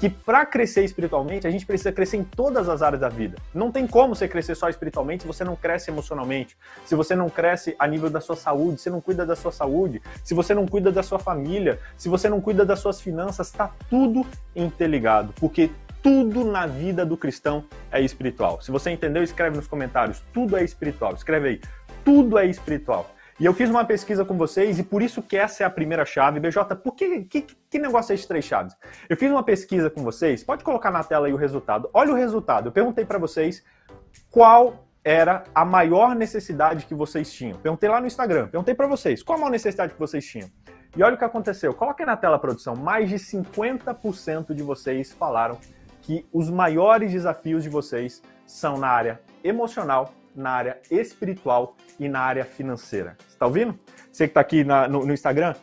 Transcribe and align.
que 0.00 0.08
para 0.08 0.46
crescer 0.46 0.82
espiritualmente, 0.82 1.46
a 1.46 1.50
gente 1.50 1.66
precisa 1.66 1.92
crescer 1.92 2.16
em 2.16 2.24
todas 2.24 2.70
as 2.70 2.80
áreas 2.80 3.02
da 3.02 3.10
vida. 3.10 3.36
Não 3.52 3.70
tem 3.70 3.86
como 3.86 4.14
você 4.14 4.26
crescer 4.26 4.54
só 4.54 4.70
espiritualmente 4.70 5.24
se 5.24 5.26
você 5.26 5.44
não 5.44 5.54
cresce 5.54 5.90
emocionalmente, 5.90 6.56
se 6.86 6.94
você 6.94 7.14
não 7.14 7.28
cresce 7.28 7.76
a 7.78 7.86
nível 7.86 8.08
da 8.08 8.18
sua 8.18 8.34
saúde, 8.34 8.80
se 8.80 8.88
não 8.88 8.98
cuida 8.98 9.26
da 9.26 9.36
sua 9.36 9.52
saúde, 9.52 10.00
se 10.24 10.32
você 10.32 10.54
não 10.54 10.66
cuida 10.66 10.90
da 10.90 11.02
sua 11.02 11.18
família, 11.18 11.78
se 11.98 12.08
você 12.08 12.30
não 12.30 12.40
cuida 12.40 12.64
das 12.64 12.78
suas 12.78 12.98
finanças, 12.98 13.48
está 13.48 13.70
tudo 13.90 14.26
interligado, 14.56 15.34
porque 15.38 15.70
tudo 16.02 16.44
na 16.44 16.66
vida 16.66 17.04
do 17.04 17.14
cristão 17.14 17.62
é 17.92 18.00
espiritual. 18.00 18.62
Se 18.62 18.70
você 18.70 18.90
entendeu, 18.90 19.22
escreve 19.22 19.56
nos 19.56 19.66
comentários. 19.66 20.22
Tudo 20.32 20.56
é 20.56 20.64
espiritual. 20.64 21.12
Escreve 21.12 21.48
aí. 21.48 21.60
Tudo 22.02 22.38
é 22.38 22.46
espiritual. 22.46 23.14
E 23.40 23.46
eu 23.46 23.54
fiz 23.54 23.70
uma 23.70 23.86
pesquisa 23.86 24.22
com 24.22 24.36
vocês 24.36 24.78
e 24.78 24.82
por 24.82 25.00
isso 25.00 25.22
que 25.22 25.34
essa 25.34 25.62
é 25.62 25.66
a 25.66 25.70
primeira 25.70 26.04
chave. 26.04 26.38
BJ, 26.38 26.76
por 26.76 26.94
que, 26.94 27.22
que, 27.22 27.46
que 27.70 27.78
negócio 27.78 28.12
é 28.12 28.14
esses 28.14 28.26
três 28.26 28.44
chaves? 28.44 28.76
Eu 29.08 29.16
fiz 29.16 29.30
uma 29.30 29.42
pesquisa 29.42 29.88
com 29.88 30.02
vocês, 30.02 30.44
pode 30.44 30.62
colocar 30.62 30.90
na 30.90 31.02
tela 31.02 31.26
aí 31.26 31.32
o 31.32 31.36
resultado. 31.36 31.88
Olha 31.94 32.12
o 32.12 32.14
resultado. 32.14 32.68
Eu 32.68 32.72
perguntei 32.72 33.02
para 33.02 33.18
vocês 33.18 33.64
qual 34.30 34.84
era 35.02 35.44
a 35.54 35.64
maior 35.64 36.14
necessidade 36.14 36.84
que 36.84 36.94
vocês 36.94 37.32
tinham. 37.32 37.58
Perguntei 37.58 37.88
lá 37.88 37.98
no 37.98 38.06
Instagram, 38.06 38.48
perguntei 38.48 38.74
para 38.74 38.86
vocês 38.86 39.22
qual 39.22 39.38
a 39.38 39.40
maior 39.40 39.52
necessidade 39.52 39.94
que 39.94 39.98
vocês 39.98 40.22
tinham. 40.26 40.50
E 40.94 41.02
olha 41.02 41.14
o 41.14 41.18
que 41.18 41.24
aconteceu. 41.24 41.72
Coloque 41.72 42.04
na 42.04 42.18
tela, 42.18 42.38
produção. 42.38 42.76
Mais 42.76 43.08
de 43.08 43.16
50% 43.16 44.52
de 44.52 44.62
vocês 44.62 45.12
falaram 45.12 45.58
que 46.02 46.26
os 46.30 46.50
maiores 46.50 47.10
desafios 47.10 47.62
de 47.62 47.70
vocês 47.70 48.20
são 48.46 48.76
na 48.76 48.88
área 48.88 49.18
emocional, 49.42 50.12
na 50.34 50.50
área 50.50 50.78
espiritual 50.90 51.76
e 51.98 52.08
na 52.08 52.20
área 52.20 52.44
financeira. 52.44 53.16
Você 53.18 53.34
está 53.34 53.46
ouvindo? 53.46 53.78
Você 54.10 54.24
que 54.24 54.30
está 54.30 54.40
aqui 54.40 54.64
na, 54.64 54.88
no, 54.88 55.04
no 55.04 55.12
Instagram, 55.12 55.54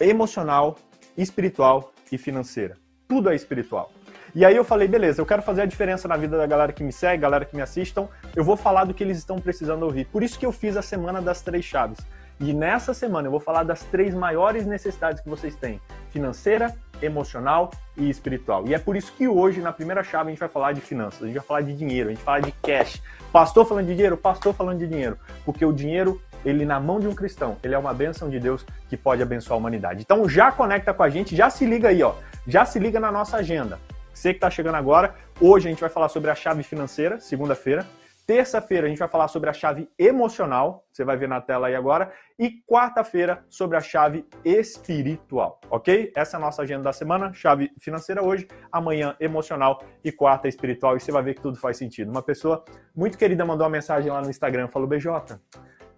emocional, 0.00 0.76
espiritual 1.16 1.92
e 2.10 2.18
financeira. 2.18 2.76
Tudo 3.08 3.30
é 3.30 3.34
espiritual. 3.34 3.92
E 4.34 4.46
aí 4.46 4.56
eu 4.56 4.64
falei, 4.64 4.88
beleza, 4.88 5.20
eu 5.20 5.26
quero 5.26 5.42
fazer 5.42 5.62
a 5.62 5.66
diferença 5.66 6.08
na 6.08 6.16
vida 6.16 6.38
da 6.38 6.46
galera 6.46 6.72
que 6.72 6.82
me 6.82 6.92
segue, 6.92 7.20
galera 7.20 7.44
que 7.44 7.54
me 7.54 7.60
assistam, 7.60 8.08
eu 8.34 8.42
vou 8.42 8.56
falar 8.56 8.84
do 8.84 8.94
que 8.94 9.04
eles 9.04 9.18
estão 9.18 9.38
precisando 9.38 9.82
ouvir. 9.82 10.06
Por 10.06 10.22
isso 10.22 10.38
que 10.38 10.46
eu 10.46 10.52
fiz 10.52 10.74
a 10.76 10.82
semana 10.82 11.20
das 11.20 11.42
três 11.42 11.64
chaves. 11.64 11.98
E 12.40 12.54
nessa 12.54 12.94
semana 12.94 13.26
eu 13.28 13.30
vou 13.30 13.40
falar 13.40 13.62
das 13.62 13.82
três 13.84 14.14
maiores 14.14 14.64
necessidades 14.66 15.22
que 15.22 15.28
vocês 15.28 15.54
têm: 15.54 15.80
financeira, 16.08 16.74
emocional 17.02 17.70
e 17.96 18.08
espiritual. 18.08 18.66
E 18.66 18.74
é 18.74 18.78
por 18.78 18.96
isso 18.96 19.12
que 19.12 19.26
hoje, 19.28 19.60
na 19.60 19.72
primeira 19.72 20.02
chave, 20.02 20.28
a 20.28 20.30
gente 20.30 20.40
vai 20.40 20.48
falar 20.48 20.72
de 20.72 20.80
finanças, 20.80 21.22
a 21.22 21.26
gente 21.26 21.36
vai 21.36 21.44
falar 21.44 21.60
de 21.62 21.74
dinheiro, 21.74 22.08
a 22.08 22.12
gente 22.12 22.24
vai 22.24 22.40
falar 22.40 22.40
de 22.40 22.52
cash. 22.62 23.02
Pastor 23.32 23.66
falando 23.66 23.86
de 23.86 23.94
dinheiro, 23.94 24.16
pastor 24.16 24.54
falando 24.54 24.78
de 24.78 24.86
dinheiro. 24.86 25.18
Porque 25.44 25.64
o 25.64 25.72
dinheiro, 25.72 26.22
ele 26.44 26.64
na 26.64 26.78
mão 26.80 27.00
de 27.00 27.08
um 27.08 27.14
cristão, 27.14 27.56
ele 27.62 27.74
é 27.74 27.78
uma 27.78 27.92
bênção 27.92 28.30
de 28.30 28.38
Deus 28.38 28.64
que 28.88 28.96
pode 28.96 29.22
abençoar 29.22 29.54
a 29.54 29.58
humanidade. 29.58 30.02
Então 30.02 30.28
já 30.28 30.50
conecta 30.52 30.94
com 30.94 31.02
a 31.02 31.08
gente, 31.08 31.34
já 31.34 31.50
se 31.50 31.66
liga 31.66 31.88
aí, 31.88 32.02
ó. 32.02 32.14
Já 32.46 32.64
se 32.64 32.78
liga 32.78 32.98
na 32.98 33.12
nossa 33.12 33.36
agenda. 33.36 33.78
Você 34.12 34.30
que 34.30 34.36
está 34.36 34.50
chegando 34.50 34.74
agora, 34.74 35.14
hoje 35.40 35.68
a 35.68 35.70
gente 35.70 35.80
vai 35.80 35.90
falar 35.90 36.08
sobre 36.08 36.30
a 36.30 36.34
chave 36.34 36.62
financeira, 36.62 37.18
segunda-feira. 37.20 37.86
Terça-feira 38.24 38.86
a 38.86 38.88
gente 38.88 39.00
vai 39.00 39.08
falar 39.08 39.26
sobre 39.26 39.50
a 39.50 39.52
chave 39.52 39.90
emocional, 39.98 40.86
você 40.92 41.04
vai 41.04 41.16
ver 41.16 41.28
na 41.28 41.40
tela 41.40 41.66
aí 41.66 41.74
agora. 41.74 42.12
E 42.38 42.62
quarta-feira 42.68 43.44
sobre 43.50 43.76
a 43.76 43.80
chave 43.80 44.24
espiritual, 44.44 45.60
ok? 45.68 46.12
Essa 46.14 46.36
é 46.36 46.38
a 46.38 46.40
nossa 46.40 46.62
agenda 46.62 46.84
da 46.84 46.92
semana, 46.92 47.32
chave 47.32 47.72
financeira 47.80 48.22
hoje, 48.22 48.46
amanhã 48.70 49.16
emocional 49.18 49.82
e 50.04 50.12
quarta 50.12 50.46
espiritual. 50.46 50.96
E 50.96 51.00
você 51.00 51.10
vai 51.10 51.22
ver 51.22 51.34
que 51.34 51.40
tudo 51.40 51.58
faz 51.58 51.76
sentido. 51.76 52.10
Uma 52.10 52.22
pessoa 52.22 52.64
muito 52.94 53.18
querida 53.18 53.44
mandou 53.44 53.64
uma 53.64 53.72
mensagem 53.72 54.10
lá 54.10 54.22
no 54.22 54.30
Instagram, 54.30 54.68
falou, 54.68 54.86
BJ, 54.86 55.40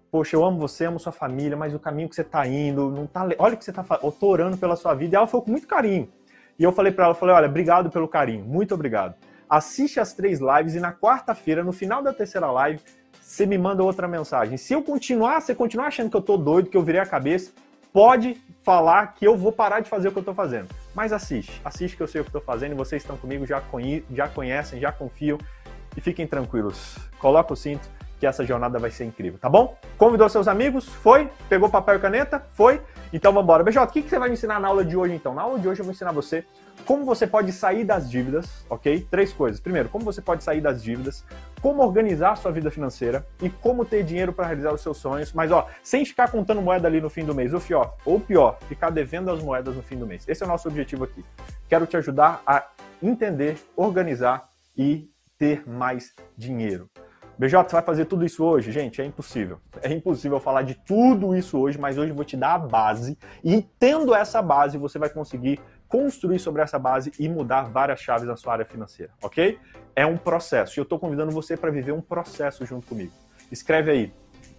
poxa, 0.09 0.35
eu 0.35 0.43
amo 0.43 0.57
você, 0.57 0.85
amo 0.85 0.99
sua 0.99 1.11
família, 1.11 1.55
mas 1.55 1.75
o 1.75 1.79
caminho 1.79 2.09
que 2.09 2.15
você 2.15 2.21
está 2.21 2.47
indo, 2.47 2.89
não 2.89 3.05
tá, 3.05 3.27
olha 3.37 3.53
o 3.53 3.57
que 3.57 3.63
você 3.63 3.69
está 3.69 3.83
fazendo, 3.83 4.07
eu 4.07 4.11
tô 4.11 4.27
orando 4.27 4.57
pela 4.57 4.75
sua 4.75 4.95
vida. 4.95 5.15
E 5.15 5.17
ela 5.17 5.27
falou 5.27 5.45
com 5.45 5.51
muito 5.51 5.67
carinho. 5.67 6.11
E 6.57 6.63
eu 6.63 6.71
falei 6.71 6.91
para 6.91 7.05
ela, 7.05 7.13
falei, 7.13 7.35
olha, 7.35 7.47
obrigado 7.47 7.91
pelo 7.91 8.07
carinho, 8.07 8.43
muito 8.43 8.73
obrigado 8.73 9.15
assiste 9.49 9.99
as 9.99 10.13
três 10.13 10.39
lives 10.39 10.75
e 10.75 10.79
na 10.79 10.91
quarta-feira, 10.93 11.63
no 11.63 11.71
final 11.71 12.01
da 12.01 12.13
terceira 12.13 12.49
live, 12.51 12.79
você 13.21 13.45
me 13.45 13.57
manda 13.57 13.83
outra 13.83 14.07
mensagem. 14.07 14.57
Se 14.57 14.73
eu 14.73 14.81
continuar, 14.81 15.41
você 15.41 15.55
continuar 15.55 15.87
achando 15.87 16.09
que 16.09 16.17
eu 16.17 16.21
tô 16.21 16.37
doido, 16.37 16.69
que 16.69 16.77
eu 16.77 16.83
virei 16.83 17.01
a 17.01 17.05
cabeça, 17.05 17.51
pode 17.91 18.37
falar 18.63 19.07
que 19.13 19.25
eu 19.25 19.37
vou 19.37 19.51
parar 19.51 19.79
de 19.79 19.89
fazer 19.89 20.09
o 20.09 20.11
que 20.11 20.19
eu 20.19 20.23
tô 20.23 20.33
fazendo. 20.33 20.67
Mas 20.93 21.11
assiste, 21.13 21.61
assiste 21.63 21.95
que 21.95 22.03
eu 22.03 22.07
sei 22.07 22.21
o 22.21 22.23
que 22.23 22.29
eu 22.29 22.41
tô 22.41 22.45
fazendo 22.45 22.73
e 22.73 22.75
vocês 22.75 23.01
estão 23.01 23.17
comigo, 23.17 23.45
já, 23.45 23.61
conhe 23.61 24.03
já 24.11 24.27
conhecem, 24.27 24.79
já 24.79 24.91
confiam 24.91 25.37
e 25.95 26.01
fiquem 26.01 26.27
tranquilos. 26.27 26.97
Coloca 27.19 27.53
o 27.53 27.55
cinto 27.55 27.89
que 28.25 28.27
essa 28.27 28.43
jornada 28.43 28.79
vai 28.79 28.89
ser 28.89 29.05
incrível, 29.05 29.39
tá 29.39 29.47
bom? 29.47 29.77
Convidou 29.99 30.27
seus 30.27 30.47
amigos? 30.47 30.89
Foi? 30.89 31.29
Pegou 31.47 31.69
papel 31.69 31.97
e 31.97 31.99
caneta? 31.99 32.43
Foi? 32.55 32.81
Então 33.13 33.31
vamos 33.31 33.45
embora. 33.45 33.63
BJ, 33.63 33.83
o 33.83 33.87
que, 33.87 34.01
que 34.01 34.09
você 34.09 34.17
vai 34.17 34.29
me 34.29 34.33
ensinar 34.33 34.59
na 34.59 34.67
aula 34.67 34.83
de 34.83 34.97
hoje 34.97 35.13
então? 35.13 35.35
Na 35.35 35.43
aula 35.43 35.59
de 35.59 35.67
hoje 35.67 35.81
eu 35.81 35.85
vou 35.85 35.93
ensinar 35.93 36.11
você 36.11 36.43
como 36.85 37.05
você 37.05 37.27
pode 37.27 37.51
sair 37.51 37.83
das 37.83 38.09
dívidas, 38.09 38.65
ok? 38.67 39.07
Três 39.11 39.31
coisas. 39.31 39.61
Primeiro, 39.61 39.89
como 39.89 40.03
você 40.03 40.21
pode 40.23 40.43
sair 40.43 40.59
das 40.59 40.83
dívidas, 40.83 41.23
como 41.61 41.83
organizar 41.83 42.31
a 42.31 42.35
sua 42.35 42.51
vida 42.51 42.71
financeira 42.71 43.25
e 43.41 43.49
como 43.49 43.85
ter 43.85 44.03
dinheiro 44.03 44.33
para 44.33 44.47
realizar 44.47 44.73
os 44.73 44.81
seus 44.81 44.97
sonhos, 44.97 45.31
mas 45.31 45.51
ó, 45.51 45.67
sem 45.83 46.03
ficar 46.03 46.31
contando 46.31 46.63
moeda 46.63 46.87
ali 46.87 46.99
no 46.99 47.09
fim 47.09 47.23
do 47.23 47.35
mês, 47.35 47.53
ou 47.53 47.61
pior, 47.61 47.95
ou 48.03 48.19
pior, 48.19 48.57
ficar 48.67 48.89
devendo 48.89 49.29
as 49.29 49.41
moedas 49.41 49.75
no 49.75 49.83
fim 49.83 49.97
do 49.97 50.07
mês. 50.07 50.27
Esse 50.27 50.41
é 50.41 50.45
o 50.47 50.49
nosso 50.49 50.67
objetivo 50.67 51.03
aqui. 51.03 51.23
Quero 51.69 51.85
te 51.85 51.95
ajudar 51.95 52.41
a 52.45 52.65
entender, 53.01 53.57
organizar 53.75 54.49
e 54.75 55.07
ter 55.37 55.67
mais 55.69 56.13
dinheiro. 56.35 56.89
BJ, 57.37 57.63
você 57.63 57.75
vai 57.75 57.81
fazer 57.81 58.05
tudo 58.05 58.25
isso 58.25 58.43
hoje? 58.43 58.71
Gente, 58.71 59.01
é 59.01 59.05
impossível. 59.05 59.59
É 59.81 59.91
impossível 59.91 60.39
falar 60.39 60.61
de 60.61 60.73
tudo 60.73 61.35
isso 61.35 61.59
hoje, 61.59 61.77
mas 61.77 61.97
hoje 61.97 62.11
eu 62.11 62.15
vou 62.15 62.23
te 62.23 62.37
dar 62.37 62.53
a 62.53 62.57
base. 62.57 63.17
E 63.43 63.61
tendo 63.77 64.15
essa 64.15 64.41
base, 64.41 64.77
você 64.77 64.97
vai 64.97 65.09
conseguir 65.09 65.59
construir 65.87 66.39
sobre 66.39 66.61
essa 66.61 66.79
base 66.79 67.11
e 67.19 67.27
mudar 67.27 67.63
várias 67.63 67.99
chaves 67.99 68.27
na 68.27 68.37
sua 68.37 68.53
área 68.53 68.65
financeira, 68.65 69.11
ok? 69.21 69.59
É 69.95 70.05
um 70.05 70.17
processo. 70.17 70.77
E 70.77 70.79
eu 70.79 70.83
estou 70.83 70.97
convidando 70.97 71.31
você 71.31 71.57
para 71.57 71.69
viver 71.69 71.91
um 71.91 72.01
processo 72.01 72.65
junto 72.65 72.87
comigo. 72.87 73.11
Escreve 73.51 73.91
aí. 73.91 74.13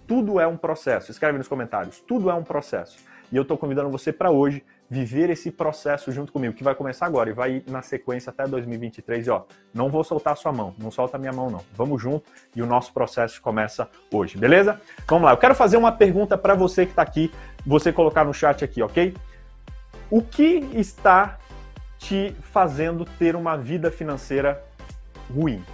Tudo 0.06 0.38
é 0.38 0.47
um 0.47 0.56
processo. 0.56 1.10
Escreve 1.10 1.38
nos 1.38 1.48
comentários. 1.48 2.00
Tudo 2.00 2.31
é 2.31 2.34
um 2.34 2.44
processo. 2.44 2.98
E 3.32 3.36
eu 3.36 3.42
estou 3.42 3.56
convidando 3.56 3.91
você 3.91 4.12
para 4.12 4.31
hoje 4.31 4.62
viver 4.88 5.30
esse 5.30 5.50
processo 5.50 6.12
junto 6.12 6.32
comigo, 6.32 6.54
que 6.54 6.62
vai 6.62 6.74
começar 6.74 7.06
agora 7.06 7.28
e 7.28 7.32
vai 7.32 7.56
ir 7.56 7.64
na 7.69 7.82
sequência 7.82 8.30
até 8.30 8.47
2023. 8.47 9.26
E 9.26 9.30
ó, 9.30 9.42
não 9.74 9.91
vou 9.91 10.04
soltar 10.04 10.32
a 10.32 10.36
sua 10.36 10.52
mão, 10.52 10.74
não 10.78 10.91
solta 10.91 11.16
a 11.16 11.20
minha 11.20 11.32
mão 11.32 11.50
não. 11.50 11.62
Vamos 11.74 12.00
junto 12.00 12.30
e 12.54 12.62
o 12.62 12.66
nosso 12.66 12.92
processo 12.92 13.41
começa 13.42 13.88
hoje, 14.12 14.38
beleza? 14.38 14.80
Vamos 15.08 15.24
lá. 15.24 15.32
Eu 15.32 15.38
quero 15.38 15.54
fazer 15.54 15.76
uma 15.76 15.92
pergunta 15.92 16.38
para 16.38 16.54
você 16.54 16.86
que 16.86 16.92
está 16.92 17.02
aqui, 17.02 17.32
você 17.66 17.92
colocar 17.92 18.24
no 18.24 18.32
chat 18.32 18.64
aqui, 18.64 18.82
ok? 18.82 19.14
O 20.08 20.22
que 20.22 20.69
está 20.74 21.38
te 21.98 22.34
fazendo 22.42 23.04
ter 23.04 23.34
uma 23.34 23.56
vida 23.56 23.91
financeira 23.91 24.62
ruim? 25.34 25.64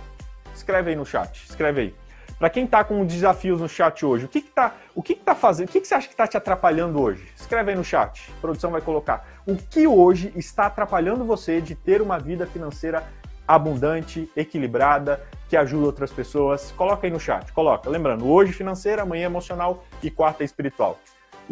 Escreve 0.54 0.90
aí 0.90 0.96
no 0.96 1.04
chat, 1.04 1.44
escreve 1.44 1.80
aí. 1.80 2.01
Para 2.42 2.50
quem 2.50 2.64
está 2.64 2.82
com 2.82 3.06
desafios 3.06 3.60
no 3.60 3.68
chat 3.68 4.04
hoje, 4.04 4.24
o 4.24 4.28
que 4.28 4.38
está 4.38 4.74
o 4.96 5.00
que, 5.00 5.14
que 5.14 5.22
tá 5.22 5.32
fazendo? 5.32 5.68
O 5.68 5.70
que, 5.70 5.80
que 5.80 5.86
você 5.86 5.94
acha 5.94 6.08
que 6.08 6.14
está 6.14 6.26
te 6.26 6.36
atrapalhando 6.36 7.00
hoje? 7.00 7.24
Escreve 7.36 7.70
aí 7.70 7.76
no 7.76 7.84
chat. 7.84 8.32
A 8.36 8.40
produção 8.40 8.72
vai 8.72 8.80
colocar. 8.80 9.24
O 9.46 9.54
que 9.54 9.86
hoje 9.86 10.32
está 10.34 10.66
atrapalhando 10.66 11.24
você 11.24 11.60
de 11.60 11.76
ter 11.76 12.02
uma 12.02 12.18
vida 12.18 12.44
financeira 12.44 13.04
abundante, 13.46 14.28
equilibrada, 14.36 15.22
que 15.48 15.56
ajuda 15.56 15.86
outras 15.86 16.10
pessoas? 16.10 16.72
Coloca 16.72 17.06
aí 17.06 17.12
no 17.12 17.20
chat. 17.20 17.52
Coloca. 17.52 17.88
Lembrando, 17.88 18.28
hoje 18.28 18.52
financeira, 18.52 19.02
amanhã 19.02 19.26
emocional 19.26 19.84
e 20.02 20.10
quarta 20.10 20.42
espiritual. 20.42 20.98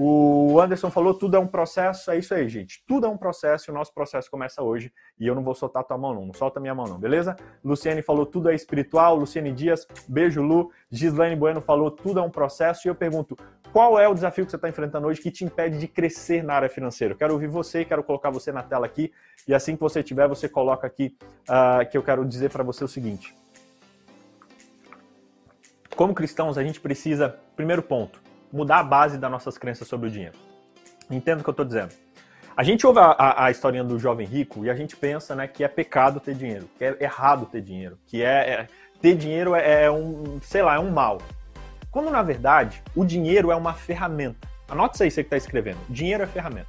O 0.03 0.59
Anderson 0.59 0.91
falou, 0.91 1.13
tudo 1.13 1.37
é 1.37 1.39
um 1.39 1.47
processo, 1.47 2.11
é 2.11 2.17
isso 2.17 2.33
aí, 2.33 2.49
gente. 2.49 2.83
Tudo 2.87 3.05
é 3.05 3.09
um 3.11 3.19
processo, 3.19 3.71
o 3.71 3.75
nosso 3.75 3.93
processo 3.93 4.31
começa 4.31 4.63
hoje 4.63 4.91
e 5.19 5.27
eu 5.27 5.35
não 5.35 5.43
vou 5.43 5.55
soltar 5.55 5.85
tua 5.85 5.99
mão 5.99 6.15
não, 6.15 6.25
não 6.25 6.33
solta 6.33 6.59
minha 6.59 6.75
mão 6.75 6.87
não, 6.87 6.99
beleza? 6.99 7.37
Luciane 7.63 8.01
falou, 8.01 8.25
tudo 8.25 8.49
é 8.49 8.55
espiritual, 8.55 9.15
Luciane 9.15 9.53
Dias, 9.53 9.87
beijo 10.09 10.41
Lu, 10.41 10.73
Gislaine 10.91 11.37
Bueno 11.37 11.61
falou, 11.61 11.91
tudo 11.91 12.19
é 12.19 12.23
um 12.23 12.31
processo 12.31 12.89
e 12.89 12.89
eu 12.89 12.95
pergunto, 12.95 13.37
qual 13.75 14.01
é 14.01 14.09
o 14.09 14.15
desafio 14.15 14.47
que 14.47 14.51
você 14.51 14.57
está 14.57 14.71
enfrentando 14.71 15.07
hoje 15.07 15.21
que 15.21 15.31
te 15.31 15.45
impede 15.45 15.79
de 15.79 15.87
crescer 15.87 16.43
na 16.43 16.55
área 16.55 16.71
financeira? 16.71 17.13
Eu 17.13 17.19
quero 17.19 17.35
ouvir 17.35 17.49
você, 17.49 17.85
quero 17.85 18.03
colocar 18.03 18.31
você 18.31 18.51
na 18.51 18.63
tela 18.63 18.87
aqui 18.87 19.13
e 19.47 19.53
assim 19.53 19.75
que 19.75 19.83
você 19.83 20.03
tiver, 20.03 20.27
você 20.27 20.49
coloca 20.49 20.87
aqui 20.87 21.15
uh, 21.43 21.87
que 21.91 21.99
eu 21.99 22.03
quero 22.03 22.25
dizer 22.25 22.49
para 22.49 22.65
você 22.65 22.83
o 22.83 22.89
seguinte. 22.89 23.35
Como 25.95 26.15
cristãos, 26.15 26.57
a 26.57 26.63
gente 26.63 26.81
precisa, 26.81 27.39
primeiro 27.55 27.83
ponto, 27.83 28.30
mudar 28.53 28.79
a 28.79 28.83
base 28.83 29.19
das 29.19 29.31
nossas 29.31 29.57
crenças 29.57 29.87
sobre 29.87 30.09
o 30.09 30.11
dinheiro. 30.11 30.37
Entenda 31.11 31.41
o 31.41 31.45
que 31.45 31.51
eu 31.51 31.53
estou 31.53 31.65
dizendo. 31.65 31.93
A 32.57 32.63
gente 32.63 32.87
ouve 32.87 32.99
a, 32.99 33.05
a, 33.13 33.47
a, 33.47 33.51
historinha 33.51 33.83
do 33.83 33.99
jovem 33.99 34.27
rico 34.27 34.65
e 34.65 34.71
a 34.71 34.75
gente 34.75 34.97
pensa 34.97 35.35
né, 35.35 35.47
que 35.47 35.65
é 35.65 35.69
pecado 35.69 36.21
ter 36.21 36.35
dinheiro, 36.35 36.69
que 36.77 36.85
é 36.85 36.97
errado 37.01 37.47
ter 37.47 37.61
dinheiro, 37.63 37.99
que 38.07 38.23
é, 38.23 38.51
é 38.51 38.67
ter 39.01 39.17
dinheiro 39.17 39.55
é, 39.55 39.85
é, 39.85 39.91
um, 39.91 40.39
sei 40.43 40.63
lá, 40.63 40.75
é 40.75 40.79
um 40.79 40.91
mal. 40.91 41.19
Quando 41.91 42.11
na 42.11 42.23
verdade 42.23 42.83
o 42.95 43.05
dinheiro 43.05 43.51
é 43.51 43.57
uma 43.57 43.73
ferramenta. 43.73 44.49
Anote 44.69 44.95
isso 44.95 45.03
aí, 45.03 45.11
você 45.11 45.23
que 45.23 45.27
está 45.29 45.37
escrevendo. 45.37 45.79
Dinheiro 45.89 46.23
é 46.23 46.27
ferramenta. 46.27 46.69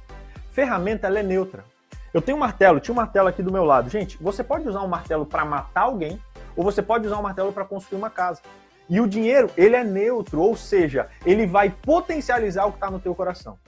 Ferramenta 0.50 1.06
ela 1.06 1.18
é 1.18 1.22
neutra. 1.22 1.64
Eu 2.12 2.20
tenho 2.20 2.36
um 2.36 2.40
martelo, 2.40 2.80
tinha 2.80 2.92
um 2.92 2.96
martelo 2.96 3.28
aqui 3.28 3.42
do 3.42 3.52
meu 3.52 3.64
lado. 3.64 3.88
Gente, 3.88 4.16
você 4.20 4.42
pode 4.42 4.68
usar 4.68 4.82
um 4.82 4.88
martelo 4.88 5.24
para 5.24 5.44
matar 5.44 5.82
alguém 5.82 6.20
ou 6.56 6.64
você 6.64 6.82
pode 6.82 7.06
usar 7.06 7.18
um 7.18 7.22
martelo 7.22 7.52
para 7.52 7.64
construir 7.64 7.98
uma 7.98 8.10
casa. 8.10 8.40
E 8.88 9.00
o 9.00 9.06
dinheiro, 9.06 9.50
ele 9.56 9.76
é 9.76 9.84
neutro, 9.84 10.40
ou 10.40 10.56
seja, 10.56 11.08
ele 11.24 11.46
vai 11.46 11.70
potencializar 11.70 12.66
o 12.66 12.70
que 12.70 12.76
está 12.76 12.90
no 12.90 13.00
teu 13.00 13.14
coração. 13.14 13.58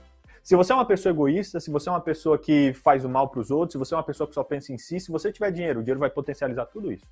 Se 0.43 0.55
você 0.55 0.72
é 0.72 0.75
uma 0.75 0.84
pessoa 0.84 1.11
egoísta, 1.11 1.58
se 1.58 1.70
você 1.70 1.88
é 1.88 1.93
uma 1.93 2.00
pessoa 2.00 2.38
que 2.38 2.75
faz 2.75 3.05
o 3.05 3.08
mal 3.08 3.28
para 3.31 3.40
os 3.40 3.50
outros, 3.50 3.72
se 3.72 3.78
você 3.78 3.94
é 3.94 3.96
uma 3.96 4.05
pessoa 4.05 4.28
que 4.28 4.34
só 4.34 4.44
pensa 4.44 4.72
em 4.72 4.78
si, 4.78 5.00
se 5.00 5.11
você 5.11 5.32
tiver 5.32 5.50
dinheiro, 5.50 5.81
o 5.81 5.82
dinheiro 5.82 6.00
vai 6.00 6.11
potencializar 6.11 6.66
tudo 6.66 6.93
isso. 6.93 7.06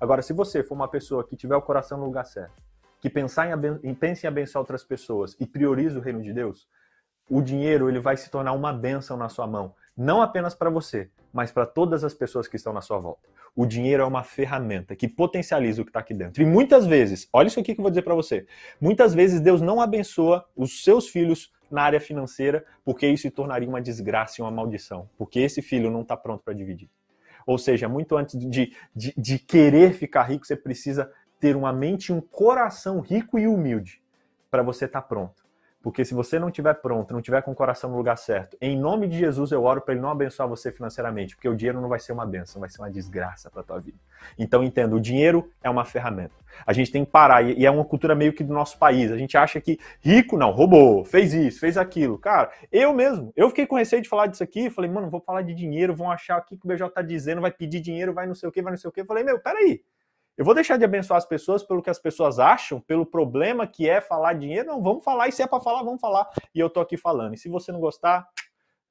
Agora, 0.00 0.22
se 0.22 0.32
você 0.32 0.62
for 0.62 0.74
uma 0.74 0.86
pessoa 0.86 1.24
que 1.24 1.34
tiver 1.34 1.56
o 1.56 1.62
coração 1.62 1.98
no 1.98 2.04
lugar 2.04 2.24
certo, 2.24 2.62
que 3.00 3.10
pensar 3.10 3.48
em, 3.82 3.94
pense 3.94 4.24
em 4.24 4.28
abençoar 4.28 4.60
outras 4.60 4.84
pessoas 4.84 5.36
e 5.40 5.46
prioriza 5.46 5.98
o 5.98 6.02
reino 6.02 6.22
de 6.22 6.32
Deus, 6.32 6.68
o 7.28 7.42
dinheiro 7.42 7.88
ele 7.88 7.98
vai 7.98 8.16
se 8.16 8.30
tornar 8.30 8.52
uma 8.52 8.72
bênção 8.72 9.16
na 9.16 9.28
sua 9.28 9.46
mão, 9.46 9.74
não 9.96 10.20
apenas 10.20 10.54
para 10.54 10.68
você, 10.68 11.08
mas 11.32 11.50
para 11.50 11.64
todas 11.64 12.04
as 12.04 12.12
pessoas 12.12 12.46
que 12.46 12.56
estão 12.56 12.72
na 12.72 12.80
sua 12.80 12.98
volta. 12.98 13.28
O 13.54 13.64
dinheiro 13.64 14.02
é 14.02 14.06
uma 14.06 14.22
ferramenta 14.22 14.94
que 14.94 15.08
potencializa 15.08 15.80
o 15.80 15.84
que 15.84 15.90
está 15.90 16.00
aqui 16.00 16.12
dentro. 16.12 16.42
E 16.42 16.46
muitas 16.46 16.86
vezes, 16.86 17.28
olha 17.32 17.46
isso 17.46 17.58
aqui 17.58 17.74
que 17.74 17.80
eu 17.80 17.82
vou 17.82 17.90
dizer 17.90 18.02
para 18.02 18.14
você. 18.14 18.46
Muitas 18.80 19.14
vezes 19.14 19.40
Deus 19.40 19.62
não 19.62 19.80
abençoa 19.80 20.44
os 20.54 20.84
seus 20.84 21.08
filhos 21.08 21.50
na 21.70 21.82
área 21.82 22.00
financeira, 22.00 22.64
porque 22.84 23.08
isso 23.08 23.22
se 23.22 23.30
tornaria 23.30 23.68
uma 23.68 23.80
desgraça 23.80 24.36
e 24.38 24.42
uma 24.42 24.50
maldição. 24.50 25.08
Porque 25.16 25.40
esse 25.40 25.62
filho 25.62 25.90
não 25.90 26.02
está 26.02 26.16
pronto 26.16 26.44
para 26.44 26.52
dividir. 26.52 26.90
Ou 27.46 27.56
seja, 27.56 27.88
muito 27.88 28.16
antes 28.16 28.38
de, 28.38 28.72
de, 28.94 29.14
de 29.16 29.38
querer 29.38 29.94
ficar 29.94 30.24
rico, 30.24 30.46
você 30.46 30.56
precisa 30.56 31.10
ter 31.40 31.56
uma 31.56 31.72
mente 31.72 32.08
e 32.08 32.12
um 32.12 32.20
coração 32.20 33.00
rico 33.00 33.38
e 33.38 33.46
humilde 33.46 34.02
para 34.50 34.62
você 34.62 34.84
estar 34.84 35.00
tá 35.00 35.06
pronto. 35.06 35.45
Porque 35.86 36.04
se 36.04 36.14
você 36.14 36.36
não 36.36 36.48
estiver 36.48 36.74
pronto, 36.74 37.12
não 37.12 37.20
estiver 37.20 37.40
com 37.42 37.52
o 37.52 37.54
coração 37.54 37.88
no 37.88 37.96
lugar 37.96 38.18
certo, 38.18 38.56
em 38.60 38.76
nome 38.76 39.06
de 39.06 39.16
Jesus 39.16 39.52
eu 39.52 39.62
oro 39.62 39.80
para 39.80 39.94
ele 39.94 40.00
não 40.00 40.10
abençoar 40.10 40.48
você 40.48 40.72
financeiramente, 40.72 41.36
porque 41.36 41.48
o 41.48 41.54
dinheiro 41.54 41.80
não 41.80 41.88
vai 41.88 42.00
ser 42.00 42.10
uma 42.10 42.26
benção, 42.26 42.58
vai 42.58 42.68
ser 42.68 42.80
uma 42.80 42.90
desgraça 42.90 43.48
para 43.48 43.62
tua 43.62 43.78
vida. 43.78 43.96
Então 44.36 44.64
entenda, 44.64 44.96
o 44.96 45.00
dinheiro 45.00 45.48
é 45.62 45.70
uma 45.70 45.84
ferramenta. 45.84 46.34
A 46.66 46.72
gente 46.72 46.90
tem 46.90 47.04
que 47.04 47.12
parar 47.12 47.42
e 47.42 47.64
é 47.64 47.70
uma 47.70 47.84
cultura 47.84 48.16
meio 48.16 48.32
que 48.32 48.42
do 48.42 48.52
nosso 48.52 48.76
país. 48.80 49.12
A 49.12 49.16
gente 49.16 49.36
acha 49.36 49.60
que 49.60 49.78
rico 50.00 50.36
não, 50.36 50.50
roubou, 50.50 51.04
fez 51.04 51.32
isso, 51.32 51.60
fez 51.60 51.76
aquilo. 51.78 52.18
Cara, 52.18 52.50
eu 52.72 52.92
mesmo, 52.92 53.32
eu 53.36 53.48
fiquei 53.50 53.64
com 53.64 53.76
receio 53.76 54.02
de 54.02 54.08
falar 54.08 54.26
disso 54.26 54.42
aqui, 54.42 54.68
falei, 54.68 54.90
mano, 54.90 55.08
vou 55.08 55.20
falar 55.20 55.42
de 55.42 55.54
dinheiro, 55.54 55.94
vão 55.94 56.10
achar 56.10 56.38
aqui 56.38 56.56
que 56.56 56.66
o 56.66 56.68
BJ 56.68 56.90
tá 56.90 57.00
dizendo, 57.00 57.40
vai 57.40 57.52
pedir 57.52 57.78
dinheiro, 57.78 58.12
vai 58.12 58.26
não 58.26 58.34
sei 58.34 58.48
o 58.48 58.50
que, 58.50 58.60
vai 58.60 58.72
não 58.72 58.76
sei 58.76 58.88
o 58.88 58.92
que. 58.92 59.04
Falei, 59.04 59.22
meu, 59.22 59.38
peraí. 59.38 59.84
Eu 60.36 60.44
vou 60.44 60.54
deixar 60.54 60.76
de 60.76 60.84
abençoar 60.84 61.16
as 61.16 61.24
pessoas 61.24 61.62
pelo 61.62 61.82
que 61.82 61.88
as 61.88 61.98
pessoas 61.98 62.38
acham, 62.38 62.78
pelo 62.80 63.06
problema 63.06 63.66
que 63.66 63.88
é 63.88 64.00
falar 64.02 64.34
dinheiro? 64.34 64.68
Não, 64.68 64.82
vamos 64.82 65.02
falar. 65.02 65.28
E 65.28 65.32
se 65.32 65.42
é 65.42 65.46
para 65.46 65.60
falar, 65.60 65.82
vamos 65.82 66.00
falar. 66.00 66.28
E 66.54 66.60
eu 66.60 66.68
tô 66.68 66.80
aqui 66.80 66.96
falando. 66.96 67.34
E 67.34 67.38
se 67.38 67.48
você 67.48 67.72
não 67.72 67.80
gostar, 67.80 68.28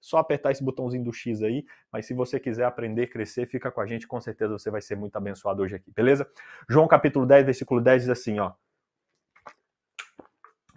só 0.02 0.18
apertar 0.18 0.52
esse 0.52 0.64
botãozinho 0.64 1.04
do 1.04 1.14
X 1.14 1.44
aí. 1.44 1.64
Mas 1.92 2.08
se 2.08 2.14
você 2.14 2.40
quiser 2.40 2.66
aprender, 2.66 3.08
crescer, 3.08 3.48
fica 3.48 3.72
com 3.72 3.80
a 3.80 3.86
gente. 3.86 4.08
Com 4.08 4.20
certeza 4.20 4.54
você 4.54 4.72
vai 4.72 4.82
ser 4.82 4.96
muito 4.96 5.16
abençoado 5.16 5.62
hoje 5.62 5.76
aqui, 5.76 5.92
beleza? 5.92 6.28
João 6.68 6.88
capítulo 6.88 7.26
10, 7.28 7.46
versículo 7.46 7.80
10 7.80 8.04
diz 8.04 8.10
assim, 8.10 8.40
ó. 8.40 8.54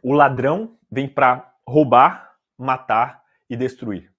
O 0.02 0.12
ladrão 0.12 0.78
vem 0.90 1.08
para 1.08 1.54
roubar, 1.66 2.36
matar 2.56 3.22
e 3.48 3.56
destruir. 3.56 4.12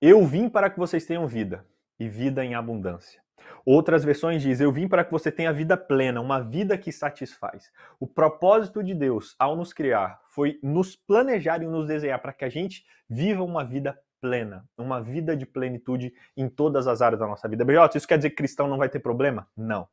Eu 0.00 0.24
vim 0.24 0.48
para 0.48 0.70
que 0.70 0.78
vocês 0.78 1.04
tenham 1.04 1.26
vida 1.26 1.66
e 1.98 2.08
vida 2.08 2.44
em 2.44 2.54
abundância. 2.54 3.20
Outras 3.70 4.02
versões 4.02 4.40
dizem: 4.40 4.64
Eu 4.64 4.72
vim 4.72 4.88
para 4.88 5.04
que 5.04 5.12
você 5.12 5.30
tenha 5.30 5.52
vida 5.52 5.76
plena, 5.76 6.22
uma 6.22 6.40
vida 6.40 6.78
que 6.78 6.90
satisfaz. 6.90 7.70
O 8.00 8.06
propósito 8.06 8.82
de 8.82 8.94
Deus 8.94 9.36
ao 9.38 9.54
nos 9.54 9.74
criar 9.74 10.22
foi 10.30 10.58
nos 10.62 10.96
planejar 10.96 11.62
e 11.62 11.66
nos 11.66 11.86
desenhar 11.86 12.18
para 12.18 12.32
que 12.32 12.46
a 12.46 12.48
gente 12.48 12.86
viva 13.10 13.44
uma 13.44 13.62
vida 13.62 13.94
plena, 14.22 14.66
uma 14.74 15.02
vida 15.02 15.36
de 15.36 15.44
plenitude 15.44 16.14
em 16.34 16.48
todas 16.48 16.86
as 16.86 17.02
áreas 17.02 17.20
da 17.20 17.26
nossa 17.26 17.46
vida. 17.46 17.62
BJ, 17.62 17.98
isso 17.98 18.08
quer 18.08 18.16
dizer 18.16 18.30
que 18.30 18.36
cristão 18.36 18.68
não 18.68 18.78
vai 18.78 18.88
ter 18.88 19.00
problema? 19.00 19.46
Não. 19.54 19.86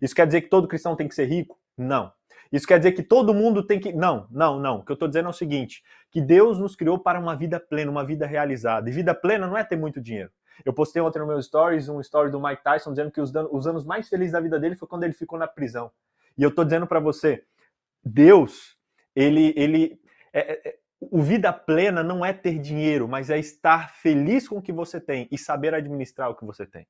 Isso 0.00 0.14
quer 0.14 0.28
dizer 0.28 0.42
que 0.42 0.48
todo 0.48 0.68
cristão 0.68 0.94
tem 0.94 1.08
que 1.08 1.14
ser 1.16 1.24
rico? 1.24 1.58
Não. 1.76 2.12
Isso 2.52 2.64
quer 2.64 2.78
dizer 2.78 2.92
que 2.92 3.02
todo 3.02 3.34
mundo 3.34 3.60
tem 3.60 3.80
que. 3.80 3.92
Não, 3.92 4.28
não, 4.30 4.60
não. 4.60 4.76
O 4.76 4.84
que 4.84 4.92
eu 4.92 4.94
estou 4.94 5.08
dizendo 5.08 5.26
é 5.26 5.30
o 5.30 5.32
seguinte: 5.32 5.82
que 6.12 6.20
Deus 6.20 6.60
nos 6.60 6.76
criou 6.76 6.96
para 6.96 7.18
uma 7.18 7.34
vida 7.34 7.58
plena, 7.58 7.90
uma 7.90 8.04
vida 8.04 8.24
realizada. 8.24 8.88
E 8.88 8.92
vida 8.92 9.12
plena 9.12 9.48
não 9.48 9.58
é 9.58 9.64
ter 9.64 9.74
muito 9.74 10.00
dinheiro. 10.00 10.30
Eu 10.64 10.72
postei 10.72 11.02
ontem 11.02 11.18
no 11.18 11.26
meu 11.26 11.40
stories 11.42 11.88
um 11.88 12.00
story 12.00 12.30
do 12.30 12.40
Mike 12.40 12.62
Tyson 12.62 12.90
dizendo 12.90 13.10
que 13.10 13.20
os, 13.20 13.32
os 13.50 13.66
anos 13.66 13.84
mais 13.84 14.08
felizes 14.08 14.32
da 14.32 14.40
vida 14.40 14.58
dele 14.58 14.76
foi 14.76 14.88
quando 14.88 15.04
ele 15.04 15.12
ficou 15.12 15.38
na 15.38 15.46
prisão. 15.46 15.90
E 16.36 16.42
eu 16.42 16.54
tô 16.54 16.64
dizendo 16.64 16.86
para 16.86 17.00
você, 17.00 17.44
Deus, 18.04 18.76
ele, 19.14 19.52
ele, 19.56 20.00
é, 20.32 20.52
é, 20.52 20.68
é, 20.68 20.76
o 21.00 21.22
vida 21.22 21.52
plena 21.52 22.02
não 22.02 22.24
é 22.24 22.32
ter 22.32 22.58
dinheiro, 22.58 23.08
mas 23.08 23.30
é 23.30 23.38
estar 23.38 23.90
feliz 23.94 24.48
com 24.48 24.58
o 24.58 24.62
que 24.62 24.72
você 24.72 25.00
tem 25.00 25.28
e 25.30 25.38
saber 25.38 25.74
administrar 25.74 26.30
o 26.30 26.34
que 26.34 26.44
você 26.44 26.66
tem. 26.66 26.86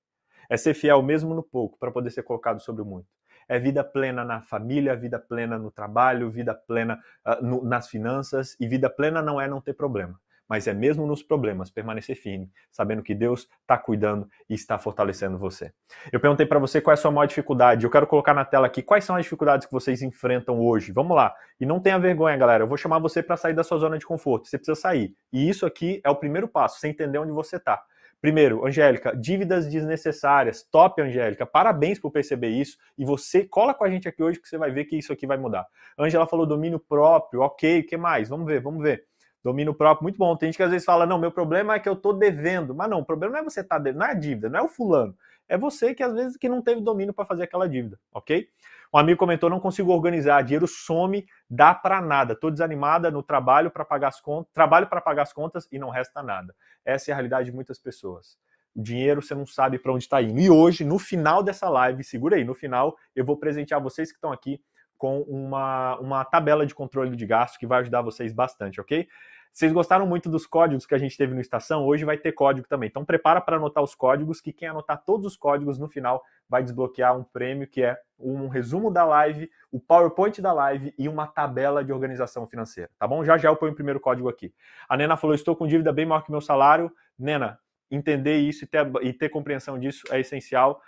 É 0.48 0.56
ser 0.56 0.74
fiel 0.74 1.02
mesmo 1.02 1.34
no 1.34 1.42
pouco 1.42 1.78
para 1.78 1.90
poder 1.90 2.10
ser 2.10 2.22
colocado 2.22 2.60
sobre 2.60 2.82
o 2.82 2.84
muito. 2.84 3.08
É 3.48 3.58
vida 3.58 3.84
plena 3.84 4.24
na 4.24 4.42
família, 4.42 4.96
vida 4.96 5.18
plena 5.18 5.56
no 5.56 5.70
trabalho, 5.70 6.30
vida 6.30 6.52
plena 6.54 7.00
uh, 7.24 7.44
no, 7.44 7.64
nas 7.64 7.88
finanças 7.88 8.56
e 8.58 8.66
vida 8.66 8.90
plena 8.90 9.22
não 9.22 9.40
é 9.40 9.48
não 9.48 9.60
ter 9.60 9.74
problema 9.74 10.18
mas 10.48 10.66
é 10.66 10.75
mesmo 10.75 11.06
nos 11.06 11.22
problemas 11.22 11.70
permanecer 11.70 12.16
firme, 12.16 12.50
sabendo 12.70 13.02
que 13.02 13.14
Deus 13.14 13.48
está 13.60 13.76
cuidando 13.76 14.28
e 14.48 14.54
está 14.54 14.78
fortalecendo 14.78 15.38
você. 15.38 15.72
Eu 16.12 16.20
perguntei 16.20 16.46
para 16.46 16.58
você 16.58 16.81
qual 16.81 16.93
é 16.93 16.94
a 16.94 16.96
sua 16.96 17.10
maior 17.10 17.26
dificuldade. 17.26 17.84
Eu 17.84 17.90
quero 17.90 18.06
colocar 18.06 18.34
na 18.34 18.44
tela 18.44 18.66
aqui 18.66 18.82
quais 18.82 19.04
são 19.04 19.16
as 19.16 19.25
dificuldades 19.25 19.66
que 19.66 19.72
vocês 19.72 20.02
enfrentam 20.02 20.60
hoje. 20.60 20.93
Vamos 20.93 21.16
lá. 21.16 21.34
E 21.60 21.66
não 21.66 21.81
tenha 21.81 21.98
vergonha, 21.98 22.37
galera. 22.37 22.64
Eu 22.64 22.69
vou 22.69 22.76
chamar 22.76 22.98
você 22.98 23.22
para 23.22 23.37
sair 23.37 23.54
da 23.54 23.64
sua 23.64 23.78
zona 23.78 23.98
de 23.98 24.06
conforto. 24.06 24.48
Você 24.48 24.58
precisa 24.58 24.78
sair. 24.81 25.14
E 25.32 25.48
isso 25.48 25.66
aqui 25.66 26.00
é 26.04 26.10
o 26.10 26.16
primeiro 26.16 26.49
passo, 26.49 26.78
você 26.78 26.88
entender 26.88 27.19
onde 27.19 27.32
você 27.32 27.56
está. 27.56 27.82
Primeiro, 28.20 28.66
Angélica, 28.66 29.14
dívidas 29.14 29.69
desnecessárias. 29.69 30.62
Top, 30.62 31.00
Angélica. 31.00 31.44
Parabéns 31.44 31.99
por 31.99 32.10
perceber 32.10 32.49
isso. 32.49 32.78
E 32.96 33.04
você 33.04 33.44
cola 33.44 33.75
com 33.75 33.84
a 33.84 33.90
gente 33.90 34.08
aqui 34.08 34.22
hoje 34.22 34.40
que 34.40 34.49
você 34.49 34.56
vai 34.56 34.70
ver 34.70 34.87
que 34.87 34.96
isso 34.96 35.12
aqui 35.12 35.26
vai 35.26 35.37
mudar. 35.37 35.66
Angela 35.99 36.26
falou 36.26 36.46
domínio 36.46 36.81
próprio. 36.81 37.42
Ok, 37.42 37.81
o 37.81 37.87
que 37.87 37.96
mais? 37.96 38.28
Vamos 38.28 38.46
ver, 38.46 38.60
vamos 38.60 38.82
ver. 38.82 39.04
Domínio 39.46 39.72
próprio, 39.72 40.02
muito 40.02 40.19
bom. 40.19 40.37
Tem 40.37 40.48
gente 40.48 40.56
que 40.56 40.62
às 40.64 40.70
vezes 40.70 40.84
fala, 40.84 41.06
não, 41.06 41.19
meu 41.19 41.31
problema 41.31 41.75
é 41.75 41.78
que 41.78 41.88
eu 41.88 41.93
estou 41.93 42.12
devendo. 42.12 42.75
Mas 42.75 42.90
não, 42.90 42.98
o 42.98 43.04
problema 43.04 43.34
não 43.34 43.40
é 43.40 43.44
você 43.44 43.60
estar 43.60 43.76
tá 43.76 43.81
devendo, 43.81 44.00
não 44.00 44.06
é 44.06 44.10
a 44.10 44.14
dívida, 44.14 44.48
não 44.48 44.58
é 44.58 44.62
o 44.62 44.69
fulano. 44.69 45.16
É 45.48 45.56
você 45.56 45.94
que 45.94 46.02
às 46.02 46.12
vezes 46.12 46.37
que 46.37 46.48
não 46.48 46.60
teve 46.60 46.81
domínio 46.81 47.14
para 47.14 47.25
fazer 47.25 47.44
aquela 47.44 47.69
dívida, 47.69 47.96
ok? 48.12 48.48
Um 48.93 48.98
amigo 48.98 49.16
comentou, 49.16 49.48
não 49.48 49.60
consigo 49.60 49.93
organizar, 49.93 50.43
dinheiro 50.43 50.66
some, 50.66 51.25
dá 51.48 51.72
para 51.72 52.00
nada. 52.00 52.32
Estou 52.32 52.50
desanimada 52.50 53.08
no 53.08 53.22
trabalho 53.22 53.70
para 53.70 53.84
pagar 53.84 54.08
as 54.08 54.20
contas, 54.20 54.52
trabalho 54.52 54.88
para 54.88 55.00
pagar 55.00 55.22
as 55.22 55.32
contas 55.32 55.69
e 55.70 55.78
não 55.78 55.90
resta 55.90 56.25
nada. 56.25 56.52
Essa 56.84 57.10
é 57.10 57.12
a 57.12 57.14
realidade 57.14 57.49
de 57.49 57.54
muitas 57.54 57.78
pessoas. 57.78 58.37
O 58.75 58.82
dinheiro 58.82 59.22
você 59.22 59.37
não 59.37 59.46
sabe 59.46 59.78
para 59.78 59.92
onde 59.92 60.02
está 60.02 60.20
indo. 60.20 60.40
E 60.40 60.50
hoje, 60.50 60.84
no 60.84 60.99
final 60.99 61.40
dessa 61.40 61.69
live, 61.69 62.02
segura 62.02 62.34
aí, 62.34 62.42
no 62.42 62.54
final 62.54 62.96
eu 63.14 63.25
vou 63.25 63.37
presentear 63.37 63.81
vocês 63.81 64.10
que 64.10 64.16
estão 64.16 64.32
aqui 64.32 64.60
com 64.96 65.20
uma, 65.22 65.99
uma 65.99 66.25
tabela 66.25 66.66
de 66.66 66.75
controle 66.75 67.14
de 67.14 67.26
gasto 67.26 67.58
que 67.58 67.66
vai 67.66 67.81
ajudar 67.81 68.02
vocês 68.02 68.32
bastante, 68.32 68.81
ok? 68.81 69.06
Vocês 69.56 69.72
gostaram 69.72 70.06
muito 70.06 70.28
dos 70.28 70.46
códigos 70.46 70.84
que 70.84 70.94
a 70.94 70.98
gente 70.98 71.16
teve 71.16 71.32
no 71.32 71.40
Estação? 71.40 71.86
Hoje 71.86 72.04
vai 72.04 72.18
ter 72.18 72.32
código 72.32 72.68
também. 72.68 72.90
Então 72.90 73.06
prepara 73.06 73.40
para 73.40 73.56
anotar 73.56 73.82
os 73.82 73.94
códigos, 73.94 74.38
que 74.38 74.52
quem 74.52 74.68
anotar 74.68 75.02
todos 75.02 75.24
os 75.24 75.34
códigos 75.34 75.78
no 75.78 75.88
final 75.88 76.22
vai 76.46 76.62
desbloquear 76.62 77.16
um 77.16 77.24
prêmio 77.24 77.66
que 77.66 77.82
é 77.82 77.98
um 78.18 78.48
resumo 78.48 78.90
da 78.90 79.02
live, 79.06 79.50
o 79.72 79.80
PowerPoint 79.80 80.42
da 80.42 80.52
live 80.52 80.92
e 80.98 81.08
uma 81.08 81.26
tabela 81.26 81.82
de 81.82 81.90
organização 81.90 82.46
financeira, 82.46 82.90
tá 82.98 83.08
bom? 83.08 83.25
Já 83.25 83.38
já 83.38 83.48
eu 83.48 83.56
ponho 83.56 83.72
o 83.72 83.75
primeiro 83.75 83.98
código 83.98 84.28
aqui. 84.28 84.52
A 84.86 84.94
Nena 84.94 85.16
falou: 85.16 85.34
estou 85.34 85.56
com 85.56 85.66
dívida 85.66 85.90
bem 85.90 86.04
maior 86.04 86.20
que 86.20 86.30
meu 86.30 86.42
salário. 86.42 86.92
Nena, 87.18 87.58
entender 87.90 88.36
isso 88.36 88.64
e 88.64 88.66
ter, 88.66 88.86
e 89.00 89.10
ter 89.10 89.30
compreensão 89.30 89.78
disso 89.78 90.02
é 90.10 90.20
essencial. 90.20 90.82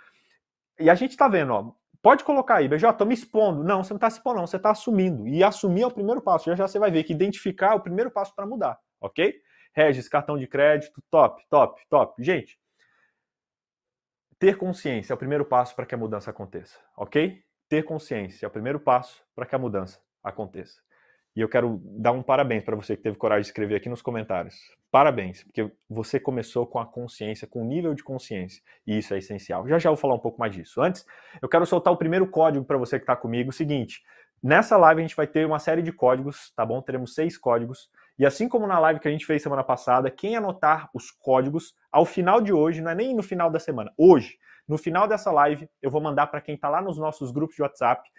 E 0.79 0.91
a 0.91 0.93
gente 0.93 1.11
está 1.11 1.27
vendo, 1.27 1.53
ó, 1.53 1.71
Pode 2.01 2.23
colocar 2.23 2.55
aí, 2.55 2.67
BJ, 2.67 2.89
estou 2.89 3.05
me 3.05 3.13
expondo. 3.13 3.63
Não, 3.63 3.83
você 3.83 3.91
não 3.91 3.97
está 3.97 4.09
se 4.09 4.17
expondo, 4.17 4.37
não, 4.37 4.47
você 4.47 4.55
está 4.55 4.71
assumindo. 4.71 5.27
E 5.27 5.43
assumir 5.43 5.81
é 5.81 5.87
o 5.87 5.91
primeiro 5.91 6.21
passo. 6.21 6.45
Já 6.45 6.55
já 6.55 6.67
você 6.67 6.79
vai 6.79 6.91
ver 6.91 7.03
que 7.03 7.13
identificar 7.13 7.73
é 7.73 7.75
o 7.75 7.81
primeiro 7.81 8.09
passo 8.09 8.33
para 8.33 8.45
mudar, 8.45 8.79
ok? 9.01 9.35
Regis, 9.73 10.07
cartão 10.07 10.37
de 10.37 10.47
crédito, 10.47 11.03
top, 11.11 11.45
top, 11.49 11.81
top. 11.89 12.23
Gente, 12.23 12.59
ter 14.39 14.57
consciência 14.57 15.11
é 15.11 15.15
o 15.15 15.17
primeiro 15.17 15.43
passo 15.43 15.75
para 15.75 15.85
que 15.85 15.93
a 15.93 15.97
mudança 15.97 16.31
aconteça, 16.31 16.79
ok? 16.95 17.43
Ter 17.67 17.83
consciência 17.83 18.45
é 18.45 18.47
o 18.47 18.51
primeiro 18.51 18.79
passo 18.79 19.21
para 19.35 19.45
que 19.45 19.53
a 19.53 19.59
mudança 19.59 19.99
aconteça. 20.23 20.81
E 21.39 21.41
eu 21.41 21.47
quero 21.47 21.79
dar 21.85 22.11
um 22.11 22.21
parabéns 22.21 22.65
para 22.65 22.75
você 22.75 22.97
que 22.97 23.01
teve 23.01 23.15
coragem 23.15 23.43
de 23.43 23.47
escrever 23.47 23.75
aqui 23.75 23.87
nos 23.87 24.01
comentários. 24.01 24.55
Parabéns, 24.91 25.41
porque 25.41 25.71
você 25.89 26.19
começou 26.19 26.67
com 26.67 26.79
a 26.79 26.85
consciência, 26.85 27.47
com 27.47 27.61
o 27.61 27.65
nível 27.65 27.93
de 27.93 28.03
consciência, 28.03 28.61
e 28.85 28.97
isso 28.97 29.13
é 29.13 29.19
essencial. 29.19 29.65
Já 29.65 29.79
já 29.79 29.89
vou 29.89 29.95
falar 29.95 30.15
um 30.15 30.19
pouco 30.19 30.37
mais 30.37 30.53
disso. 30.53 30.81
Antes, 30.81 31.05
eu 31.41 31.47
quero 31.47 31.65
soltar 31.65 31.93
o 31.93 31.95
primeiro 31.95 32.27
código 32.27 32.65
para 32.65 32.77
você 32.77 32.99
que 32.99 33.03
está 33.03 33.15
comigo. 33.15 33.51
O 33.51 33.53
seguinte: 33.53 34.03
nessa 34.43 34.75
live 34.75 34.99
a 34.99 35.01
gente 35.01 35.15
vai 35.15 35.27
ter 35.27 35.45
uma 35.45 35.59
série 35.59 35.81
de 35.81 35.93
códigos, 35.93 36.51
tá 36.57 36.65
bom? 36.65 36.81
Teremos 36.81 37.15
seis 37.15 37.37
códigos. 37.37 37.89
E 38.17 38.25
assim 38.25 38.49
como 38.49 38.67
na 38.67 38.77
live 38.77 38.99
que 38.99 39.07
a 39.07 39.11
gente 39.11 39.25
fez 39.25 39.41
semana 39.41 39.63
passada, 39.63 40.11
quem 40.11 40.35
anotar 40.35 40.89
os 40.93 41.09
códigos 41.09 41.73
ao 41.89 42.03
final 42.03 42.41
de 42.41 42.51
hoje, 42.51 42.81
não 42.81 42.91
é 42.91 42.95
nem 42.95 43.15
no 43.15 43.23
final 43.23 43.49
da 43.49 43.61
semana, 43.61 43.93
hoje, 43.97 44.37
no 44.67 44.77
final 44.77 45.07
dessa 45.07 45.31
live, 45.31 45.69
eu 45.81 45.89
vou 45.89 46.01
mandar 46.01 46.27
para 46.27 46.41
quem 46.41 46.55
está 46.55 46.67
lá 46.67 46.81
nos 46.81 46.97
nossos 46.97 47.31
grupos 47.31 47.55
de 47.55 47.61
WhatsApp 47.61 48.09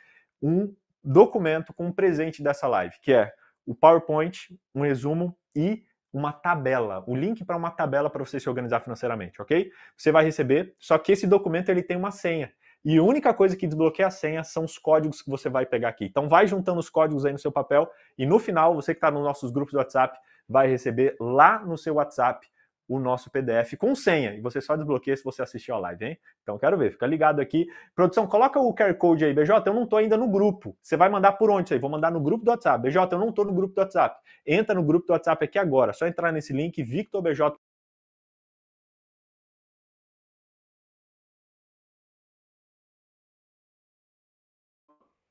um 0.42 0.74
documento 1.02 1.72
com 1.72 1.86
um 1.86 1.92
presente 1.92 2.42
dessa 2.42 2.66
live, 2.66 2.94
que 3.02 3.12
é 3.12 3.32
o 3.66 3.74
PowerPoint, 3.74 4.58
um 4.74 4.82
resumo 4.82 5.36
e 5.54 5.84
uma 6.12 6.32
tabela, 6.32 7.04
o 7.06 7.14
link 7.14 7.44
para 7.44 7.56
uma 7.56 7.70
tabela 7.70 8.10
para 8.10 8.24
você 8.24 8.40
se 8.40 8.48
organizar 8.48 8.80
financeiramente, 8.80 9.40
ok? 9.40 9.70
Você 9.96 10.10
vai 10.10 10.24
receber, 10.24 10.74
só 10.78 10.98
que 10.98 11.12
esse 11.12 11.26
documento 11.26 11.68
ele 11.68 11.82
tem 11.82 11.96
uma 11.96 12.10
senha. 12.10 12.52
E 12.84 12.96
a 12.96 13.02
única 13.02 13.32
coisa 13.34 13.56
que 13.56 13.66
desbloqueia 13.66 14.08
a 14.08 14.10
senha 14.10 14.42
são 14.42 14.64
os 14.64 14.78
códigos 14.78 15.20
que 15.22 15.30
você 15.30 15.48
vai 15.48 15.66
pegar 15.66 15.90
aqui. 15.90 16.06
Então 16.06 16.28
vai 16.28 16.46
juntando 16.46 16.80
os 16.80 16.88
códigos 16.88 17.24
aí 17.24 17.32
no 17.32 17.38
seu 17.38 17.52
papel 17.52 17.88
e 18.16 18.26
no 18.26 18.38
final, 18.38 18.74
você 18.74 18.94
que 18.94 18.98
está 18.98 19.10
nos 19.10 19.22
nossos 19.22 19.50
grupos 19.50 19.72
do 19.72 19.78
WhatsApp, 19.78 20.18
vai 20.48 20.66
receber 20.66 21.14
lá 21.20 21.60
no 21.64 21.76
seu 21.76 21.94
WhatsApp 21.94 22.46
o 22.90 22.98
nosso 22.98 23.30
PDF 23.30 23.76
com 23.78 23.94
senha. 23.94 24.34
E 24.34 24.40
você 24.40 24.60
só 24.60 24.74
desbloqueia 24.74 25.16
se 25.16 25.22
você 25.22 25.42
assistir 25.42 25.70
a 25.70 25.78
live, 25.78 26.04
hein? 26.04 26.18
Então 26.42 26.58
quero 26.58 26.76
ver, 26.76 26.90
fica 26.90 27.06
ligado 27.06 27.40
aqui. 27.40 27.68
Produção, 27.94 28.26
coloca 28.26 28.58
o 28.58 28.74
QR 28.74 28.92
Code 28.94 29.24
aí, 29.24 29.32
BJ. 29.32 29.62
Eu 29.64 29.74
não 29.74 29.86
tô 29.86 29.96
ainda 29.96 30.16
no 30.16 30.28
grupo. 30.28 30.76
Você 30.82 30.96
vai 30.96 31.08
mandar 31.08 31.32
por 31.34 31.50
onde 31.50 31.68
isso 31.68 31.74
aí? 31.74 31.78
Vou 31.78 31.88
mandar 31.88 32.10
no 32.10 32.20
grupo 32.20 32.44
do 32.44 32.50
WhatsApp. 32.50 32.82
BJ, 32.82 33.14
eu 33.14 33.20
não 33.20 33.30
tô 33.30 33.44
no 33.44 33.54
grupo 33.54 33.74
do 33.74 33.78
WhatsApp. 33.78 34.20
Entra 34.44 34.74
no 34.74 34.82
grupo 34.82 35.06
do 35.06 35.12
WhatsApp 35.12 35.44
aqui 35.44 35.56
agora. 35.56 35.92
Só 35.92 36.04
entrar 36.04 36.32
nesse 36.32 36.52
link, 36.52 36.82
VictorBJ 36.82 37.52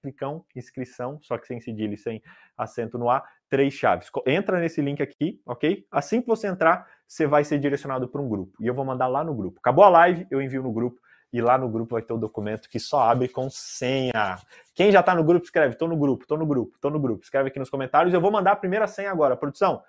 clicão, 0.01 0.45
inscrição, 0.55 1.19
só 1.21 1.37
que 1.37 1.45
sem 1.45 1.59
cedilha 1.59 1.93
e 1.93 1.97
sem 1.97 2.21
acento 2.57 2.97
no 2.97 3.09
A, 3.09 3.23
três 3.49 3.73
chaves. 3.73 4.09
Entra 4.25 4.59
nesse 4.59 4.81
link 4.81 5.01
aqui, 5.01 5.41
ok? 5.45 5.85
Assim 5.91 6.21
que 6.21 6.27
você 6.27 6.47
entrar, 6.47 6.87
você 7.09 7.25
vai 7.25 7.43
ser 7.43 7.57
direcionado 7.57 8.07
para 8.07 8.21
um 8.21 8.29
grupo. 8.29 8.53
E 8.61 8.67
eu 8.67 8.73
vou 8.73 8.85
mandar 8.85 9.07
lá 9.07 9.23
no 9.23 9.33
grupo. 9.33 9.59
Acabou 9.59 9.83
a 9.83 9.89
live, 9.89 10.27
eu 10.29 10.39
envio 10.39 10.61
no 10.61 10.71
grupo. 10.71 11.01
E 11.33 11.41
lá 11.41 11.57
no 11.57 11.67
grupo 11.67 11.95
vai 11.95 12.03
ter 12.03 12.13
o 12.13 12.17
documento 12.17 12.69
que 12.69 12.79
só 12.79 13.01
abre 13.01 13.27
com 13.27 13.49
senha. 13.49 14.37
Quem 14.75 14.91
já 14.91 14.99
está 14.99 15.15
no 15.15 15.23
grupo, 15.23 15.43
escreve. 15.43 15.73
Estou 15.73 15.87
no 15.87 15.97
grupo, 15.97 16.23
estou 16.23 16.37
no 16.37 16.45
grupo, 16.45 16.75
estou 16.75 16.91
no 16.91 16.99
grupo. 16.99 17.23
Escreve 17.23 17.49
aqui 17.49 17.57
nos 17.57 17.69
comentários. 17.69 18.13
Eu 18.13 18.21
vou 18.21 18.31
mandar 18.31 18.51
a 18.51 18.55
primeira 18.55 18.85
senha 18.85 19.09
agora. 19.09 19.35
Produção, 19.35 19.81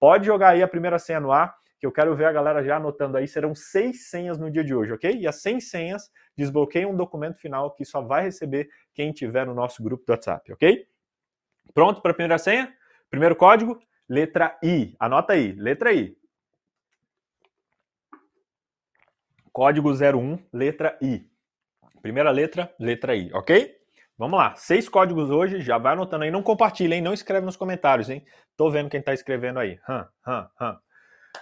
pode 0.00 0.26
jogar 0.26 0.50
aí 0.50 0.62
a 0.64 0.68
primeira 0.68 0.98
senha 0.98 1.20
no 1.20 1.30
ar 1.30 1.54
que 1.78 1.86
eu 1.86 1.92
quero 1.92 2.14
ver 2.16 2.24
a 2.24 2.32
galera 2.32 2.62
já 2.64 2.76
anotando 2.76 3.18
aí. 3.18 3.28
Serão 3.28 3.54
seis 3.54 4.08
senhas 4.08 4.36
no 4.36 4.50
dia 4.50 4.64
de 4.64 4.74
hoje, 4.74 4.92
ok? 4.92 5.16
E 5.16 5.28
as 5.28 5.36
100 5.42 5.60
senhas 5.60 6.10
desbloqueiam 6.36 6.90
um 6.90 6.96
documento 6.96 7.38
final 7.38 7.70
que 7.72 7.84
só 7.84 8.00
vai 8.00 8.22
receber 8.24 8.68
quem 8.92 9.12
tiver 9.12 9.46
no 9.46 9.54
nosso 9.54 9.82
grupo 9.82 10.04
do 10.04 10.10
WhatsApp, 10.10 10.52
ok? 10.52 10.86
Pronto 11.72 12.00
para 12.00 12.10
a 12.10 12.14
primeira 12.14 12.38
senha? 12.38 12.72
Primeiro 13.10 13.36
código, 13.36 13.78
letra 14.08 14.58
I. 14.62 14.96
Anota 14.98 15.34
aí, 15.34 15.52
letra 15.52 15.92
I. 15.92 16.16
Código 19.54 19.92
01, 19.92 20.36
letra 20.52 20.98
I. 21.00 21.30
Primeira 22.02 22.32
letra, 22.32 22.74
letra 22.76 23.14
I, 23.14 23.30
ok? 23.32 23.72
Vamos 24.18 24.36
lá, 24.36 24.52
seis 24.56 24.88
códigos 24.88 25.30
hoje, 25.30 25.60
já 25.60 25.78
vai 25.78 25.92
anotando 25.92 26.24
aí, 26.24 26.30
não 26.32 26.42
compartilha, 26.42 26.96
hein? 26.96 27.00
Não 27.00 27.14
escreve 27.14 27.46
nos 27.46 27.56
comentários, 27.56 28.10
hein? 28.10 28.24
Tô 28.56 28.68
vendo 28.68 28.90
quem 28.90 29.00
tá 29.00 29.14
escrevendo 29.14 29.60
aí. 29.60 29.78
Hum, 29.88 30.04
hum, 30.26 30.46
hum. 30.60 30.76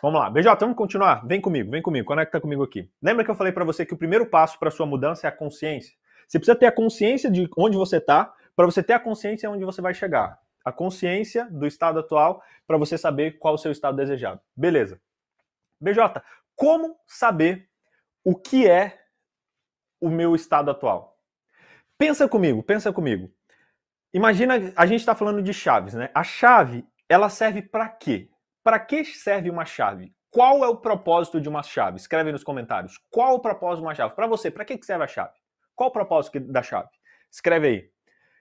Vamos 0.02 0.20
lá, 0.20 0.28
BJ, 0.28 0.54
vamos 0.60 0.76
continuar? 0.76 1.26
Vem 1.26 1.40
comigo, 1.40 1.70
vem 1.70 1.80
comigo, 1.80 2.06
conecta 2.06 2.38
comigo 2.38 2.62
aqui. 2.62 2.86
Lembra 3.02 3.24
que 3.24 3.30
eu 3.30 3.34
falei 3.34 3.50
para 3.50 3.64
você 3.64 3.86
que 3.86 3.94
o 3.94 3.96
primeiro 3.96 4.26
passo 4.26 4.58
para 4.58 4.70
sua 4.70 4.84
mudança 4.84 5.26
é 5.26 5.28
a 5.28 5.32
consciência? 5.32 5.96
Você 6.28 6.38
precisa 6.38 6.54
ter 6.54 6.66
a 6.66 6.72
consciência 6.72 7.30
de 7.30 7.48
onde 7.56 7.78
você 7.78 7.96
está, 7.96 8.30
para 8.54 8.66
você 8.66 8.82
ter 8.82 8.92
a 8.92 9.00
consciência 9.00 9.50
onde 9.50 9.64
você 9.64 9.80
vai 9.80 9.94
chegar. 9.94 10.38
A 10.62 10.70
consciência 10.70 11.46
do 11.50 11.66
estado 11.66 11.98
atual 11.98 12.42
para 12.66 12.76
você 12.76 12.98
saber 12.98 13.38
qual 13.38 13.54
o 13.54 13.58
seu 13.58 13.72
estado 13.72 13.96
desejado. 13.96 14.38
Beleza. 14.54 15.00
BJ, 15.80 16.22
como 16.54 16.94
saber 17.06 17.71
o 18.24 18.34
que 18.34 18.68
é 18.68 18.98
o 20.00 20.08
meu 20.08 20.34
estado 20.34 20.70
atual? 20.70 21.18
Pensa 21.98 22.28
comigo, 22.28 22.62
pensa 22.62 22.92
comigo. 22.92 23.32
Imagina, 24.12 24.54
a 24.76 24.86
gente 24.86 25.00
está 25.00 25.14
falando 25.14 25.42
de 25.42 25.54
chaves, 25.54 25.94
né? 25.94 26.10
A 26.14 26.22
chave, 26.22 26.86
ela 27.08 27.28
serve 27.28 27.62
para 27.62 27.88
quê? 27.88 28.28
Para 28.62 28.78
que 28.78 29.04
serve 29.04 29.48
uma 29.48 29.64
chave? 29.64 30.14
Qual 30.30 30.64
é 30.64 30.68
o 30.68 30.76
propósito 30.76 31.40
de 31.40 31.48
uma 31.48 31.62
chave? 31.62 31.96
Escreve 31.96 32.32
nos 32.32 32.44
comentários. 32.44 32.98
Qual 33.10 33.34
o 33.34 33.40
propósito 33.40 33.80
de 33.80 33.86
uma 33.86 33.94
chave? 33.94 34.14
Para 34.14 34.26
você, 34.26 34.50
para 34.50 34.64
que 34.64 34.82
serve 34.82 35.04
a 35.04 35.06
chave? 35.06 35.34
Qual 35.74 35.90
o 35.90 35.92
propósito 35.92 36.40
da 36.40 36.62
chave? 36.62 36.88
Escreve 37.30 37.66
aí. 37.66 37.78
Eu 37.78 37.90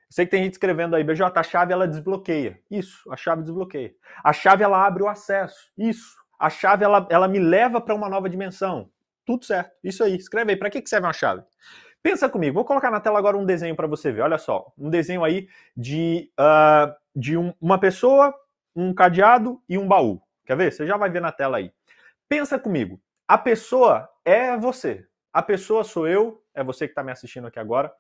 sei 0.09 0.25
que 0.25 0.31
tem 0.31 0.43
gente 0.43 0.53
escrevendo 0.53 0.95
aí, 0.95 1.03
BJ, 1.03 1.37
a 1.39 1.43
chave 1.43 1.71
ela 1.71 1.87
desbloqueia. 1.87 2.59
Isso, 2.69 3.09
a 3.11 3.15
chave 3.15 3.41
desbloqueia. 3.41 3.93
A 4.23 4.33
chave 4.33 4.63
ela 4.63 4.85
abre 4.85 5.03
o 5.03 5.07
acesso. 5.07 5.71
Isso. 5.77 6.15
A 6.37 6.49
chave 6.49 6.83
ela, 6.83 7.07
ela 7.09 7.27
me 7.27 7.39
leva 7.39 7.79
para 7.79 7.95
uma 7.95 8.09
nova 8.09 8.29
dimensão. 8.29 8.91
Tudo 9.25 9.45
certo. 9.45 9.71
Isso 9.83 10.03
aí. 10.03 10.15
Escreve 10.15 10.51
aí. 10.51 10.57
Para 10.57 10.69
que 10.69 10.81
serve 10.85 11.07
uma 11.07 11.13
chave? 11.13 11.43
Pensa 12.01 12.27
comigo. 12.27 12.55
Vou 12.55 12.65
colocar 12.65 12.89
na 12.89 12.99
tela 12.99 13.19
agora 13.19 13.37
um 13.37 13.45
desenho 13.45 13.75
para 13.75 13.87
você 13.87 14.11
ver. 14.11 14.21
Olha 14.21 14.37
só. 14.37 14.73
Um 14.77 14.89
desenho 14.89 15.23
aí 15.23 15.47
de, 15.75 16.31
uh, 16.39 16.93
de 17.15 17.37
um, 17.37 17.53
uma 17.61 17.79
pessoa 17.79 18.33
um 18.75 18.93
cadeado 18.93 19.61
e 19.67 19.77
um 19.77 19.87
baú. 19.87 20.21
Quer 20.45 20.57
ver? 20.57 20.71
Você 20.71 20.85
já 20.85 20.97
vai 20.97 21.09
ver 21.09 21.21
na 21.21 21.31
tela 21.31 21.57
aí. 21.57 21.71
Pensa 22.27 22.57
comigo. 22.57 22.99
A 23.27 23.37
pessoa 23.37 24.09
é 24.25 24.57
você. 24.57 25.05
A 25.33 25.41
pessoa 25.41 25.83
sou 25.83 26.07
eu, 26.07 26.43
é 26.53 26.63
você 26.63 26.87
que 26.87 26.91
está 26.91 27.03
me 27.03 27.11
assistindo 27.11 27.47
aqui 27.47 27.59
agora. 27.59 27.91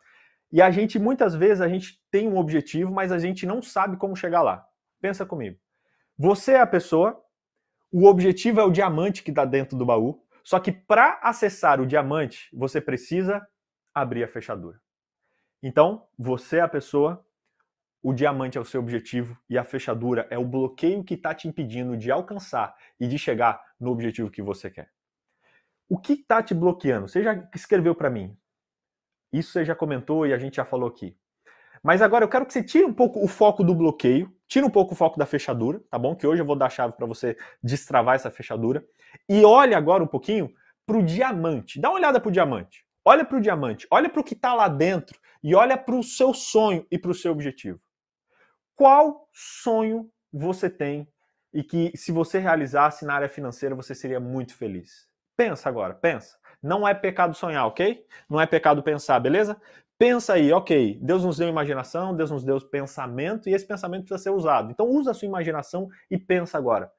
E 0.51 0.61
a 0.61 0.69
gente, 0.69 0.99
muitas 0.99 1.33
vezes, 1.33 1.61
a 1.61 1.67
gente 1.67 2.01
tem 2.09 2.27
um 2.27 2.37
objetivo, 2.37 2.91
mas 2.91 3.11
a 3.11 3.19
gente 3.19 3.45
não 3.45 3.61
sabe 3.61 3.95
como 3.95 4.15
chegar 4.15 4.41
lá. 4.41 4.65
Pensa 4.99 5.25
comigo. 5.25 5.57
Você 6.17 6.53
é 6.53 6.59
a 6.59 6.67
pessoa, 6.67 7.21
o 7.91 8.05
objetivo 8.05 8.59
é 8.59 8.63
o 8.63 8.71
diamante 8.71 9.23
que 9.23 9.31
está 9.31 9.45
dentro 9.45 9.77
do 9.77 9.85
baú. 9.85 10.21
Só 10.43 10.59
que 10.59 10.71
para 10.71 11.19
acessar 11.21 11.79
o 11.79 11.85
diamante, 11.85 12.49
você 12.53 12.81
precisa 12.81 13.45
abrir 13.93 14.23
a 14.23 14.27
fechadura. 14.27 14.79
Então, 15.61 16.07
você 16.17 16.57
é 16.57 16.61
a 16.61 16.67
pessoa, 16.67 17.23
o 18.01 18.13
diamante 18.13 18.57
é 18.57 18.61
o 18.61 18.65
seu 18.65 18.81
objetivo 18.81 19.37
e 19.47 19.57
a 19.57 19.63
fechadura 19.63 20.27
é 20.29 20.37
o 20.37 20.45
bloqueio 20.45 21.03
que 21.03 21.13
está 21.13 21.35
te 21.35 21.47
impedindo 21.47 21.95
de 21.95 22.09
alcançar 22.09 22.75
e 22.99 23.07
de 23.07 23.17
chegar 23.19 23.61
no 23.79 23.91
objetivo 23.91 24.31
que 24.31 24.41
você 24.41 24.71
quer. 24.71 24.91
O 25.87 25.99
que 25.99 26.13
está 26.13 26.41
te 26.41 26.53
bloqueando? 26.53 27.07
Você 27.07 27.21
já 27.21 27.47
escreveu 27.53 27.93
para 27.93 28.09
mim. 28.09 28.35
Isso 29.31 29.51
você 29.51 29.63
já 29.63 29.75
comentou 29.75 30.25
e 30.25 30.33
a 30.33 30.37
gente 30.37 30.55
já 30.55 30.65
falou 30.65 30.89
aqui. 30.89 31.15
Mas 31.83 32.01
agora 32.01 32.23
eu 32.23 32.29
quero 32.29 32.45
que 32.45 32.53
você 32.53 32.63
tire 32.63 32.85
um 32.85 32.93
pouco 32.93 33.23
o 33.23 33.27
foco 33.27 33.63
do 33.63 33.73
bloqueio, 33.73 34.31
tire 34.47 34.65
um 34.65 34.69
pouco 34.69 34.93
o 34.93 34.95
foco 34.95 35.17
da 35.17 35.25
fechadura, 35.25 35.81
tá 35.89 35.97
bom? 35.97 36.15
Que 36.15 36.27
hoje 36.27 36.41
eu 36.41 36.45
vou 36.45 36.55
dar 36.55 36.67
a 36.67 36.69
chave 36.69 36.93
para 36.93 37.07
você 37.07 37.35
destravar 37.63 38.15
essa 38.15 38.29
fechadura. 38.29 38.85
E 39.27 39.43
olhe 39.43 39.73
agora 39.73 40.03
um 40.03 40.07
pouquinho 40.07 40.53
para 40.85 40.97
o 40.97 41.03
diamante. 41.03 41.79
Dá 41.79 41.89
uma 41.89 41.97
olhada 41.97 42.19
para 42.19 42.29
o 42.29 42.31
diamante. 42.31 42.85
Olha 43.03 43.25
para 43.25 43.37
o 43.37 43.41
diamante. 43.41 43.87
Olha 43.89 44.09
para 44.09 44.21
o 44.21 44.23
que 44.23 44.33
está 44.33 44.53
lá 44.53 44.67
dentro 44.67 45.19
e 45.43 45.55
olha 45.55 45.77
para 45.77 45.95
o 45.95 46.03
seu 46.03 46.33
sonho 46.33 46.85
e 46.91 46.99
para 46.99 47.11
o 47.11 47.15
seu 47.15 47.31
objetivo. 47.31 47.79
Qual 48.75 49.27
sonho 49.33 50.09
você 50.31 50.69
tem 50.69 51.07
e 51.53 51.63
que, 51.63 51.91
se 51.95 52.11
você 52.11 52.39
realizasse 52.39 53.05
na 53.05 53.15
área 53.15 53.29
financeira, 53.29 53.75
você 53.75 53.93
seria 53.93 54.19
muito 54.19 54.55
feliz? 54.55 55.07
Pensa 55.35 55.67
agora, 55.67 55.93
pensa. 55.93 56.37
Não 56.61 56.87
é 56.87 56.93
pecado 56.93 57.33
sonhar, 57.33 57.65
ok? 57.65 58.05
Não 58.29 58.39
é 58.39 58.45
pecado 58.45 58.83
pensar, 58.83 59.19
beleza? 59.19 59.59
Pensa 60.01 60.33
aí, 60.33 60.51
ok. 60.51 60.97
Deus 60.99 61.23
nos 61.23 61.37
deu 61.37 61.47
imaginação, 61.47 62.15
Deus 62.15 62.31
nos 62.31 62.43
deu 62.43 62.59
pensamento 62.59 63.47
e 63.47 63.53
esse 63.53 63.67
pensamento 63.67 64.05
precisa 64.05 64.17
ser 64.17 64.31
usado. 64.31 64.71
Então, 64.71 64.89
usa 64.89 65.11
a 65.11 65.13
sua 65.13 65.27
imaginação 65.27 65.89
e 66.09 66.17
pensa 66.17 66.57
agora. 66.57 66.91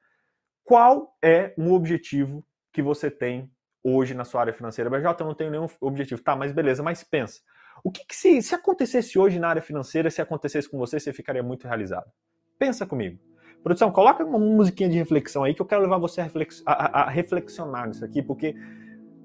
Qual 0.63 1.13
é 1.21 1.53
um 1.57 1.73
objetivo 1.73 2.45
que 2.71 2.81
você 2.81 3.11
tem 3.11 3.51
hoje 3.83 4.13
na 4.13 4.23
sua 4.23 4.39
área 4.39 4.53
financeira? 4.53 4.89
BJ, 4.89 5.21
eu 5.21 5.27
não 5.27 5.35
tenho 5.35 5.51
nenhum 5.51 5.67
objetivo. 5.81 6.23
Tá, 6.23 6.33
mas 6.33 6.53
beleza, 6.53 6.81
mas 6.81 7.03
pensa. 7.03 7.41
O 7.83 7.91
que, 7.91 8.05
que 8.05 8.15
se, 8.15 8.41
se 8.41 8.55
acontecesse 8.55 9.19
hoje 9.19 9.37
na 9.37 9.49
área 9.49 9.61
financeira, 9.61 10.09
se 10.09 10.21
acontecesse 10.21 10.71
com 10.71 10.77
você, 10.77 10.97
você 10.97 11.11
ficaria 11.11 11.43
muito 11.43 11.67
realizado? 11.67 12.09
Pensa 12.57 12.85
comigo. 12.85 13.19
Produção, 13.61 13.91
coloca 13.91 14.23
uma 14.23 14.39
musiquinha 14.39 14.87
de 14.87 14.97
reflexão 14.97 15.43
aí 15.43 15.53
que 15.53 15.61
eu 15.61 15.65
quero 15.65 15.81
levar 15.81 15.97
você 15.97 16.21
a, 16.21 16.23
reflex, 16.23 16.63
a, 16.65 17.01
a, 17.01 17.09
reflexionar 17.09 17.85
nisso 17.85 18.05
aqui, 18.05 18.21
porque 18.21 18.55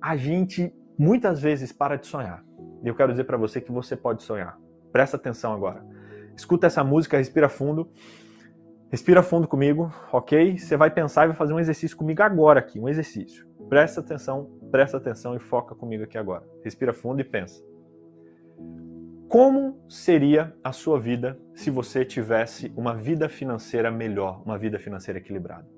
a 0.03 0.17
gente 0.17 0.75
muitas 0.99 1.41
vezes 1.41 1.73
para 1.73 1.97
de 1.97 2.07
sonhar. 2.07 2.45
E 2.83 2.89
eu 2.89 2.95
quero 2.95 3.13
dizer 3.13 3.25
para 3.25 3.37
você 3.37 3.61
que 3.61 3.71
você 3.71 3.97
pode 3.97 4.23
sonhar. 4.23 4.59
Presta 4.93 5.17
atenção 5.17 5.53
agora. 5.53 5.85
Escuta 6.37 6.67
essa 6.67 6.83
música, 6.83 7.17
respira 7.17 7.49
fundo. 7.49 7.91
Respira 8.91 9.23
fundo 9.23 9.47
comigo, 9.47 9.93
ok? 10.13 10.57
Você 10.57 10.77
vai 10.77 10.91
pensar 10.91 11.25
e 11.25 11.29
vai 11.29 11.37
fazer 11.37 11.53
um 11.53 11.61
exercício 11.61 11.97
comigo 11.97 12.23
agora 12.23 12.61
aqui, 12.61 12.81
um 12.81 12.89
exercício. 12.89 13.47
Presta 13.69 14.01
atenção, 14.01 14.51
presta 14.71 14.97
atenção 14.97 15.37
e 15.37 15.39
foca 15.39 15.75
comigo 15.75 16.05
aqui 16.05 16.17
agora. 16.17 16.43
Respira 16.65 16.95
fundo 16.95 17.21
e 17.21 17.25
pensa. 17.25 17.63
Como 19.29 19.79
seria 19.91 20.55
a 20.65 20.73
sua 20.73 20.99
vida 20.99 21.39
se 21.55 21.69
você 21.69 22.03
tivesse 22.03 22.73
uma 22.75 22.95
vida 22.95 23.29
financeira 23.29 23.91
melhor, 23.91 24.43
uma 24.43 24.57
vida 24.57 24.79
financeira 24.79 25.19
equilibrada? 25.19 25.69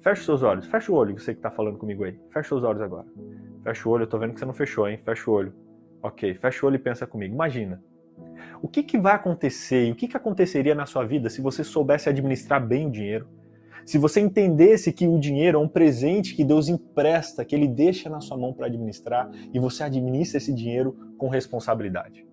Feche 0.00 0.22
seus 0.22 0.44
olhos, 0.44 0.66
fecha 0.66 0.92
o 0.92 0.94
olho, 0.94 1.18
você 1.18 1.32
que 1.32 1.40
está 1.40 1.50
falando 1.50 1.78
comigo 1.78 2.04
aí. 2.04 2.16
Fecha 2.30 2.54
os 2.54 2.62
olhos 2.62 2.80
agora. 2.80 3.06
Fecha 3.66 3.88
o 3.88 3.90
olho, 3.90 4.04
eu 4.04 4.06
tô 4.06 4.16
vendo 4.16 4.32
que 4.32 4.38
você 4.38 4.46
não 4.46 4.54
fechou, 4.54 4.88
hein? 4.88 4.96
Fecha 5.04 5.28
o 5.28 5.34
olho. 5.34 5.52
Ok, 6.00 6.34
fecha 6.34 6.64
o 6.64 6.68
olho 6.68 6.76
e 6.76 6.78
pensa 6.78 7.04
comigo. 7.04 7.34
Imagina. 7.34 7.82
O 8.62 8.68
que, 8.68 8.80
que 8.80 8.96
vai 8.96 9.16
acontecer 9.16 9.88
e 9.88 9.90
o 9.90 9.96
que, 9.96 10.06
que 10.06 10.16
aconteceria 10.16 10.72
na 10.72 10.86
sua 10.86 11.04
vida 11.04 11.28
se 11.28 11.40
você 11.40 11.64
soubesse 11.64 12.08
administrar 12.08 12.64
bem 12.64 12.86
o 12.86 12.90
dinheiro? 12.92 13.26
Se 13.84 13.98
você 13.98 14.20
entendesse 14.20 14.92
que 14.92 15.08
o 15.08 15.18
dinheiro 15.18 15.58
é 15.58 15.60
um 15.60 15.66
presente 15.66 16.36
que 16.36 16.44
Deus 16.44 16.68
empresta, 16.68 17.44
que 17.44 17.56
Ele 17.56 17.66
deixa 17.66 18.08
na 18.08 18.20
sua 18.20 18.38
mão 18.38 18.52
para 18.52 18.66
administrar 18.66 19.28
e 19.52 19.58
você 19.58 19.82
administra 19.82 20.38
esse 20.38 20.54
dinheiro 20.54 20.96
com 21.18 21.28
responsabilidade. 21.28 22.24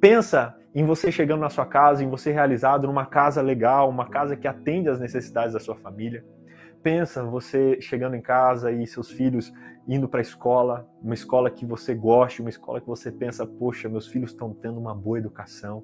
Pensa 0.00 0.56
em 0.74 0.84
você 0.84 1.12
chegando 1.12 1.40
na 1.40 1.50
sua 1.50 1.66
casa, 1.66 2.02
em 2.02 2.10
você 2.10 2.32
realizado 2.32 2.88
numa 2.88 3.06
casa 3.06 3.40
legal, 3.40 3.88
uma 3.88 4.08
casa 4.08 4.36
que 4.36 4.48
atende 4.48 4.88
às 4.88 4.98
necessidades 4.98 5.52
da 5.52 5.60
sua 5.60 5.76
família. 5.76 6.24
Pensa 6.82 7.22
você 7.22 7.80
chegando 7.80 8.16
em 8.16 8.20
casa 8.20 8.72
e 8.72 8.86
seus 8.88 9.08
filhos 9.08 9.52
indo 9.88 10.06
para 10.06 10.20
a 10.20 10.22
escola, 10.22 10.86
uma 11.02 11.14
escola 11.14 11.50
que 11.50 11.64
você 11.64 11.94
goste, 11.94 12.42
uma 12.42 12.50
escola 12.50 12.78
que 12.78 12.86
você 12.86 13.10
pensa, 13.10 13.46
poxa, 13.46 13.88
meus 13.88 14.06
filhos 14.06 14.32
estão 14.32 14.52
tendo 14.52 14.78
uma 14.78 14.94
boa 14.94 15.18
educação. 15.18 15.82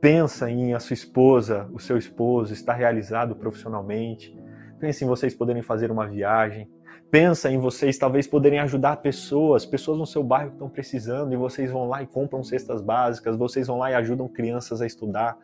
Pensa 0.00 0.50
em 0.50 0.74
a 0.74 0.80
sua 0.80 0.94
esposa, 0.94 1.70
o 1.72 1.78
seu 1.78 1.96
esposo 1.96 2.52
estar 2.52 2.74
realizado 2.74 3.36
profissionalmente. 3.36 4.36
Pensa 4.80 5.04
em 5.04 5.06
vocês 5.06 5.32
poderem 5.32 5.62
fazer 5.62 5.92
uma 5.92 6.08
viagem. 6.08 6.68
Pensa 7.08 7.48
em 7.48 7.58
vocês 7.58 7.96
talvez 7.96 8.26
poderem 8.26 8.58
ajudar 8.58 8.96
pessoas, 8.96 9.64
pessoas 9.64 9.96
no 9.96 10.06
seu 10.06 10.24
bairro 10.24 10.48
que 10.48 10.56
estão 10.56 10.68
precisando 10.68 11.32
e 11.32 11.36
vocês 11.36 11.70
vão 11.70 11.88
lá 11.88 12.02
e 12.02 12.08
compram 12.08 12.42
cestas 12.42 12.82
básicas, 12.82 13.36
vocês 13.36 13.68
vão 13.68 13.78
lá 13.78 13.92
e 13.92 13.94
ajudam 13.94 14.26
crianças 14.26 14.82
a 14.82 14.86
estudar. 14.86 15.38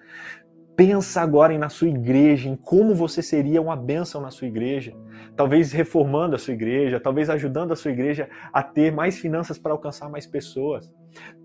Pensa 0.80 1.20
agora 1.20 1.58
na 1.58 1.68
sua 1.68 1.88
igreja, 1.88 2.48
em 2.48 2.56
como 2.56 2.94
você 2.94 3.20
seria 3.20 3.60
uma 3.60 3.76
bênção 3.76 4.18
na 4.18 4.30
sua 4.30 4.46
igreja. 4.46 4.96
Talvez 5.36 5.72
reformando 5.72 6.34
a 6.34 6.38
sua 6.38 6.54
igreja, 6.54 6.98
talvez 6.98 7.28
ajudando 7.28 7.72
a 7.72 7.76
sua 7.76 7.90
igreja 7.90 8.30
a 8.50 8.62
ter 8.62 8.90
mais 8.90 9.18
finanças 9.18 9.58
para 9.58 9.72
alcançar 9.72 10.08
mais 10.08 10.26
pessoas. 10.26 10.90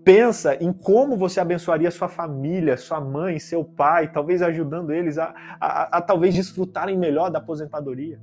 Pensa 0.02 0.54
em 0.54 0.72
como 0.72 1.18
você 1.18 1.38
abençoaria 1.38 1.90
sua 1.90 2.08
família, 2.08 2.78
sua 2.78 2.98
mãe, 2.98 3.38
seu 3.38 3.62
pai, 3.62 4.10
talvez 4.10 4.40
ajudando 4.40 4.90
eles 4.90 5.18
a, 5.18 5.34
a, 5.60 5.66
a, 5.66 5.98
a 5.98 6.00
talvez 6.00 6.34
desfrutarem 6.34 6.96
melhor 6.96 7.30
da 7.30 7.38
aposentadoria. 7.38 8.18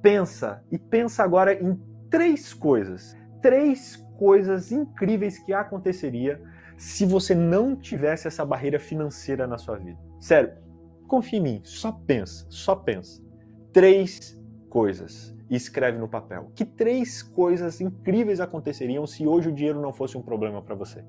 Pensa 0.00 0.62
e 0.70 0.78
pensa 0.78 1.24
agora 1.24 1.52
em 1.52 1.76
três 2.08 2.54
coisas, 2.54 3.16
três 3.42 3.96
coisas 4.16 4.70
incríveis 4.70 5.36
que 5.36 5.52
aconteceria 5.52 6.40
se 6.76 7.04
você 7.04 7.34
não 7.34 7.74
tivesse 7.74 8.28
essa 8.28 8.44
barreira 8.44 8.78
financeira 8.78 9.44
na 9.44 9.58
sua 9.58 9.76
vida. 9.78 10.07
Sério, 10.20 10.52
confia 11.06 11.38
em 11.38 11.42
mim, 11.42 11.60
só 11.64 11.92
pensa, 11.92 12.46
só 12.48 12.74
pensa. 12.74 13.22
Três 13.72 14.38
coisas 14.68 15.34
e 15.50 15.56
escreve 15.56 15.98
no 15.98 16.08
papel. 16.08 16.50
Que 16.54 16.64
três 16.64 17.22
coisas 17.22 17.80
incríveis 17.80 18.40
aconteceriam 18.40 19.06
se 19.06 19.26
hoje 19.26 19.48
o 19.48 19.52
dinheiro 19.52 19.80
não 19.80 19.92
fosse 19.92 20.16
um 20.16 20.22
problema 20.22 20.62
para 20.62 20.74
você? 20.74 21.04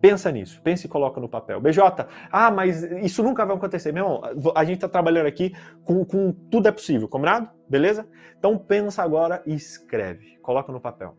Pensa 0.00 0.30
nisso, 0.30 0.60
pensa 0.62 0.86
e 0.86 0.88
coloca 0.88 1.20
no 1.20 1.28
papel. 1.28 1.60
BJ, 1.60 2.06
ah, 2.30 2.50
mas 2.50 2.84
isso 2.84 3.22
nunca 3.22 3.44
vai 3.44 3.56
acontecer. 3.56 3.92
Meu 3.92 4.04
irmão, 4.04 4.52
a 4.54 4.64
gente 4.64 4.76
está 4.76 4.88
trabalhando 4.88 5.26
aqui 5.26 5.52
com, 5.84 6.04
com 6.04 6.32
tudo 6.32 6.68
é 6.68 6.72
possível, 6.72 7.08
combinado? 7.08 7.50
Beleza? 7.68 8.06
Então 8.38 8.56
pensa 8.56 9.02
agora 9.02 9.42
e 9.44 9.54
escreve, 9.54 10.38
coloca 10.40 10.70
no 10.70 10.80
papel. 10.80 11.16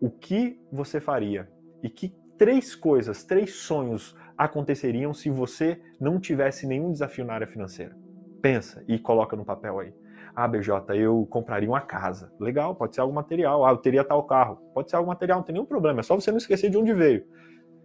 O 0.00 0.10
que 0.10 0.60
você 0.70 1.00
faria 1.00 1.48
e 1.82 1.90
que 1.90 2.14
três 2.38 2.74
coisas, 2.76 3.24
três 3.24 3.54
sonhos 3.54 4.14
aconteceriam 4.36 5.14
se 5.14 5.30
você 5.30 5.80
não 6.00 6.18
tivesse 6.18 6.66
nenhum 6.66 6.92
desafio 6.92 7.24
na 7.24 7.34
área 7.34 7.46
financeira? 7.46 7.96
Pensa 8.42 8.84
e 8.86 8.98
coloca 8.98 9.36
no 9.36 9.44
papel 9.44 9.78
aí. 9.78 9.92
Ah, 10.36 10.48
BJ, 10.48 10.96
eu 10.96 11.26
compraria 11.30 11.68
uma 11.68 11.80
casa. 11.80 12.32
Legal, 12.40 12.74
pode 12.74 12.94
ser 12.94 13.00
algo 13.00 13.14
material. 13.14 13.64
Ah, 13.64 13.70
eu 13.70 13.76
teria 13.76 14.02
tal 14.02 14.22
carro. 14.24 14.58
Pode 14.74 14.90
ser 14.90 14.96
algo 14.96 15.08
material, 15.08 15.38
não 15.38 15.44
tem 15.44 15.52
nenhum 15.52 15.64
problema. 15.66 16.00
É 16.00 16.02
só 16.02 16.14
você 16.16 16.30
não 16.30 16.38
esquecer 16.38 16.70
de 16.70 16.76
onde 16.76 16.92
veio. 16.92 17.24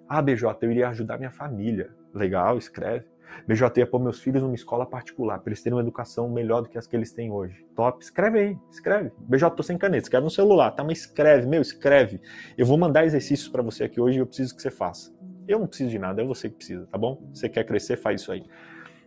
Ah, 0.08 0.22
BJ, 0.22 0.58
eu 0.66 0.72
iria 0.72 0.90
ajudar 0.90 1.20
minha 1.20 1.30
família. 1.30 1.92
Legal, 2.12 2.58
escreve. 2.58 3.06
BJ, 3.48 3.80
eu 3.80 3.86
ia 3.86 3.88
pôr 3.88 4.00
meus 4.00 4.20
filhos 4.20 4.42
numa 4.42 4.56
escola 4.56 4.86
particular, 4.86 5.40
para 5.40 5.52
eles 5.52 5.62
terem 5.62 5.78
uma 5.78 5.84
educação 5.84 6.28
melhor 6.28 6.62
do 6.62 6.70
que 6.70 6.80
as 6.80 6.88
que 6.88 6.96
eles 6.96 7.14
têm 7.14 7.32
hoje. 7.32 7.64
Top, 7.76 8.04
escreve 8.04 8.40
aí, 8.40 8.58
escreve. 8.72 9.12
BJ, 9.20 9.56
tô 9.56 9.62
sem 9.62 9.78
caneta, 9.78 10.04
escreve 10.04 10.24
no 10.24 10.32
celular, 10.32 10.72
tá? 10.72 10.84
Mas 10.84 11.02
escreve, 11.02 11.46
meu, 11.48 11.62
escreve. 11.62 12.20
Eu 12.58 12.66
vou 12.66 12.78
mandar 12.78 13.06
exercícios 13.06 13.48
para 13.48 13.62
você 13.62 13.84
aqui 13.84 14.02
hoje 14.02 14.18
e 14.18 14.22
eu 14.22 14.26
preciso 14.26 14.56
que 14.56 14.62
você 14.64 14.72
faça. 14.72 15.12
Eu 15.50 15.58
não 15.58 15.66
preciso 15.66 15.90
de 15.90 15.98
nada, 15.98 16.22
é 16.22 16.26
você 16.26 16.48
que 16.48 16.58
precisa, 16.58 16.86
tá 16.86 16.96
bom? 16.96 17.28
Você 17.34 17.50
quer 17.50 17.64
crescer, 17.64 17.98
faz 17.98 18.22
isso 18.22 18.32
aí. 18.32 18.46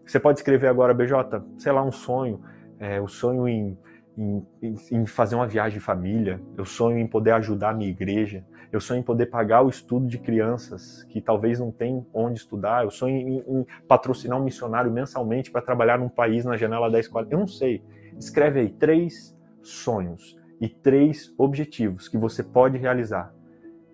Você 0.04 0.18
pode 0.18 0.40
escrever 0.40 0.66
agora, 0.66 0.92
BJ, 0.92 1.40
sei 1.56 1.70
lá, 1.70 1.84
um 1.84 1.92
sonho, 1.92 2.42
é, 2.80 3.00
o 3.00 3.06
sonho 3.06 3.46
em, 3.48 3.78
em, 4.18 4.44
em, 4.90 5.06
fazer 5.06 5.36
uma 5.36 5.46
viagem 5.46 5.78
de 5.78 5.84
família, 5.84 6.42
eu 6.58 6.64
sonho 6.64 6.98
em 6.98 7.06
poder 7.06 7.30
ajudar 7.34 7.70
a 7.70 7.72
minha 7.72 7.88
igreja, 7.88 8.44
eu 8.72 8.80
sonho 8.80 8.98
em 8.98 9.04
poder 9.04 9.26
pagar 9.26 9.62
o 9.62 9.68
estudo 9.68 10.08
de 10.08 10.18
crianças 10.18 11.04
que 11.04 11.20
talvez 11.20 11.60
não 11.60 11.70
tenham 11.70 12.04
onde 12.12 12.40
estudar, 12.40 12.82
eu 12.82 12.90
sonho 12.90 13.16
em, 13.16 13.38
em 13.38 13.66
patrocinar 13.86 14.36
um 14.36 14.42
missionário 14.42 14.90
mensalmente 14.90 15.48
para 15.48 15.62
trabalhar 15.62 15.96
num 15.96 16.08
país 16.08 16.44
na 16.44 16.56
janela 16.56 16.90
da 16.90 16.98
escola. 16.98 17.24
Eu 17.30 17.38
não 17.38 17.46
sei. 17.46 17.84
Escreve 18.18 18.58
aí 18.58 18.68
três 18.68 19.32
sonhos 19.62 20.36
e 20.60 20.68
três 20.68 21.32
objetivos 21.38 22.08
que 22.08 22.18
você 22.18 22.42
pode 22.42 22.78
realizar 22.78 23.32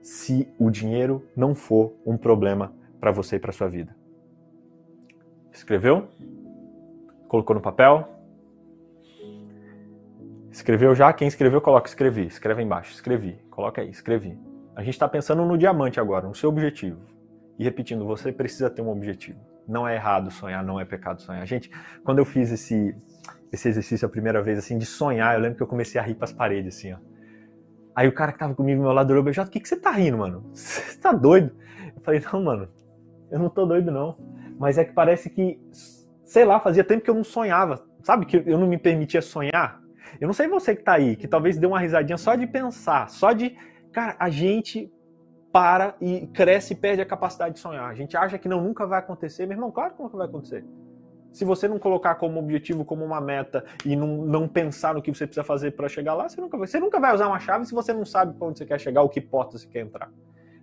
se 0.08 0.50
o 0.58 0.70
dinheiro 0.70 1.22
não 1.36 1.54
for 1.54 1.94
um 2.06 2.16
problema 2.16 2.72
para 2.98 3.12
você 3.12 3.36
e 3.36 3.38
para 3.38 3.52
sua 3.52 3.68
vida. 3.68 3.94
Escreveu? 5.52 6.08
Colocou 7.28 7.54
no 7.54 7.60
papel? 7.60 8.08
Escreveu 10.50 10.94
já? 10.94 11.12
Quem 11.12 11.28
escreveu, 11.28 11.60
coloca 11.60 11.90
escrevi. 11.90 12.24
Escreve 12.24 12.62
embaixo. 12.62 12.94
Escrevi. 12.94 13.38
Coloca 13.50 13.82
aí, 13.82 13.90
escrevi. 13.90 14.38
A 14.74 14.82
gente 14.82 14.94
está 14.94 15.06
pensando 15.06 15.44
no 15.44 15.58
diamante 15.58 16.00
agora, 16.00 16.26
no 16.26 16.34
seu 16.34 16.48
objetivo. 16.48 17.02
E 17.58 17.64
repetindo, 17.64 18.06
você 18.06 18.32
precisa 18.32 18.70
ter 18.70 18.80
um 18.80 18.88
objetivo. 18.88 19.38
Não 19.68 19.86
é 19.86 19.96
errado 19.96 20.30
sonhar, 20.30 20.64
não 20.64 20.80
é 20.80 20.86
pecado 20.86 21.20
sonhar. 21.20 21.46
Gente, 21.46 21.70
quando 22.02 22.18
eu 22.18 22.24
fiz 22.24 22.50
esse, 22.50 22.96
esse 23.52 23.68
exercício 23.68 24.06
a 24.06 24.10
primeira 24.10 24.42
vez, 24.42 24.58
assim, 24.58 24.78
de 24.78 24.86
sonhar, 24.86 25.34
eu 25.34 25.40
lembro 25.42 25.58
que 25.58 25.62
eu 25.62 25.66
comecei 25.66 26.00
a 26.00 26.04
rir 26.04 26.14
para 26.14 26.24
as 26.24 26.32
paredes, 26.32 26.78
assim, 26.78 26.94
ó. 26.94 27.17
Aí 27.98 28.06
o 28.06 28.12
cara 28.12 28.30
que 28.30 28.38
tava 28.38 28.54
comigo 28.54 28.80
meu 28.80 28.92
lado 28.92 29.10
olhou, 29.10 29.24
BJ, 29.24 29.42
o 29.42 29.50
que, 29.50 29.58
que 29.58 29.68
você 29.68 29.74
tá 29.74 29.90
rindo, 29.90 30.18
mano? 30.18 30.48
Você 30.54 30.96
tá 31.00 31.10
doido? 31.10 31.50
Eu 31.96 32.00
falei, 32.00 32.22
não, 32.32 32.44
mano, 32.44 32.68
eu 33.28 33.40
não 33.40 33.48
tô 33.48 33.66
doido, 33.66 33.90
não. 33.90 34.16
Mas 34.56 34.78
é 34.78 34.84
que 34.84 34.92
parece 34.92 35.28
que, 35.28 35.60
sei 36.24 36.44
lá, 36.44 36.60
fazia 36.60 36.84
tempo 36.84 37.02
que 37.02 37.10
eu 37.10 37.14
não 37.16 37.24
sonhava. 37.24 37.84
Sabe 38.04 38.24
que 38.24 38.40
eu 38.46 38.56
não 38.56 38.68
me 38.68 38.78
permitia 38.78 39.20
sonhar? 39.20 39.82
Eu 40.20 40.28
não 40.28 40.32
sei 40.32 40.46
você 40.46 40.76
que 40.76 40.84
tá 40.84 40.92
aí, 40.92 41.16
que 41.16 41.26
talvez 41.26 41.58
deu 41.58 41.70
uma 41.70 41.80
risadinha 41.80 42.16
só 42.16 42.36
de 42.36 42.46
pensar, 42.46 43.10
só 43.10 43.32
de. 43.32 43.56
Cara, 43.90 44.14
a 44.20 44.30
gente 44.30 44.92
para 45.50 45.96
e 46.00 46.28
cresce 46.28 46.74
e 46.74 46.76
perde 46.76 47.02
a 47.02 47.04
capacidade 47.04 47.54
de 47.54 47.60
sonhar. 47.60 47.90
A 47.90 47.94
gente 47.94 48.16
acha 48.16 48.38
que 48.38 48.48
não, 48.48 48.62
nunca 48.62 48.86
vai 48.86 49.00
acontecer. 49.00 49.44
Meu 49.44 49.56
irmão, 49.56 49.72
claro 49.72 49.96
que 49.96 50.00
nunca 50.00 50.16
vai 50.16 50.28
acontecer. 50.28 50.64
Se 51.32 51.44
você 51.44 51.68
não 51.68 51.78
colocar 51.78 52.14
como 52.16 52.40
objetivo, 52.40 52.84
como 52.84 53.04
uma 53.04 53.20
meta 53.20 53.64
e 53.84 53.94
não, 53.94 54.24
não 54.24 54.48
pensar 54.48 54.94
no 54.94 55.02
que 55.02 55.12
você 55.12 55.26
precisa 55.26 55.44
fazer 55.44 55.72
para 55.72 55.88
chegar 55.88 56.14
lá, 56.14 56.28
você 56.28 56.40
nunca, 56.40 56.56
vai, 56.56 56.66
você 56.66 56.80
nunca 56.80 56.98
vai 56.98 57.14
usar 57.14 57.28
uma 57.28 57.38
chave 57.38 57.66
se 57.66 57.74
você 57.74 57.92
não 57.92 58.04
sabe 58.04 58.36
para 58.36 58.48
onde 58.48 58.58
você 58.58 58.66
quer 58.66 58.80
chegar, 58.80 59.02
ou 59.02 59.08
que 59.08 59.20
porta 59.20 59.58
você 59.58 59.66
quer 59.66 59.80
entrar. 59.80 60.10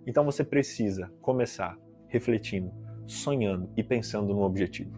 Então 0.06 0.24
você 0.24 0.44
precisa 0.44 1.10
começar 1.20 1.76
refletindo, 2.08 2.72
sonhando 3.06 3.70
e 3.76 3.82
pensando 3.82 4.34
no 4.34 4.42
objetivo. 4.42 4.92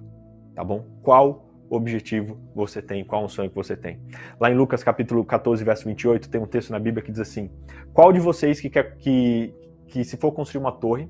Tá 0.55 0.65
bom? 0.65 0.85
Qual 1.03 1.49
objetivo 1.71 2.39
você 2.55 2.81
tem, 2.81 3.05
qual 3.05 3.25
um 3.25 3.29
sonho 3.29 3.51
que 3.51 3.57
você 3.57 3.77
tem. 3.77 4.01
Lá 4.41 4.51
em 4.51 4.55
Lucas 4.55 4.83
capítulo 4.83 5.25
14, 5.25 5.63
verso 5.65 5.85
28, 5.85 6.31
tem 6.31 6.41
um 6.41 6.47
texto 6.47 6.71
na 6.71 6.79
Bíblia 6.79 7.03
que 7.03 7.11
diz 7.11 7.21
assim: 7.21 7.51
Qual 7.93 8.13
de 8.13 8.21
vocês 8.21 8.61
que 8.61 8.71
quer 8.71 8.97
que, 8.97 9.55
que 9.87 10.05
se 10.05 10.17
for 10.17 10.33
construir 10.33 10.61
uma 10.61 10.73
torre, 10.73 11.09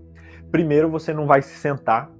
primeiro 0.51 0.91
você 0.91 1.13
não 1.13 1.27
vai 1.27 1.43
se 1.43 1.57
sentar, 1.57 2.11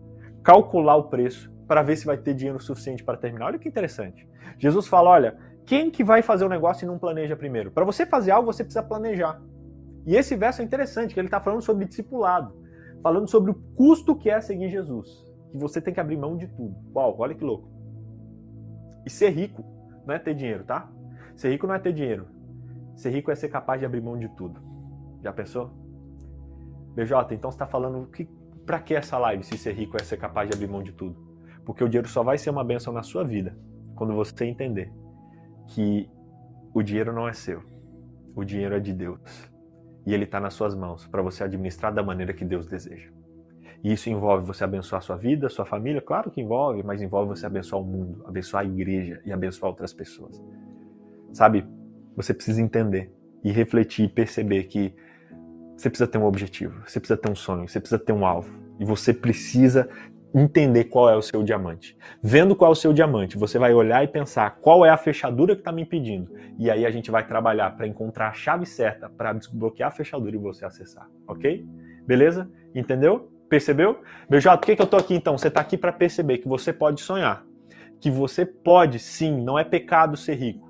calcular 0.43 0.97
o 0.97 1.05
preço 1.05 1.51
para 1.69 1.83
ver 1.83 1.97
se 1.97 2.07
vai 2.07 2.17
ter 2.17 2.35
dinheiro 2.35 2.59
suficiente 2.59 3.05
para 3.05 3.19
terminar. 3.19 3.47
Olha 3.47 3.59
que 3.59 3.69
interessante. 3.69 4.27
Jesus 4.59 4.89
fala: 4.89 5.11
olha, 5.11 5.39
quem 5.67 5.91
que 5.91 6.03
vai 6.03 6.23
fazer 6.23 6.47
o 6.47 6.49
negócio 6.49 6.85
e 6.85 6.89
não 6.89 6.99
planeja 6.99 7.37
primeiro? 7.37 7.71
Para 7.71 7.85
você 7.85 8.07
fazer 8.07 8.31
algo, 8.31 8.51
você 8.51 8.65
precisa 8.65 8.83
planejar. 8.83 9.41
E 10.07 10.17
esse 10.17 10.35
verso 10.35 10.63
é 10.63 10.65
interessante, 10.65 11.13
que 11.13 11.21
ele 11.21 11.27
está 11.29 11.39
falando 11.39 11.61
sobre 11.61 11.85
discipulado, 11.85 12.57
falando 13.03 13.29
sobre 13.29 13.51
o 13.51 13.55
custo 13.77 14.17
que 14.17 14.31
é 14.31 14.41
seguir 14.41 14.71
Jesus. 14.71 15.23
Que 15.53 15.59
você 15.59 15.81
tem 15.81 15.93
que 15.93 16.01
abrir 16.01 16.17
mão 16.17 16.37
de 16.37 16.49
tudo. 16.49 16.75
Uau, 16.95 17.15
olha 17.19 17.35
que 17.35 17.45
louco. 17.45 17.69
E 19.05 19.11
ser 19.11 19.29
rico 19.29 19.63
não 20.07 20.15
é 20.15 20.19
ter 20.19 20.35
dinheiro, 20.35 20.65
tá? 20.65 20.91
Ser 21.37 21.51
rico 21.51 21.67
não 21.67 21.75
é 21.75 21.79
ter 21.79 21.93
dinheiro. 21.93 22.27
Ser 22.97 23.11
rico 23.11 23.31
é 23.31 23.35
ser 23.35 23.51
capaz 23.51 23.79
de 23.79 23.87
abrir 23.87 24.01
mão 24.01 24.19
de 24.19 24.29
tudo. 24.31 24.61
Já 25.23 25.33
pensou? 25.33 25.71
BJ, 26.95 27.35
então 27.35 27.51
você 27.51 27.57
está 27.57 27.67
falando 27.67 28.07
que 28.07 28.25
para 28.65 28.81
que 28.81 28.95
essa 28.95 29.19
live 29.19 29.45
se 29.45 29.57
ser 29.57 29.73
rico 29.73 29.97
é 29.97 30.03
ser 30.03 30.17
capaz 30.17 30.49
de 30.49 30.55
abrir 30.55 30.69
mão 30.69 30.83
de 30.83 30.93
tudo? 30.93 31.28
Porque 31.69 31.85
o 31.85 31.89
dinheiro 31.89 32.09
só 32.09 32.23
vai 32.23 32.39
ser 32.39 32.49
uma 32.49 32.65
benção 32.65 32.95
na 32.95 33.03
sua 33.03 33.23
vida 33.23 33.55
quando 33.95 34.15
você 34.15 34.47
entender 34.47 34.91
que 35.67 36.09
o 36.73 36.83
dinheiro 36.83 37.13
não 37.13 37.29
é 37.29 37.35
seu. 37.35 37.63
O 38.35 38.43
dinheiro 38.43 38.75
é 38.75 38.81
de 38.81 38.91
Deus. 38.91 39.21
E 40.07 40.15
ele 40.15 40.25
está 40.25 40.41
nas 40.41 40.55
suas 40.55 40.75
mãos 40.75 41.07
para 41.07 41.21
você 41.21 41.45
administrar 41.45 41.93
da 41.93 42.03
maneira 42.03 42.33
que 42.33 42.43
Deus 42.43 42.67
deseja. 42.67 43.11
E 43.85 43.93
isso 43.93 44.09
envolve 44.09 44.47
você 44.47 44.65
abençoar 44.65 45.03
sua 45.03 45.17
vida, 45.17 45.51
sua 45.51 45.67
família, 45.67 46.01
claro 46.01 46.31
que 46.31 46.41
envolve, 46.41 46.83
mas 46.83 47.03
envolve 47.03 47.37
você 47.37 47.45
abençoar 47.45 47.83
o 47.83 47.85
mundo, 47.85 48.25
abençoar 48.27 48.63
a 48.63 48.67
igreja 48.67 49.21
e 49.27 49.31
abençoar 49.31 49.71
outras 49.71 49.93
pessoas. 49.93 50.43
Sabe? 51.35 51.67
Você 52.17 52.33
precisa 52.33 52.63
entender 52.63 53.13
e 53.45 53.53
refletir 53.53 54.07
e 54.07 54.09
perceber 54.09 54.65
que 54.65 54.95
você 55.77 55.91
precisa 55.91 56.11
ter 56.11 56.17
um 56.17 56.25
objetivo, 56.25 56.81
você 56.87 56.99
precisa 56.99 57.21
ter 57.21 57.31
um 57.31 57.37
sonho, 57.37 57.69
você 57.69 57.79
precisa 57.79 57.99
ter 57.99 58.15
um 58.15 58.25
alvo. 58.25 58.51
E 58.81 58.87
você 58.87 59.13
precisa 59.13 59.87
entender 60.35 60.85
qual 60.85 61.09
é 61.09 61.17
o 61.17 61.23
seu 61.23 61.43
diamante. 61.43 61.97
Vendo 62.23 62.55
qual 62.55 62.71
é 62.71 62.73
o 62.73 62.77
seu 62.77 62.93
diamante, 62.93 63.39
você 63.39 63.59
vai 63.59 63.73
olhar 63.73 64.05
e 64.05 64.09
pensar 64.09 64.59
qual 64.61 64.85
é 64.85 64.91
a 64.91 64.97
fechadura 64.97 65.55
que 65.55 65.61
está 65.61 65.73
me 65.73 65.83
impedindo. 65.83 66.33
E 66.59 66.71
aí 66.71 66.85
a 66.85 66.91
gente 66.91 67.11
vai 67.11 67.27
trabalhar 67.27 67.77
para 67.77 67.87
encontrar 67.87 68.29
a 68.29 68.33
chave 68.33 68.67
certa 68.67 69.09
para 69.09 69.33
desbloquear 69.33 69.89
a 69.89 69.93
fechadura 69.93 70.35
e 70.35 70.39
você 70.39 70.65
acessar, 70.65 71.09
ok? 71.27 71.65
Beleza? 72.07 72.51
Entendeu? 72.75 73.31
Percebeu? 73.49 74.01
Beijado, 74.29 74.61
por 74.61 74.67
que, 74.67 74.77
que 74.77 74.83
eu 74.83 74.85
estou 74.85 75.01
aqui 75.01 75.15
então? 75.15 75.37
Você 75.37 75.49
está 75.49 75.61
aqui 75.61 75.77
para 75.77 75.93
perceber 75.93 76.39
que 76.39 76.49
você 76.49 76.73
pode 76.73 77.01
sonhar. 77.01 77.45
Que 78.01 78.11
você 78.11 78.45
pode, 78.45 78.99
sim, 78.99 79.43
não 79.43 79.59
é 79.59 79.65
pecado 79.65 80.17
ser 80.17 80.35
rico. 80.35 80.69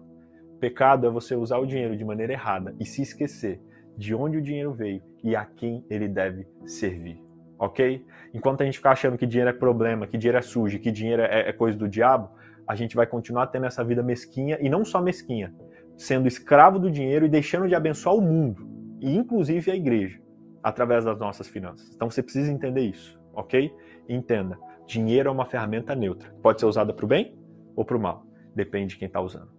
Pecado 0.60 1.06
é 1.06 1.10
você 1.10 1.34
usar 1.34 1.58
o 1.58 1.66
dinheiro 1.66 1.96
de 1.96 2.04
maneira 2.04 2.32
errada 2.32 2.74
e 2.80 2.84
se 2.84 3.02
esquecer 3.02 3.60
de 3.96 4.14
onde 4.14 4.38
o 4.38 4.42
dinheiro 4.42 4.72
veio 4.72 5.02
e 5.22 5.34
a 5.34 5.44
quem 5.44 5.84
ele 5.90 6.08
deve 6.08 6.46
servir. 6.64 7.27
Ok? 7.58 8.04
Enquanto 8.32 8.62
a 8.62 8.64
gente 8.64 8.78
ficar 8.78 8.92
achando 8.92 9.18
que 9.18 9.26
dinheiro 9.26 9.50
é 9.50 9.52
problema, 9.52 10.06
que 10.06 10.16
dinheiro 10.16 10.38
é 10.38 10.42
sujo, 10.42 10.78
que 10.78 10.90
dinheiro 10.90 11.22
é, 11.22 11.48
é 11.48 11.52
coisa 11.52 11.76
do 11.76 11.88
diabo, 11.88 12.30
a 12.66 12.74
gente 12.74 12.94
vai 12.94 13.06
continuar 13.06 13.46
tendo 13.48 13.66
essa 13.66 13.82
vida 13.82 14.02
mesquinha 14.02 14.58
e 14.60 14.68
não 14.68 14.84
só 14.84 15.00
mesquinha, 15.00 15.54
sendo 15.96 16.28
escravo 16.28 16.78
do 16.78 16.90
dinheiro 16.90 17.24
e 17.26 17.28
deixando 17.28 17.66
de 17.66 17.74
abençoar 17.74 18.14
o 18.14 18.20
mundo 18.20 18.68
e 19.00 19.16
inclusive 19.16 19.70
a 19.70 19.74
igreja 19.74 20.20
através 20.62 21.04
das 21.04 21.18
nossas 21.18 21.48
finanças. 21.48 21.90
Então 21.94 22.10
você 22.10 22.22
precisa 22.22 22.52
entender 22.52 22.82
isso, 22.82 23.18
ok? 23.32 23.72
Entenda, 24.08 24.58
dinheiro 24.86 25.28
é 25.28 25.32
uma 25.32 25.46
ferramenta 25.46 25.94
neutra, 25.94 26.30
pode 26.42 26.60
ser 26.60 26.66
usada 26.66 26.92
para 26.92 27.04
o 27.04 27.08
bem 27.08 27.38
ou 27.74 27.84
para 27.84 27.96
o 27.96 28.00
mal, 28.00 28.26
depende 28.54 28.94
de 28.94 28.98
quem 28.98 29.06
está 29.06 29.20
usando. 29.20 29.50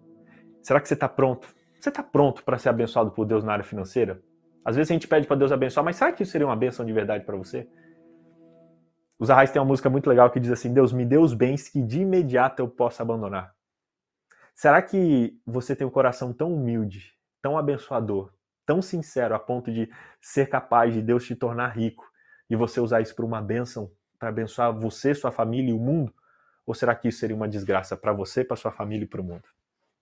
Será 0.61 0.79
que 0.79 0.87
você 0.87 0.93
está 0.93 1.09
pronto? 1.09 1.47
Você 1.79 1.89
está 1.89 2.03
pronto 2.03 2.43
para 2.43 2.57
ser 2.57 2.69
abençoado 2.69 3.11
por 3.11 3.25
Deus 3.25 3.43
na 3.43 3.53
área 3.53 3.63
financeira? 3.63 4.21
Às 4.63 4.75
vezes 4.75 4.91
a 4.91 4.93
gente 4.93 5.07
pede 5.07 5.25
para 5.25 5.37
Deus 5.37 5.51
abençoar, 5.51 5.83
mas 5.83 5.95
será 5.95 6.11
que 6.11 6.23
isso 6.23 6.31
seria 6.31 6.45
uma 6.45 6.55
bênção 6.55 6.85
de 6.85 6.91
verdade 6.91 7.23
para 7.25 7.37
você? 7.37 7.67
Os 9.19 9.29
Arrais 9.29 9.51
tem 9.51 9.61
uma 9.61 9.67
música 9.67 9.89
muito 9.89 10.09
legal 10.09 10.31
que 10.31 10.39
diz 10.39 10.49
assim: 10.49 10.73
Deus 10.73 10.93
me 10.93 11.05
dê 11.05 11.17
os 11.17 11.33
bens 11.33 11.67
que 11.67 11.81
de 11.81 11.99
imediato 11.99 12.61
eu 12.61 12.69
possa 12.69 13.03
abandonar. 13.03 13.53
Será 14.55 14.81
que 14.81 15.37
você 15.45 15.75
tem 15.75 15.85
um 15.85 15.89
coração 15.91 16.31
tão 16.31 16.53
humilde, 16.53 17.13
tão 17.41 17.57
abençoador, 17.57 18.31
tão 18.65 18.81
sincero 18.81 19.35
a 19.35 19.39
ponto 19.39 19.71
de 19.71 19.91
ser 20.21 20.47
capaz 20.47 20.93
de 20.93 21.01
Deus 21.01 21.25
te 21.25 21.35
tornar 21.35 21.69
rico 21.69 22.05
e 22.49 22.55
você 22.55 22.79
usar 22.79 23.01
isso 23.01 23.13
para 23.13 23.25
uma 23.25 23.41
bênção, 23.41 23.91
para 24.17 24.29
abençoar 24.29 24.73
você, 24.73 25.13
sua 25.13 25.31
família 25.31 25.71
e 25.71 25.73
o 25.73 25.79
mundo? 25.79 26.13
Ou 26.65 26.73
será 26.73 26.95
que 26.95 27.09
isso 27.09 27.19
seria 27.19 27.35
uma 27.35 27.47
desgraça 27.47 27.97
para 27.97 28.13
você, 28.13 28.43
para 28.43 28.55
sua 28.55 28.71
família 28.71 29.03
e 29.03 29.07
para 29.07 29.21
o 29.21 29.23
mundo? 29.23 29.43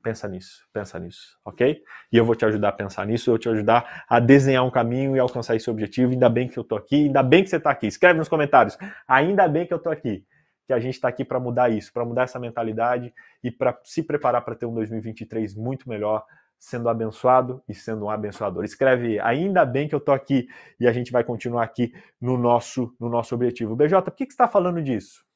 Pensa 0.07 0.25
nisso, 0.25 0.65
pensa 0.71 0.97
nisso, 0.97 1.37
ok? 1.43 1.83
E 2.09 2.15
eu 2.15 2.23
vou 2.23 2.33
te 2.33 2.45
ajudar 2.45 2.69
a 2.69 2.71
pensar 2.71 3.05
nisso, 3.05 3.29
eu 3.29 3.33
vou 3.33 3.39
te 3.39 3.49
ajudar 3.49 4.05
a 4.07 4.21
desenhar 4.21 4.63
um 4.63 4.71
caminho 4.71 5.17
e 5.17 5.19
alcançar 5.19 5.53
esse 5.57 5.69
objetivo. 5.69 6.13
Ainda 6.13 6.29
bem 6.29 6.47
que 6.47 6.57
eu 6.57 6.63
tô 6.63 6.77
aqui, 6.77 7.07
ainda 7.07 7.21
bem 7.21 7.43
que 7.43 7.49
você 7.49 7.57
está 7.57 7.71
aqui. 7.71 7.87
Escreve 7.87 8.17
nos 8.17 8.29
comentários. 8.29 8.77
Ainda 9.05 9.49
bem 9.49 9.67
que 9.67 9.73
eu 9.73 9.79
tô 9.79 9.89
aqui. 9.89 10.25
Que 10.65 10.71
a 10.71 10.79
gente 10.79 10.93
está 10.93 11.09
aqui 11.09 11.25
para 11.25 11.41
mudar 11.41 11.69
isso, 11.69 11.91
para 11.91 12.05
mudar 12.05 12.23
essa 12.23 12.39
mentalidade 12.39 13.13
e 13.43 13.51
para 13.51 13.77
se 13.83 14.01
preparar 14.01 14.45
para 14.45 14.55
ter 14.55 14.65
um 14.65 14.73
2023 14.73 15.55
muito 15.55 15.89
melhor, 15.89 16.23
sendo 16.57 16.87
abençoado 16.87 17.61
e 17.67 17.75
sendo 17.75 18.05
um 18.05 18.09
abençoador. 18.09 18.63
Escreve, 18.63 19.19
ainda 19.19 19.65
bem 19.65 19.89
que 19.89 19.95
eu 19.95 19.99
tô 19.99 20.13
aqui 20.13 20.47
e 20.79 20.87
a 20.87 20.93
gente 20.93 21.11
vai 21.11 21.25
continuar 21.25 21.65
aqui 21.65 21.91
no 22.21 22.37
nosso 22.37 22.95
no 22.97 23.09
nosso 23.09 23.35
objetivo. 23.35 23.75
BJ, 23.75 24.01
por 24.03 24.11
que, 24.11 24.25
que 24.25 24.31
você 24.31 24.35
está 24.35 24.47
falando 24.47 24.81
disso? 24.81 25.26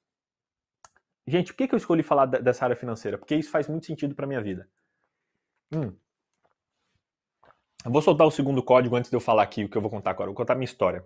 Gente, 1.27 1.53
por 1.53 1.57
que, 1.57 1.67
que 1.67 1.75
eu 1.75 1.77
escolhi 1.77 2.03
falar 2.03 2.25
dessa 2.25 2.65
área 2.65 2.75
financeira? 2.75 3.17
Porque 3.17 3.36
isso 3.36 3.51
faz 3.51 3.67
muito 3.67 3.86
sentido 3.86 4.15
para 4.15 4.27
minha 4.27 4.41
vida. 4.41 4.67
Hum. 5.73 5.93
Eu 7.84 7.91
vou 7.91 8.01
soltar 8.01 8.27
o 8.27 8.31
segundo 8.31 8.62
código 8.62 8.95
antes 8.95 9.10
de 9.10 9.15
eu 9.15 9.21
falar 9.21 9.43
aqui 9.43 9.63
o 9.63 9.69
que 9.69 9.77
eu 9.77 9.81
vou 9.81 9.89
contar 9.89 10.12
agora. 10.12 10.29
Eu 10.29 10.34
vou 10.34 10.38
contar 10.38 10.53
a 10.53 10.55
minha 10.55 10.65
história. 10.65 11.05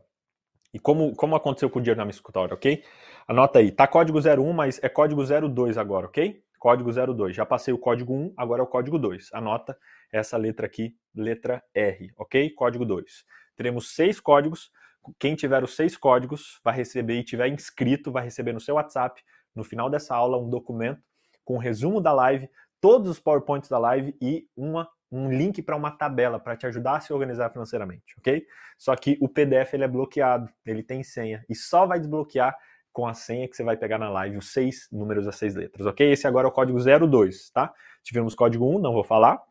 E 0.74 0.80
como, 0.80 1.16
como 1.16 1.36
aconteceu 1.36 1.70
com 1.70 1.80
o 1.80 1.82
dinheiro 1.82 1.98
na 1.98 2.06
minha 2.06 2.12
história, 2.12 2.54
ok? 2.54 2.84
Anota 3.28 3.60
aí. 3.60 3.72
Tá 3.72 3.88
código 3.88 4.20
01, 4.20 4.52
mas 4.52 4.84
é 4.84 4.90
código 4.90 5.24
02 5.24 5.78
agora, 5.78 6.08
ok? 6.08 6.44
Código 6.60 6.92
02. 6.92 7.36
Já 7.36 7.46
passei 7.46 7.74
o 7.74 7.78
código 7.78 8.14
1, 8.14 8.34
agora 8.36 8.62
é 8.62 8.64
o 8.64 8.68
código 8.68 9.00
2. 9.00 9.30
Anota 9.34 9.78
essa 10.12 10.36
letra 10.36 10.66
aqui, 10.66 10.98
letra 11.14 11.64
R, 11.74 12.12
ok? 12.18 12.50
Código 12.50 12.84
2. 12.84 13.26
Teremos 13.56 13.96
seis 13.96 14.20
códigos. 14.20 14.70
Quem 15.18 15.36
tiver 15.36 15.64
os 15.64 15.76
seis 15.76 15.96
códigos 15.96 16.60
vai 16.64 16.76
receber 16.76 17.20
e 17.20 17.24
tiver 17.24 17.48
inscrito, 17.48 18.12
vai 18.12 18.24
receber 18.24 18.52
no 18.52 18.60
seu 18.60 18.76
WhatsApp 18.76 19.24
no 19.56 19.64
final 19.64 19.90
dessa 19.90 20.16
aula 20.16 20.38
um 20.38 20.50
documento 20.50 21.02
com 21.44 21.56
um 21.56 21.60
resumo 21.60 22.02
da 22.02 22.12
live, 22.12 22.50
todos 22.82 23.10
os 23.10 23.20
PowerPoints 23.20 23.70
da 23.70 23.78
live 23.78 24.16
e 24.22 24.48
uma, 24.56 24.90
um 25.12 25.30
link 25.30 25.62
para 25.62 25.76
uma 25.76 25.92
tabela 25.92 26.40
para 26.40 26.56
te 26.56 26.66
ajudar 26.66 26.98
a 26.98 27.00
se 27.00 27.14
organizar 27.14 27.50
financeiramente, 27.52 28.16
ok? 28.18 28.46
Só 28.78 28.96
que 28.96 29.18
o 29.22 29.30
PDF 29.30 29.74
ele 29.74 29.84
é 29.84 29.88
bloqueado, 29.88 30.50
ele 30.66 30.84
tem 30.84 31.04
senha 31.04 31.46
e 31.48 31.56
só 31.56 31.86
vai 31.86 32.00
desbloquear 32.00 32.58
com 32.92 33.06
a 33.06 33.14
senha 33.14 33.48
que 33.48 33.56
você 33.56 33.64
vai 33.64 33.76
pegar 33.76 33.98
na 33.98 34.10
live, 34.10 34.38
os 34.38 34.54
seis 34.54 34.88
números, 34.92 35.28
as 35.28 35.36
seis 35.36 35.54
letras, 35.54 35.86
ok? 35.86 36.12
Esse 36.12 36.28
agora 36.28 36.48
é 36.48 36.50
o 36.50 36.52
código 36.52 36.80
02, 36.80 37.50
tá? 37.50 37.74
Tivemos 38.04 38.34
código 38.34 38.66
1, 38.78 38.80
não 38.80 38.94
vou 38.94 39.04
falar, 39.04 39.42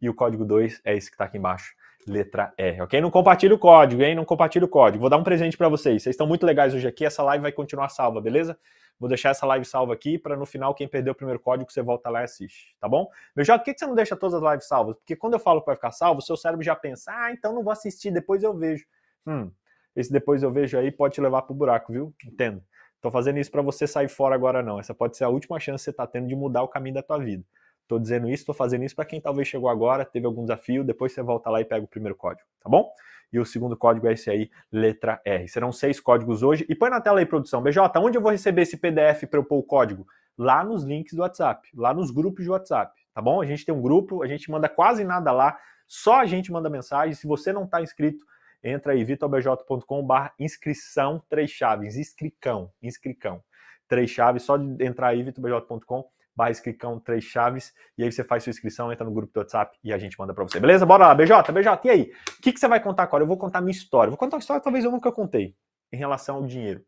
e 0.00 0.08
o 0.08 0.14
código 0.14 0.44
2 0.44 0.80
é 0.84 0.96
esse 0.96 1.08
que 1.08 1.14
está 1.14 1.24
aqui 1.24 1.38
embaixo, 1.38 1.74
letra 2.06 2.52
R, 2.58 2.82
ok? 2.82 3.00
Não 3.00 3.10
compartilhe 3.10 3.54
o 3.54 3.58
código, 3.58 4.02
hein? 4.02 4.14
Não 4.14 4.24
compartilhe 4.24 4.64
o 4.64 4.68
código. 4.68 5.00
Vou 5.00 5.10
dar 5.10 5.18
um 5.18 5.22
presente 5.22 5.56
para 5.56 5.68
vocês. 5.68 6.02
Vocês 6.02 6.14
estão 6.14 6.26
muito 6.26 6.44
legais 6.44 6.74
hoje 6.74 6.86
aqui, 6.86 7.04
essa 7.04 7.22
live 7.22 7.42
vai 7.42 7.52
continuar 7.52 7.88
salva, 7.88 8.20
beleza? 8.20 8.58
Vou 9.00 9.08
deixar 9.08 9.30
essa 9.30 9.46
live 9.46 9.64
salva 9.64 9.94
aqui 9.94 10.18
para 10.18 10.36
no 10.36 10.44
final, 10.44 10.74
quem 10.74 10.86
perdeu 10.86 11.12
o 11.12 11.16
primeiro 11.16 11.40
código, 11.40 11.72
você 11.72 11.80
volta 11.80 12.10
lá 12.10 12.20
e 12.20 12.24
assiste, 12.24 12.76
tá 12.78 12.86
bom? 12.86 13.08
Meu 13.34 13.44
Jota, 13.44 13.64
por 13.64 13.72
que 13.72 13.78
você 13.78 13.86
não 13.86 13.94
deixa 13.94 14.14
todas 14.14 14.34
as 14.34 14.52
lives 14.52 14.68
salvas? 14.68 14.94
Porque 14.96 15.16
quando 15.16 15.32
eu 15.32 15.40
falo 15.40 15.60
que 15.60 15.66
vai 15.66 15.74
ficar 15.74 15.90
salvo, 15.90 16.20
seu 16.20 16.36
cérebro 16.36 16.62
já 16.62 16.76
pensa, 16.76 17.10
ah, 17.10 17.32
então 17.32 17.54
não 17.54 17.64
vou 17.64 17.72
assistir, 17.72 18.10
depois 18.10 18.42
eu 18.42 18.54
vejo. 18.54 18.84
Hum, 19.26 19.50
esse 19.96 20.12
depois 20.12 20.42
eu 20.42 20.52
vejo 20.52 20.78
aí 20.78 20.92
pode 20.92 21.14
te 21.14 21.20
levar 21.20 21.42
pro 21.42 21.54
buraco, 21.54 21.90
viu? 21.90 22.14
Entendo. 22.24 22.62
Tô 23.00 23.10
fazendo 23.10 23.38
isso 23.38 23.50
para 23.50 23.62
você 23.62 23.86
sair 23.86 24.08
fora 24.08 24.34
agora 24.34 24.62
não. 24.62 24.78
Essa 24.78 24.94
pode 24.94 25.16
ser 25.16 25.24
a 25.24 25.28
última 25.30 25.58
chance 25.58 25.82
que 25.82 25.90
você 25.90 25.96
tá 25.96 26.06
tendo 26.06 26.28
de 26.28 26.36
mudar 26.36 26.62
o 26.62 26.68
caminho 26.68 26.94
da 26.94 27.02
tua 27.02 27.18
vida. 27.18 27.42
Tô 27.90 27.98
dizendo 27.98 28.28
isso, 28.30 28.46
tô 28.46 28.54
fazendo 28.54 28.84
isso 28.84 28.94
para 28.94 29.04
quem 29.04 29.20
talvez 29.20 29.48
chegou 29.48 29.68
agora, 29.68 30.04
teve 30.04 30.24
algum 30.24 30.42
desafio, 30.42 30.84
depois 30.84 31.12
você 31.12 31.22
volta 31.22 31.50
lá 31.50 31.60
e 31.60 31.64
pega 31.64 31.84
o 31.84 31.88
primeiro 31.88 32.14
código, 32.14 32.46
tá 32.62 32.68
bom? 32.68 32.92
e 33.32 33.38
o 33.38 33.44
segundo 33.44 33.76
código 33.76 34.08
é 34.08 34.12
esse 34.12 34.28
aí, 34.30 34.50
letra 34.72 35.20
R. 35.24 35.46
Serão 35.48 35.72
seis 35.72 36.00
códigos 36.00 36.42
hoje. 36.42 36.66
E 36.68 36.74
põe 36.74 36.90
na 36.90 37.00
tela 37.00 37.20
aí, 37.20 37.26
produção. 37.26 37.62
BJ, 37.62 37.80
onde 37.98 38.18
eu 38.18 38.22
vou 38.22 38.32
receber 38.32 38.62
esse 38.62 38.76
PDF 38.76 39.24
para 39.30 39.38
eu 39.38 39.44
pôr 39.44 39.58
o 39.58 39.62
código? 39.62 40.06
Lá 40.36 40.64
nos 40.64 40.84
links 40.84 41.14
do 41.14 41.22
WhatsApp, 41.22 41.68
lá 41.74 41.92
nos 41.94 42.10
grupos 42.10 42.44
de 42.44 42.50
WhatsApp, 42.50 42.92
tá 43.14 43.20
bom? 43.20 43.40
A 43.40 43.46
gente 43.46 43.64
tem 43.64 43.74
um 43.74 43.82
grupo, 43.82 44.22
a 44.22 44.26
gente 44.26 44.50
manda 44.50 44.68
quase 44.68 45.04
nada 45.04 45.30
lá, 45.32 45.58
só 45.86 46.20
a 46.20 46.26
gente 46.26 46.50
manda 46.50 46.70
mensagem. 46.70 47.14
Se 47.14 47.26
você 47.26 47.52
não 47.52 47.64
está 47.64 47.82
inscrito, 47.82 48.24
entra 48.64 48.92
aí, 48.92 49.04
vitorbj.com.br 49.04 50.28
inscrição, 50.38 51.22
três 51.28 51.50
chaves, 51.50 51.96
inscricão, 51.96 52.70
inscricão. 52.82 53.42
Três 53.86 54.10
chaves, 54.10 54.44
só 54.44 54.56
de 54.56 54.84
entrar 54.84 55.08
aí, 55.08 55.22
vitorbj.com.br 55.22 56.19
barra 56.34 56.50
inscrição, 56.50 56.98
três 56.98 57.24
chaves, 57.24 57.72
e 57.98 58.04
aí 58.04 58.10
você 58.10 58.24
faz 58.24 58.44
sua 58.44 58.50
inscrição, 58.50 58.92
entra 58.92 59.04
no 59.04 59.12
grupo 59.12 59.32
do 59.32 59.38
WhatsApp 59.38 59.78
e 59.82 59.92
a 59.92 59.98
gente 59.98 60.18
manda 60.18 60.32
para 60.32 60.44
você. 60.44 60.58
Beleza? 60.58 60.86
Bora 60.86 61.06
lá, 61.06 61.14
BJ, 61.14 61.52
BJ, 61.52 61.80
e 61.84 61.90
aí? 61.90 62.12
O 62.38 62.42
que, 62.42 62.52
que 62.52 62.60
você 62.60 62.68
vai 62.68 62.80
contar 62.80 63.04
agora? 63.04 63.22
Eu 63.22 63.28
vou 63.28 63.36
contar 63.36 63.60
minha 63.60 63.72
história. 63.72 64.10
vou 64.10 64.18
contar 64.18 64.36
uma 64.36 64.40
história 64.40 64.60
que 64.60 64.64
talvez 64.64 64.84
eu 64.84 64.90
nunca 64.90 65.12
contei 65.12 65.54
em 65.92 65.96
relação 65.96 66.36
ao 66.36 66.46
dinheiro. 66.46 66.84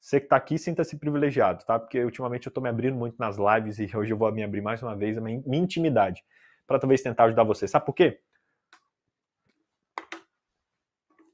Você 0.00 0.18
que 0.18 0.26
está 0.26 0.36
aqui, 0.36 0.58
sinta-se 0.58 0.98
privilegiado, 0.98 1.64
tá? 1.64 1.78
Porque 1.78 2.02
ultimamente 2.04 2.46
eu 2.46 2.50
estou 2.50 2.62
me 2.62 2.68
abrindo 2.68 2.96
muito 2.96 3.16
nas 3.18 3.36
lives 3.36 3.78
e 3.78 3.96
hoje 3.96 4.12
eu 4.12 4.16
vou 4.16 4.30
me 4.32 4.42
abrir 4.42 4.60
mais 4.60 4.82
uma 4.82 4.96
vez 4.96 5.16
a 5.16 5.20
minha, 5.20 5.40
minha 5.46 5.62
intimidade 5.62 6.24
para 6.66 6.78
talvez 6.78 7.00
tentar 7.02 7.24
ajudar 7.24 7.44
você. 7.44 7.68
Sabe 7.68 7.86
por 7.86 7.94
quê? 7.94 8.20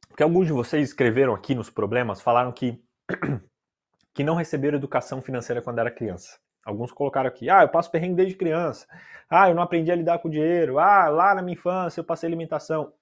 Porque 0.08 0.22
alguns 0.22 0.46
de 0.46 0.52
vocês 0.52 0.88
escreveram 0.88 1.32
aqui 1.32 1.54
nos 1.54 1.70
problemas, 1.70 2.20
falaram 2.20 2.52
que, 2.52 2.82
que 4.12 4.24
não 4.24 4.34
receberam 4.34 4.76
educação 4.76 5.22
financeira 5.22 5.62
quando 5.62 5.78
era 5.78 5.90
criança. 5.90 6.38
Alguns 6.68 6.92
colocaram 6.92 7.26
aqui, 7.26 7.48
ah, 7.48 7.62
eu 7.62 7.68
passo 7.70 7.90
perrengue 7.90 8.16
desde 8.16 8.36
criança. 8.36 8.86
Ah, 9.30 9.48
eu 9.48 9.54
não 9.54 9.62
aprendi 9.62 9.90
a 9.90 9.96
lidar 9.96 10.18
com 10.18 10.28
dinheiro. 10.28 10.78
Ah, 10.78 11.08
lá 11.08 11.34
na 11.34 11.40
minha 11.40 11.54
infância 11.54 11.98
eu 11.98 12.04
passei 12.04 12.26
alimentação. 12.26 12.92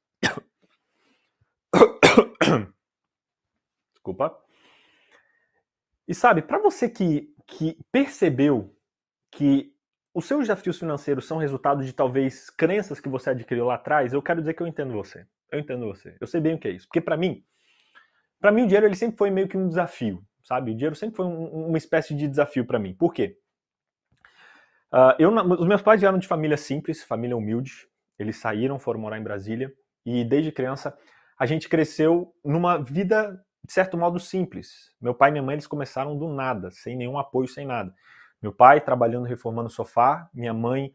Desculpa. 3.93 4.39
E 6.07 6.15
sabe, 6.15 6.43
para 6.43 6.61
você 6.61 6.89
que, 6.89 7.35
que 7.45 7.77
percebeu 7.91 8.73
que 9.33 9.75
os 10.15 10.27
seus 10.27 10.43
desafios 10.43 10.79
financeiros 10.79 11.27
são 11.27 11.39
resultado 11.39 11.85
de 11.85 11.93
talvez 11.93 12.49
crenças 12.51 13.01
que 13.01 13.09
você 13.09 13.31
adquiriu 13.31 13.65
lá 13.67 13.75
atrás, 13.75 14.13
eu 14.13 14.23
quero 14.23 14.39
dizer 14.39 14.55
que 14.55 14.63
eu 14.63 14.69
entendo 14.69 14.93
você. 14.93 15.27
Eu 15.51 15.59
entendo 15.59 15.87
você. 15.87 16.17
Eu 16.21 16.29
sei 16.29 16.41
bem 16.41 16.55
o 16.55 16.59
que 16.59 16.69
é 16.69 16.71
isso. 16.71 16.87
Porque 16.87 17.01
para 17.01 17.17
mim, 17.17 17.45
para 18.41 18.53
mim 18.53 18.63
o 18.63 18.67
dinheiro 18.67 18.87
ele 18.87 18.95
sempre 18.95 19.19
foi 19.19 19.29
meio 19.29 19.49
que 19.49 19.57
um 19.57 19.67
desafio, 19.67 20.23
sabe? 20.45 20.71
O 20.71 20.75
dinheiro 20.77 20.95
sempre 20.95 21.17
foi 21.17 21.27
um, 21.27 21.67
uma 21.67 21.79
espécie 21.79 22.15
de 22.15 22.29
desafio 22.29 22.65
para 22.65 22.79
mim. 22.79 22.95
Por 22.95 23.13
quê? 23.13 23.37
Uh, 24.92 25.14
eu, 25.18 25.33
os 25.33 25.66
meus 25.66 25.83
pais 25.83 26.01
vieram 26.01 26.18
de 26.18 26.27
família 26.27 26.57
simples, 26.57 27.03
família 27.03 27.37
humilde. 27.37 27.88
Eles 28.18 28.37
saíram, 28.37 28.79
foram 28.79 29.01
morar 29.01 29.18
em 29.18 29.22
Brasília. 29.22 29.72
E 30.05 30.25
desde 30.25 30.53
criança 30.53 30.96
a 31.38 31.44
gente 31.44 31.68
cresceu 31.68 32.33
numa 32.44 32.79
vida, 32.79 33.38
de 33.64 33.72
certo 33.72 33.99
modo, 33.99 34.18
simples. 34.18 34.90
Meu 35.01 35.14
pai 35.14 35.31
e 35.31 35.33
minha 35.33 35.42
mãe 35.42 35.55
eles 35.55 35.66
começaram 35.66 36.16
do 36.16 36.29
nada, 36.29 36.70
sem 36.70 36.96
nenhum 36.96 37.18
apoio, 37.18 37.49
sem 37.49 37.66
nada. 37.66 37.92
Meu 38.40 38.53
pai 38.53 38.81
trabalhando, 38.81 39.27
reformando 39.27 39.68
sofá. 39.68 40.31
Minha 40.33 40.55
mãe, 40.55 40.92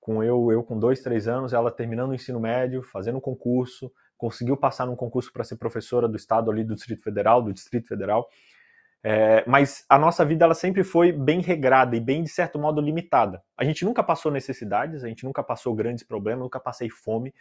com 0.00 0.22
eu, 0.22 0.52
eu 0.52 0.62
com 0.62 0.78
dois, 0.78 1.00
três 1.00 1.26
anos, 1.26 1.52
ela 1.52 1.70
terminando 1.70 2.10
o 2.10 2.14
ensino 2.14 2.38
médio, 2.38 2.82
fazendo 2.82 3.18
um 3.18 3.20
concurso, 3.20 3.90
conseguiu 4.16 4.56
passar 4.56 4.86
num 4.86 4.94
concurso 4.94 5.32
para 5.32 5.42
ser 5.42 5.56
professora 5.56 6.08
do 6.08 6.16
estado 6.16 6.50
ali 6.50 6.62
do 6.62 6.74
Distrito 6.74 7.02
Federal, 7.02 7.42
do 7.42 7.52
Distrito 7.52 7.88
Federal. 7.88 8.28
É, 9.04 9.42
mas 9.48 9.84
a 9.88 9.98
nossa 9.98 10.24
vida 10.24 10.44
ela 10.44 10.54
sempre 10.54 10.84
foi 10.84 11.10
bem 11.10 11.40
regrada 11.40 11.96
e 11.96 12.00
bem, 12.00 12.22
de 12.22 12.30
certo 12.30 12.58
modo, 12.58 12.80
limitada. 12.80 13.42
A 13.56 13.64
gente 13.64 13.84
nunca 13.84 14.02
passou 14.02 14.30
necessidades, 14.30 15.02
a 15.02 15.08
gente 15.08 15.24
nunca 15.24 15.42
passou 15.42 15.74
grandes 15.74 16.04
problemas, 16.04 16.44
nunca 16.44 16.60
passei 16.60 16.88
fome, 16.88 17.34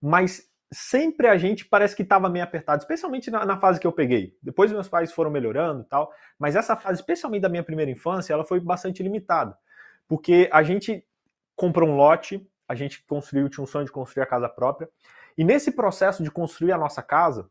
mas 0.00 0.48
sempre 0.72 1.26
a 1.26 1.36
gente 1.36 1.66
parece 1.66 1.94
que 1.96 2.02
estava 2.02 2.28
meio 2.28 2.44
apertado, 2.44 2.80
especialmente 2.80 3.30
na, 3.30 3.44
na, 3.44 3.58
fase 3.58 3.80
que 3.80 3.86
eu 3.86 3.92
peguei. 3.92 4.36
Depois 4.40 4.70
meus 4.70 4.88
pais 4.88 5.12
foram 5.12 5.30
melhorando 5.30 5.82
e 5.82 5.84
tal, 5.84 6.12
mas 6.38 6.54
essa 6.54 6.76
fase, 6.76 7.00
especialmente 7.00 7.42
da 7.42 7.48
minha 7.48 7.64
primeira 7.64 7.90
infância, 7.90 8.32
ela 8.32 8.44
foi 8.44 8.60
bastante 8.60 9.02
limitada, 9.02 9.56
porque 10.06 10.48
a 10.52 10.62
gente 10.62 11.04
comprou 11.56 11.88
um 11.88 11.96
lote, 11.96 12.48
a 12.68 12.74
gente 12.74 13.04
construiu, 13.06 13.48
tinha 13.48 13.62
um 13.62 13.66
sonho 13.66 13.84
de 13.84 13.92
construir 13.92 14.22
a 14.22 14.26
casa 14.26 14.48
própria, 14.48 14.88
e 15.36 15.44
nesse 15.44 15.72
processo 15.72 16.22
de 16.22 16.30
construir 16.30 16.72
a 16.72 16.78
nossa 16.78 17.02
casa, 17.02 17.50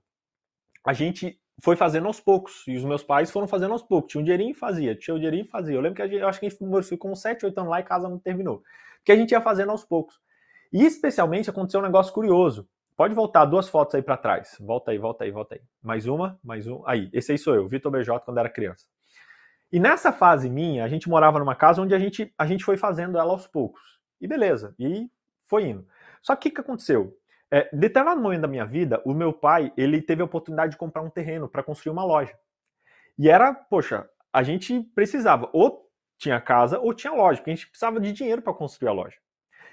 a 0.86 0.94
gente 0.94 1.41
foi 1.62 1.76
fazendo 1.76 2.08
aos 2.08 2.20
poucos. 2.20 2.64
E 2.68 2.76
os 2.76 2.84
meus 2.84 3.04
pais 3.04 3.32
foram 3.32 3.48
fazendo 3.48 3.72
aos 3.72 3.84
poucos. 3.84 4.12
Tinha 4.12 4.22
um 4.22 4.24
dinheirinho 4.24 4.52
e 4.52 4.54
fazia, 4.54 4.96
tinha 4.96 5.14
um 5.14 5.18
dinheirinho 5.18 5.46
e 5.46 5.48
fazia. 5.48 5.76
Eu 5.76 5.82
lembro 5.82 5.96
que 5.96 6.08
gente, 6.08 6.22
eu 6.22 6.28
acho 6.28 6.40
que 6.40 6.46
a 6.46 6.50
gente 6.50 6.84
ficou 6.84 7.12
uns 7.12 7.22
7, 7.22 7.46
8 7.46 7.58
anos 7.58 7.70
lá 7.70 7.80
e 7.80 7.84
casa 7.84 8.10
não 8.10 8.18
terminou. 8.18 8.64
Porque 8.98 9.12
a 9.12 9.16
gente 9.16 9.32
ia 9.32 9.42
fazendo 9.42 9.72
aos 9.72 9.86
poucos. 9.86 10.20
E 10.74 10.84
especialmente 10.84 11.50
aconteceu 11.50 11.80
um 11.80 11.84
negócio 11.84 12.14
curioso. 12.14 12.68
Pode 12.96 13.14
voltar 13.14 13.46
duas 13.46 13.68
fotos 13.70 13.96
aí 13.96 14.02
para 14.02 14.18
trás. 14.18 14.58
Volta 14.60 14.92
aí, 14.92 14.98
volta 14.98 15.24
aí, 15.24 15.32
volta 15.32 15.56
aí. 15.56 15.62
Mais 15.82 16.08
uma, 16.08 16.40
mais 16.44 16.68
um. 16.68 16.84
Aí, 16.86 17.10
esse 17.14 17.32
aí 17.32 17.38
sou 17.38 17.56
eu, 17.56 17.68
Vitor 17.68 17.92
BJ, 17.92 18.20
quando 18.20 18.38
era 18.38 18.50
criança. 18.50 18.86
E 19.72 19.80
nessa 19.80 20.12
fase 20.12 20.50
minha, 20.50 20.84
a 20.84 20.88
gente 20.88 21.10
morava 21.10 21.40
numa 21.40 21.56
casa 21.56 21.82
onde 21.82 21.96
a 21.96 22.00
gente, 22.00 22.34
a 22.38 22.46
gente 22.46 22.64
foi 22.64 22.78
fazendo 22.78 23.18
ela 23.18 23.32
aos 23.32 23.48
poucos. 23.48 23.82
E 24.20 24.28
beleza, 24.28 24.76
e 24.78 25.10
foi 25.48 25.70
indo. 25.70 25.88
Só 26.22 26.36
que 26.36 26.50
o 26.50 26.54
que 26.54 26.62
aconteceu? 26.62 27.18
É, 27.52 27.70
determinado 27.74 28.22
momento 28.22 28.42
da 28.42 28.48
minha 28.48 28.66
vida, 28.66 29.02
o 29.06 29.14
meu 29.14 29.34
pai, 29.34 29.74
ele 29.76 30.02
teve 30.02 30.22
a 30.22 30.26
oportunidade 30.26 30.72
de 30.72 30.78
comprar 30.78 31.02
um 31.02 31.10
terreno 31.10 31.50
para 31.50 31.62
construir 31.62 31.92
uma 31.92 32.06
loja. 32.06 32.34
E 33.20 33.30
era, 33.30 33.54
poxa, 33.54 34.10
a 34.32 34.42
gente 34.42 34.82
precisava, 34.96 35.50
ou 35.52 35.92
tinha 36.18 36.40
casa 36.40 36.80
ou 36.80 36.94
tinha 36.94 37.12
loja, 37.12 37.40
porque 37.40 37.52
a 37.52 37.56
gente 37.56 37.68
precisava 37.68 38.00
de 38.00 38.14
dinheiro 38.14 38.42
para 38.42 38.54
construir 38.54 38.90
a 38.90 38.94
loja. 38.94 39.18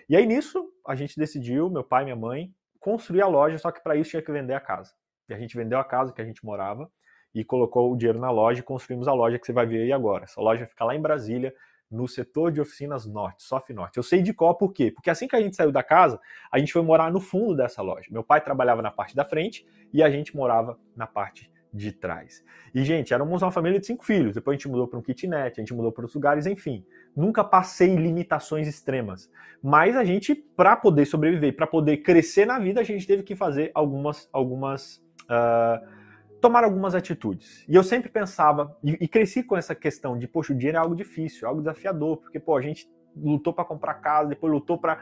E 0.08 0.16
aí 0.16 0.26
nisso, 0.26 0.68
a 0.86 0.94
gente 0.94 1.16
decidiu, 1.16 1.70
meu 1.70 1.84
pai 1.84 2.02
e 2.02 2.04
minha 2.06 2.16
mãe, 2.16 2.52
construir 2.80 3.22
a 3.22 3.26
loja, 3.26 3.58
só 3.58 3.70
que 3.70 3.82
para 3.82 3.94
isso 3.94 4.10
tinha 4.10 4.22
que 4.22 4.32
vender 4.32 4.54
a 4.54 4.60
casa. 4.60 4.92
E 5.28 5.34
a 5.34 5.38
gente 5.38 5.56
vendeu 5.56 5.78
a 5.78 5.84
casa 5.84 6.12
que 6.12 6.22
a 6.22 6.24
gente 6.24 6.44
morava 6.44 6.90
e 7.34 7.44
colocou 7.44 7.92
o 7.92 7.96
dinheiro 7.96 8.18
na 8.18 8.30
loja 8.30 8.60
e 8.60 8.62
construímos 8.62 9.06
a 9.06 9.12
loja 9.12 9.38
que 9.38 9.46
você 9.46 9.52
vai 9.52 9.66
ver 9.66 9.82
aí 9.82 9.92
agora. 9.92 10.24
Essa 10.24 10.40
loja 10.40 10.66
fica 10.66 10.84
lá 10.84 10.94
em 10.94 11.00
Brasília, 11.00 11.54
no 11.90 12.06
setor 12.06 12.52
de 12.52 12.60
oficinas 12.60 13.06
norte, 13.06 13.42
SOF 13.42 13.72
Norte. 13.72 13.96
Eu 13.96 14.02
sei 14.02 14.22
de 14.22 14.34
qual 14.34 14.56
por 14.56 14.72
quê? 14.72 14.90
Porque 14.90 15.10
assim 15.10 15.26
que 15.26 15.36
a 15.36 15.40
gente 15.40 15.56
saiu 15.56 15.72
da 15.72 15.82
casa, 15.82 16.20
a 16.52 16.58
gente 16.58 16.72
foi 16.72 16.82
morar 16.82 17.10
no 17.10 17.20
fundo 17.20 17.56
dessa 17.56 17.80
loja. 17.82 18.08
Meu 18.10 18.22
pai 18.22 18.40
trabalhava 18.40 18.82
na 18.82 18.90
parte 18.90 19.16
da 19.16 19.24
frente 19.24 19.66
e 19.92 20.02
a 20.02 20.10
gente 20.10 20.36
morava 20.36 20.78
na 20.94 21.06
parte 21.06 21.50
de 21.72 21.92
trás. 21.92 22.44
E, 22.74 22.82
gente, 22.84 23.12
éramos 23.12 23.42
uma 23.42 23.50
família 23.50 23.78
de 23.78 23.86
cinco 23.86 24.04
filhos. 24.04 24.34
Depois 24.34 24.54
a 24.54 24.58
gente 24.58 24.68
mudou 24.68 24.86
para 24.86 24.98
um 24.98 25.02
kitnet, 25.02 25.58
a 25.58 25.62
gente 25.62 25.74
mudou 25.74 25.92
para 25.92 26.02
outros 26.02 26.14
lugares, 26.14 26.46
enfim. 26.46 26.84
Nunca 27.14 27.44
passei 27.44 27.94
limitações 27.94 28.66
extremas. 28.66 29.30
Mas 29.62 29.96
a 29.96 30.04
gente, 30.04 30.34
para 30.34 30.76
poder 30.76 31.06
sobreviver, 31.06 31.54
para 31.54 31.66
poder 31.66 31.98
crescer 31.98 32.46
na 32.46 32.58
vida, 32.58 32.80
a 32.80 32.84
gente 32.84 33.06
teve 33.06 33.22
que 33.22 33.34
fazer 33.34 33.70
algumas, 33.74 34.28
algumas 34.32 34.96
uh, 35.24 35.97
tomar 36.40 36.64
algumas 36.64 36.94
atitudes. 36.94 37.64
E 37.68 37.74
eu 37.74 37.82
sempre 37.82 38.08
pensava, 38.08 38.76
e, 38.82 38.96
e, 39.00 39.08
cresci 39.08 39.42
com 39.42 39.56
essa 39.56 39.74
questão 39.74 40.18
de, 40.18 40.26
poxa, 40.26 40.52
o 40.52 40.56
dinheiro 40.56 40.78
é 40.78 40.80
algo 40.80 40.94
difícil, 40.94 41.46
é 41.46 41.48
algo 41.48 41.60
desafiador, 41.60 42.18
porque, 42.18 42.38
pô, 42.38 42.56
a 42.56 42.60
gente 42.60 42.88
lutou 43.16 43.52
para 43.52 43.64
comprar 43.64 43.94
casa, 43.94 44.28
depois 44.28 44.52
lutou 44.52 44.78
para 44.78 45.00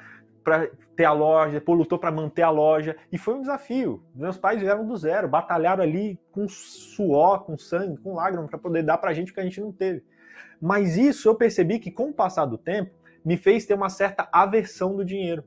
ter 0.94 1.04
a 1.04 1.12
loja, 1.12 1.54
depois 1.54 1.78
lutou 1.78 1.98
para 1.98 2.10
manter 2.10 2.42
a 2.42 2.50
loja, 2.50 2.96
e 3.10 3.18
foi 3.18 3.34
um 3.34 3.40
desafio. 3.40 4.02
Meus 4.14 4.38
pais 4.38 4.60
vieram 4.60 4.86
do 4.86 4.96
zero, 4.96 5.28
batalharam 5.28 5.82
ali 5.82 6.18
com 6.30 6.48
suor, 6.48 7.44
com 7.44 7.58
sangue, 7.58 7.98
com 7.98 8.14
lágrimas, 8.14 8.48
para 8.48 8.58
poder 8.58 8.82
dar 8.82 8.98
para 8.98 9.10
a 9.10 9.14
gente 9.14 9.32
o 9.32 9.34
que 9.34 9.40
a 9.40 9.44
gente 9.44 9.60
não 9.60 9.72
teve. 9.72 10.04
Mas 10.60 10.96
isso 10.96 11.28
eu 11.28 11.34
percebi 11.34 11.78
que, 11.78 11.90
com 11.90 12.08
o 12.08 12.14
passar 12.14 12.46
do 12.46 12.56
tempo, 12.56 12.94
me 13.24 13.36
fez 13.36 13.66
ter 13.66 13.74
uma 13.74 13.90
certa 13.90 14.28
aversão 14.32 14.96
do 14.96 15.04
dinheiro 15.04 15.44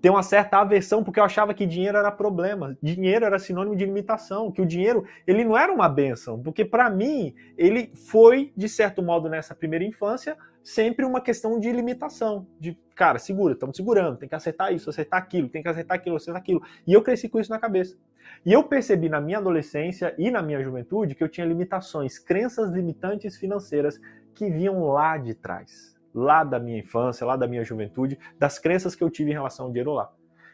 ter 0.00 0.10
uma 0.10 0.22
certa 0.22 0.58
aversão, 0.58 1.02
porque 1.02 1.18
eu 1.18 1.24
achava 1.24 1.54
que 1.54 1.66
dinheiro 1.66 1.96
era 1.96 2.10
problema, 2.10 2.76
dinheiro 2.82 3.24
era 3.24 3.38
sinônimo 3.38 3.76
de 3.76 3.84
limitação, 3.84 4.52
que 4.52 4.60
o 4.60 4.66
dinheiro 4.66 5.04
ele 5.26 5.44
não 5.44 5.56
era 5.56 5.72
uma 5.72 5.88
benção, 5.88 6.40
porque 6.40 6.64
para 6.64 6.90
mim 6.90 7.34
ele 7.56 7.90
foi, 7.94 8.52
de 8.56 8.68
certo 8.68 9.02
modo, 9.02 9.28
nessa 9.28 9.54
primeira 9.54 9.84
infância, 9.84 10.36
sempre 10.62 11.04
uma 11.04 11.20
questão 11.20 11.58
de 11.58 11.70
limitação, 11.72 12.46
de, 12.58 12.76
cara, 12.94 13.18
segura, 13.18 13.54
estamos 13.54 13.76
segurando, 13.76 14.16
tem 14.16 14.28
que 14.28 14.34
acertar 14.34 14.72
isso, 14.72 14.90
acertar 14.90 15.20
aquilo, 15.20 15.48
tem 15.48 15.62
que 15.62 15.68
acertar 15.68 15.96
aquilo, 15.96 16.16
acertar 16.16 16.40
aquilo. 16.40 16.62
E 16.86 16.92
eu 16.92 17.02
cresci 17.02 17.28
com 17.28 17.38
isso 17.38 17.50
na 17.50 17.58
cabeça. 17.58 17.96
E 18.44 18.52
eu 18.52 18.64
percebi 18.64 19.08
na 19.08 19.20
minha 19.20 19.38
adolescência 19.38 20.14
e 20.18 20.30
na 20.30 20.42
minha 20.42 20.62
juventude 20.62 21.14
que 21.14 21.22
eu 21.22 21.28
tinha 21.28 21.46
limitações, 21.46 22.18
crenças 22.18 22.70
limitantes 22.70 23.36
financeiras 23.36 24.00
que 24.34 24.50
vinham 24.50 24.84
lá 24.84 25.16
de 25.16 25.34
trás 25.34 25.93
lá 26.14 26.44
da 26.44 26.60
minha 26.60 26.78
infância, 26.78 27.26
lá 27.26 27.36
da 27.36 27.48
minha 27.48 27.64
juventude, 27.64 28.18
das 28.38 28.58
crenças 28.58 28.94
que 28.94 29.02
eu 29.02 29.10
tive 29.10 29.30
em 29.30 29.34
relação 29.34 29.66
ao 29.66 29.72
dinheiro 29.72 29.92
lá. 29.92 30.10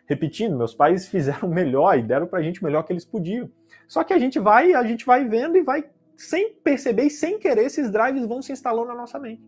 Repetindo, 0.07 0.57
meus 0.57 0.75
pais 0.75 1.07
fizeram 1.09 1.49
melhor 1.49 1.99
e 1.99 2.03
deram 2.03 2.27
pra 2.27 2.43
gente 2.43 2.61
o 2.61 2.65
melhor 2.65 2.83
que 2.83 2.93
eles 2.93 3.05
podiam. 3.05 3.51
Só 3.87 4.03
que 4.03 4.13
a 4.13 4.19
gente 4.19 4.39
vai, 4.39 4.73
a 4.73 4.83
gente 4.83 5.05
vai 5.05 5.25
vendo 5.29 5.57
e 5.57 5.63
vai 5.63 5.85
sem 6.17 6.55
perceber 6.55 7.05
e 7.05 7.11
sem 7.11 7.39
querer 7.39 7.65
esses 7.65 7.91
drives 7.91 8.27
vão 8.27 8.43
se 8.43 8.53
instalando 8.53 8.89
na 8.89 8.95
nossa 8.95 9.19
mente. 9.19 9.43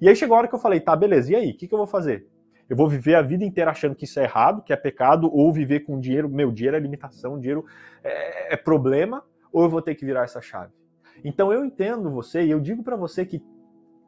E 0.00 0.08
aí 0.08 0.14
chegou 0.14 0.34
a 0.34 0.38
hora 0.40 0.48
que 0.48 0.54
eu 0.54 0.58
falei, 0.58 0.80
tá, 0.80 0.94
beleza, 0.94 1.32
e 1.32 1.36
aí, 1.36 1.50
o 1.50 1.56
que, 1.56 1.66
que 1.66 1.74
eu 1.74 1.78
vou 1.78 1.86
fazer? 1.86 2.28
Eu 2.68 2.76
vou 2.76 2.88
viver 2.88 3.14
a 3.14 3.22
vida 3.22 3.44
inteira 3.44 3.70
achando 3.70 3.94
que 3.94 4.04
isso 4.04 4.18
é 4.18 4.24
errado, 4.24 4.62
que 4.62 4.72
é 4.72 4.76
pecado, 4.76 5.30
ou 5.32 5.52
viver 5.52 5.80
com 5.80 5.98
dinheiro, 6.00 6.28
meu, 6.28 6.50
dinheiro 6.50 6.76
é 6.76 6.80
limitação, 6.80 7.38
dinheiro 7.38 7.64
é, 8.02 8.54
é 8.54 8.56
problema, 8.56 9.24
ou 9.52 9.62
eu 9.62 9.70
vou 9.70 9.80
ter 9.80 9.94
que 9.94 10.04
virar 10.04 10.24
essa 10.24 10.40
chave? 10.40 10.72
Então 11.24 11.52
eu 11.52 11.64
entendo 11.64 12.10
você 12.10 12.42
e 12.44 12.50
eu 12.50 12.60
digo 12.60 12.82
para 12.82 12.96
você 12.96 13.24
que 13.24 13.42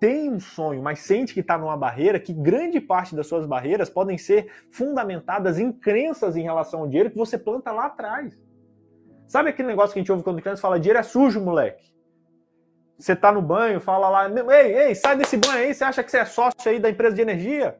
tem 0.00 0.30
um 0.30 0.38
sonho, 0.38 0.82
mas 0.82 1.00
sente 1.00 1.34
que 1.34 1.40
está 1.40 1.58
numa 1.58 1.76
barreira, 1.76 2.20
que 2.20 2.32
grande 2.32 2.80
parte 2.80 3.14
das 3.14 3.26
suas 3.26 3.46
barreiras 3.46 3.90
podem 3.90 4.16
ser 4.16 4.50
fundamentadas 4.70 5.58
em 5.58 5.72
crenças 5.72 6.36
em 6.36 6.42
relação 6.42 6.80
ao 6.80 6.86
dinheiro 6.86 7.10
que 7.10 7.16
você 7.16 7.36
planta 7.36 7.72
lá 7.72 7.86
atrás. 7.86 8.38
Sabe 9.26 9.50
aquele 9.50 9.68
negócio 9.68 9.92
que 9.92 9.98
a 9.98 10.02
gente 10.02 10.12
ouve 10.12 10.24
quando 10.24 10.40
criança 10.40 10.62
fala, 10.62 10.78
dinheiro 10.78 10.98
é 10.98 11.02
sujo, 11.02 11.40
moleque? 11.40 11.92
Você 12.98 13.14
tá 13.14 13.30
no 13.30 13.42
banho, 13.42 13.80
fala 13.80 14.08
lá, 14.08 14.30
ei, 14.54 14.88
ei, 14.88 14.94
sai 14.94 15.16
desse 15.16 15.36
banho 15.36 15.58
aí, 15.58 15.74
você 15.74 15.84
acha 15.84 16.02
que 16.02 16.10
você 16.10 16.18
é 16.18 16.24
sócio 16.24 16.70
aí 16.70 16.80
da 16.80 16.90
empresa 16.90 17.14
de 17.14 17.22
energia? 17.22 17.78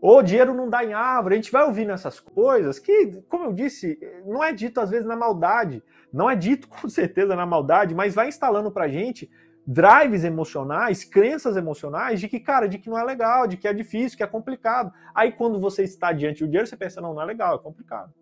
Ou 0.00 0.20
dinheiro 0.22 0.52
não 0.52 0.68
dá 0.68 0.84
em 0.84 0.92
árvore, 0.92 1.34
a 1.34 1.36
gente 1.36 1.52
vai 1.52 1.64
ouvindo 1.64 1.92
essas 1.92 2.18
coisas 2.18 2.78
que, 2.80 3.22
como 3.28 3.44
eu 3.44 3.52
disse, 3.52 3.98
não 4.26 4.42
é 4.42 4.52
dito 4.52 4.80
às 4.80 4.90
vezes 4.90 5.06
na 5.06 5.14
maldade, 5.14 5.82
não 6.12 6.28
é 6.28 6.34
dito 6.34 6.66
com 6.68 6.88
certeza 6.88 7.36
na 7.36 7.46
maldade, 7.46 7.94
mas 7.94 8.14
vai 8.14 8.28
instalando 8.28 8.70
pra 8.70 8.88
gente 8.88 9.30
drives 9.66 10.24
emocionais, 10.24 11.04
crenças 11.04 11.56
emocionais 11.56 12.20
de 12.20 12.28
que, 12.28 12.40
cara, 12.40 12.68
de 12.68 12.78
que 12.78 12.90
não 12.90 12.98
é 12.98 13.04
legal, 13.04 13.46
de 13.46 13.56
que 13.56 13.68
é 13.68 13.72
difícil, 13.72 14.16
que 14.16 14.24
é 14.24 14.26
complicado. 14.26 14.92
Aí 15.14 15.32
quando 15.32 15.58
você 15.58 15.84
está 15.84 16.12
diante 16.12 16.42
do 16.42 16.46
dinheiro, 16.46 16.66
você 16.66 16.76
pensa, 16.76 17.00
não, 17.00 17.14
não 17.14 17.22
é 17.22 17.24
legal, 17.24 17.56
é 17.56 17.58
complicado. 17.58 18.12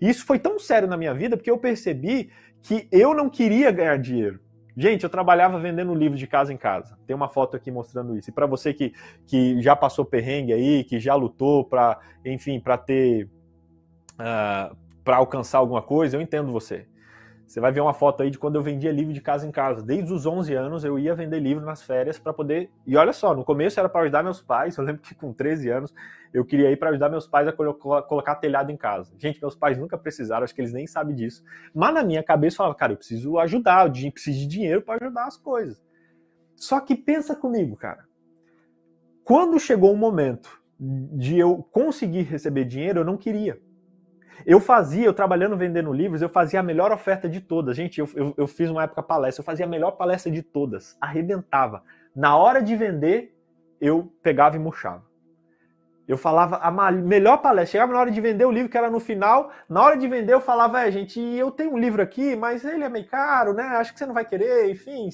E 0.00 0.08
isso 0.08 0.26
foi 0.26 0.38
tão 0.38 0.58
sério 0.58 0.88
na 0.88 0.96
minha 0.96 1.14
vida 1.14 1.36
porque 1.36 1.50
eu 1.50 1.58
percebi 1.58 2.30
que 2.62 2.88
eu 2.90 3.14
não 3.14 3.30
queria 3.30 3.70
ganhar 3.70 3.96
dinheiro. 3.96 4.40
Gente, 4.76 5.04
eu 5.04 5.10
trabalhava 5.10 5.58
vendendo 5.58 5.94
livro 5.94 6.18
de 6.18 6.26
casa 6.26 6.52
em 6.52 6.56
casa. 6.56 6.98
Tem 7.06 7.16
uma 7.16 7.30
foto 7.30 7.56
aqui 7.56 7.70
mostrando 7.70 8.14
isso. 8.16 8.28
E 8.28 8.32
para 8.32 8.44
você 8.44 8.74
que, 8.74 8.92
que 9.26 9.60
já 9.62 9.74
passou 9.74 10.04
perrengue 10.04 10.52
aí, 10.52 10.84
que 10.84 11.00
já 11.00 11.14
lutou 11.14 11.64
para, 11.64 11.98
enfim, 12.22 12.60
para 12.60 12.76
ter, 12.76 13.24
uh, 13.24 13.28
ah, 14.18 14.76
para 15.02 15.16
alcançar 15.16 15.58
alguma 15.58 15.80
coisa, 15.80 16.16
eu 16.16 16.20
entendo 16.20 16.52
você. 16.52 16.86
Você 17.46 17.60
vai 17.60 17.70
ver 17.70 17.80
uma 17.80 17.94
foto 17.94 18.24
aí 18.24 18.30
de 18.30 18.38
quando 18.38 18.56
eu 18.56 18.62
vendia 18.62 18.90
livro 18.90 19.12
de 19.12 19.20
casa 19.20 19.46
em 19.46 19.52
casa. 19.52 19.80
Desde 19.80 20.12
os 20.12 20.26
11 20.26 20.52
anos 20.54 20.84
eu 20.84 20.98
ia 20.98 21.14
vender 21.14 21.38
livro 21.38 21.64
nas 21.64 21.80
férias 21.80 22.18
para 22.18 22.32
poder. 22.32 22.70
E 22.84 22.96
olha 22.96 23.12
só, 23.12 23.34
no 23.34 23.44
começo 23.44 23.78
era 23.78 23.88
para 23.88 24.02
ajudar 24.02 24.24
meus 24.24 24.42
pais. 24.42 24.76
Eu 24.76 24.82
lembro 24.84 25.00
que 25.00 25.14
com 25.14 25.32
13 25.32 25.70
anos 25.70 25.94
eu 26.34 26.44
queria 26.44 26.70
ir 26.72 26.76
para 26.76 26.90
ajudar 26.90 27.08
meus 27.08 27.26
pais 27.28 27.46
a 27.46 27.52
colocar 27.52 28.34
telhado 28.34 28.72
em 28.72 28.76
casa. 28.76 29.14
Gente, 29.16 29.40
meus 29.40 29.54
pais 29.54 29.78
nunca 29.78 29.96
precisaram, 29.96 30.42
acho 30.42 30.54
que 30.54 30.60
eles 30.60 30.72
nem 30.72 30.88
sabem 30.88 31.14
disso. 31.14 31.44
Mas 31.72 31.94
na 31.94 32.02
minha 32.02 32.22
cabeça 32.22 32.54
eu 32.54 32.58
falava, 32.58 32.74
cara, 32.74 32.92
eu 32.92 32.96
preciso 32.96 33.38
ajudar, 33.38 33.86
eu 33.86 34.12
preciso 34.12 34.40
de 34.40 34.46
dinheiro 34.48 34.82
para 34.82 35.04
ajudar 35.04 35.26
as 35.26 35.36
coisas. 35.36 35.80
Só 36.56 36.80
que 36.80 36.96
pensa 36.96 37.36
comigo, 37.36 37.76
cara. 37.76 38.04
Quando 39.22 39.58
chegou 39.60 39.92
o 39.92 39.96
momento 39.96 40.60
de 40.78 41.38
eu 41.38 41.62
conseguir 41.70 42.22
receber 42.22 42.64
dinheiro, 42.64 43.00
eu 43.00 43.04
não 43.04 43.16
queria. 43.16 43.60
Eu 44.44 44.60
fazia, 44.60 45.06
eu 45.06 45.14
trabalhando 45.14 45.56
vendendo 45.56 45.92
livros, 45.92 46.20
eu 46.20 46.28
fazia 46.28 46.60
a 46.60 46.62
melhor 46.62 46.92
oferta 46.92 47.28
de 47.28 47.40
todas. 47.40 47.76
Gente, 47.76 48.00
eu, 48.00 48.08
eu, 48.14 48.34
eu 48.36 48.46
fiz 48.46 48.70
uma 48.70 48.82
época 48.82 49.02
palestra, 49.02 49.40
eu 49.40 49.44
fazia 49.44 49.64
a 49.64 49.68
melhor 49.68 49.92
palestra 49.92 50.30
de 50.30 50.42
todas, 50.42 50.96
arrebentava. 51.00 51.82
Na 52.14 52.36
hora 52.36 52.62
de 52.62 52.74
vender, 52.76 53.34
eu 53.80 54.12
pegava 54.22 54.56
e 54.56 54.58
murchava. 54.58 55.04
Eu 56.08 56.16
falava 56.16 56.58
a 56.58 56.92
melhor 56.92 57.38
palestra. 57.38 57.72
Chegava 57.72 57.92
na 57.92 57.98
hora 57.98 58.10
de 58.10 58.20
vender 58.20 58.44
o 58.44 58.50
livro, 58.50 58.70
que 58.70 58.78
era 58.78 58.88
no 58.88 59.00
final. 59.00 59.50
Na 59.68 59.82
hora 59.82 59.96
de 59.96 60.06
vender, 60.06 60.34
eu 60.34 60.40
falava, 60.40 60.82
é, 60.82 60.90
gente, 60.90 61.20
eu 61.20 61.50
tenho 61.50 61.72
um 61.72 61.78
livro 61.78 62.00
aqui, 62.00 62.36
mas 62.36 62.64
ele 62.64 62.84
é 62.84 62.88
meio 62.88 63.06
caro, 63.06 63.52
né? 63.52 63.64
Acho 63.64 63.92
que 63.92 63.98
você 63.98 64.06
não 64.06 64.14
vai 64.14 64.24
querer, 64.24 64.70
enfim. 64.70 65.08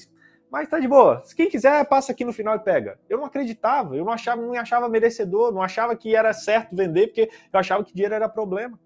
Mas 0.51 0.69
tá 0.69 0.79
de 0.79 0.87
boa. 0.87 1.23
Se 1.23 1.35
quem 1.35 1.49
quiser, 1.49 1.83
passa 1.85 2.11
aqui 2.11 2.23
no 2.23 2.31
final 2.31 2.55
e 2.55 2.59
pega. 2.59 2.99
Eu 3.09 3.17
não 3.17 3.25
acreditava, 3.25 3.95
eu 3.95 4.05
não 4.05 4.13
achava, 4.13 4.39
não 4.39 4.53
achava 4.53 4.87
merecedor, 4.87 5.51
não 5.51 5.63
achava 5.63 5.95
que 5.95 6.15
era 6.15 6.31
certo 6.31 6.75
vender, 6.75 7.07
porque 7.07 7.27
eu 7.51 7.59
achava 7.59 7.83
que 7.83 7.91
dinheiro 7.91 8.13
era 8.13 8.29
problema. 8.29 8.79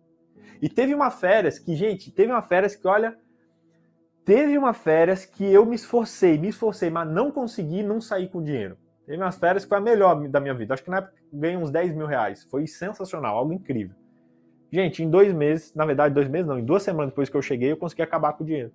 E 0.62 0.70
teve 0.70 0.94
uma 0.94 1.12
férias 1.12 1.60
que, 1.60 1.76
gente, 1.76 2.12
teve 2.12 2.32
uma 2.32 2.42
férias 2.42 2.76
que, 2.76 2.88
olha, 2.88 3.18
teve 4.26 4.58
uma 4.58 4.74
férias 4.74 5.26
que 5.26 5.46
eu 5.46 5.66
me 5.66 5.76
esforcei, 5.76 6.38
me 6.38 6.50
esforcei, 6.50 6.90
mas 6.90 7.08
não 7.08 7.32
consegui 7.32 7.84
não 7.84 8.02
sair 8.02 8.30
com 8.30 8.44
dinheiro. 8.44 8.78
Teve 9.06 9.24
umas 9.24 9.38
férias 9.38 9.64
que 9.64 9.70
foi 9.70 9.78
a 9.78 9.82
melhor 9.82 10.28
da 10.28 10.42
minha 10.42 10.54
vida. 10.54 10.74
Acho 10.74 10.84
que 10.84 10.90
na 10.90 10.98
época 10.98 11.14
ganhei 11.32 11.56
uns 11.56 11.72
10 11.72 11.96
mil 11.96 12.06
reais. 12.06 12.44
Foi 12.52 12.68
sensacional, 12.68 13.38
algo 13.38 13.54
incrível. 13.54 13.96
Gente, 14.70 15.02
em 15.02 15.10
dois 15.10 15.34
meses, 15.34 15.74
na 15.74 15.86
verdade, 15.86 16.14
dois 16.14 16.28
meses 16.28 16.46
não, 16.46 16.60
em 16.60 16.66
duas 16.66 16.84
semanas 16.84 17.12
depois 17.12 17.30
que 17.30 17.38
eu 17.38 17.42
cheguei, 17.42 17.72
eu 17.72 17.78
consegui 17.78 18.02
acabar 18.02 18.34
com 18.34 18.44
o 18.44 18.46
dinheiro. 18.46 18.74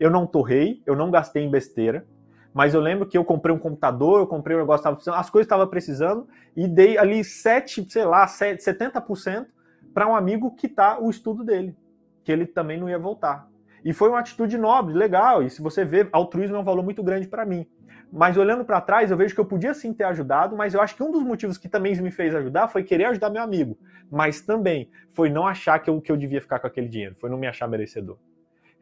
Eu 0.00 0.10
não 0.10 0.26
torrei, 0.26 0.82
eu 0.86 0.96
não 0.96 1.10
gastei 1.10 1.44
em 1.44 1.50
besteira, 1.50 2.06
mas 2.54 2.72
eu 2.72 2.80
lembro 2.80 3.06
que 3.06 3.16
eu 3.16 3.24
comprei 3.26 3.54
um 3.54 3.58
computador, 3.58 4.20
eu 4.20 4.26
comprei 4.26 4.56
um 4.56 4.60
negócio, 4.60 4.84
tava 4.84 4.96
precisando, 4.96 5.18
as 5.18 5.28
coisas 5.28 5.44
estavam 5.44 5.66
precisando, 5.66 6.26
e 6.56 6.66
dei 6.66 6.96
ali 6.96 7.22
7, 7.22 7.86
sei 7.90 8.06
lá, 8.06 8.26
70% 8.26 9.46
para 9.92 10.08
um 10.08 10.14
amigo 10.14 10.54
quitar 10.54 11.02
o 11.02 11.10
estudo 11.10 11.44
dele, 11.44 11.76
que 12.24 12.32
ele 12.32 12.46
também 12.46 12.78
não 12.78 12.88
ia 12.88 12.98
voltar. 12.98 13.48
E 13.84 13.92
foi 13.92 14.08
uma 14.08 14.20
atitude 14.20 14.56
nobre, 14.56 14.94
legal. 14.94 15.42
E 15.42 15.50
se 15.50 15.60
você 15.60 15.84
vê, 15.84 16.08
altruísmo 16.12 16.56
é 16.56 16.58
um 16.58 16.64
valor 16.64 16.82
muito 16.82 17.02
grande 17.02 17.26
para 17.26 17.44
mim. 17.44 17.66
Mas 18.12 18.36
olhando 18.36 18.64
para 18.64 18.80
trás, 18.80 19.10
eu 19.10 19.16
vejo 19.16 19.34
que 19.34 19.40
eu 19.40 19.44
podia 19.44 19.72
sim 19.72 19.92
ter 19.92 20.04
ajudado, 20.04 20.54
mas 20.54 20.74
eu 20.74 20.82
acho 20.82 20.94
que 20.94 21.02
um 21.02 21.10
dos 21.10 21.22
motivos 21.22 21.56
que 21.56 21.68
também 21.68 21.98
me 22.00 22.10
fez 22.10 22.34
ajudar 22.34 22.68
foi 22.68 22.84
querer 22.84 23.06
ajudar 23.06 23.30
meu 23.30 23.42
amigo. 23.42 23.78
Mas 24.10 24.42
também 24.42 24.90
foi 25.12 25.30
não 25.30 25.46
achar 25.46 25.78
que 25.78 25.88
eu, 25.88 26.00
que 26.00 26.12
eu 26.12 26.16
devia 26.16 26.40
ficar 26.40 26.58
com 26.58 26.66
aquele 26.66 26.88
dinheiro, 26.88 27.16
foi 27.18 27.30
não 27.30 27.38
me 27.38 27.46
achar 27.46 27.66
merecedor. 27.66 28.18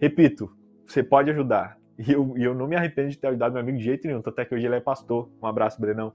Repito, 0.00 0.50
você 0.84 1.02
pode 1.02 1.30
ajudar. 1.30 1.78
E 1.96 2.10
eu, 2.10 2.34
e 2.36 2.42
eu 2.42 2.54
não 2.54 2.66
me 2.66 2.74
arrependo 2.74 3.10
de 3.10 3.18
ter 3.18 3.28
ajudado 3.28 3.52
meu 3.52 3.62
amigo 3.62 3.78
de 3.78 3.84
jeito 3.84 4.06
nenhum, 4.06 4.22
até 4.24 4.44
que 4.44 4.54
hoje 4.54 4.66
ele 4.66 4.74
é 4.74 4.80
pastor. 4.80 5.30
Um 5.40 5.46
abraço, 5.46 5.80
Brenão. 5.80 6.12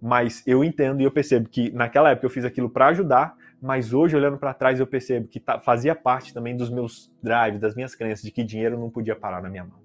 Mas 0.00 0.42
eu 0.46 0.64
entendo 0.64 1.00
e 1.00 1.04
eu 1.04 1.10
percebo 1.10 1.48
que 1.48 1.70
naquela 1.72 2.10
época 2.10 2.26
eu 2.26 2.30
fiz 2.30 2.44
aquilo 2.44 2.70
para 2.70 2.88
ajudar, 2.88 3.36
mas 3.60 3.92
hoje, 3.92 4.16
olhando 4.16 4.38
para 4.38 4.54
trás, 4.54 4.80
eu 4.80 4.86
percebo 4.86 5.28
que 5.28 5.38
tá, 5.38 5.60
fazia 5.60 5.94
parte 5.94 6.32
também 6.32 6.56
dos 6.56 6.70
meus 6.70 7.12
drives, 7.22 7.60
das 7.60 7.74
minhas 7.74 7.94
crenças, 7.94 8.24
de 8.24 8.30
que 8.30 8.42
dinheiro 8.42 8.78
não 8.78 8.88
podia 8.88 9.14
parar 9.14 9.42
na 9.42 9.50
minha 9.50 9.64
mão. 9.64 9.78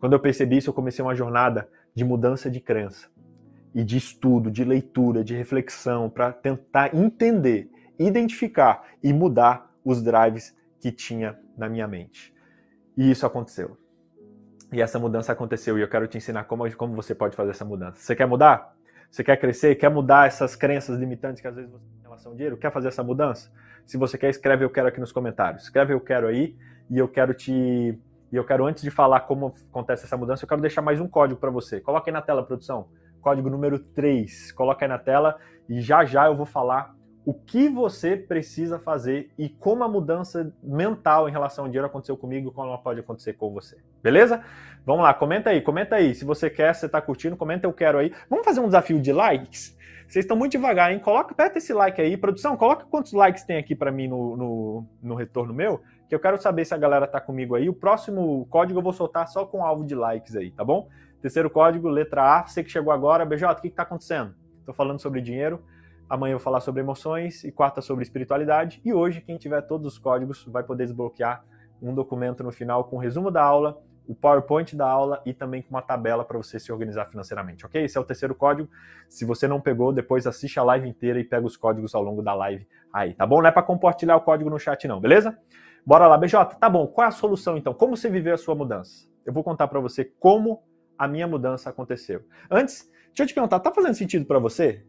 Quando 0.00 0.12
eu 0.12 0.20
percebi 0.20 0.56
isso, 0.56 0.70
eu 0.70 0.74
comecei 0.74 1.04
uma 1.04 1.14
jornada 1.14 1.68
de 1.94 2.04
mudança 2.04 2.50
de 2.50 2.60
crença 2.60 3.08
e 3.74 3.84
de 3.84 3.96
estudo, 3.96 4.50
de 4.50 4.64
leitura, 4.64 5.22
de 5.22 5.36
reflexão, 5.36 6.10
para 6.10 6.32
tentar 6.32 6.94
entender, 6.94 7.70
identificar 7.98 8.84
e 9.02 9.12
mudar 9.12 9.70
os 9.84 10.02
drives 10.02 10.56
que 10.80 10.90
tinha 10.90 11.38
na 11.56 11.68
minha 11.68 11.86
mente. 11.86 12.34
E 12.96 13.10
isso 13.10 13.24
aconteceu. 13.24 13.76
E 14.72 14.82
essa 14.82 14.98
mudança 14.98 15.32
aconteceu 15.32 15.78
e 15.78 15.80
eu 15.80 15.88
quero 15.88 16.06
te 16.06 16.18
ensinar 16.18 16.44
como, 16.44 16.70
como 16.76 16.94
você 16.94 17.14
pode 17.14 17.36
fazer 17.36 17.50
essa 17.52 17.64
mudança. 17.64 17.98
Você 18.00 18.14
quer 18.14 18.26
mudar? 18.26 18.76
Você 19.10 19.24
quer 19.24 19.36
crescer? 19.36 19.74
Quer 19.76 19.90
mudar 19.90 20.26
essas 20.26 20.54
crenças 20.54 20.98
limitantes 20.98 21.40
que 21.40 21.48
às 21.48 21.56
vezes 21.56 21.70
você 21.70 21.84
tem 21.84 21.98
em 21.98 22.02
relação 22.02 22.32
ao 22.32 22.36
dinheiro? 22.36 22.56
Quer 22.56 22.72
fazer 22.72 22.88
essa 22.88 23.02
mudança? 23.02 23.50
Se 23.86 23.96
você 23.96 24.18
quer, 24.18 24.28
escreve 24.28 24.64
eu 24.64 24.70
quero 24.70 24.88
aqui 24.88 25.00
nos 25.00 25.12
comentários. 25.12 25.64
Escreve 25.64 25.94
eu 25.94 26.00
quero 26.00 26.26
aí 26.26 26.56
e 26.90 26.98
eu 26.98 27.08
quero 27.08 27.32
te 27.34 27.98
e 28.30 28.36
eu 28.36 28.44
quero, 28.44 28.66
antes 28.66 28.82
de 28.82 28.90
falar 28.90 29.20
como 29.20 29.54
acontece 29.70 30.04
essa 30.04 30.16
mudança, 30.16 30.44
eu 30.44 30.48
quero 30.48 30.60
deixar 30.60 30.82
mais 30.82 31.00
um 31.00 31.08
código 31.08 31.40
para 31.40 31.50
você. 31.50 31.80
Coloca 31.80 32.10
aí 32.10 32.12
na 32.12 32.20
tela, 32.20 32.42
produção. 32.42 32.88
Código 33.22 33.48
número 33.48 33.78
3. 33.78 34.52
Coloca 34.52 34.84
aí 34.84 34.88
na 34.88 34.98
tela 34.98 35.38
e 35.66 35.80
já 35.80 36.04
já 36.04 36.26
eu 36.26 36.36
vou 36.36 36.44
falar 36.44 36.94
o 37.24 37.34
que 37.34 37.68
você 37.68 38.16
precisa 38.16 38.78
fazer 38.78 39.30
e 39.38 39.48
como 39.48 39.84
a 39.84 39.88
mudança 39.88 40.52
mental 40.62 41.28
em 41.28 41.32
relação 41.32 41.64
ao 41.64 41.68
dinheiro 41.68 41.86
aconteceu 41.86 42.16
comigo 42.16 42.48
e 42.48 42.52
como 42.52 42.68
ela 42.68 42.78
pode 42.78 43.00
acontecer 43.00 43.34
com 43.34 43.52
você. 43.52 43.76
Beleza? 44.02 44.42
Vamos 44.86 45.02
lá, 45.02 45.12
comenta 45.12 45.50
aí, 45.50 45.60
comenta 45.60 45.96
aí. 45.96 46.14
Se 46.14 46.24
você 46.24 46.48
quer, 46.48 46.74
se 46.74 46.80
você 46.80 46.86
está 46.86 47.00
curtindo, 47.00 47.36
comenta 47.36 47.66
eu 47.66 47.72
quero 47.72 47.98
aí. 47.98 48.12
Vamos 48.30 48.44
fazer 48.44 48.60
um 48.60 48.66
desafio 48.66 49.00
de 49.00 49.12
likes? 49.12 49.76
Vocês 50.06 50.24
estão 50.24 50.36
muito 50.36 50.52
devagar, 50.52 50.90
hein? 50.90 50.98
Coloca, 50.98 51.32
aperta 51.32 51.58
esse 51.58 51.74
like 51.74 52.00
aí. 52.00 52.16
Produção, 52.16 52.56
coloca 52.56 52.86
quantos 52.86 53.12
likes 53.12 53.44
tem 53.44 53.58
aqui 53.58 53.74
para 53.74 53.92
mim 53.92 54.08
no, 54.08 54.36
no, 54.36 54.86
no 55.02 55.14
retorno 55.14 55.52
meu 55.52 55.82
que 56.08 56.14
eu 56.14 56.18
quero 56.18 56.40
saber 56.40 56.64
se 56.64 56.72
a 56.72 56.78
galera 56.78 57.06
tá 57.06 57.20
comigo 57.20 57.54
aí. 57.54 57.68
O 57.68 57.74
próximo 57.74 58.46
código 58.48 58.78
eu 58.78 58.82
vou 58.82 58.92
soltar 58.92 59.28
só 59.28 59.44
com 59.44 59.62
alvo 59.62 59.84
de 59.84 59.94
likes 59.94 60.34
aí, 60.34 60.50
tá 60.50 60.64
bom? 60.64 60.88
Terceiro 61.20 61.50
código, 61.50 61.88
letra 61.88 62.38
A. 62.38 62.46
Você 62.46 62.64
que 62.64 62.70
chegou 62.70 62.92
agora, 62.92 63.26
BJ, 63.26 63.52
o 63.52 63.56
que, 63.56 63.68
que 63.68 63.76
tá 63.76 63.82
acontecendo? 63.82 64.34
Tô 64.64 64.72
falando 64.72 64.98
sobre 65.00 65.20
dinheiro. 65.20 65.62
Amanhã 66.08 66.32
eu 66.32 66.38
vou 66.38 66.44
falar 66.44 66.60
sobre 66.60 66.80
emoções 66.80 67.44
e 67.44 67.52
quarta 67.52 67.82
sobre 67.82 68.02
espiritualidade. 68.02 68.80
E 68.82 68.94
hoje, 68.94 69.20
quem 69.20 69.36
tiver 69.36 69.60
todos 69.62 69.86
os 69.86 69.98
códigos 69.98 70.44
vai 70.46 70.62
poder 70.62 70.84
desbloquear 70.86 71.44
um 71.82 71.94
documento 71.94 72.42
no 72.42 72.50
final 72.50 72.84
com 72.84 72.96
o 72.96 72.98
resumo 72.98 73.30
da 73.30 73.42
aula, 73.42 73.78
o 74.06 74.14
PowerPoint 74.14 74.74
da 74.74 74.88
aula 74.88 75.20
e 75.26 75.34
também 75.34 75.60
com 75.60 75.68
uma 75.68 75.82
tabela 75.82 76.24
para 76.24 76.38
você 76.38 76.58
se 76.58 76.72
organizar 76.72 77.04
financeiramente, 77.04 77.66
ok? 77.66 77.84
Esse 77.84 77.98
é 77.98 78.00
o 78.00 78.04
terceiro 78.04 78.34
código. 78.34 78.70
Se 79.06 79.26
você 79.26 79.46
não 79.46 79.60
pegou, 79.60 79.92
depois 79.92 80.26
assiste 80.26 80.58
a 80.58 80.62
live 80.62 80.88
inteira 80.88 81.20
e 81.20 81.24
pega 81.24 81.46
os 81.46 81.58
códigos 81.58 81.94
ao 81.94 82.02
longo 82.02 82.22
da 82.22 82.32
live 82.32 82.66
aí, 82.90 83.12
tá 83.12 83.26
bom? 83.26 83.42
Não 83.42 83.48
é 83.48 83.52
para 83.52 83.62
compartilhar 83.62 84.16
o 84.16 84.22
código 84.22 84.48
no 84.48 84.58
chat 84.58 84.88
não, 84.88 84.98
beleza? 84.98 85.38
Bora 85.84 86.06
lá, 86.06 86.16
BJ. 86.16 86.56
Tá 86.58 86.70
bom, 86.70 86.86
qual 86.86 87.04
é 87.04 87.08
a 87.08 87.10
solução 87.10 87.58
então? 87.58 87.74
Como 87.74 87.94
você 87.94 88.08
viveu 88.08 88.32
a 88.32 88.38
sua 88.38 88.54
mudança? 88.54 89.06
Eu 89.26 89.32
vou 89.32 89.44
contar 89.44 89.68
para 89.68 89.78
você 89.78 90.06
como 90.06 90.62
a 90.96 91.06
minha 91.06 91.26
mudança 91.26 91.68
aconteceu. 91.68 92.24
Antes, 92.50 92.90
deixa 93.08 93.24
eu 93.24 93.26
te 93.26 93.34
perguntar, 93.34 93.60
tá 93.60 93.70
fazendo 93.70 93.94
sentido 93.94 94.24
para 94.24 94.38
você? 94.38 94.86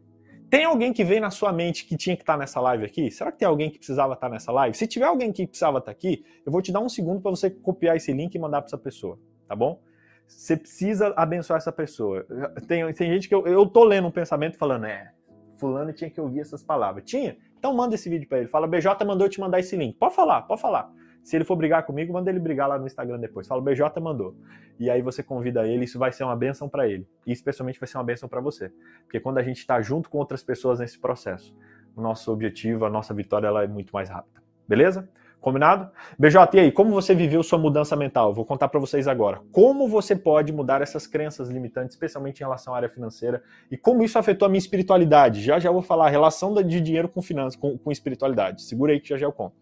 Tem 0.50 0.64
alguém 0.64 0.92
que 0.92 1.04
veio 1.04 1.20
na 1.20 1.30
sua 1.30 1.52
mente 1.52 1.86
que 1.86 1.96
tinha 1.96 2.16
que 2.16 2.22
estar 2.22 2.32
tá 2.32 2.38
nessa 2.40 2.60
live 2.60 2.84
aqui? 2.84 3.08
Será 3.10 3.30
que 3.30 3.38
tem 3.38 3.46
alguém 3.46 3.70
que 3.70 3.78
precisava 3.78 4.14
estar 4.14 4.26
tá 4.26 4.32
nessa 4.32 4.50
live? 4.50 4.76
Se 4.76 4.84
tiver 4.86 5.06
alguém 5.06 5.32
que 5.32 5.46
precisava 5.46 5.78
estar 5.78 5.86
tá 5.86 5.92
aqui, 5.92 6.24
eu 6.44 6.50
vou 6.50 6.60
te 6.60 6.72
dar 6.72 6.80
um 6.80 6.88
segundo 6.88 7.20
para 7.20 7.30
você 7.30 7.48
copiar 7.48 7.96
esse 7.96 8.12
link 8.12 8.34
e 8.34 8.38
mandar 8.38 8.60
para 8.60 8.66
essa 8.66 8.78
pessoa, 8.78 9.16
tá 9.46 9.54
bom? 9.54 9.80
Você 10.26 10.56
precisa 10.56 11.14
abençoar 11.16 11.58
essa 11.58 11.70
pessoa. 11.70 12.26
Tem, 12.66 12.92
tem 12.92 13.12
gente 13.12 13.28
que 13.28 13.34
eu, 13.34 13.46
eu 13.46 13.64
tô 13.64 13.84
lendo 13.84 14.08
um 14.08 14.10
pensamento 14.10 14.58
falando, 14.58 14.86
é, 14.86 15.12
fulano 15.56 15.92
tinha 15.92 16.10
que 16.10 16.20
ouvir 16.20 16.40
essas 16.40 16.64
palavras. 16.64 17.04
Tinha? 17.04 17.36
Então 17.56 17.74
manda 17.74 17.94
esse 17.94 18.08
vídeo 18.08 18.28
para 18.28 18.38
ele. 18.38 18.48
Fala, 18.48 18.66
BJ 18.66 19.04
mandou 19.04 19.26
eu 19.26 19.30
te 19.30 19.38
mandar 19.38 19.60
esse 19.60 19.76
link. 19.76 19.96
Pode 19.98 20.14
falar, 20.14 20.42
pode 20.42 20.60
falar. 20.60 20.90
Se 21.22 21.36
ele 21.36 21.44
for 21.44 21.56
brigar 21.56 21.84
comigo, 21.84 22.12
manda 22.12 22.30
ele 22.30 22.40
brigar 22.40 22.68
lá 22.68 22.78
no 22.78 22.86
Instagram 22.86 23.18
depois. 23.18 23.46
Fala, 23.46 23.60
BJ 23.60 24.00
mandou. 24.00 24.34
E 24.78 24.88
aí 24.88 25.02
você 25.02 25.22
convida 25.22 25.66
ele, 25.66 25.84
isso 25.84 25.98
vai 25.98 26.12
ser 26.12 26.24
uma 26.24 26.34
benção 26.34 26.68
para 26.68 26.88
ele. 26.88 27.06
E 27.26 27.32
especialmente 27.32 27.78
vai 27.78 27.86
ser 27.86 27.98
uma 27.98 28.04
benção 28.04 28.28
para 28.28 28.40
você. 28.40 28.72
Porque 29.04 29.20
quando 29.20 29.38
a 29.38 29.42
gente 29.42 29.58
está 29.58 29.80
junto 29.80 30.08
com 30.08 30.18
outras 30.18 30.42
pessoas 30.42 30.80
nesse 30.80 30.98
processo, 30.98 31.54
o 31.94 32.00
nosso 32.00 32.32
objetivo, 32.32 32.84
a 32.84 32.90
nossa 32.90 33.12
vitória, 33.12 33.46
ela 33.46 33.62
é 33.62 33.66
muito 33.66 33.92
mais 33.92 34.08
rápida. 34.08 34.40
Beleza? 34.66 35.08
Combinado? 35.40 35.90
BJ, 36.18 36.54
e 36.54 36.60
aí, 36.60 36.72
como 36.72 36.90
você 36.90 37.14
viveu 37.14 37.42
sua 37.42 37.58
mudança 37.58 37.96
mental? 37.96 38.34
Vou 38.34 38.44
contar 38.44 38.68
para 38.68 38.78
vocês 38.78 39.08
agora. 39.08 39.40
Como 39.50 39.88
você 39.88 40.14
pode 40.14 40.52
mudar 40.52 40.82
essas 40.82 41.06
crenças 41.06 41.48
limitantes, 41.48 41.94
especialmente 41.94 42.40
em 42.40 42.44
relação 42.44 42.74
à 42.74 42.76
área 42.76 42.90
financeira, 42.90 43.42
e 43.70 43.76
como 43.76 44.02
isso 44.02 44.18
afetou 44.18 44.44
a 44.44 44.48
minha 44.50 44.58
espiritualidade. 44.58 45.40
Já 45.40 45.58
já 45.58 45.70
vou 45.70 45.80
falar 45.80 46.08
a 46.08 46.10
relação 46.10 46.52
de 46.54 46.80
dinheiro 46.80 47.08
com 47.08 47.22
finanças, 47.22 47.58
com, 47.58 47.78
com 47.78 47.90
espiritualidade. 47.90 48.62
Segura 48.62 48.92
aí 48.92 49.00
que 49.00 49.08
já 49.08 49.16
já 49.16 49.26
eu 49.26 49.32
conto. 49.32 49.56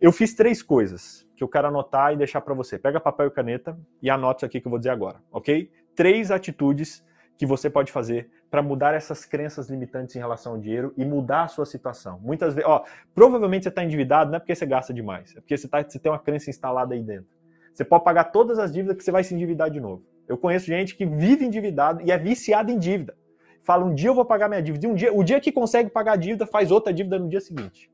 Eu 0.00 0.12
fiz 0.12 0.32
três 0.32 0.62
coisas 0.62 1.26
que 1.36 1.44
eu 1.44 1.48
quero 1.48 1.68
anotar 1.68 2.14
e 2.14 2.16
deixar 2.16 2.40
para 2.40 2.54
você. 2.54 2.78
Pega 2.78 2.98
papel 2.98 3.26
e 3.26 3.30
caneta 3.30 3.78
e 4.00 4.08
anota 4.08 4.38
isso 4.38 4.46
aqui 4.46 4.58
que 4.58 4.66
eu 4.66 4.70
vou 4.70 4.78
dizer 4.78 4.88
agora, 4.88 5.20
ok? 5.30 5.70
Três 5.94 6.30
atitudes 6.30 7.04
que 7.36 7.44
você 7.44 7.68
pode 7.68 7.92
fazer 7.92 8.30
para 8.50 8.62
mudar 8.62 8.94
essas 8.94 9.26
crenças 9.26 9.68
limitantes 9.68 10.16
em 10.16 10.18
relação 10.18 10.52
ao 10.52 10.58
dinheiro 10.58 10.94
e 10.96 11.04
mudar 11.04 11.42
a 11.42 11.48
sua 11.48 11.66
situação. 11.66 12.18
Muitas 12.22 12.54
vezes, 12.54 12.66
ó, 12.66 12.82
provavelmente 13.14 13.64
você 13.64 13.68
está 13.68 13.84
endividado 13.84 14.30
não 14.30 14.36
é 14.36 14.40
porque 14.40 14.54
você 14.54 14.64
gasta 14.64 14.94
demais, 14.94 15.36
é 15.36 15.40
porque 15.40 15.54
você, 15.54 15.68
tá, 15.68 15.82
você 15.82 15.98
tem 15.98 16.10
uma 16.10 16.18
crença 16.18 16.48
instalada 16.48 16.94
aí 16.94 17.02
dentro. 17.02 17.28
Você 17.74 17.84
pode 17.84 18.02
pagar 18.02 18.24
todas 18.24 18.58
as 18.58 18.72
dívidas 18.72 18.96
que 18.96 19.04
você 19.04 19.10
vai 19.10 19.22
se 19.22 19.34
endividar 19.34 19.70
de 19.70 19.80
novo. 19.80 20.02
Eu 20.26 20.38
conheço 20.38 20.64
gente 20.64 20.96
que 20.96 21.04
vive 21.04 21.44
endividado 21.44 22.00
e 22.00 22.10
é 22.10 22.16
viciada 22.16 22.72
em 22.72 22.78
dívida. 22.78 23.14
Fala, 23.62 23.84
um 23.84 23.94
dia 23.94 24.08
eu 24.08 24.14
vou 24.14 24.24
pagar 24.24 24.48
minha 24.48 24.62
dívida. 24.62 24.86
E 24.86 24.88
um 24.88 24.94
dia, 24.94 25.12
o 25.12 25.22
dia 25.22 25.38
que 25.40 25.52
consegue 25.52 25.90
pagar 25.90 26.12
a 26.12 26.16
dívida, 26.16 26.46
faz 26.46 26.70
outra 26.70 26.90
dívida 26.90 27.18
no 27.18 27.28
dia 27.28 27.40
seguinte. 27.40 27.89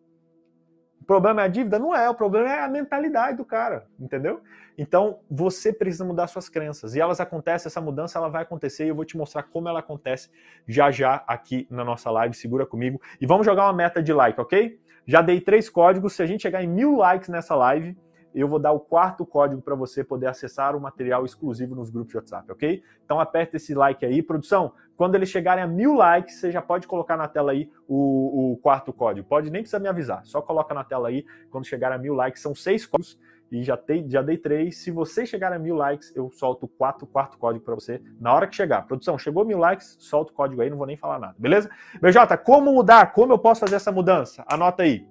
O 1.06 1.14
problema 1.16 1.42
é 1.42 1.44
a 1.44 1.48
dívida? 1.48 1.78
Não 1.78 1.94
é, 1.94 2.10
o 2.10 2.14
problema 2.16 2.50
é 2.50 2.64
a 2.64 2.68
mentalidade 2.68 3.36
do 3.36 3.44
cara, 3.44 3.86
entendeu? 3.96 4.40
Então, 4.76 5.20
você 5.30 5.72
precisa 5.72 6.04
mudar 6.04 6.26
suas 6.26 6.48
crenças. 6.48 6.96
E 6.96 7.00
elas 7.00 7.20
acontecem, 7.20 7.68
essa 7.68 7.80
mudança 7.80 8.18
ela 8.18 8.28
vai 8.28 8.42
acontecer 8.42 8.86
e 8.86 8.88
eu 8.88 8.94
vou 8.96 9.04
te 9.04 9.16
mostrar 9.16 9.44
como 9.44 9.68
ela 9.68 9.78
acontece 9.78 10.28
já 10.66 10.90
já 10.90 11.22
aqui 11.28 11.64
na 11.70 11.84
nossa 11.84 12.10
live. 12.10 12.34
Segura 12.34 12.66
comigo. 12.66 13.00
E 13.20 13.26
vamos 13.26 13.46
jogar 13.46 13.66
uma 13.66 13.72
meta 13.72 14.02
de 14.02 14.12
like, 14.12 14.40
ok? 14.40 14.80
Já 15.06 15.22
dei 15.22 15.40
três 15.40 15.70
códigos. 15.70 16.14
Se 16.14 16.24
a 16.24 16.26
gente 16.26 16.42
chegar 16.42 16.64
em 16.64 16.66
mil 16.66 16.96
likes 16.96 17.28
nessa 17.28 17.54
live, 17.54 17.96
eu 18.40 18.48
vou 18.48 18.58
dar 18.58 18.72
o 18.72 18.80
quarto 18.80 19.24
código 19.24 19.62
para 19.62 19.74
você 19.74 20.04
poder 20.04 20.26
acessar 20.26 20.76
o 20.76 20.80
material 20.80 21.24
exclusivo 21.24 21.74
nos 21.74 21.88
grupos 21.88 22.10
de 22.10 22.18
WhatsApp, 22.18 22.52
ok? 22.52 22.82
Então 23.04 23.18
aperta 23.18 23.56
esse 23.56 23.74
like 23.74 24.04
aí. 24.04 24.22
Produção, 24.22 24.72
quando 24.94 25.14
eles 25.14 25.28
chegarem 25.28 25.64
a 25.64 25.66
mil 25.66 25.94
likes, 25.94 26.36
você 26.36 26.50
já 26.50 26.60
pode 26.60 26.86
colocar 26.86 27.16
na 27.16 27.26
tela 27.28 27.52
aí 27.52 27.70
o, 27.88 28.52
o 28.52 28.56
quarto 28.58 28.92
código. 28.92 29.26
Pode 29.26 29.50
nem 29.50 29.62
precisar 29.62 29.78
me 29.78 29.88
avisar, 29.88 30.24
só 30.24 30.42
coloca 30.42 30.74
na 30.74 30.84
tela 30.84 31.08
aí 31.08 31.24
quando 31.50 31.64
chegar 31.64 31.92
a 31.92 31.98
mil 31.98 32.14
likes. 32.14 32.42
São 32.42 32.54
seis 32.54 32.84
códigos 32.84 33.18
e 33.50 33.62
já, 33.62 33.76
tem, 33.76 34.08
já 34.10 34.20
dei 34.20 34.36
três. 34.36 34.78
Se 34.78 34.90
você 34.90 35.24
chegar 35.24 35.52
a 35.52 35.58
mil 35.58 35.76
likes, 35.76 36.14
eu 36.14 36.30
solto 36.30 36.68
quatro, 36.68 37.06
quarto 37.06 37.38
código 37.38 37.64
para 37.64 37.74
você 37.74 38.02
na 38.20 38.34
hora 38.34 38.46
que 38.46 38.54
chegar. 38.54 38.86
Produção, 38.86 39.18
chegou 39.18 39.44
mil 39.44 39.58
likes, 39.58 39.96
solta 39.98 40.32
o 40.32 40.34
código 40.34 40.60
aí, 40.60 40.68
não 40.68 40.76
vou 40.76 40.86
nem 40.86 40.96
falar 40.96 41.18
nada, 41.18 41.34
beleza? 41.38 41.70
BJ, 42.00 42.36
como 42.38 42.72
mudar? 42.72 43.12
Como 43.12 43.32
eu 43.32 43.38
posso 43.38 43.60
fazer 43.60 43.76
essa 43.76 43.92
mudança? 43.92 44.44
Anota 44.46 44.82
aí. 44.82 45.08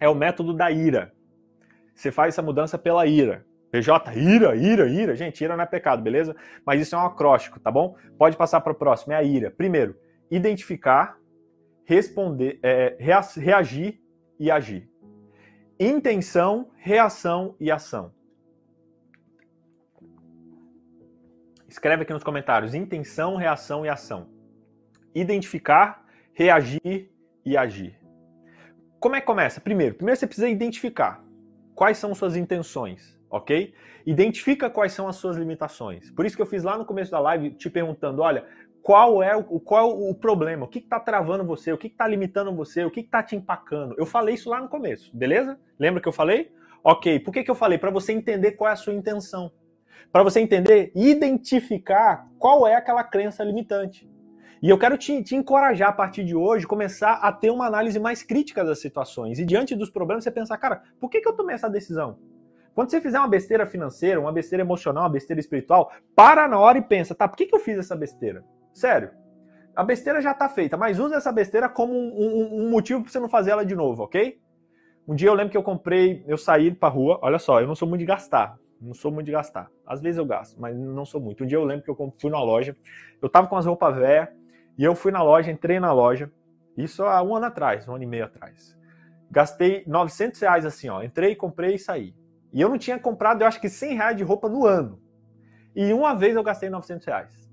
É 0.00 0.08
o 0.08 0.14
método 0.14 0.52
da 0.52 0.70
ira. 0.70 1.12
Você 2.02 2.10
faz 2.10 2.34
essa 2.34 2.42
mudança 2.42 2.76
pela 2.76 3.06
ira. 3.06 3.46
PJ, 3.70 4.18
ira, 4.18 4.56
ira, 4.56 4.88
ira. 4.88 5.14
Gente, 5.14 5.44
ira 5.44 5.56
não 5.56 5.62
é 5.62 5.66
pecado, 5.66 6.02
beleza? 6.02 6.34
Mas 6.66 6.80
isso 6.80 6.96
é 6.96 6.98
um 6.98 7.06
acróstico, 7.06 7.60
tá 7.60 7.70
bom? 7.70 7.96
Pode 8.18 8.36
passar 8.36 8.60
para 8.60 8.72
o 8.72 8.74
próximo. 8.74 9.12
É 9.12 9.16
a 9.16 9.22
ira. 9.22 9.52
Primeiro, 9.52 9.96
identificar, 10.28 11.16
responder, 11.84 12.58
é, 12.60 12.96
reagir 12.98 14.00
e 14.36 14.50
agir. 14.50 14.90
Intenção, 15.78 16.72
reação 16.76 17.54
e 17.60 17.70
ação. 17.70 18.12
Escreve 21.68 22.02
aqui 22.02 22.12
nos 22.12 22.24
comentários: 22.24 22.74
intenção, 22.74 23.36
reação 23.36 23.86
e 23.86 23.88
ação. 23.88 24.28
Identificar, 25.14 26.04
reagir 26.32 27.12
e 27.46 27.56
agir. 27.56 27.96
Como 28.98 29.14
é 29.14 29.20
que 29.20 29.26
começa? 29.26 29.60
Primeiro, 29.60 29.94
primeiro 29.94 30.18
você 30.18 30.26
precisa 30.26 30.48
identificar 30.48 31.22
quais 31.74 31.98
são 31.98 32.14
suas 32.14 32.36
intenções, 32.36 33.18
ok? 33.30 33.74
Identifica 34.04 34.68
quais 34.68 34.92
são 34.92 35.08
as 35.08 35.16
suas 35.16 35.36
limitações. 35.36 36.10
Por 36.10 36.26
isso 36.26 36.36
que 36.36 36.42
eu 36.42 36.46
fiz 36.46 36.62
lá 36.62 36.76
no 36.76 36.84
começo 36.84 37.10
da 37.10 37.20
live 37.20 37.50
te 37.50 37.70
perguntando, 37.70 38.22
olha, 38.22 38.44
qual 38.82 39.22
é 39.22 39.36
o, 39.36 39.60
qual 39.60 39.90
é 39.90 40.10
o 40.10 40.14
problema? 40.14 40.64
O 40.64 40.68
que 40.68 40.80
está 40.80 40.98
travando 40.98 41.44
você? 41.44 41.72
O 41.72 41.78
que 41.78 41.86
está 41.86 42.06
limitando 42.06 42.54
você? 42.54 42.84
O 42.84 42.90
que 42.90 43.00
está 43.00 43.22
te 43.22 43.36
empacando? 43.36 43.94
Eu 43.96 44.04
falei 44.04 44.34
isso 44.34 44.50
lá 44.50 44.60
no 44.60 44.68
começo, 44.68 45.16
beleza? 45.16 45.58
Lembra 45.78 46.02
que 46.02 46.08
eu 46.08 46.12
falei? 46.12 46.52
Ok, 46.82 47.20
por 47.20 47.32
que, 47.32 47.44
que 47.44 47.50
eu 47.50 47.54
falei? 47.54 47.78
Para 47.78 47.90
você 47.90 48.12
entender 48.12 48.52
qual 48.52 48.68
é 48.68 48.72
a 48.72 48.76
sua 48.76 48.92
intenção. 48.92 49.52
Para 50.10 50.24
você 50.24 50.40
entender, 50.40 50.90
identificar 50.96 52.28
qual 52.38 52.66
é 52.66 52.74
aquela 52.74 53.04
crença 53.04 53.44
limitante. 53.44 54.10
E 54.62 54.70
eu 54.70 54.78
quero 54.78 54.96
te, 54.96 55.20
te, 55.24 55.34
encorajar 55.34 55.88
a 55.88 55.92
partir 55.92 56.22
de 56.22 56.36
hoje, 56.36 56.68
começar 56.68 57.14
a 57.14 57.32
ter 57.32 57.50
uma 57.50 57.66
análise 57.66 57.98
mais 57.98 58.22
crítica 58.22 58.64
das 58.64 58.80
situações. 58.80 59.40
E 59.40 59.44
diante 59.44 59.74
dos 59.74 59.90
problemas, 59.90 60.22
você 60.22 60.30
pensar, 60.30 60.56
cara, 60.56 60.84
por 61.00 61.10
que, 61.10 61.20
que 61.20 61.28
eu 61.28 61.32
tomei 61.32 61.56
essa 61.56 61.68
decisão? 61.68 62.16
Quando 62.72 62.88
você 62.88 63.00
fizer 63.00 63.18
uma 63.18 63.26
besteira 63.26 63.66
financeira, 63.66 64.20
uma 64.20 64.32
besteira 64.32 64.62
emocional, 64.62 65.02
uma 65.02 65.10
besteira 65.10 65.40
espiritual, 65.40 65.90
para 66.14 66.46
na 66.46 66.60
hora 66.60 66.78
e 66.78 66.82
pensa, 66.82 67.12
tá, 67.12 67.26
por 67.26 67.36
que, 67.36 67.46
que 67.46 67.54
eu 67.56 67.58
fiz 67.58 67.76
essa 67.76 67.96
besteira? 67.96 68.44
Sério. 68.72 69.10
A 69.74 69.82
besteira 69.82 70.22
já 70.22 70.32
tá 70.32 70.48
feita, 70.48 70.76
mas 70.76 71.00
usa 71.00 71.16
essa 71.16 71.32
besteira 71.32 71.68
como 71.68 71.92
um, 71.92 72.12
um, 72.14 72.64
um 72.66 72.70
motivo 72.70 73.02
para 73.02 73.10
você 73.10 73.18
não 73.18 73.28
fazer 73.28 73.50
ela 73.50 73.66
de 73.66 73.74
novo, 73.74 74.04
ok? 74.04 74.40
Um 75.08 75.16
dia 75.16 75.28
eu 75.28 75.34
lembro 75.34 75.50
que 75.50 75.56
eu 75.56 75.62
comprei, 75.64 76.22
eu 76.28 76.38
saí 76.38 76.72
pra 76.72 76.88
rua, 76.88 77.18
olha 77.20 77.38
só, 77.40 77.60
eu 77.60 77.66
não 77.66 77.74
sou 77.74 77.88
muito 77.88 78.00
de 78.00 78.06
gastar, 78.06 78.56
não 78.80 78.94
sou 78.94 79.10
muito 79.10 79.26
de 79.26 79.32
gastar. 79.32 79.68
Às 79.84 80.00
vezes 80.00 80.18
eu 80.18 80.24
gasto, 80.24 80.60
mas 80.60 80.76
não 80.76 81.04
sou 81.04 81.20
muito. 81.20 81.42
Um 81.42 81.46
dia 81.48 81.58
eu 81.58 81.64
lembro 81.64 81.84
que 81.84 81.90
eu 81.90 82.14
fui 82.16 82.30
na 82.30 82.40
loja, 82.40 82.76
eu 83.20 83.28
tava 83.28 83.48
com 83.48 83.56
as 83.56 83.66
roupas 83.66 83.96
velhas, 83.96 84.28
e 84.78 84.84
eu 84.84 84.94
fui 84.94 85.12
na 85.12 85.22
loja, 85.22 85.50
entrei 85.50 85.78
na 85.78 85.92
loja, 85.92 86.30
isso 86.76 87.02
há 87.04 87.22
um 87.22 87.36
ano 87.36 87.46
atrás, 87.46 87.86
um 87.88 87.94
ano 87.94 88.04
e 88.04 88.06
meio 88.06 88.24
atrás. 88.24 88.78
Gastei 89.30 89.82
900 89.86 90.40
reais 90.40 90.66
assim, 90.66 90.88
ó, 90.88 91.02
entrei, 91.02 91.34
comprei 91.34 91.74
e 91.74 91.78
saí. 91.78 92.14
E 92.52 92.60
eu 92.60 92.68
não 92.68 92.78
tinha 92.78 92.98
comprado, 92.98 93.42
eu 93.42 93.46
acho 93.46 93.60
que 93.60 93.68
100 93.68 93.94
reais 93.94 94.16
de 94.16 94.22
roupa 94.22 94.48
no 94.48 94.66
ano. 94.66 95.00
E 95.74 95.92
uma 95.92 96.14
vez 96.14 96.36
eu 96.36 96.42
gastei 96.42 96.68
900 96.68 97.06
reais. 97.06 97.50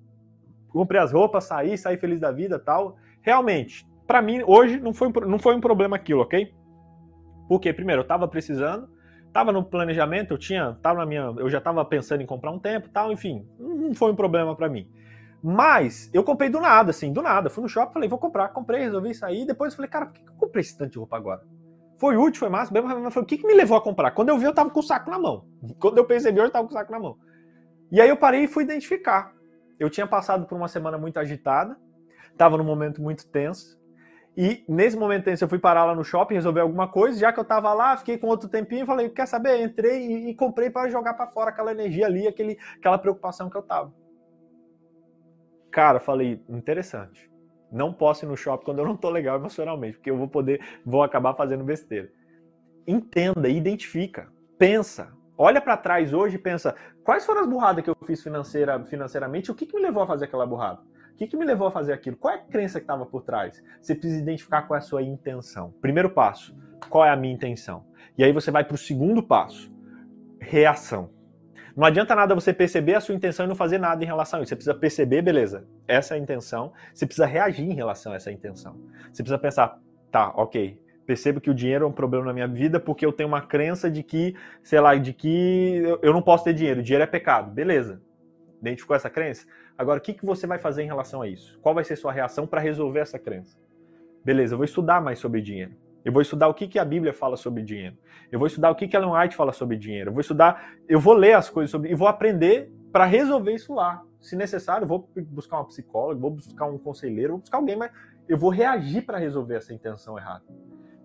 Comprei 0.70 1.01
as 1.01 1.11
roupas, 1.11 1.45
saí, 1.45 1.78
saí 1.78 1.97
feliz 1.97 2.20
da 2.20 2.32
vida 2.32 2.59
tal. 2.59 2.97
Realmente, 3.22 3.88
para 4.05 4.22
mim, 4.22 4.41
hoje 4.45 4.80
não 4.80 4.93
foi, 4.93 5.11
não 5.26 5.39
foi 5.39 5.55
um 5.55 5.61
problema 5.61 5.95
aquilo, 5.95 6.22
ok? 6.22 6.53
Porque, 7.47 7.72
primeiro, 7.74 8.01
eu 8.01 8.03
estava 8.03 8.28
precisando, 8.28 8.89
estava 9.28 9.51
no 9.51 9.63
planejamento, 9.63 10.34
eu 10.34 10.38
tinha, 10.38 10.78
tava 10.82 10.99
na 10.99 11.05
minha, 11.05 11.34
eu 11.38 11.49
já 11.49 11.59
estava 11.59 11.84
pensando 11.86 12.22
em 12.22 12.26
comprar 12.26 12.51
um 12.51 12.59
tempo, 12.59 12.89
tal, 12.89 13.11
enfim, 13.11 13.47
não 13.57 13.93
foi 13.93 14.11
um 14.11 14.15
problema 14.15 14.55
para 14.55 14.67
mim. 14.70 14.88
Mas 15.41 16.09
eu 16.13 16.23
comprei 16.23 16.49
do 16.49 16.59
nada, 16.59 16.91
assim, 16.91 17.13
do 17.13 17.21
nada. 17.21 17.49
Fui 17.49 17.61
no 17.61 17.69
shopping, 17.69 17.93
falei, 17.93 18.09
vou 18.09 18.19
comprar, 18.19 18.49
comprei, 18.49 18.81
resolvi 18.81 19.13
sair. 19.13 19.45
Depois 19.45 19.73
falei, 19.73 19.89
cara, 19.89 20.07
por 20.07 20.13
que 20.13 20.29
eu 20.29 20.33
comprei 20.35 20.61
esse 20.61 20.77
tanto 20.77 20.91
de 20.91 20.97
roupa 20.97 21.15
agora? 21.17 21.41
Foi 21.97 22.15
útil, 22.15 22.39
foi 22.39 22.49
massa, 22.49 22.71
mas 22.81 23.13
foi 23.13 23.23
o 23.23 23.25
que, 23.25 23.37
que 23.37 23.47
me 23.47 23.53
levou 23.53 23.77
a 23.77 23.81
comprar? 23.81 24.11
Quando 24.11 24.29
eu 24.29 24.37
vi, 24.37 24.45
eu 24.45 24.53
tava 24.53 24.69
com 24.69 24.79
o 24.79 24.83
saco 24.83 25.09
na 25.09 25.19
mão. 25.19 25.45
Quando 25.79 25.97
eu 25.97 26.05
percebi, 26.05 26.39
eu 26.39 26.49
tava 26.49 26.65
com 26.65 26.73
o 26.73 26.77
saco 26.77 26.91
na 26.91 26.99
mão. 26.99 27.17
E 27.91 27.99
aí 27.99 28.09
eu 28.09 28.17
parei 28.17 28.43
e 28.43 28.47
fui 28.47 28.63
identificar. 28.63 29.33
Eu 29.79 29.89
tinha 29.89 30.05
passado 30.05 30.45
por 30.45 30.55
uma 30.55 30.67
semana 30.67 30.97
muito 30.97 31.17
agitada, 31.19 31.77
tava 32.37 32.57
num 32.57 32.63
momento 32.63 33.01
muito 33.01 33.27
tenso, 33.27 33.79
e 34.41 34.63
nesse 34.69 34.95
momento 34.95 35.25
tenso, 35.25 35.43
eu 35.43 35.49
fui 35.49 35.59
parar 35.59 35.83
lá 35.83 35.93
no 35.93 36.01
shopping, 36.01 36.35
resolver 36.35 36.61
alguma 36.61 36.87
coisa. 36.87 37.19
Já 37.19 37.33
que 37.33 37.39
eu 37.41 37.43
tava 37.43 37.73
lá, 37.73 37.97
fiquei 37.97 38.17
com 38.17 38.27
outro 38.27 38.47
tempinho 38.47 38.83
e 38.83 38.85
falei: 38.85 39.09
quer 39.09 39.25
saber? 39.25 39.61
Entrei 39.61 40.05
e, 40.05 40.29
e 40.29 40.33
comprei 40.35 40.69
para 40.69 40.89
jogar 40.89 41.13
para 41.15 41.27
fora 41.27 41.49
aquela 41.49 41.71
energia 41.71 42.05
ali, 42.05 42.25
aquele, 42.25 42.57
aquela 42.77 42.97
preocupação 42.97 43.49
que 43.49 43.57
eu 43.57 43.61
tava. 43.61 43.93
Cara, 45.72 45.99
falei: 45.99 46.43
interessante. 46.49 47.30
Não 47.72 47.93
posso 47.93 48.26
ir 48.26 48.28
no 48.28 48.36
shopping 48.36 48.65
quando 48.65 48.80
eu 48.80 48.86
não 48.86 48.97
tô 48.97 49.09
legal 49.09 49.38
emocionalmente, 49.38 49.97
porque 49.97 50.09
eu 50.09 50.17
vou 50.17 50.28
poder, 50.28 50.59
vou 50.86 51.03
acabar 51.03 51.36
fazendo 51.36 51.63
besteira. 51.63 52.09
Entenda, 52.88 53.47
identifica, 53.47 54.28
pensa. 54.57 55.11
Olha 55.38 55.61
para 55.61 55.78
trás 55.78 56.13
hoje 56.13 56.36
e 56.36 56.39
pensa: 56.39 56.76
quais 57.03 57.26
foram 57.26 57.41
as 57.41 57.47
burradas 57.47 57.84
que 57.84 57.89
eu 57.89 57.95
fiz 58.05 58.24
financeira, 58.24 58.84
financeiramente? 58.86 59.51
O 59.51 59.55
que, 59.55 59.65
que 59.65 59.76
me 59.76 59.82
levou 59.82 60.03
a 60.03 60.07
fazer 60.07 60.26
aquela 60.26 60.45
burrada? 60.45 60.82
que, 61.20 61.28
que 61.28 61.38
me 61.38 61.45
levou 61.45 61.67
a 61.67 61.72
fazer 61.72 61.91
aquilo? 61.91 62.15
Qual 62.15 62.34
é 62.34 62.38
a 62.38 62.39
crença 62.39 62.80
que 62.80 62.86
estava 62.86 63.05
por 63.05 63.24
trás? 63.24 63.61
Você 63.82 63.93
precisa 63.93 64.22
identificar 64.22 64.61
qual 64.61 64.76
é 64.76 64.80
a 64.80 64.82
sua 64.82 65.03
intenção. 65.03 65.74
Primeiro 65.82 66.09
passo, 66.09 66.55
qual 66.89 67.03
é 67.03 67.09
a 67.09 67.15
minha 67.15 67.34
intenção? 67.34 67.86
E 68.17 68.24
aí 68.24 68.32
você 68.32 68.49
vai 68.49 68.63
para 68.63 68.76
o 68.76 68.78
segundo 68.78 69.22
passo, 69.22 69.70
reação. 70.39 71.09
Não 71.80 71.86
adianta 71.86 72.13
nada 72.13 72.36
você 72.36 72.51
perceber 72.51 72.95
a 72.95 72.99
sua 72.99 73.15
intenção 73.15 73.45
e 73.45 73.47
não 73.47 73.55
fazer 73.55 73.77
nada 73.77 74.03
em 74.03 74.05
relação 74.05 74.41
a 74.41 74.43
isso. 74.43 74.49
Você 74.49 74.55
precisa 74.57 74.75
perceber, 74.75 75.21
beleza, 75.21 75.65
essa 75.88 76.13
é 76.13 76.17
a 76.17 76.19
intenção. 76.19 76.73
Você 76.93 77.05
precisa 77.05 77.25
reagir 77.25 77.63
em 77.63 77.73
relação 77.73 78.11
a 78.11 78.17
essa 78.17 78.30
intenção. 78.30 78.75
Você 79.03 79.23
precisa 79.23 79.38
pensar, 79.38 79.80
tá, 80.11 80.27
ok, 80.36 80.77
percebo 81.05 81.39
que 81.39 81.49
o 81.49 81.53
dinheiro 81.53 81.86
é 81.86 81.88
um 81.88 81.91
problema 81.93 82.25
na 82.25 82.34
minha 82.34 82.49
vida 82.49 82.82
porque 82.82 83.05
eu 83.05 83.13
tenho 83.13 83.30
uma 83.30 83.41
crença 83.41 83.89
de 83.89 84.03
que, 84.03 84.36
sei 84.61 84.82
lá, 84.82 84.93
de 84.95 85.13
que 85.13 85.82
eu 86.01 86.11
não 86.11 86.21
posso 86.21 86.43
ter 86.43 86.53
dinheiro, 86.53 86.84
dinheiro 86.84 87.01
é 87.01 87.07
pecado. 87.07 87.49
Beleza. 87.49 88.01
Identificou 88.59 88.93
essa 88.93 89.09
crença? 89.09 89.47
Agora, 89.77 89.99
o 89.99 90.01
que, 90.01 90.13
que 90.13 90.25
você 90.25 90.45
vai 90.45 90.59
fazer 90.59 90.84
em 90.84 90.88
relação 90.88 91.21
a 91.21 91.30
isso? 91.30 91.57
Qual 91.61 91.73
vai 91.73 91.86
ser 91.86 91.95
sua 91.95 92.11
reação 92.11 92.45
para 92.45 92.59
resolver 92.59 92.99
essa 92.99 93.17
crença? 93.17 93.57
Beleza, 94.21 94.53
eu 94.53 94.57
vou 94.57 94.65
estudar 94.65 94.99
mais 94.99 95.17
sobre 95.17 95.39
dinheiro. 95.39 95.71
Eu 96.04 96.12
vou 96.12 96.22
estudar 96.22 96.47
o 96.47 96.54
que, 96.54 96.68
que 96.68 96.80
a 96.80 96.86
Bíblia 96.86 97.14
fala 97.14 97.36
sobre 97.36 97.64
dinheiro. 97.64 97.97
Eu 98.32 98.39
vou 98.39 98.47
estudar 98.47 98.72
o 98.72 98.76
que, 98.76 98.88
que 98.88 98.95
Ellen 98.95 99.12
White 99.12 99.36
fala 99.36 99.52
sobre 99.52 99.78
dinheiro. 99.78 100.10
Eu 100.10 100.14
vou 100.14 100.22
estudar, 100.22 100.74
eu 100.88 101.00
vou 101.00 101.14
ler 101.14 101.34
as 101.34 101.50
coisas 101.50 101.70
sobre 101.70 101.91
e 101.91 101.95
vou 101.95 102.08
aprender 102.08 102.72
para 102.91 103.06
resolver 103.06 103.54
isso 103.54 103.74
lá. 103.74 104.04
Se 104.20 104.36
necessário, 104.36 104.88
vou 104.88 105.10
buscar 105.28 105.58
uma 105.58 105.66
psicóloga, 105.66 106.20
vou 106.20 106.32
buscar 106.32 106.66
um 106.66 106.78
conselheiro, 106.78 107.34
vou 107.34 107.39
buscar 107.39 107.58
alguém, 107.58 107.76
mas 107.76 107.91
eu 108.28 108.38
vou 108.38 108.50
reagir 108.50 109.06
para 109.06 109.18
resolver 109.18 109.56
essa 109.56 109.74
intenção 109.74 110.18
errada. 110.18 110.43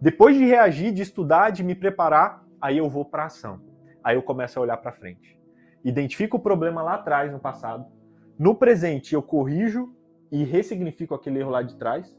Depois 0.00 0.36
de 0.36 0.44
reagir, 0.44 0.92
de 0.92 1.02
estudar, 1.02 1.50
de 1.50 1.62
me 1.62 1.74
preparar, 1.74 2.44
aí 2.60 2.78
eu 2.78 2.88
vou 2.88 3.04
para 3.04 3.26
ação. 3.26 3.60
Aí 4.02 4.16
eu 4.16 4.22
começo 4.22 4.58
a 4.58 4.62
olhar 4.62 4.76
para 4.76 4.92
frente. 4.92 5.38
Identifico 5.84 6.36
o 6.36 6.40
problema 6.40 6.82
lá 6.82 6.94
atrás, 6.94 7.30
no 7.32 7.38
passado, 7.38 7.86
no 8.38 8.54
presente, 8.54 9.14
eu 9.14 9.22
corrijo 9.22 9.94
e 10.30 10.42
ressignifico 10.44 11.14
aquele 11.14 11.38
erro 11.38 11.50
lá 11.50 11.62
de 11.62 11.76
trás. 11.76 12.14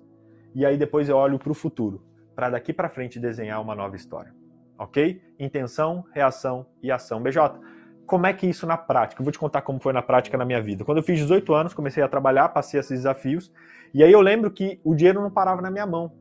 E 0.54 0.66
aí 0.66 0.78
depois 0.78 1.10
eu 1.10 1.18
olho 1.18 1.38
para 1.38 1.52
o 1.52 1.56
futuro, 1.56 2.02
para 2.36 2.50
daqui 2.50 2.74
para 2.74 2.90
frente 2.90 3.20
desenhar 3.20 3.62
uma 3.62 3.74
nova 3.74 3.96
história. 3.96 4.34
Ok? 4.78 5.22
Intenção, 5.40 6.06
reação 6.14 6.66
e 6.84 6.92
ação. 6.92 7.22
BJ, 7.22 7.60
como 8.06 8.28
é 8.28 8.34
que 8.34 8.46
isso 8.46 8.68
na 8.68 8.78
prática? 8.78 9.22
Eu 9.22 9.24
vou 9.24 9.32
te 9.32 9.40
contar 9.40 9.62
como 9.62 9.80
foi 9.80 9.94
na 9.94 10.02
prática 10.02 10.38
na 10.38 10.46
minha 10.46 10.62
vida. 10.62 10.84
Quando 10.84 10.98
eu 10.98 11.04
fiz 11.04 11.18
18 11.20 11.54
anos, 11.54 11.74
comecei 11.74 12.04
a 12.04 12.08
trabalhar, 12.08 12.50
passei 12.50 12.80
esses 12.80 13.00
desafios. 13.00 13.52
E 13.94 14.04
aí 14.04 14.12
eu 14.12 14.22
lembro 14.22 14.52
que 14.52 14.80
o 14.84 14.94
dinheiro 14.94 15.22
não 15.22 15.32
parava 15.32 15.62
na 15.62 15.72
minha 15.72 15.86
mão. 15.86 16.12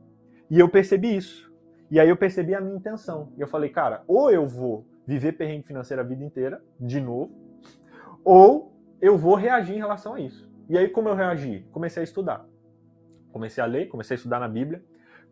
E 0.49 0.59
eu 0.59 0.69
percebi 0.69 1.15
isso. 1.15 1.53
E 1.91 1.99
aí 1.99 2.09
eu 2.09 2.17
percebi 2.17 2.55
a 2.55 2.61
minha 2.61 2.75
intenção. 2.75 3.33
E 3.37 3.41
eu 3.41 3.47
falei, 3.47 3.69
cara, 3.69 4.03
ou 4.07 4.31
eu 4.31 4.47
vou 4.47 4.87
viver 5.05 5.33
perrengue 5.33 5.67
financeiro 5.67 6.01
a 6.01 6.05
vida 6.05 6.23
inteira, 6.23 6.61
de 6.79 6.99
novo, 6.99 7.31
ou 8.23 8.73
eu 8.99 9.17
vou 9.17 9.35
reagir 9.35 9.75
em 9.75 9.79
relação 9.79 10.15
a 10.15 10.19
isso. 10.19 10.51
E 10.67 10.77
aí, 10.77 10.89
como 10.89 11.07
eu 11.07 11.13
reagi? 11.13 11.67
Comecei 11.71 12.01
a 12.01 12.03
estudar. 12.03 12.45
Comecei 13.31 13.63
a 13.63 13.67
ler, 13.67 13.87
comecei 13.87 14.15
a 14.15 14.17
estudar 14.17 14.39
na 14.39 14.47
Bíblia, 14.47 14.83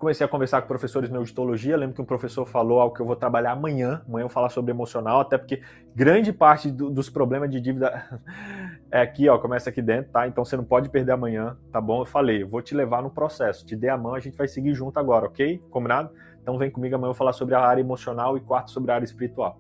comecei 0.04 0.26
a 0.26 0.28
conversar 0.28 0.62
com 0.62 0.68
professores 0.68 1.10
meus 1.10 1.30
de 1.30 1.36
teologia. 1.36 1.78
Lembro 1.78 1.96
que 1.96 2.02
um 2.02 2.06
professor 2.06 2.46
falou 2.46 2.82
algo 2.82 2.94
que 2.94 3.02
eu 3.02 3.06
vou 3.06 3.16
trabalhar 3.16 3.54
amanhã. 3.54 4.02
Amanhã 4.06 4.24
eu 4.24 4.28
vou 4.28 4.34
falar 4.34 4.50
sobre 4.50 4.70
emocional, 4.72 5.22
até 5.22 5.38
porque 5.38 5.62
grande 5.96 6.34
parte 6.34 6.70
do, 6.70 6.90
dos 6.90 7.10
problemas 7.10 7.50
de 7.50 7.62
dívida 7.62 8.20
é 8.92 9.00
aqui, 9.00 9.30
ó, 9.30 9.38
começa 9.38 9.70
aqui 9.70 9.82
dentro, 9.82 10.12
tá? 10.12 10.28
Então 10.28 10.44
você 10.44 10.58
não 10.58 10.66
pode 10.66 10.90
perder 10.90 11.14
amanhã, 11.14 11.56
tá 11.72 11.80
bom? 11.80 12.02
Eu 12.02 12.06
falei, 12.06 12.44
eu 12.44 12.50
vou 12.50 12.62
te 12.62 12.76
levar 12.76 13.02
no 13.02 13.10
processo, 13.10 13.66
te 13.66 13.78
dei 13.78 13.90
a 13.90 13.98
mão, 13.98 14.14
a 14.14 14.20
gente 14.20 14.38
vai 14.38 14.48
seguir 14.48 14.74
junto 14.74 15.00
agora, 15.00 15.26
ok? 15.26 15.64
Combinado? 15.70 16.10
Então 16.42 16.58
vem 16.58 16.70
comigo 16.70 16.96
amanhã 16.96 17.08
eu 17.08 17.14
vou 17.14 17.18
falar 17.18 17.32
sobre 17.32 17.56
a 17.56 17.62
área 17.62 17.80
emocional 17.80 18.36
e 18.36 18.42
quarto 18.42 18.72
sobre 18.72 18.92
a 18.92 18.96
área 18.96 19.06
espiritual. 19.06 19.58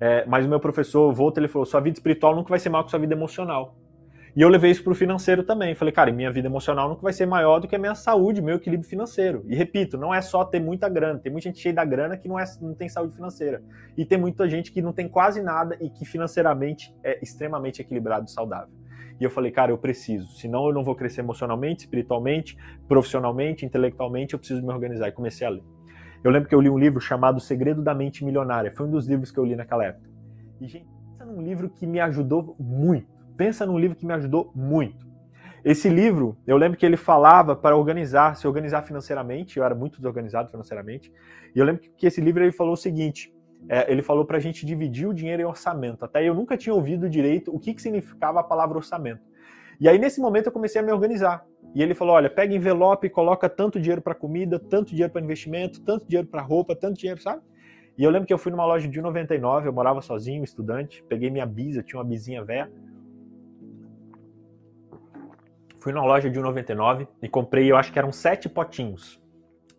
É, 0.00 0.24
mas 0.26 0.46
o 0.46 0.48
meu 0.48 0.58
professor 0.58 1.12
Volta, 1.12 1.38
ele 1.38 1.48
falou: 1.48 1.66
sua 1.66 1.80
vida 1.80 1.98
espiritual 1.98 2.34
nunca 2.34 2.48
vai 2.48 2.58
ser 2.58 2.70
maior 2.70 2.84
que 2.84 2.90
sua 2.90 2.98
vida 2.98 3.14
emocional. 3.14 3.76
E 4.34 4.40
eu 4.40 4.48
levei 4.48 4.70
isso 4.70 4.82
para 4.82 4.92
o 4.92 4.94
financeiro 4.94 5.42
também. 5.42 5.74
Falei, 5.74 5.92
cara, 5.92 6.10
minha 6.10 6.32
vida 6.32 6.48
emocional 6.48 6.88
nunca 6.88 7.02
vai 7.02 7.12
ser 7.12 7.26
maior 7.26 7.58
do 7.58 7.68
que 7.68 7.76
a 7.76 7.78
minha 7.78 7.94
saúde, 7.94 8.40
meu 8.40 8.56
equilíbrio 8.56 8.88
financeiro. 8.88 9.44
E 9.46 9.54
repito, 9.54 9.98
não 9.98 10.14
é 10.14 10.22
só 10.22 10.42
ter 10.42 10.58
muita 10.58 10.88
grana. 10.88 11.18
Tem 11.18 11.30
muita 11.30 11.48
gente 11.48 11.60
cheia 11.60 11.74
da 11.74 11.84
grana 11.84 12.16
que 12.16 12.26
não, 12.26 12.38
é, 12.38 12.44
não 12.62 12.74
tem 12.74 12.88
saúde 12.88 13.14
financeira. 13.14 13.62
E 13.94 14.06
tem 14.06 14.16
muita 14.16 14.48
gente 14.48 14.72
que 14.72 14.80
não 14.80 14.90
tem 14.90 15.06
quase 15.06 15.42
nada 15.42 15.76
e 15.82 15.90
que 15.90 16.06
financeiramente 16.06 16.94
é 17.04 17.18
extremamente 17.22 17.82
equilibrado 17.82 18.24
e 18.24 18.30
saudável. 18.30 18.72
E 19.20 19.24
eu 19.24 19.30
falei, 19.30 19.52
cara, 19.52 19.70
eu 19.70 19.76
preciso. 19.76 20.26
Senão 20.38 20.66
eu 20.66 20.72
não 20.72 20.82
vou 20.82 20.94
crescer 20.94 21.20
emocionalmente, 21.20 21.82
espiritualmente, 21.82 22.56
profissionalmente, 22.88 23.66
intelectualmente. 23.66 24.32
Eu 24.32 24.38
preciso 24.38 24.66
me 24.66 24.72
organizar. 24.72 25.08
E 25.08 25.12
comecei 25.12 25.46
a 25.46 25.50
ler. 25.50 25.62
Eu 26.24 26.30
lembro 26.30 26.48
que 26.48 26.54
eu 26.54 26.60
li 26.60 26.70
um 26.70 26.78
livro 26.78 27.00
chamado 27.02 27.38
Segredo 27.38 27.82
da 27.82 27.94
Mente 27.94 28.24
Milionária. 28.24 28.72
Foi 28.74 28.86
um 28.86 28.90
dos 28.90 29.06
livros 29.06 29.30
que 29.30 29.38
eu 29.38 29.44
li 29.44 29.54
naquela 29.54 29.84
época. 29.84 30.08
E, 30.58 30.66
gente, 30.66 30.86
pensa 31.10 31.30
num 31.30 31.42
livro 31.42 31.68
que 31.68 31.86
me 31.86 32.00
ajudou 32.00 32.56
muito. 32.58 33.11
Pensa 33.36 33.66
num 33.66 33.78
livro 33.78 33.96
que 33.96 34.06
me 34.06 34.12
ajudou 34.12 34.52
muito. 34.54 35.10
Esse 35.64 35.88
livro, 35.88 36.36
eu 36.46 36.56
lembro 36.56 36.76
que 36.76 36.84
ele 36.84 36.96
falava 36.96 37.54
para 37.54 37.76
organizar, 37.76 38.36
se 38.36 38.46
organizar 38.48 38.82
financeiramente. 38.82 39.58
Eu 39.58 39.64
era 39.64 39.74
muito 39.74 39.96
desorganizado 39.98 40.50
financeiramente. 40.50 41.12
E 41.54 41.58
eu 41.58 41.64
lembro 41.64 41.82
que 41.96 42.06
esse 42.06 42.20
livro 42.20 42.42
ele 42.42 42.52
falou 42.52 42.72
o 42.72 42.76
seguinte: 42.76 43.32
é, 43.68 43.90
ele 43.90 44.02
falou 44.02 44.24
para 44.24 44.38
a 44.38 44.40
gente 44.40 44.66
dividir 44.66 45.06
o 45.06 45.14
dinheiro 45.14 45.42
em 45.42 45.44
orçamento. 45.44 46.04
Até 46.04 46.28
eu 46.28 46.34
nunca 46.34 46.56
tinha 46.56 46.74
ouvido 46.74 47.08
direito 47.08 47.54
o 47.54 47.60
que, 47.60 47.74
que 47.74 47.82
significava 47.82 48.40
a 48.40 48.42
palavra 48.42 48.76
orçamento. 48.76 49.22
E 49.80 49.88
aí, 49.88 49.98
nesse 49.98 50.20
momento, 50.20 50.46
eu 50.46 50.52
comecei 50.52 50.80
a 50.80 50.84
me 50.84 50.92
organizar. 50.92 51.44
E 51.74 51.82
ele 51.82 51.94
falou: 51.94 52.16
olha, 52.16 52.28
pega 52.28 52.54
envelope 52.54 53.08
coloca 53.08 53.48
tanto 53.48 53.80
dinheiro 53.80 54.02
para 54.02 54.14
comida, 54.14 54.58
tanto 54.58 54.90
dinheiro 54.90 55.12
para 55.12 55.22
investimento, 55.22 55.80
tanto 55.82 56.06
dinheiro 56.06 56.26
para 56.26 56.42
roupa, 56.42 56.74
tanto 56.74 56.98
dinheiro, 56.98 57.20
sabe? 57.22 57.40
E 57.96 58.02
eu 58.02 58.10
lembro 58.10 58.26
que 58.26 58.32
eu 58.32 58.38
fui 58.38 58.50
numa 58.50 58.64
loja 58.64 58.88
de 58.88 59.00
99, 59.00 59.68
eu 59.68 59.72
morava 59.72 60.00
sozinho, 60.00 60.42
estudante, 60.42 61.04
peguei 61.08 61.30
minha 61.30 61.44
bisa, 61.44 61.82
tinha 61.82 61.98
uma 61.98 62.04
bizinha 62.04 62.42
velha. 62.42 62.70
Fui 65.82 65.92
numa 65.92 66.06
loja 66.06 66.30
de 66.30 66.38
99 66.38 67.08
e 67.20 67.28
comprei, 67.28 67.68
eu 67.68 67.76
acho 67.76 67.92
que 67.92 67.98
eram 67.98 68.12
sete 68.12 68.48
potinhos. 68.48 69.20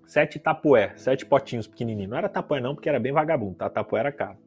Sete 0.06 0.38
tapué, 0.38 0.92
sete 0.98 1.26
potinhos 1.26 1.66
pequenininhos. 1.66 2.10
Não 2.10 2.18
era 2.18 2.28
tapué 2.28 2.60
não, 2.60 2.76
porque 2.76 2.90
era 2.90 3.00
bem 3.00 3.14
vagabundo, 3.14 3.56
tá? 3.56 3.70
Tapué 3.70 4.02
era 4.02 4.12
caro. 4.12 4.38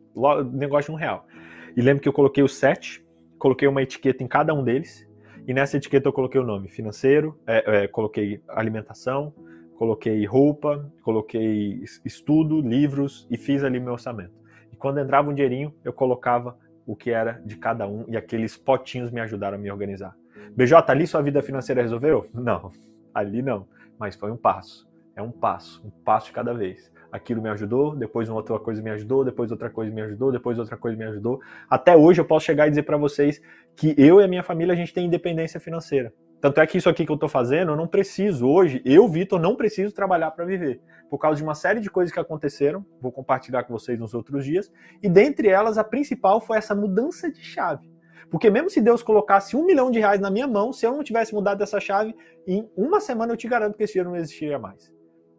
negócio 0.52 0.92
de 0.92 0.96
um 0.96 1.00
real. 1.00 1.26
E 1.74 1.80
lembro 1.80 2.02
que 2.02 2.08
eu 2.10 2.12
coloquei 2.12 2.44
os 2.44 2.54
sete, 2.54 3.02
coloquei 3.38 3.66
uma 3.66 3.80
etiqueta 3.80 4.22
em 4.22 4.26
cada 4.28 4.52
um 4.52 4.62
deles, 4.62 5.08
e 5.48 5.54
nessa 5.54 5.78
etiqueta 5.78 6.06
eu 6.06 6.12
coloquei 6.12 6.38
o 6.38 6.44
nome 6.44 6.68
financeiro, 6.68 7.40
é, 7.46 7.84
é, 7.84 7.88
coloquei 7.88 8.42
alimentação, 8.48 9.32
coloquei 9.78 10.26
roupa, 10.26 10.92
coloquei 11.02 11.82
estudo, 12.04 12.60
livros 12.60 13.26
e 13.30 13.38
fiz 13.38 13.64
ali 13.64 13.80
meu 13.80 13.94
orçamento. 13.94 14.34
E 14.70 14.76
quando 14.76 15.00
entrava 15.00 15.30
um 15.30 15.32
dinheirinho, 15.32 15.74
eu 15.82 15.92
colocava 15.94 16.58
o 16.86 16.94
que 16.94 17.10
era 17.10 17.40
de 17.46 17.56
cada 17.56 17.88
um 17.88 18.04
e 18.08 18.14
aqueles 18.14 18.58
potinhos 18.58 19.10
me 19.10 19.22
ajudaram 19.22 19.56
a 19.56 19.58
me 19.58 19.70
organizar. 19.70 20.14
BJ, 20.54 20.90
ali 20.90 21.06
sua 21.06 21.22
vida 21.22 21.42
financeira 21.42 21.82
resolveu? 21.82 22.26
Não, 22.34 22.70
ali 23.14 23.42
não, 23.42 23.66
mas 23.98 24.14
foi 24.14 24.30
um 24.30 24.36
passo. 24.36 24.86
É 25.16 25.22
um 25.22 25.30
passo, 25.30 25.82
um 25.84 25.90
passo 26.04 26.26
de 26.26 26.32
cada 26.32 26.52
vez. 26.52 26.92
Aquilo 27.10 27.40
me 27.40 27.48
ajudou, 27.48 27.96
depois 27.96 28.28
uma 28.28 28.36
outra 28.36 28.58
coisa 28.58 28.82
me 28.82 28.90
ajudou, 28.90 29.24
depois 29.24 29.50
outra 29.50 29.70
coisa 29.70 29.90
me 29.90 30.02
ajudou, 30.02 30.30
depois 30.30 30.58
outra 30.58 30.76
coisa 30.76 30.98
me 30.98 31.04
ajudou. 31.04 31.40
Até 31.70 31.96
hoje 31.96 32.20
eu 32.20 32.24
posso 32.26 32.44
chegar 32.44 32.66
e 32.66 32.70
dizer 32.70 32.82
para 32.82 32.98
vocês 32.98 33.40
que 33.74 33.94
eu 33.96 34.20
e 34.20 34.24
a 34.24 34.28
minha 34.28 34.42
família 34.42 34.74
a 34.74 34.76
gente 34.76 34.92
tem 34.92 35.06
independência 35.06 35.58
financeira. 35.58 36.12
Tanto 36.38 36.60
é 36.60 36.66
que 36.66 36.76
isso 36.76 36.88
aqui 36.88 37.06
que 37.06 37.10
eu 37.10 37.14
estou 37.14 37.30
fazendo, 37.30 37.72
eu 37.72 37.76
não 37.76 37.86
preciso 37.86 38.46
hoje, 38.46 38.82
eu, 38.84 39.08
Vitor, 39.08 39.40
não 39.40 39.56
preciso 39.56 39.94
trabalhar 39.94 40.30
para 40.32 40.44
viver. 40.44 40.80
Por 41.08 41.18
causa 41.18 41.38
de 41.38 41.42
uma 41.42 41.54
série 41.54 41.80
de 41.80 41.88
coisas 41.88 42.12
que 42.12 42.20
aconteceram, 42.20 42.84
vou 43.00 43.10
compartilhar 43.10 43.64
com 43.64 43.72
vocês 43.72 43.98
nos 43.98 44.12
outros 44.12 44.44
dias, 44.44 44.70
e 45.02 45.08
dentre 45.08 45.48
elas, 45.48 45.78
a 45.78 45.84
principal 45.84 46.40
foi 46.40 46.58
essa 46.58 46.74
mudança 46.74 47.32
de 47.32 47.40
chave. 47.40 47.90
Porque 48.30 48.50
mesmo 48.50 48.68
se 48.68 48.80
Deus 48.80 49.02
colocasse 49.02 49.56
um 49.56 49.64
milhão 49.64 49.90
de 49.90 49.98
reais 49.98 50.20
na 50.20 50.30
minha 50.30 50.46
mão, 50.46 50.72
se 50.72 50.86
eu 50.86 50.92
não 50.92 51.04
tivesse 51.04 51.34
mudado 51.34 51.62
essa 51.62 51.80
chave, 51.80 52.14
em 52.46 52.68
uma 52.76 53.00
semana 53.00 53.32
eu 53.32 53.36
te 53.36 53.48
garanto 53.48 53.76
que 53.76 53.84
esse 53.84 53.92
dinheiro 53.94 54.10
não 54.10 54.16
existiria 54.16 54.58
mais. 54.58 54.92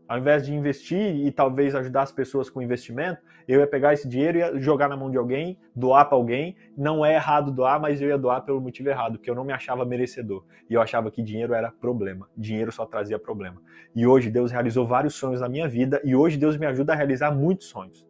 Ao 0.07 0.17
invés 0.17 0.45
de 0.45 0.55
investir 0.55 1.17
e 1.25 1.29
talvez 1.31 1.75
ajudar 1.75 2.03
as 2.03 2.13
pessoas 2.13 2.49
com 2.49 2.61
investimento, 2.61 3.21
eu 3.45 3.59
ia 3.59 3.67
pegar 3.67 3.93
esse 3.93 4.07
dinheiro 4.07 4.39
e 4.39 4.61
jogar 4.61 4.87
na 4.87 4.95
mão 4.95 5.11
de 5.11 5.17
alguém, 5.17 5.59
doar 5.75 6.05
para 6.05 6.17
alguém. 6.17 6.55
Não 6.77 7.05
é 7.05 7.15
errado 7.15 7.51
doar, 7.51 7.77
mas 7.77 8.01
eu 8.01 8.07
ia 8.07 8.17
doar 8.17 8.41
pelo 8.43 8.61
motivo 8.61 8.87
errado, 8.87 9.17
porque 9.17 9.29
eu 9.29 9.35
não 9.35 9.43
me 9.43 9.51
achava 9.51 9.83
merecedor. 9.83 10.45
E 10.69 10.73
eu 10.73 10.81
achava 10.81 11.11
que 11.11 11.21
dinheiro 11.21 11.53
era 11.53 11.71
problema. 11.71 12.29
Dinheiro 12.37 12.71
só 12.71 12.85
trazia 12.85 13.19
problema. 13.19 13.61
E 13.93 14.07
hoje 14.07 14.29
Deus 14.29 14.49
realizou 14.49 14.87
vários 14.87 15.15
sonhos 15.15 15.41
na 15.41 15.49
minha 15.49 15.67
vida 15.67 16.01
e 16.05 16.15
hoje 16.15 16.37
Deus 16.37 16.55
me 16.57 16.65
ajuda 16.65 16.93
a 16.93 16.95
realizar 16.95 17.31
muitos 17.31 17.67
sonhos. 17.67 18.07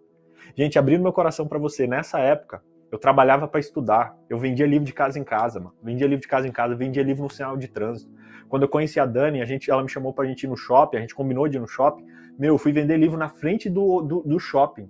Gente, 0.55 0.77
abrindo 0.77 1.01
meu 1.01 1.13
coração 1.13 1.47
para 1.47 1.57
você, 1.57 1.87
nessa 1.87 2.19
época, 2.19 2.63
eu 2.91 2.97
trabalhava 2.97 3.47
para 3.47 3.59
estudar. 3.59 4.15
Eu 4.29 4.37
vendia 4.37 4.65
livro 4.65 4.85
de 4.85 4.93
casa 4.93 5.19
em 5.19 5.23
casa, 5.23 5.59
mano. 5.59 5.75
Vendia 5.81 6.07
livro 6.07 6.21
de 6.21 6.27
casa 6.27 6.47
em 6.47 6.51
casa, 6.51 6.75
vendia 6.75 7.03
livro 7.03 7.23
no 7.23 7.29
sinal 7.29 7.57
de 7.57 7.67
trânsito. 7.67 8.11
Quando 8.47 8.63
eu 8.63 8.69
conheci 8.69 8.99
a 8.99 9.05
Dani, 9.05 9.41
a 9.41 9.45
gente, 9.45 9.69
ela 9.69 9.83
me 9.83 9.89
chamou 9.89 10.13
pra 10.13 10.25
gente 10.25 10.43
ir 10.43 10.47
no 10.47 10.55
shopping, 10.55 10.97
a 10.97 11.01
gente 11.01 11.13
combinou 11.13 11.47
de 11.47 11.57
ir 11.57 11.59
no 11.59 11.67
shopping. 11.67 12.05
Meu, 12.39 12.53
eu 12.53 12.57
fui 12.57 12.71
vender 12.71 12.97
livro 12.97 13.17
na 13.17 13.27
frente 13.27 13.69
do, 13.69 14.01
do, 14.01 14.21
do 14.21 14.39
shopping, 14.39 14.87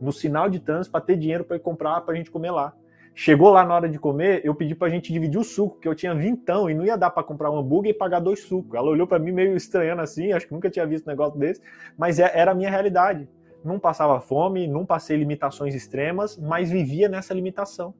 no 0.00 0.12
sinal 0.12 0.48
de 0.48 0.60
trânsito, 0.60 0.92
para 0.92 1.00
ter 1.00 1.16
dinheiro 1.16 1.44
para 1.44 1.56
ir 1.56 1.60
comprar 1.60 2.00
pra 2.02 2.14
gente 2.14 2.30
comer 2.30 2.50
lá. 2.50 2.72
Chegou 3.14 3.50
lá 3.50 3.64
na 3.66 3.74
hora 3.74 3.88
de 3.88 3.98
comer, 3.98 4.40
eu 4.44 4.54
pedi 4.54 4.74
pra 4.74 4.88
gente 4.88 5.12
dividir 5.12 5.38
o 5.38 5.44
suco, 5.44 5.80
que 5.80 5.88
eu 5.88 5.94
tinha 5.94 6.14
vintão 6.14 6.70
e 6.70 6.74
não 6.74 6.86
ia 6.86 6.96
dar 6.96 7.10
para 7.10 7.24
comprar 7.24 7.50
um 7.50 7.58
hambúrguer 7.58 7.90
e 7.90 7.94
pagar 7.94 8.20
dois 8.20 8.44
sucos. 8.44 8.74
Ela 8.74 8.88
olhou 8.88 9.06
para 9.06 9.18
mim 9.18 9.32
meio 9.32 9.56
estranhando 9.56 10.00
assim, 10.00 10.32
acho 10.32 10.46
que 10.46 10.54
nunca 10.54 10.70
tinha 10.70 10.86
visto 10.86 11.06
um 11.06 11.10
negócio 11.10 11.38
desse, 11.38 11.60
mas 11.98 12.20
é, 12.20 12.30
era 12.32 12.52
a 12.52 12.54
minha 12.54 12.70
realidade. 12.70 13.28
Não 13.64 13.78
passava 13.78 14.20
fome, 14.20 14.66
não 14.66 14.86
passei 14.86 15.16
limitações 15.16 15.74
extremas, 15.74 16.38
mas 16.38 16.70
vivia 16.70 17.08
nessa 17.08 17.34
limitação. 17.34 17.94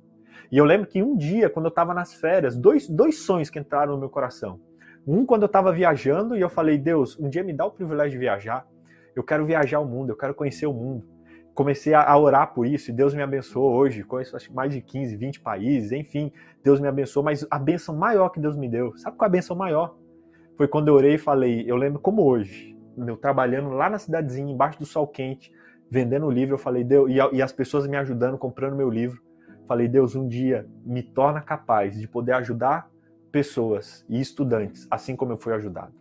E 0.51 0.57
eu 0.57 0.65
lembro 0.65 0.87
que 0.87 1.03
um 1.03 1.17
dia, 1.17 1.49
quando 1.49 1.67
eu 1.67 1.71
estava 1.71 1.95
nas 1.95 2.15
férias, 2.15 2.57
dois, 2.57 2.89
dois 2.89 3.21
sonhos 3.21 3.51
que 3.51 3.59
entraram 3.59 3.93
no 3.93 3.99
meu 3.99 4.09
coração. 4.09 4.61
Um 5.07 5.25
quando 5.25 5.43
eu 5.43 5.47
estava 5.47 5.73
viajando 5.73 6.37
e 6.37 6.41
eu 6.41 6.51
falei, 6.51 6.77
Deus, 6.77 7.19
um 7.19 7.29
dia 7.29 7.45
me 7.45 7.53
dá 7.53 7.65
o 7.65 7.71
privilégio 7.71 8.13
de 8.13 8.19
viajar. 8.19 8.67
Eu 9.15 9.23
quero 9.23 9.45
viajar 9.45 9.81
o 9.81 9.85
mundo, 9.85 10.11
eu 10.11 10.17
quero 10.17 10.35
conhecer 10.35 10.67
o 10.67 10.73
mundo. 10.73 11.07
Comecei 11.55 11.95
a 11.95 12.17
orar 12.17 12.55
por 12.55 12.67
isso 12.67 12.91
e 12.91 12.95
Deus 12.95 13.13
me 13.15 13.23
abençoou 13.23 13.73
hoje. 13.73 14.03
Conheço 14.03 14.37
acho, 14.37 14.53
mais 14.53 14.73
de 14.73 14.81
15, 14.81 15.17
20 15.17 15.41
países, 15.41 15.93
enfim, 15.93 16.33
Deus 16.65 16.81
me 16.81 16.89
abençoou. 16.89 17.25
Mas 17.25 17.47
a 17.51 17.59
benção 17.59 17.95
maior 17.95 18.31
que 18.31 18.41
Deus 18.41 18.57
me 18.57 18.69
deu, 18.69 18.97
sabe 18.97 19.17
qual 19.17 19.27
é 19.27 19.29
a 19.29 19.33
benção 19.33 19.57
maior? 19.57 19.97
Foi 20.57 20.69
quando 20.69 20.89
eu 20.89 20.95
orei 20.95 21.15
e 21.15 21.19
falei, 21.19 21.65
eu 21.67 21.77
lembro 21.77 22.01
como 22.01 22.23
hoje, 22.25 22.77
meu 22.97 23.17
trabalhando 23.17 23.71
lá 23.71 23.89
na 23.89 23.99
cidadezinha, 23.99 24.53
embaixo 24.53 24.79
do 24.79 24.87
sol 24.87 25.07
quente, 25.07 25.53
vendendo 25.91 26.27
o 26.27 26.31
livro, 26.31 26.55
eu 26.55 26.59
falei, 26.59 26.85
Deus, 26.85 27.11
e, 27.11 27.37
e 27.37 27.43
as 27.43 27.53
pessoas 27.53 27.87
me 27.87 27.97
ajudando, 27.97 28.39
comprando 28.39 28.77
meu 28.77 28.89
livro. 28.89 29.21
Falei, 29.67 29.89
Deus, 29.89 30.15
um 30.17 30.27
dia 30.27 30.67
me 30.85 31.03
torna 31.03 31.41
capaz 31.41 31.99
de 31.99 32.07
poder 32.09 32.33
ajudar 32.33 32.91
pessoas 33.31 34.05
e 34.09 34.21
estudantes, 34.21 34.87
assim 34.91 35.15
como 35.15 35.33
eu 35.33 35.39
fui 35.39 35.53
ajudado. 35.53 35.93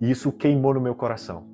E 0.00 0.10
isso 0.10 0.32
queimou 0.32 0.74
no 0.74 0.80
meu 0.80 0.94
coração. 0.94 1.46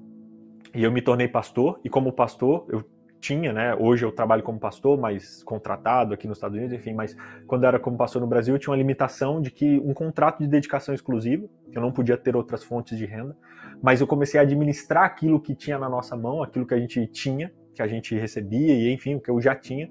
E 0.74 0.84
eu 0.84 0.92
me 0.92 1.02
tornei 1.02 1.26
pastor, 1.26 1.80
e 1.82 1.88
como 1.88 2.12
pastor, 2.12 2.64
eu 2.68 2.84
tinha, 3.26 3.52
né? 3.52 3.74
Hoje 3.74 4.04
eu 4.04 4.12
trabalho 4.12 4.42
como 4.42 4.56
pastor, 4.56 4.96
mas 4.96 5.42
contratado 5.42 6.14
aqui 6.14 6.28
nos 6.28 6.36
Estados 6.36 6.56
Unidos, 6.56 6.72
enfim, 6.72 6.94
mas 6.94 7.16
quando 7.44 7.64
eu 7.64 7.68
era 7.68 7.78
como 7.78 7.96
pastor 7.96 8.22
no 8.22 8.28
Brasil, 8.28 8.54
eu 8.54 8.58
tinha 8.58 8.70
uma 8.70 8.76
limitação 8.76 9.40
de 9.40 9.50
que 9.50 9.80
um 9.80 9.92
contrato 9.92 10.38
de 10.38 10.46
dedicação 10.46 10.94
exclusiva, 10.94 11.48
que 11.72 11.76
eu 11.76 11.82
não 11.82 11.90
podia 11.90 12.16
ter 12.16 12.36
outras 12.36 12.62
fontes 12.62 12.96
de 12.96 13.04
renda, 13.04 13.36
mas 13.82 14.00
eu 14.00 14.06
comecei 14.06 14.38
a 14.38 14.44
administrar 14.44 15.04
aquilo 15.04 15.40
que 15.40 15.56
tinha 15.56 15.76
na 15.76 15.88
nossa 15.88 16.16
mão, 16.16 16.40
aquilo 16.40 16.64
que 16.64 16.74
a 16.74 16.78
gente 16.78 17.04
tinha, 17.08 17.52
que 17.74 17.82
a 17.82 17.88
gente 17.88 18.14
recebia, 18.14 18.72
e 18.72 18.92
enfim, 18.92 19.16
o 19.16 19.20
que 19.20 19.30
eu 19.30 19.40
já 19.40 19.56
tinha, 19.56 19.90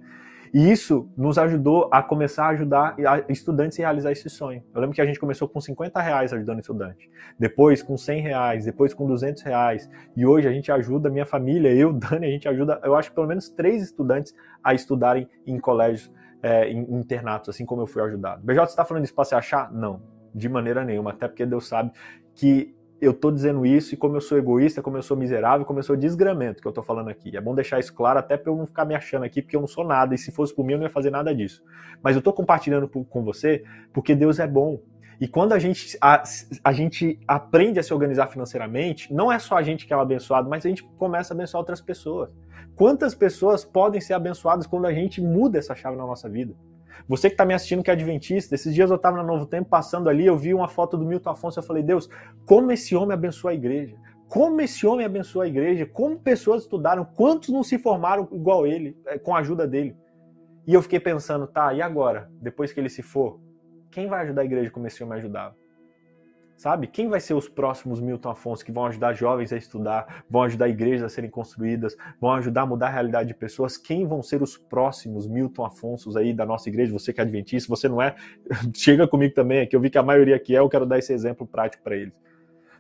e 0.55 0.71
isso 0.71 1.11
nos 1.17 1.37
ajudou 1.37 1.89
a 1.91 2.01
começar 2.01 2.45
a 2.45 2.49
ajudar 2.51 2.95
estudantes 3.27 3.77
a 3.77 3.81
realizar 3.81 4.13
esse 4.13 4.29
sonho. 4.29 4.63
Eu 4.73 4.79
lembro 4.79 4.95
que 4.95 5.01
a 5.01 5.05
gente 5.05 5.19
começou 5.19 5.49
com 5.49 5.59
50 5.59 5.99
reais 5.99 6.31
ajudando 6.31 6.61
estudante, 6.61 7.11
depois 7.37 7.83
com 7.83 7.97
100 7.97 8.21
reais, 8.21 8.63
depois 8.63 8.93
com 8.93 9.05
200 9.05 9.43
reais. 9.43 9.89
E 10.15 10.25
hoje 10.25 10.47
a 10.47 10.53
gente 10.53 10.71
ajuda, 10.71 11.09
minha 11.09 11.25
família, 11.25 11.73
eu, 11.75 11.91
Dani, 11.99 12.27
a 12.27 12.29
gente 12.29 12.47
ajuda, 12.47 12.79
eu 12.85 12.95
acho, 12.95 13.11
pelo 13.11 13.27
menos 13.27 13.49
três 13.49 13.83
estudantes 13.83 14.33
a 14.63 14.73
estudarem 14.73 15.27
em 15.45 15.59
colégios, 15.59 16.09
é, 16.41 16.69
em 16.69 16.79
internatos, 16.99 17.49
assim 17.49 17.65
como 17.65 17.81
eu 17.81 17.87
fui 17.87 18.01
ajudado. 18.03 18.41
BJ, 18.41 18.59
você 18.59 18.71
está 18.71 18.85
falando 18.85 19.03
isso 19.03 19.13
para 19.13 19.25
se 19.25 19.35
achar? 19.35 19.69
Não, 19.73 20.01
de 20.33 20.47
maneira 20.47 20.85
nenhuma, 20.85 21.09
até 21.09 21.27
porque 21.27 21.45
Deus 21.45 21.67
sabe 21.67 21.91
que 22.33 22.73
eu 23.01 23.13
tô 23.13 23.29
dizendo 23.29 23.65
isso 23.65 23.93
e 23.93 23.97
como 23.97 24.15
eu 24.15 24.21
sou 24.21 24.37
egoísta, 24.37 24.81
como 24.81 24.97
eu 24.97 25.01
sou 25.01 25.17
miserável, 25.17 25.65
como 25.65 25.79
eu 25.79 25.83
sou 25.83 25.95
desgramento 25.95 26.61
que 26.61 26.67
eu 26.67 26.71
tô 26.71 26.81
falando 26.81 27.09
aqui. 27.09 27.35
É 27.35 27.41
bom 27.41 27.53
deixar 27.53 27.79
isso 27.79 27.93
claro 27.93 28.19
até 28.19 28.37
para 28.37 28.51
eu 28.51 28.55
não 28.55 28.65
ficar 28.65 28.85
me 28.85 28.95
achando 28.95 29.23
aqui, 29.23 29.41
porque 29.41 29.55
eu 29.55 29.61
não 29.61 29.67
sou 29.67 29.83
nada, 29.83 30.15
e 30.15 30.17
se 30.17 30.31
fosse 30.31 30.55
por 30.55 30.65
mim 30.65 30.73
eu 30.73 30.79
não 30.79 30.85
ia 30.85 30.89
fazer 30.89 31.09
nada 31.09 31.35
disso. 31.35 31.63
Mas 32.01 32.15
eu 32.15 32.21
tô 32.21 32.31
compartilhando 32.31 32.87
com 32.87 33.23
você 33.23 33.63
porque 33.93 34.15
Deus 34.15 34.39
é 34.39 34.47
bom. 34.47 34.79
E 35.19 35.27
quando 35.27 35.53
a 35.53 35.59
gente, 35.59 35.97
a, 36.01 36.23
a 36.63 36.73
gente 36.73 37.19
aprende 37.27 37.79
a 37.79 37.83
se 37.83 37.93
organizar 37.93 38.27
financeiramente, 38.27 39.13
não 39.13 39.31
é 39.31 39.39
só 39.39 39.55
a 39.55 39.63
gente 39.63 39.85
que 39.85 39.93
é 39.93 39.95
abençoado, 39.97 40.49
mas 40.49 40.65
a 40.65 40.69
gente 40.69 40.83
começa 40.83 41.33
a 41.33 41.35
abençoar 41.35 41.61
outras 41.61 41.81
pessoas. 41.81 42.29
Quantas 42.75 43.15
pessoas 43.15 43.63
podem 43.63 44.01
ser 44.01 44.13
abençoadas 44.13 44.67
quando 44.67 44.85
a 44.85 44.93
gente 44.93 45.21
muda 45.21 45.57
essa 45.57 45.73
chave 45.73 45.95
na 45.95 46.05
nossa 46.05 46.27
vida? 46.27 46.53
Você 47.07 47.29
que 47.29 47.33
está 47.33 47.45
me 47.45 47.53
assistindo 47.53 47.83
que 47.83 47.89
é 47.89 47.93
adventista, 47.93 48.55
esses 48.55 48.73
dias 48.73 48.89
eu 48.89 48.95
estava 48.95 49.17
no 49.17 49.23
Novo 49.23 49.45
Tempo 49.45 49.69
passando 49.69 50.09
ali, 50.09 50.25
eu 50.25 50.37
vi 50.37 50.53
uma 50.53 50.67
foto 50.67 50.97
do 50.97 51.05
Milton 51.05 51.29
Afonso, 51.29 51.59
eu 51.59 51.63
falei, 51.63 51.83
Deus, 51.83 52.09
como 52.45 52.71
esse 52.71 52.95
homem 52.95 53.13
abençoa 53.13 53.51
a 53.51 53.53
igreja? 53.53 53.95
Como 54.27 54.59
esse 54.61 54.85
homem 54.87 55.05
abençoa 55.05 55.43
a 55.43 55.47
igreja? 55.47 55.85
Como 55.85 56.19
pessoas 56.19 56.63
estudaram? 56.63 57.05
Quantos 57.05 57.49
não 57.49 57.63
se 57.63 57.77
formaram 57.77 58.27
igual 58.31 58.65
ele, 58.65 58.97
é, 59.05 59.19
com 59.19 59.35
a 59.35 59.39
ajuda 59.39 59.67
dele? 59.67 59.95
E 60.67 60.73
eu 60.73 60.81
fiquei 60.81 60.99
pensando, 60.99 61.45
tá, 61.45 61.73
e 61.73 61.81
agora? 61.81 62.29
Depois 62.41 62.73
que 62.73 62.79
ele 62.79 62.89
se 62.89 63.03
for, 63.03 63.39
quem 63.91 64.07
vai 64.07 64.23
ajudar 64.23 64.41
a 64.41 64.45
igreja 64.45 64.71
como 64.71 64.87
esse 64.87 65.03
homem 65.03 65.19
ajudava? 65.19 65.55
Sabe? 66.57 66.87
Quem 66.87 67.09
vai 67.09 67.19
ser 67.19 67.33
os 67.33 67.49
próximos 67.49 67.99
Milton 67.99 68.29
Afonso 68.29 68.63
que 68.63 68.71
vão 68.71 68.85
ajudar 68.85 69.13
jovens 69.13 69.51
a 69.51 69.57
estudar, 69.57 70.23
vão 70.29 70.43
ajudar 70.43 70.69
igrejas 70.69 71.03
a 71.03 71.09
serem 71.09 71.29
construídas, 71.29 71.97
vão 72.19 72.31
ajudar 72.31 72.61
a 72.61 72.65
mudar 72.65 72.87
a 72.87 72.91
realidade 72.91 73.27
de 73.27 73.33
pessoas? 73.33 73.77
Quem 73.77 74.07
vão 74.07 74.21
ser 74.21 74.41
os 74.41 74.57
próximos 74.57 75.27
Milton 75.27 75.65
Afonsos 75.65 76.15
aí 76.15 76.33
da 76.33 76.45
nossa 76.45 76.69
igreja? 76.69 76.93
Você 76.93 77.11
que 77.11 77.19
é 77.19 77.23
adventista, 77.23 77.67
você 77.67 77.89
não 77.89 78.01
é? 78.01 78.15
Chega 78.73 79.07
comigo 79.07 79.33
também, 79.33 79.61
aqui 79.61 79.75
eu 79.75 79.81
vi 79.81 79.89
que 79.89 79.97
a 79.97 80.03
maioria 80.03 80.37
aqui 80.37 80.55
é, 80.55 80.59
eu 80.59 80.69
quero 80.69 80.85
dar 80.85 80.97
esse 80.97 81.11
exemplo 81.11 81.45
prático 81.45 81.83
para 81.83 81.95
eles. 81.95 82.13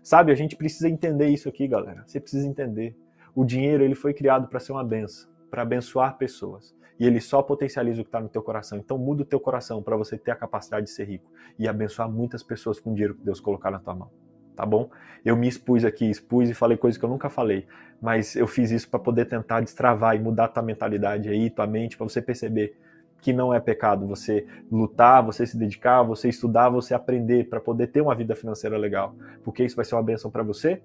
Sabe? 0.01 0.31
A 0.31 0.35
gente 0.35 0.55
precisa 0.55 0.87
entender 0.87 1.27
isso 1.27 1.49
aqui, 1.49 1.67
galera. 1.67 2.03
Você 2.05 2.19
precisa 2.19 2.47
entender. 2.47 2.95
O 3.33 3.43
dinheiro 3.43 3.83
ele 3.83 3.95
foi 3.95 4.13
criado 4.13 4.47
para 4.47 4.59
ser 4.59 4.71
uma 4.71 4.83
benção, 4.83 5.29
para 5.49 5.63
abençoar 5.63 6.17
pessoas 6.17 6.73
e 6.99 7.05
ele 7.05 7.19
só 7.19 7.41
potencializa 7.41 8.01
o 8.01 8.03
que 8.03 8.09
está 8.09 8.19
no 8.19 8.29
teu 8.29 8.41
coração. 8.41 8.77
Então 8.77 8.97
muda 8.97 9.23
o 9.23 9.25
teu 9.25 9.39
coração 9.39 9.81
para 9.81 9.95
você 9.95 10.17
ter 10.17 10.31
a 10.31 10.35
capacidade 10.35 10.85
de 10.85 10.91
ser 10.91 11.05
rico 11.05 11.29
e 11.59 11.67
abençoar 11.67 12.09
muitas 12.09 12.41
pessoas 12.43 12.79
com 12.79 12.91
o 12.91 12.93
dinheiro 12.93 13.15
que 13.15 13.23
Deus 13.23 13.39
colocar 13.39 13.71
na 13.71 13.79
tua 13.79 13.95
mão. 13.95 14.09
Tá 14.55 14.65
bom? 14.65 14.89
Eu 15.23 15.35
me 15.35 15.47
expus 15.47 15.83
aqui, 15.83 16.09
expus 16.09 16.49
e 16.49 16.53
falei 16.53 16.77
coisas 16.77 16.97
que 16.97 17.03
eu 17.03 17.09
nunca 17.09 17.29
falei, 17.29 17.67
mas 18.01 18.35
eu 18.37 18.47
fiz 18.47 18.71
isso 18.71 18.89
para 18.89 18.99
poder 18.99 19.25
tentar 19.25 19.59
destravar 19.59 20.15
e 20.15 20.19
mudar 20.19 20.47
tua 20.47 20.63
mentalidade 20.63 21.27
aí, 21.27 21.49
tua 21.49 21.67
mente, 21.67 21.97
para 21.97 22.07
você 22.07 22.21
perceber 22.21 22.77
que 23.21 23.33
não 23.33 23.53
é 23.53 23.59
pecado 23.59 24.07
você 24.07 24.45
lutar, 24.71 25.25
você 25.25 25.45
se 25.45 25.57
dedicar, 25.57 26.03
você 26.03 26.29
estudar, 26.29 26.69
você 26.69 26.93
aprender 26.93 27.49
para 27.49 27.59
poder 27.59 27.87
ter 27.87 27.99
uma 27.99 28.15
vida 28.15 28.35
financeira 28.35 28.77
legal, 28.77 29.15
porque 29.43 29.63
isso 29.63 29.75
vai 29.75 29.83
ser 29.83 29.95
uma 29.95 30.03
bênção 30.03 30.29
para 30.29 30.43
você, 30.43 30.81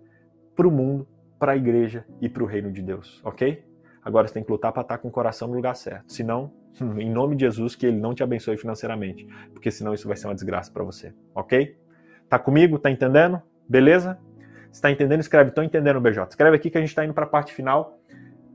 para 0.56 0.66
o 0.66 0.70
mundo, 0.70 1.06
para 1.38 1.52
a 1.52 1.56
igreja 1.56 2.04
e 2.20 2.28
para 2.28 2.42
o 2.42 2.46
reino 2.46 2.72
de 2.72 2.82
Deus, 2.82 3.20
ok? 3.24 3.62
Agora 4.10 4.26
você 4.26 4.34
tem 4.34 4.42
que 4.42 4.50
lutar 4.50 4.72
para 4.72 4.82
estar 4.82 4.98
com 4.98 5.06
o 5.06 5.10
coração 5.10 5.46
no 5.46 5.54
lugar 5.54 5.76
certo. 5.76 6.12
Senão, 6.12 6.50
em 6.98 7.08
nome 7.08 7.36
de 7.36 7.44
Jesus, 7.44 7.76
que 7.76 7.86
ele 7.86 7.96
não 7.96 8.12
te 8.12 8.24
abençoe 8.24 8.56
financeiramente, 8.56 9.24
porque 9.52 9.70
senão 9.70 9.94
isso 9.94 10.08
vai 10.08 10.16
ser 10.16 10.26
uma 10.26 10.34
desgraça 10.34 10.72
para 10.72 10.82
você, 10.82 11.14
ok? 11.32 11.76
Tá 12.28 12.40
comigo? 12.40 12.76
Tá 12.76 12.90
entendendo? 12.90 13.40
Beleza? 13.68 14.18
Se 14.72 14.82
tá 14.82 14.90
entendendo, 14.90 15.20
escreve. 15.20 15.52
Tô 15.52 15.62
entendendo, 15.62 16.00
BJ. 16.00 16.26
Escreve 16.28 16.56
aqui 16.56 16.70
que 16.70 16.76
a 16.76 16.80
gente 16.80 16.90
está 16.90 17.04
indo 17.04 17.14
para 17.14 17.24
a 17.24 17.28
parte 17.28 17.52
final. 17.52 17.98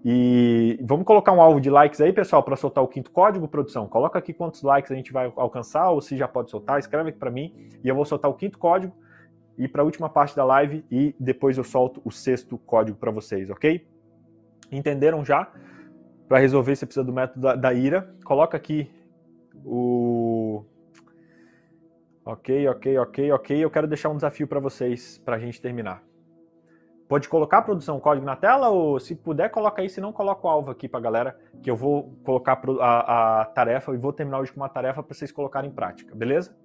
E 0.04 0.78
vamos 0.84 1.06
colocar 1.06 1.32
um 1.32 1.42
alvo 1.42 1.62
de 1.62 1.70
likes 1.70 2.02
aí, 2.02 2.12
pessoal, 2.12 2.44
para 2.44 2.58
soltar 2.58 2.84
o 2.84 2.88
quinto 2.88 3.10
código, 3.10 3.48
produção. 3.48 3.88
Coloca 3.88 4.20
aqui 4.20 4.34
quantos 4.34 4.62
likes 4.62 4.92
a 4.92 4.96
gente 4.96 5.14
vai 5.14 5.32
alcançar, 5.38 5.90
ou 5.90 6.02
se 6.02 6.18
já 6.18 6.28
pode 6.28 6.52
soltar, 6.52 6.80
escreve 6.80 7.10
aqui 7.10 7.18
para 7.18 7.32
mim, 7.32 7.56
e 7.82 7.88
eu 7.88 7.96
vou 7.96 8.06
soltar 8.06 8.30
o 8.30 8.34
quinto 8.34 8.60
código 8.60 8.94
e 9.58 9.68
para 9.68 9.82
a 9.82 9.86
última 9.86 10.10
parte 10.10 10.36
da 10.36 10.44
live 10.44 10.86
e 10.92 11.16
depois 11.20 11.58
eu 11.58 11.64
solto 11.64 12.02
o 12.04 12.12
sexto 12.12 12.58
código 12.58 12.98
para 12.98 13.10
vocês, 13.10 13.50
ok? 13.50 13.88
Entenderam 14.72 15.24
já? 15.24 15.52
Para 16.28 16.40
resolver, 16.40 16.76
você 16.76 16.86
precisa 16.86 17.04
do 17.04 17.14
método 17.14 17.42
da, 17.42 17.56
da 17.56 17.74
ira. 17.74 18.16
Coloca 18.24 18.58
aqui 18.58 18.90
o 19.64 20.66
Ok, 22.26 22.68
ok, 22.68 22.98
ok, 22.98 23.32
ok. 23.34 23.64
Eu 23.64 23.70
quero 23.70 23.86
deixar 23.86 24.10
um 24.10 24.16
desafio 24.16 24.48
para 24.48 24.60
vocês 24.60 25.20
para 25.20 25.36
a 25.36 25.40
gente 25.40 25.62
terminar. 25.62 26.02
Pode 27.08 27.30
colocar 27.30 27.62
produção 27.62 28.00
código 28.00 28.26
na 28.26 28.36
tela 28.36 28.70
ou 28.70 29.00
se 29.00 29.14
puder 29.14 29.50
coloca 29.52 29.80
aí, 29.80 29.88
se 29.88 30.02
não 30.02 30.12
coloca 30.12 30.48
o 30.48 30.50
alvo 30.50 30.72
aqui 30.72 30.90
para 30.90 31.00
galera, 31.00 31.40
que 31.62 31.70
eu 31.70 31.76
vou 31.76 32.18
colocar 32.24 32.60
a, 32.82 33.42
a 33.42 33.46
tarefa 33.46 33.94
e 33.94 33.98
vou 33.98 34.12
terminar 34.12 34.40
hoje 34.40 34.52
com 34.52 34.60
uma 34.60 34.68
tarefa 34.68 35.04
para 35.04 35.16
vocês 35.16 35.32
colocarem 35.32 35.70
em 35.70 35.74
prática, 35.74 36.16
beleza? 36.16 36.58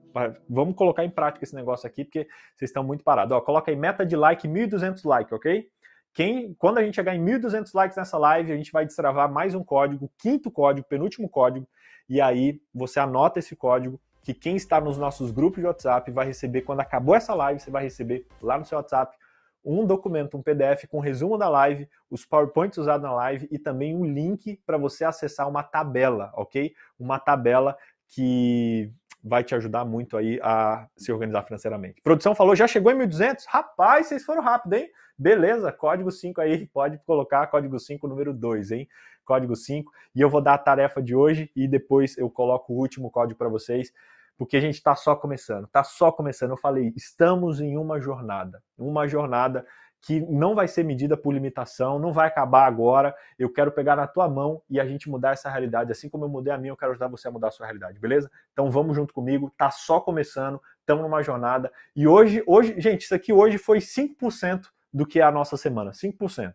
Vamos 0.49 0.75
colocar 0.77 1.05
em 1.05 1.11
prática 1.11 1.45
esse 1.45 1.55
negócio 1.55 1.87
aqui 1.87 2.07
porque 2.07 2.27
vocês 2.57 2.71
estão 2.71 2.83
muito 2.83 3.05
parados. 3.05 3.37
Ó, 3.37 3.41
coloca 3.43 3.71
aí 3.71 3.77
meta 3.77 4.07
de 4.07 4.17
like 4.17 4.49
1.200 4.49 5.05
likes, 5.05 5.33
ok? 5.35 5.69
Quem, 6.13 6.55
quando 6.55 6.79
a 6.79 6.83
gente 6.83 6.95
chegar 6.95 7.15
em 7.15 7.25
1.200 7.25 7.71
likes 7.73 7.97
nessa 7.97 8.19
live, 8.19 8.53
a 8.53 8.57
gente 8.57 8.73
vai 8.73 8.85
destravar 8.85 9.31
mais 9.31 9.55
um 9.55 9.63
código, 9.63 10.11
quinto 10.19 10.51
código, 10.51 10.87
penúltimo 10.87 11.29
código, 11.29 11.69
e 12.09 12.21
aí 12.21 12.61
você 12.75 12.99
anota 12.99 13.39
esse 13.39 13.55
código 13.55 14.01
que 14.23 14.35
quem 14.35 14.57
está 14.57 14.81
nos 14.81 14.99
nossos 14.99 15.31
grupos 15.31 15.61
de 15.61 15.67
WhatsApp 15.67 16.11
vai 16.11 16.27
receber, 16.27 16.63
quando 16.63 16.81
acabou 16.81 17.15
essa 17.15 17.35
live, 17.35 17.61
você 17.61 17.71
vai 17.71 17.85
receber 17.85 18.27
lá 18.43 18.59
no 18.59 18.65
seu 18.65 18.77
WhatsApp 18.77 19.17
um 19.65 19.87
documento, 19.87 20.37
um 20.37 20.43
PDF 20.43 20.87
com 20.89 21.01
resumo 21.01 21.37
da 21.39 21.49
live, 21.49 21.89
os 22.11 22.25
PowerPoints 22.25 22.79
usados 22.79 23.03
na 23.03 23.15
live 23.15 23.49
e 23.51 23.59
também 23.59 23.95
um 23.95 24.05
link 24.05 24.61
para 24.67 24.79
você 24.79 25.05
acessar 25.05 25.49
uma 25.49 25.63
tabela, 25.63 26.33
ok? 26.35 26.75
Uma 26.99 27.19
tabela 27.19 27.77
que 28.09 28.91
vai 29.23 29.45
te 29.45 29.55
ajudar 29.55 29.85
muito 29.85 30.17
aí 30.17 30.41
a 30.43 30.89
se 30.97 31.13
organizar 31.13 31.43
financeiramente. 31.43 32.01
Produção 32.03 32.35
falou, 32.35 32.57
já 32.57 32.67
chegou 32.67 32.91
em 32.91 32.99
1.200? 32.99 33.45
Rapaz, 33.47 34.07
vocês 34.07 34.25
foram 34.25 34.43
rápido, 34.43 34.75
hein? 34.75 34.91
Beleza, 35.21 35.71
código 35.71 36.11
5 36.11 36.41
aí, 36.41 36.67
pode 36.67 36.97
colocar 37.01 37.47
código 37.49 37.79
5 37.79 38.09
número 38.09 38.33
2, 38.33 38.71
hein? 38.71 38.89
Código 39.23 39.55
5. 39.55 39.93
E 40.15 40.21
eu 40.23 40.31
vou 40.31 40.41
dar 40.41 40.55
a 40.55 40.59
tarefa 40.59 41.03
de 41.03 41.15
hoje 41.15 41.51
e 41.55 41.69
depois 41.69 42.17
eu 42.17 42.31
coloco 42.31 42.73
o 42.73 42.77
último 42.79 43.11
código 43.11 43.37
para 43.37 43.51
vocês 43.51 43.93
porque 44.39 44.57
a 44.57 44.61
gente 44.63 44.77
está 44.77 44.97
só 44.97 45.15
começando, 45.15 45.67
está 45.67 45.85
só 45.85 46.11
começando. 46.11 46.53
Eu 46.53 46.57
falei, 46.57 46.95
estamos 46.97 47.61
em 47.61 47.77
uma 47.77 48.01
jornada, 48.01 48.63
uma 48.79 49.07
jornada 49.07 49.67
que 50.01 50.21
não 50.21 50.55
vai 50.55 50.67
ser 50.67 50.85
medida 50.85 51.19
por 51.19 51.35
limitação, 51.35 51.99
não 51.99 52.15
vai 52.15 52.27
acabar 52.27 52.65
agora. 52.65 53.15
Eu 53.39 53.53
quero 53.53 53.71
pegar 53.71 53.97
na 53.97 54.07
tua 54.07 54.27
mão 54.27 54.63
e 54.71 54.81
a 54.81 54.87
gente 54.87 55.11
mudar 55.11 55.33
essa 55.33 55.51
realidade. 55.51 55.93
Assim 55.93 56.09
como 56.09 56.25
eu 56.25 56.31
mudei 56.31 56.51
a 56.51 56.57
minha, 56.57 56.73
eu 56.73 56.79
quero 56.79 56.93
ajudar 56.93 57.09
você 57.09 57.29
a 57.29 57.31
mudar 57.31 57.49
a 57.49 57.51
sua 57.51 57.67
realidade, 57.67 58.01
beleza? 58.01 58.31
Então 58.55 58.71
vamos 58.71 58.97
junto 58.97 59.13
comigo, 59.13 59.53
tá 59.59 59.71
só 59.71 60.01
começando, 60.01 60.59
estamos 60.79 61.03
numa 61.03 61.23
jornada. 61.23 61.71
E 61.95 62.09
hoje, 62.09 62.43
hoje, 62.47 62.81
gente, 62.81 63.03
isso 63.03 63.15
aqui 63.15 63.35
hoje 63.35 63.59
foi 63.59 63.81
5% 63.81 64.63
do 64.93 65.07
que 65.07 65.21
é 65.21 65.23
a 65.23 65.31
nossa 65.31 65.57
semana, 65.57 65.93
5%. 65.93 66.55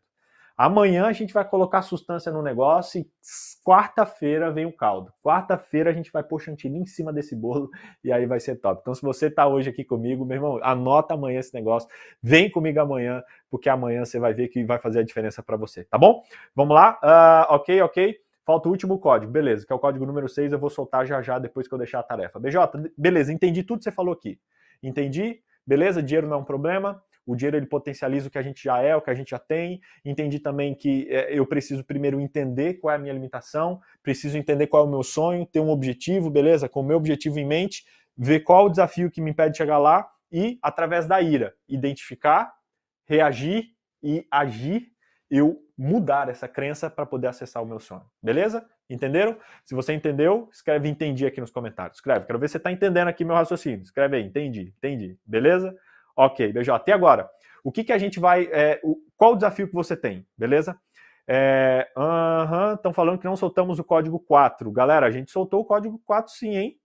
Amanhã 0.58 1.06
a 1.06 1.12
gente 1.12 1.34
vai 1.34 1.44
colocar 1.44 1.82
sustância 1.82 2.32
no 2.32 2.42
negócio 2.42 3.02
e 3.02 3.08
quarta-feira 3.62 4.50
vem 4.50 4.66
o 4.66 4.72
caldo. 4.72 5.12
Quarta-feira 5.22 5.90
a 5.90 5.94
gente 5.94 6.10
vai 6.14 6.24
pôr 6.24 6.40
chantilly 6.40 6.78
em 6.78 6.86
cima 6.86 7.12
desse 7.12 7.36
bolo 7.36 7.70
e 8.02 8.10
aí 8.10 8.26
vai 8.26 8.40
ser 8.40 8.56
top. 8.56 8.80
Então, 8.80 8.96
se 8.96 9.02
você 9.02 9.28
está 9.28 9.46
hoje 9.48 9.70
aqui 9.70 9.84
comigo, 9.84 10.24
meu 10.24 10.36
irmão, 10.38 10.60
anota 10.64 11.14
amanhã 11.14 11.42
esse 11.42 11.54
negócio. 11.54 11.90
Vem 12.24 12.50
comigo 12.50 12.80
amanhã, 12.80 13.22
porque 13.50 13.68
amanhã 13.68 14.06
você 14.06 14.18
vai 14.18 14.34
ver 14.34 14.48
que 14.48 14.64
vai 14.64 14.80
fazer 14.80 15.00
a 15.00 15.04
diferença 15.04 15.44
para 15.44 15.58
você, 15.58 15.84
tá 15.84 15.98
bom? 15.98 16.24
Vamos 16.56 16.74
lá? 16.74 16.98
Uh, 17.04 17.56
ok, 17.56 17.82
ok. 17.82 18.16
Falta 18.46 18.70
o 18.70 18.72
último 18.72 18.98
código, 19.00 19.32
beleza, 19.32 19.66
que 19.66 19.74
é 19.74 19.76
o 19.76 19.80
código 19.80 20.06
número 20.06 20.30
6, 20.30 20.54
eu 20.54 20.60
vou 20.60 20.70
soltar 20.70 21.06
já 21.06 21.20
já 21.20 21.40
depois 21.40 21.68
que 21.68 21.74
eu 21.74 21.80
deixar 21.80 22.00
a 22.00 22.04
tarefa. 22.04 22.40
BJ, 22.40 22.92
beleza, 22.96 23.34
entendi 23.34 23.64
tudo 23.64 23.80
que 23.80 23.86
você 23.86 23.92
falou 23.92 24.14
aqui. 24.14 24.40
Entendi, 24.84 25.42
beleza, 25.66 26.02
dinheiro 26.02 26.28
não 26.28 26.38
é 26.38 26.40
um 26.40 26.46
problema 26.46 27.02
o 27.26 27.36
dinheiro 27.36 27.58
ele 27.58 27.66
potencializa 27.66 28.28
o 28.28 28.32
que 28.32 28.38
a 28.38 28.42
gente 28.42 28.64
já 28.64 28.82
é, 28.82 28.96
o 28.96 29.02
que 29.02 29.10
a 29.10 29.16
gente 29.16 29.32
já 29.32 29.40
tem. 29.40 29.82
Entendi 30.04 30.40
também 30.40 30.76
que 30.76 31.08
é, 31.10 31.38
eu 31.38 31.46
preciso 31.46 31.84
primeiro 31.84 32.20
entender 32.20 32.76
qual 32.76 32.92
é 32.92 32.96
a 32.96 33.00
minha 33.00 33.14
limitação, 33.14 33.80
preciso 34.04 34.38
entender 34.38 34.68
qual 34.68 34.84
é 34.84 34.88
o 34.88 34.90
meu 34.90 35.04
sonho, 35.04 35.46
ter 35.46 35.60
um 35.60 35.70
objetivo, 35.70 36.30
beleza? 36.30 36.70
Com 36.70 36.82
o 36.82 36.86
meu 36.86 36.98
objetivo 36.98 37.40
em 37.40 37.46
mente, 37.46 37.84
ver 38.18 38.42
qual 38.42 38.66
o 38.66 38.70
desafio 38.70 39.10
que 39.10 39.22
me 39.22 39.32
impede 39.32 39.52
de 39.52 39.58
chegar 39.58 39.78
lá 39.78 40.08
e, 40.32 40.60
através 40.62 41.08
da 41.08 41.22
ira, 41.22 41.54
identificar, 41.68 42.54
reagir 43.06 43.72
e 44.02 44.26
agir, 44.32 44.92
eu 45.30 45.62
mudar 45.78 46.30
essa 46.30 46.48
crença 46.48 46.90
para 46.90 47.06
poder 47.06 47.28
acessar 47.28 47.62
o 47.62 47.66
meu 47.66 47.80
sonho. 47.80 48.06
Beleza? 48.22 48.66
Entenderam? 48.90 49.38
Se 49.64 49.74
você 49.74 49.94
entendeu, 49.94 50.48
escreve 50.52 50.88
entendi 50.88 51.26
aqui 51.26 51.42
nos 51.42 51.52
comentários. 51.52 51.98
Escreve, 51.98 52.26
quero 52.26 52.40
ver 52.40 52.48
se 52.48 52.54
você 52.54 52.58
está 52.58 52.72
entendendo 52.72 53.08
aqui 53.08 53.26
meu 53.26 53.36
raciocínio. 53.36 53.82
Escreve 53.82 54.18
aí, 54.18 54.24
entendi, 54.24 54.74
entendi. 54.78 55.18
Beleza? 55.26 55.76
Ok, 56.16 56.54
BJ. 56.54 56.74
Até 56.74 56.94
agora, 56.94 57.30
o 57.64 57.72
que, 57.72 57.84
que 57.84 57.92
a 57.92 57.98
gente 57.98 58.20
vai. 58.20 58.48
É, 58.52 58.80
o, 58.84 58.98
qual 59.18 59.34
o 59.34 59.36
desafio 59.36 59.68
que 59.68 59.74
você 59.74 59.98
tem? 59.98 60.26
Beleza? 60.38 60.80
Estão 61.28 62.92
é, 62.92 62.94
falando 62.94 63.18
que 63.18 63.26
não 63.26 63.36
soltamos 63.36 63.80
o 63.80 63.84
código 63.84 64.20
4. 64.20 64.72
Galera, 64.72 65.08
a 65.08 65.12
gente 65.12 65.32
soltou 65.32 65.62
o 65.62 65.66
código 65.66 66.00
4 66.06 66.32
sim, 66.32 66.56
hein? 66.56 66.78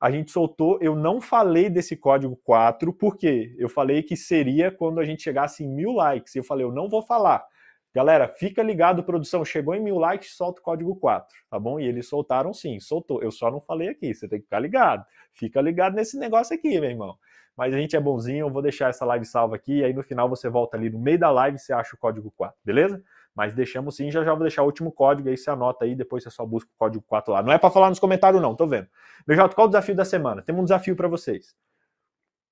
A 0.00 0.12
gente 0.12 0.30
soltou, 0.30 0.78
eu 0.80 0.94
não 0.94 1.20
falei 1.20 1.68
desse 1.68 1.96
código 1.96 2.36
4, 2.44 2.92
porque 2.92 3.56
eu 3.58 3.68
falei 3.68 4.00
que 4.00 4.16
seria 4.16 4.70
quando 4.70 5.00
a 5.00 5.04
gente 5.04 5.24
chegasse 5.24 5.64
em 5.64 5.68
mil 5.68 5.92
likes. 5.92 6.36
Eu 6.36 6.44
falei, 6.44 6.64
eu 6.64 6.70
não 6.70 6.88
vou 6.88 7.02
falar. 7.02 7.44
Galera, 7.92 8.28
fica 8.28 8.62
ligado, 8.62 9.02
produção. 9.02 9.44
Chegou 9.44 9.74
em 9.74 9.80
mil 9.80 9.98
likes, 9.98 10.36
solta 10.36 10.60
o 10.60 10.62
código 10.64 10.94
4, 10.94 11.36
tá 11.50 11.58
bom? 11.58 11.80
E 11.80 11.84
eles 11.88 12.08
soltaram 12.08 12.54
sim, 12.54 12.78
soltou. 12.78 13.20
Eu 13.20 13.32
só 13.32 13.50
não 13.50 13.60
falei 13.60 13.88
aqui, 13.88 14.14
você 14.14 14.28
tem 14.28 14.38
que 14.38 14.44
ficar 14.44 14.60
ligado. 14.60 15.04
Fica 15.32 15.60
ligado 15.60 15.96
nesse 15.96 16.16
negócio 16.16 16.54
aqui, 16.54 16.78
meu 16.80 16.90
irmão 16.90 17.18
mas 17.58 17.74
a 17.74 17.76
gente 17.76 17.96
é 17.96 18.00
bonzinho, 18.00 18.46
eu 18.46 18.50
vou 18.50 18.62
deixar 18.62 18.88
essa 18.88 19.04
live 19.04 19.24
salva 19.24 19.56
aqui, 19.56 19.78
e 19.78 19.84
aí 19.84 19.92
no 19.92 20.04
final 20.04 20.28
você 20.28 20.48
volta 20.48 20.76
ali 20.76 20.88
no 20.88 20.98
meio 21.00 21.18
da 21.18 21.28
live 21.28 21.56
e 21.56 21.58
você 21.58 21.72
acha 21.72 21.96
o 21.96 21.98
código 21.98 22.30
4, 22.36 22.56
beleza? 22.64 23.02
Mas 23.34 23.52
deixamos 23.52 23.96
sim, 23.96 24.12
já 24.12 24.22
já 24.22 24.32
vou 24.32 24.42
deixar 24.42 24.62
o 24.62 24.66
último 24.66 24.92
código, 24.92 25.28
aí 25.28 25.36
você 25.36 25.50
anota 25.50 25.84
aí, 25.84 25.96
depois 25.96 26.22
você 26.22 26.30
só 26.30 26.46
busca 26.46 26.70
o 26.70 26.78
código 26.78 27.04
4 27.08 27.32
lá. 27.32 27.42
Não 27.42 27.52
é 27.52 27.58
para 27.58 27.68
falar 27.68 27.88
nos 27.88 27.98
comentários 27.98 28.40
não, 28.40 28.54
tô 28.54 28.64
vendo. 28.64 28.86
BJ, 29.26 29.56
qual 29.56 29.66
o 29.66 29.70
desafio 29.70 29.96
da 29.96 30.04
semana? 30.04 30.40
Temos 30.40 30.60
um 30.60 30.64
desafio 30.64 30.94
para 30.94 31.08
vocês. 31.08 31.52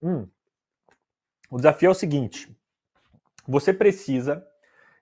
Hum, 0.02 0.26
o 1.48 1.56
desafio 1.56 1.86
é 1.86 1.90
o 1.90 1.94
seguinte, 1.94 2.52
você 3.46 3.72
precisa 3.72 4.44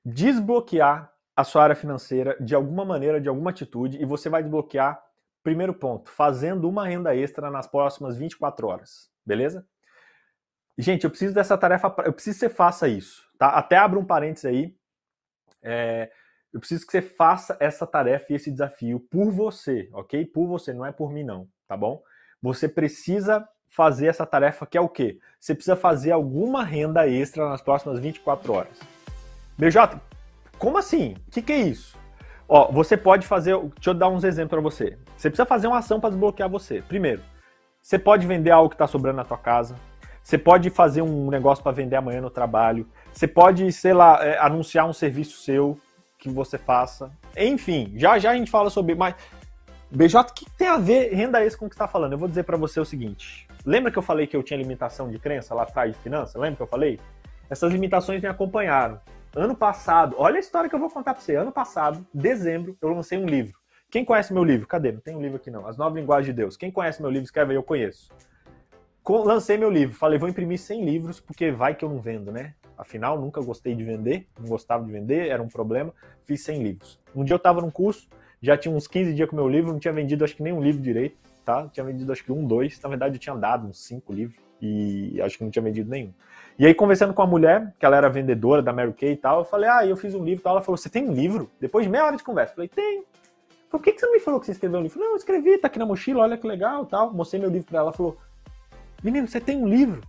desbloquear 0.05 1.11
a 1.35 1.45
sua 1.45 1.63
área 1.63 1.75
financeira 1.75 2.37
de 2.39 2.55
alguma 2.55 2.85
maneira, 2.85 3.19
de 3.19 3.29
alguma 3.31 3.49
atitude, 3.49 3.97
e 3.97 4.05
você 4.05 4.29
vai 4.29 4.43
desbloquear, 4.43 5.03
primeiro 5.43 5.73
ponto, 5.73 6.11
fazendo 6.11 6.69
uma 6.69 6.87
renda 6.87 7.17
extra 7.17 7.51
nas 7.51 7.67
próximas 7.67 8.19
24 8.19 8.67
horas, 8.67 9.11
beleza? 9.25 9.67
Gente, 10.77 11.05
eu 11.05 11.11
preciso 11.11 11.35
dessa 11.35 11.57
tarefa, 11.57 11.95
eu 12.05 12.12
preciso 12.12 12.39
que 12.39 12.47
você 12.47 12.49
faça 12.49 12.89
isso, 12.89 13.22
tá? 13.39 13.49
Até 13.49 13.77
abra 13.77 13.99
um 13.99 14.05
parênteses 14.05 14.45
aí. 14.45 14.77
É, 15.62 16.11
eu 16.53 16.61
preciso 16.61 16.85
que 16.85 16.93
você 16.93 17.03
faça 17.03 17.57
essa 17.61 17.87
tarefa 17.87 18.33
e 18.33 18.37
esse 18.37 18.51
desafio 18.51 19.01
por 19.01 19.31
você, 19.31 19.89
ok? 19.93 20.25
Por 20.27 20.47
você, 20.47 20.72
não 20.72 20.85
é 20.85 20.93
por 20.93 21.12
mim, 21.12 21.25
não, 21.25 21.49
tá 21.66 21.77
bom? 21.77 22.03
Você 22.43 22.68
precisa 22.68 23.47
fazer 23.68 24.07
essa 24.07 24.27
tarefa 24.27 24.66
que 24.66 24.79
é 24.79 24.81
o 24.81 24.89
quê? 24.89 25.18
Você 25.41 25.55
precisa 25.55 25.77
fazer 25.77 26.12
alguma 26.12 26.64
renda 26.64 27.09
extra 27.09 27.49
nas 27.49 27.61
próximas 27.61 27.99
24 27.99 28.53
horas. 28.53 28.79
BJ, 29.59 30.01
como 30.59 30.79
assim? 30.79 31.14
O 31.27 31.31
que, 31.31 31.43
que 31.43 31.53
é 31.53 31.59
isso? 31.59 31.99
Ó, 32.49 32.70
você 32.70 32.97
pode 32.97 33.27
fazer. 33.27 33.59
Deixa 33.59 33.91
eu 33.91 33.95
dar 33.95 34.09
uns 34.09 34.25
exemplos 34.25 34.51
para 34.51 34.61
você. 34.61 34.99
Você 35.16 35.31
precisa 35.31 35.47
fazer 35.47 35.66
uma 35.66 35.79
ação 35.79 35.99
para 35.99 36.11
desbloquear 36.11 36.49
você. 36.49 36.83
Primeiro, 36.83 37.22
você 37.83 37.99
pode 37.99 38.27
vender 38.27 38.51
algo 38.51 38.68
que 38.68 38.75
está 38.75 38.87
sobrando 38.87 39.16
na 39.16 39.25
tua 39.25 39.39
casa. 39.39 39.75
Você 40.25 40.39
pode 40.39 40.70
fazer 40.70 41.03
um 41.03 41.31
negócio 41.31 41.62
para 41.62 41.70
vender 41.70 41.97
amanhã 41.97 42.18
no 42.22 42.31
trabalho. 42.31 42.89
Você 43.12 43.29
pode, 43.29 43.70
sei 43.70 43.93
lá, 43.93 44.25
é, 44.25 44.39
anunciar 44.39 44.89
um 44.89 44.93
serviço 44.93 45.43
seu 45.43 45.79
que 46.18 46.31
você 46.31 46.57
faça. 46.57 47.11
Enfim, 47.37 47.93
já 47.95 48.18
já 48.18 48.31
a 48.31 48.35
gente 48.35 48.51
fala 48.51 48.70
sobre. 48.70 48.95
Mas, 48.95 49.14
BJ, 49.91 50.18
o 50.18 50.35
que 50.35 50.51
tem 50.53 50.66
a 50.66 50.79
ver 50.79 51.12
renda 51.12 51.45
extra 51.45 51.59
com 51.59 51.66
o 51.66 51.68
que 51.68 51.75
está 51.75 51.87
falando? 51.87 52.12
Eu 52.12 52.18
vou 52.18 52.27
dizer 52.27 52.45
para 52.45 52.57
você 52.57 52.81
o 52.81 52.87
seguinte. 52.87 53.47
Lembra 53.66 53.93
que 53.93 53.99
eu 53.99 54.03
falei 54.03 54.27
que 54.27 54.35
eu 54.35 54.43
tinha 54.43 54.57
limitação 54.57 55.11
de 55.11 55.18
crença 55.18 55.55
lá 55.55 55.64
atrás 55.64 55.93
de 55.93 55.99
finança? 55.99 56.39
Lembra 56.39 56.57
que 56.57 56.62
eu 56.62 56.66
falei? 56.66 56.99
Essas 57.51 57.70
limitações 57.70 58.22
me 58.22 58.29
acompanharam. 58.29 58.99
Ano 59.37 59.55
passado, 59.55 60.16
olha 60.18 60.37
a 60.37 60.41
história 60.41 60.70
que 60.70 60.75
eu 60.75 60.81
vou 60.81 60.89
contar 60.89 61.12
para 61.12 61.22
você. 61.22 61.37
Ano 61.37 61.53
passado, 61.53 62.05
dezembro, 62.14 62.75
eu 62.81 62.89
lancei 62.89 63.18
um 63.18 63.27
livro. 63.27 63.59
Quem 63.91 64.07
conhece 64.07 64.33
meu 64.33 64.43
livro? 64.43 64.66
Cadê? 64.66 64.91
Não 64.91 65.01
tem 65.01 65.14
um 65.14 65.20
livro 65.20 65.37
aqui 65.37 65.51
não. 65.51 65.66
As 65.66 65.77
Nove 65.77 66.01
Linguagens 66.01 66.27
de 66.27 66.33
Deus. 66.33 66.57
Quem 66.57 66.70
conhece 66.70 67.03
meu 67.03 67.11
livro, 67.11 67.27
escreve 67.27 67.51
aí, 67.51 67.57
eu 67.59 67.62
conheço 67.62 68.09
lancei 69.09 69.57
meu 69.57 69.71
livro. 69.71 69.95
Falei, 69.95 70.19
vou 70.19 70.29
imprimir 70.29 70.59
100 70.59 70.85
livros, 70.85 71.21
porque 71.21 71.51
vai 71.51 71.75
que 71.75 71.85
eu 71.85 71.89
não 71.89 72.01
vendo, 72.01 72.33
né? 72.33 72.55
Afinal, 72.77 73.21
nunca 73.21 73.41
gostei 73.41 73.75
de 73.75 73.85
vender, 73.85 74.27
não 74.39 74.49
gostava 74.49 74.85
de 74.85 74.91
vender, 74.91 75.29
era 75.29 75.43
um 75.43 75.49
problema. 75.49 75.93
Fiz 76.25 76.43
100 76.43 76.63
livros. 76.63 77.01
Um 77.15 77.23
dia 77.23 77.35
eu 77.35 77.39
estava 77.39 77.61
num 77.61 77.71
curso, 77.71 78.09
já 78.41 78.57
tinha 78.57 78.75
uns 78.75 78.87
15 78.87 79.15
dias 79.15 79.29
com 79.29 79.37
meu 79.37 79.49
livro, 79.49 79.73
não 79.73 79.79
tinha 79.79 79.93
vendido 79.93 80.25
acho 80.25 80.35
que 80.35 80.43
nem 80.43 80.53
um 80.53 80.63
livro 80.63 80.83
direito, 80.83 81.17
tá? 81.45 81.69
Tinha 81.69 81.85
vendido 81.85 82.11
acho 82.11 82.25
que 82.25 82.33
um, 82.33 82.47
dois. 82.47 82.81
Na 82.81 82.89
verdade, 82.89 83.17
eu 83.17 83.21
tinha 83.21 83.37
dado 83.37 83.69
uns 83.69 83.85
5 83.85 84.13
livros. 84.13 84.39
e 84.61 85.21
acho 85.21 85.37
que 85.37 85.45
não 85.45 85.51
tinha 85.51 85.63
vendido 85.63 85.91
nenhum. 85.91 86.13
E 86.59 86.65
aí, 86.65 86.73
conversando 86.73 87.13
com 87.13 87.21
a 87.21 87.27
mulher, 87.27 87.75
que 87.79 87.85
ela 87.85 87.97
era 87.97 88.09
vendedora 88.09 88.63
da 88.63 88.73
Mary 88.73 88.93
Kay 88.93 89.13
e 89.13 89.17
tal, 89.17 89.41
eu 89.41 89.45
falei, 89.45 89.69
ah, 89.69 89.85
eu 89.85 89.97
fiz 89.97 90.15
um 90.15 90.25
livro 90.25 90.41
e 90.41 90.45
tal. 90.45 90.53
Ela 90.53 90.63
falou, 90.63 90.77
você 90.77 90.89
tem 90.89 91.09
um 91.09 91.13
livro? 91.13 91.51
Depois 91.61 91.85
de 91.85 91.91
meia 91.91 92.05
hora 92.05 92.17
de 92.17 92.23
conversa, 92.23 92.53
eu 92.53 92.57
falei, 92.57 92.69
tenho. 92.69 93.05
Por 93.69 93.83
que, 93.83 93.93
que 93.93 93.99
você 93.99 94.07
não 94.07 94.13
me 94.13 94.21
falou 94.21 94.39
que 94.39 94.47
você 94.47 94.53
escreveu 94.53 94.79
um 94.79 94.83
livro? 94.83 95.01
Não, 95.01 95.11
eu 95.11 95.17
escrevi, 95.17 95.59
tá 95.59 95.67
aqui 95.67 95.81
na 95.81 95.87
mochila, 95.87 96.23
olha 96.23 96.39
que 96.39 96.47
legal 96.47 96.87
tal. 96.87 97.13
Mostrei 97.13 97.41
meu 97.41 97.51
livro 97.51 97.67
pra 97.67 97.81
ela, 97.81 97.89
ela 97.89 97.93
falou, 97.93 98.17
menino, 99.05 99.29
você 99.29 99.41
tem 99.41 99.63
um 99.63 99.69
livro? 99.69 100.01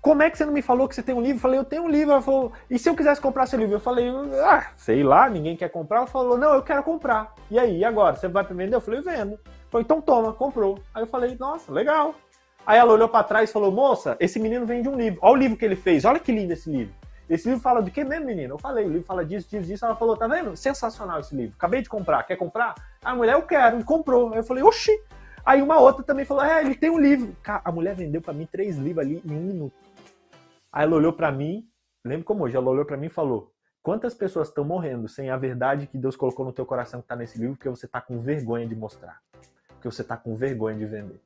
Como 0.00 0.22
é 0.22 0.30
que 0.30 0.38
você 0.38 0.46
não 0.46 0.52
me 0.52 0.62
falou 0.62 0.88
que 0.88 0.94
você 0.94 1.02
tem 1.02 1.14
um 1.14 1.20
livro? 1.20 1.36
Eu 1.36 1.40
falei, 1.40 1.58
eu 1.58 1.64
tenho 1.64 1.82
um 1.82 1.88
livro. 1.88 2.12
Ela 2.12 2.22
falou, 2.22 2.52
e 2.70 2.78
se 2.78 2.88
eu 2.88 2.96
quisesse 2.96 3.20
comprar 3.20 3.44
seu 3.46 3.58
livro? 3.58 3.74
Eu 3.74 3.80
falei, 3.80 4.08
ah, 4.42 4.68
sei 4.74 5.02
lá, 5.02 5.28
ninguém 5.28 5.56
quer 5.56 5.68
comprar. 5.68 5.98
Ela 5.98 6.06
falou, 6.06 6.38
não, 6.38 6.54
eu 6.54 6.62
quero 6.62 6.82
comprar. 6.82 7.34
E 7.50 7.58
aí, 7.58 7.78
e 7.78 7.84
agora? 7.84 8.16
Você 8.16 8.26
vai 8.26 8.42
para 8.42 8.54
vender? 8.54 8.74
Eu 8.74 8.80
falei, 8.80 9.02
vendo. 9.02 9.38
Falei, 9.68 9.84
então 9.84 10.00
toma, 10.00 10.32
comprou. 10.32 10.78
Aí 10.94 11.02
eu 11.02 11.06
falei, 11.06 11.36
nossa, 11.38 11.70
legal. 11.70 12.14
Aí 12.66 12.78
ela 12.78 12.92
olhou 12.92 13.08
para 13.08 13.24
trás 13.24 13.50
e 13.50 13.52
falou, 13.52 13.70
moça, 13.70 14.16
esse 14.18 14.38
menino 14.38 14.64
vende 14.64 14.88
um 14.88 14.96
livro. 14.96 15.18
Olha 15.22 15.32
o 15.32 15.36
livro 15.36 15.56
que 15.56 15.64
ele 15.64 15.76
fez, 15.76 16.04
olha 16.04 16.18
que 16.18 16.32
lindo 16.32 16.52
esse 16.52 16.70
livro. 16.70 16.94
Esse 17.28 17.46
livro 17.48 17.62
fala 17.62 17.80
do 17.80 17.90
que 17.90 18.02
mesmo, 18.02 18.26
menino? 18.26 18.54
Eu 18.54 18.58
falei, 18.58 18.84
o 18.84 18.88
livro 18.88 19.06
fala 19.06 19.24
disso, 19.24 19.48
disso, 19.48 19.66
disso. 19.66 19.84
Ela 19.84 19.94
falou, 19.94 20.16
tá 20.16 20.26
vendo? 20.26 20.56
Sensacional 20.56 21.20
esse 21.20 21.34
livro. 21.34 21.54
Acabei 21.56 21.82
de 21.82 21.88
comprar. 21.88 22.22
Quer 22.24 22.36
comprar? 22.36 22.74
A 23.04 23.14
mulher, 23.14 23.34
eu 23.34 23.42
quero. 23.42 23.78
E 23.78 23.84
comprou. 23.84 24.32
Aí 24.32 24.38
eu 24.38 24.44
falei, 24.44 24.62
oxi. 24.64 24.90
Aí 25.44 25.62
uma 25.62 25.78
outra 25.78 26.02
também 26.02 26.24
falou, 26.24 26.44
é, 26.44 26.60
ele 26.60 26.74
tem 26.74 26.90
um 26.90 26.98
livro. 26.98 27.36
A 27.44 27.72
mulher 27.72 27.94
vendeu 27.94 28.20
para 28.20 28.32
mim 28.32 28.46
três 28.50 28.76
livros 28.76 29.04
ali 29.04 29.22
em 29.24 29.32
um 29.32 29.40
minuto. 29.40 29.74
Aí 30.72 30.84
ela 30.84 30.96
olhou 30.96 31.12
para 31.12 31.32
mim, 31.32 31.66
lembro 32.04 32.24
como 32.24 32.44
hoje, 32.44 32.56
ela 32.56 32.70
olhou 32.70 32.84
para 32.84 32.96
mim 32.96 33.06
e 33.06 33.10
falou: 33.10 33.52
Quantas 33.82 34.12
pessoas 34.12 34.48
estão 34.48 34.62
morrendo 34.62 35.08
sem 35.08 35.30
a 35.30 35.36
verdade 35.36 35.86
que 35.86 35.96
Deus 35.96 36.14
colocou 36.14 36.44
no 36.44 36.52
teu 36.52 36.66
coração 36.66 37.00
que 37.00 37.06
está 37.06 37.16
nesse 37.16 37.38
livro, 37.38 37.56
porque 37.56 37.68
você 37.68 37.86
está 37.86 38.00
com 38.00 38.18
vergonha 38.20 38.66
de 38.66 38.76
mostrar, 38.76 39.20
porque 39.68 39.90
você 39.90 40.02
está 40.02 40.18
com 40.18 40.34
vergonha 40.36 40.76
de 40.76 40.84
vender. 40.84 41.20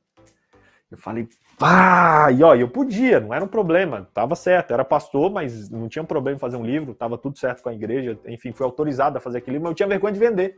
Eu 0.89 0.97
falei, 0.97 1.27
pá! 1.59 2.31
E 2.31 2.41
ó, 2.43 2.55
eu 2.55 2.69
podia, 2.69 3.19
não 3.19 3.33
era 3.33 3.43
um 3.43 3.47
problema, 3.47 4.07
tava 4.13 4.35
certo, 4.35 4.73
era 4.73 4.85
pastor, 4.85 5.29
mas 5.29 5.69
não 5.69 5.89
tinha 5.89 6.01
um 6.01 6.05
problema 6.05 6.37
em 6.37 6.39
fazer 6.39 6.55
um 6.55 6.65
livro, 6.65 6.93
tava 6.93 7.17
tudo 7.17 7.37
certo 7.37 7.61
com 7.61 7.69
a 7.69 7.73
igreja, 7.73 8.17
enfim, 8.25 8.53
fui 8.53 8.65
autorizado 8.65 9.17
a 9.17 9.21
fazer 9.21 9.39
aquele 9.39 9.55
livro, 9.55 9.63
mas 9.63 9.71
eu 9.71 9.75
tinha 9.75 9.89
vergonha 9.89 10.13
de 10.13 10.19
vender. 10.19 10.57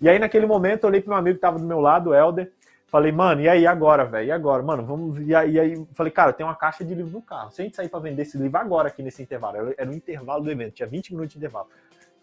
E 0.00 0.08
aí, 0.08 0.18
naquele 0.18 0.46
momento, 0.46 0.84
eu 0.84 0.88
olhei 0.88 1.00
para 1.00 1.10
meu 1.10 1.18
amigo 1.18 1.34
que 1.34 1.38
estava 1.38 1.58
do 1.58 1.66
meu 1.66 1.80
lado, 1.80 2.10
o 2.10 2.14
Helder, 2.14 2.52
Falei, 2.86 3.10
mano, 3.10 3.40
e 3.40 3.48
aí 3.48 3.66
agora, 3.66 4.04
velho? 4.04 4.28
E 4.28 4.30
agora? 4.30 4.62
Mano, 4.62 4.84
vamos. 4.84 5.20
E 5.26 5.34
aí, 5.34 5.84
falei, 5.94 6.12
cara, 6.12 6.32
tem 6.32 6.46
uma 6.46 6.54
caixa 6.54 6.84
de 6.84 6.94
livro 6.94 7.12
no 7.12 7.22
carro. 7.22 7.50
Se 7.50 7.60
a 7.60 7.64
gente 7.64 7.74
sair 7.74 7.88
pra 7.88 7.98
vender 7.98 8.22
esse 8.22 8.38
livro 8.38 8.56
agora 8.56 8.88
aqui 8.88 9.02
nesse 9.02 9.22
intervalo, 9.22 9.74
era 9.76 9.84
no 9.84 9.94
intervalo 9.94 10.44
do 10.44 10.50
evento, 10.50 10.74
tinha 10.74 10.88
20 10.88 11.12
minutos 11.12 11.32
de 11.32 11.38
intervalo. 11.38 11.68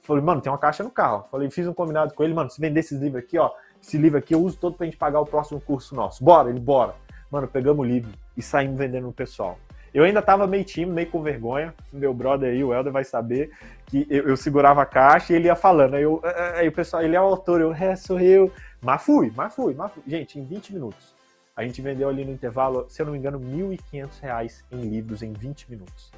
Falei, 0.01 0.23
mano, 0.23 0.41
tem 0.41 0.51
uma 0.51 0.57
caixa 0.57 0.83
no 0.83 0.89
carro. 0.89 1.25
Falei, 1.29 1.49
fiz 1.49 1.67
um 1.67 1.73
combinado 1.73 2.13
com 2.13 2.23
ele, 2.23 2.33
mano, 2.33 2.49
se 2.49 2.59
vender 2.59 2.79
esses 2.79 2.99
livros 2.99 3.23
aqui, 3.23 3.37
ó, 3.37 3.51
esse 3.81 3.97
livro 3.97 4.17
aqui 4.17 4.33
eu 4.33 4.41
uso 4.41 4.57
todo 4.57 4.75
pra 4.75 4.85
gente 4.85 4.97
pagar 4.97 5.19
o 5.19 5.25
próximo 5.25 5.59
curso 5.59 5.95
nosso. 5.95 6.23
Bora, 6.23 6.49
ele 6.49 6.59
bora. 6.59 6.95
Mano, 7.29 7.47
pegamos 7.47 7.85
o 7.85 7.87
livro 7.87 8.11
e 8.35 8.41
saímos 8.41 8.77
vendendo 8.77 9.05
no 9.05 9.13
pessoal. 9.13 9.57
Eu 9.93 10.05
ainda 10.05 10.21
tava 10.21 10.47
meio 10.47 10.63
tímido, 10.63 10.93
meio 10.93 11.09
com 11.09 11.21
vergonha. 11.21 11.73
Meu 11.91 12.13
brother 12.13 12.51
aí, 12.51 12.63
o 12.63 12.73
Helder, 12.73 12.93
vai 12.93 13.03
saber 13.03 13.51
que 13.85 14.07
eu, 14.09 14.29
eu 14.29 14.37
segurava 14.37 14.81
a 14.81 14.85
caixa 14.85 15.33
e 15.33 15.35
ele 15.35 15.47
ia 15.47 15.55
falando. 15.55 15.95
Aí, 15.95 16.03
eu, 16.03 16.21
aí 16.55 16.67
o 16.67 16.71
pessoal, 16.71 17.03
ele 17.03 17.15
é 17.15 17.21
o 17.21 17.25
autor, 17.25 17.59
eu, 17.59 17.73
é, 17.73 17.95
sou 17.95 18.19
eu. 18.19 18.51
Mas 18.81 19.03
fui, 19.03 19.31
mas 19.35 19.53
fui, 19.53 19.73
mas 19.73 19.91
fui. 19.91 20.03
Gente, 20.07 20.39
em 20.39 20.45
20 20.45 20.73
minutos. 20.73 21.15
A 21.55 21.63
gente 21.63 21.81
vendeu 21.81 22.09
ali 22.09 22.25
no 22.25 22.31
intervalo, 22.31 22.85
se 22.89 23.01
eu 23.01 23.05
não 23.05 23.13
me 23.13 23.19
engano, 23.19 23.37
R$ 23.37 23.77
1.500 23.91 24.63
em 24.71 24.81
livros 24.81 25.21
em 25.21 25.33
20 25.33 25.69
minutos. 25.69 26.11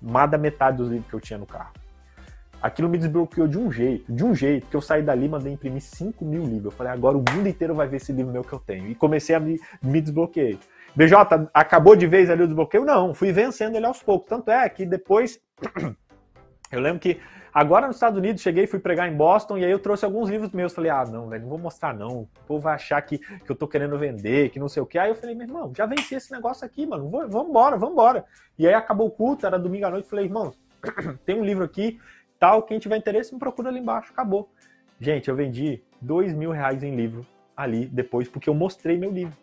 Mais 0.00 0.30
da 0.30 0.38
metade 0.38 0.78
dos 0.78 0.88
livros 0.88 1.08
que 1.08 1.14
eu 1.14 1.20
tinha 1.20 1.38
no 1.38 1.46
carro. 1.46 1.72
Aquilo 2.60 2.88
me 2.88 2.98
desbloqueou 2.98 3.46
de 3.46 3.58
um 3.58 3.70
jeito, 3.70 4.12
de 4.12 4.24
um 4.24 4.34
jeito, 4.34 4.66
que 4.68 4.74
eu 4.74 4.80
saí 4.80 5.02
dali 5.02 5.28
mandei 5.28 5.52
imprimir 5.52 5.82
5 5.82 6.24
mil 6.24 6.42
livros. 6.42 6.66
Eu 6.66 6.70
falei, 6.70 6.92
agora 6.92 7.16
o 7.16 7.24
mundo 7.30 7.48
inteiro 7.48 7.74
vai 7.74 7.86
ver 7.86 7.98
esse 7.98 8.12
livro 8.12 8.32
meu 8.32 8.42
que 8.42 8.52
eu 8.52 8.58
tenho. 8.58 8.88
E 8.88 8.94
comecei 8.94 9.34
a 9.34 9.40
me, 9.40 9.60
me 9.82 10.00
desbloquear. 10.00 10.58
BJ, 10.96 11.48
acabou 11.54 11.94
de 11.94 12.06
vez 12.06 12.30
ali 12.30 12.42
o 12.42 12.46
desbloqueio? 12.46 12.84
Não, 12.84 13.14
fui 13.14 13.30
vencendo 13.30 13.76
ele 13.76 13.86
aos 13.86 14.02
poucos. 14.02 14.28
Tanto 14.28 14.50
é 14.50 14.68
que 14.68 14.84
depois. 14.84 15.40
eu 16.72 16.80
lembro 16.80 16.98
que 16.98 17.20
Agora 17.52 17.86
nos 17.86 17.96
Estados 17.96 18.18
Unidos, 18.18 18.42
cheguei, 18.42 18.66
fui 18.66 18.78
pregar 18.78 19.10
em 19.10 19.16
Boston 19.16 19.58
e 19.58 19.64
aí 19.64 19.70
eu 19.70 19.78
trouxe 19.78 20.04
alguns 20.04 20.28
livros 20.28 20.50
meus. 20.52 20.72
Falei, 20.72 20.90
ah, 20.90 21.04
não, 21.04 21.28
velho, 21.28 21.42
não 21.42 21.48
vou 21.50 21.58
mostrar 21.58 21.94
não. 21.94 22.22
O 22.22 22.28
povo 22.46 22.60
vai 22.60 22.74
achar 22.74 23.00
que, 23.02 23.18
que 23.18 23.50
eu 23.50 23.56
tô 23.56 23.66
querendo 23.66 23.98
vender, 23.98 24.50
que 24.50 24.58
não 24.58 24.68
sei 24.68 24.82
o 24.82 24.86
que. 24.86 24.98
Aí 24.98 25.10
eu 25.10 25.14
falei, 25.14 25.34
meu 25.34 25.46
irmão, 25.46 25.72
já 25.76 25.86
venci 25.86 26.14
esse 26.14 26.30
negócio 26.32 26.64
aqui, 26.64 26.86
mano. 26.86 27.08
Vamos 27.08 27.48
embora, 27.48 27.76
vamos 27.76 27.94
embora. 27.94 28.24
E 28.58 28.66
aí 28.66 28.74
acabou 28.74 29.08
o 29.08 29.10
culto, 29.10 29.46
era 29.46 29.58
domingo 29.58 29.86
à 29.86 29.90
noite. 29.90 30.08
Falei, 30.08 30.26
irmão, 30.26 30.52
tem 31.24 31.38
um 31.38 31.44
livro 31.44 31.64
aqui, 31.64 31.98
tal, 32.38 32.62
quem 32.62 32.78
tiver 32.78 32.96
interesse 32.96 33.32
me 33.32 33.40
procura 33.40 33.68
ali 33.68 33.80
embaixo. 33.80 34.12
Acabou. 34.12 34.50
Gente, 35.00 35.28
eu 35.28 35.36
vendi 35.36 35.82
dois 36.00 36.32
mil 36.32 36.50
reais 36.50 36.82
em 36.82 36.94
livro 36.94 37.26
ali 37.56 37.86
depois, 37.86 38.28
porque 38.28 38.48
eu 38.48 38.54
mostrei 38.54 38.96
meu 38.98 39.10
livro. 39.10 39.36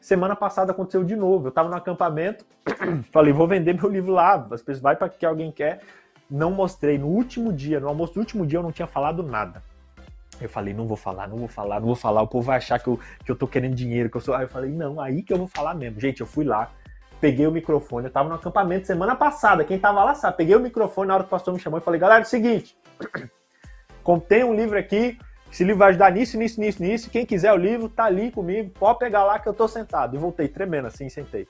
Semana 0.00 0.36
passada 0.36 0.72
aconteceu 0.72 1.02
de 1.04 1.16
novo. 1.16 1.48
Eu 1.48 1.52
tava 1.52 1.68
no 1.68 1.76
acampamento, 1.76 2.44
falei, 3.12 3.32
vou 3.32 3.46
vender 3.46 3.74
meu 3.74 3.88
livro 3.88 4.12
lá. 4.12 4.34
As 4.50 4.62
pessoas 4.62 4.80
vai 4.80 4.96
para 4.96 5.08
que 5.08 5.26
alguém 5.26 5.50
quer 5.50 5.80
não 6.30 6.50
mostrei. 6.50 6.98
No 6.98 7.08
último 7.08 7.52
dia, 7.52 7.80
no 7.80 7.88
almoço 7.88 8.14
do 8.14 8.20
último 8.20 8.46
dia, 8.46 8.58
eu 8.58 8.62
não 8.62 8.72
tinha 8.72 8.86
falado 8.86 9.22
nada. 9.22 9.62
Eu 10.40 10.48
falei, 10.48 10.72
não 10.72 10.86
vou 10.86 10.96
falar, 10.96 11.26
não 11.26 11.36
vou 11.36 11.48
falar, 11.48 11.80
não 11.80 11.86
vou 11.86 11.96
falar. 11.96 12.22
O 12.22 12.28
povo 12.28 12.46
vai 12.46 12.58
achar 12.58 12.78
que 12.78 12.88
eu, 12.88 13.00
que 13.24 13.30
eu 13.30 13.36
tô 13.36 13.46
querendo 13.46 13.74
dinheiro, 13.74 14.08
que 14.08 14.16
eu 14.16 14.20
sou. 14.20 14.34
Aí 14.34 14.44
eu 14.44 14.48
falei, 14.48 14.70
não, 14.70 15.00
aí 15.00 15.22
que 15.22 15.32
eu 15.32 15.38
vou 15.38 15.48
falar 15.48 15.74
mesmo. 15.74 16.00
Gente, 16.00 16.20
eu 16.20 16.26
fui 16.26 16.44
lá, 16.44 16.70
peguei 17.20 17.46
o 17.46 17.50
microfone, 17.50 18.06
eu 18.06 18.12
tava 18.12 18.28
no 18.28 18.36
acampamento 18.36 18.86
semana 18.86 19.16
passada. 19.16 19.64
Quem 19.64 19.78
tava 19.78 20.04
lá 20.04 20.14
sabe, 20.14 20.36
peguei 20.36 20.54
o 20.54 20.60
microfone 20.60 21.08
na 21.08 21.14
hora 21.14 21.24
que 21.24 21.28
o 21.28 21.30
pastor 21.30 21.52
me 21.52 21.60
chamou 21.60 21.80
e 21.80 21.82
falei, 21.82 21.98
galera, 22.00 22.20
é 22.20 22.26
o 22.26 22.28
seguinte. 22.28 22.76
Contei 24.04 24.44
um 24.44 24.54
livro 24.54 24.78
aqui, 24.78 25.18
esse 25.50 25.64
livro 25.64 25.80
vai 25.80 25.90
ajudar 25.90 26.12
nisso, 26.12 26.38
nisso, 26.38 26.60
nisso, 26.60 26.82
nisso. 26.82 27.10
Quem 27.10 27.26
quiser 27.26 27.52
o 27.52 27.56
livro, 27.56 27.88
tá 27.88 28.04
ali 28.04 28.30
comigo, 28.30 28.70
pode 28.78 28.98
pegar 28.98 29.24
lá 29.24 29.38
que 29.38 29.48
eu 29.48 29.54
tô 29.54 29.66
sentado. 29.66 30.14
E 30.14 30.18
voltei 30.18 30.46
tremendo 30.46 30.86
assim, 30.86 31.08
sentei. 31.08 31.48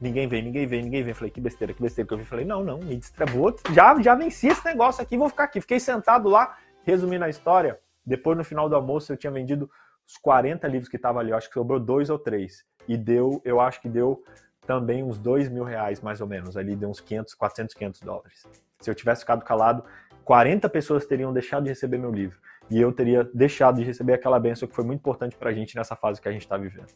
Ninguém 0.00 0.28
vem, 0.28 0.42
ninguém 0.42 0.66
vem, 0.66 0.82
ninguém 0.82 1.02
vem. 1.02 1.14
Falei, 1.14 1.30
que 1.30 1.40
besteira, 1.40 1.74
que 1.74 1.82
besteira 1.82 2.06
que 2.06 2.14
eu 2.14 2.18
vi. 2.18 2.24
Falei, 2.24 2.44
não, 2.44 2.62
não, 2.62 2.78
me 2.78 2.96
distribua. 2.96 3.54
Já, 3.72 4.00
já 4.00 4.14
venci 4.14 4.46
esse 4.46 4.64
negócio 4.64 5.02
aqui, 5.02 5.16
vou 5.16 5.28
ficar 5.28 5.44
aqui. 5.44 5.60
Fiquei 5.60 5.80
sentado 5.80 6.28
lá, 6.28 6.56
resumindo 6.84 7.24
a 7.24 7.28
história. 7.28 7.78
Depois, 8.06 8.38
no 8.38 8.44
final 8.44 8.68
do 8.68 8.76
almoço, 8.76 9.12
eu 9.12 9.16
tinha 9.16 9.30
vendido 9.30 9.68
os 10.06 10.16
40 10.16 10.66
livros 10.68 10.88
que 10.88 10.96
estavam 10.96 11.20
ali. 11.20 11.30
Eu 11.30 11.36
acho 11.36 11.48
que 11.48 11.54
sobrou 11.54 11.80
dois 11.80 12.10
ou 12.10 12.18
três. 12.18 12.64
E 12.86 12.96
deu, 12.96 13.42
eu 13.44 13.60
acho 13.60 13.80
que 13.80 13.88
deu 13.88 14.22
também 14.66 15.02
uns 15.02 15.18
dois 15.18 15.48
mil 15.48 15.64
reais, 15.64 16.00
mais 16.00 16.20
ou 16.20 16.26
menos. 16.26 16.56
Ali 16.56 16.76
deu 16.76 16.88
uns 16.88 17.00
500, 17.00 17.34
400, 17.34 17.74
500 17.74 18.00
dólares. 18.02 18.46
Se 18.80 18.90
eu 18.90 18.94
tivesse 18.94 19.22
ficado 19.22 19.44
calado, 19.44 19.82
40 20.24 20.68
pessoas 20.68 21.06
teriam 21.06 21.32
deixado 21.32 21.64
de 21.64 21.70
receber 21.70 21.98
meu 21.98 22.12
livro. 22.12 22.38
E 22.70 22.80
eu 22.80 22.92
teria 22.92 23.24
deixado 23.34 23.76
de 23.76 23.84
receber 23.84 24.12
aquela 24.12 24.38
benção 24.38 24.68
que 24.68 24.74
foi 24.74 24.84
muito 24.84 25.00
importante 25.00 25.36
para 25.36 25.50
a 25.50 25.52
gente 25.52 25.74
nessa 25.74 25.96
fase 25.96 26.20
que 26.20 26.28
a 26.28 26.32
gente 26.32 26.42
está 26.42 26.56
vivendo. 26.56 26.92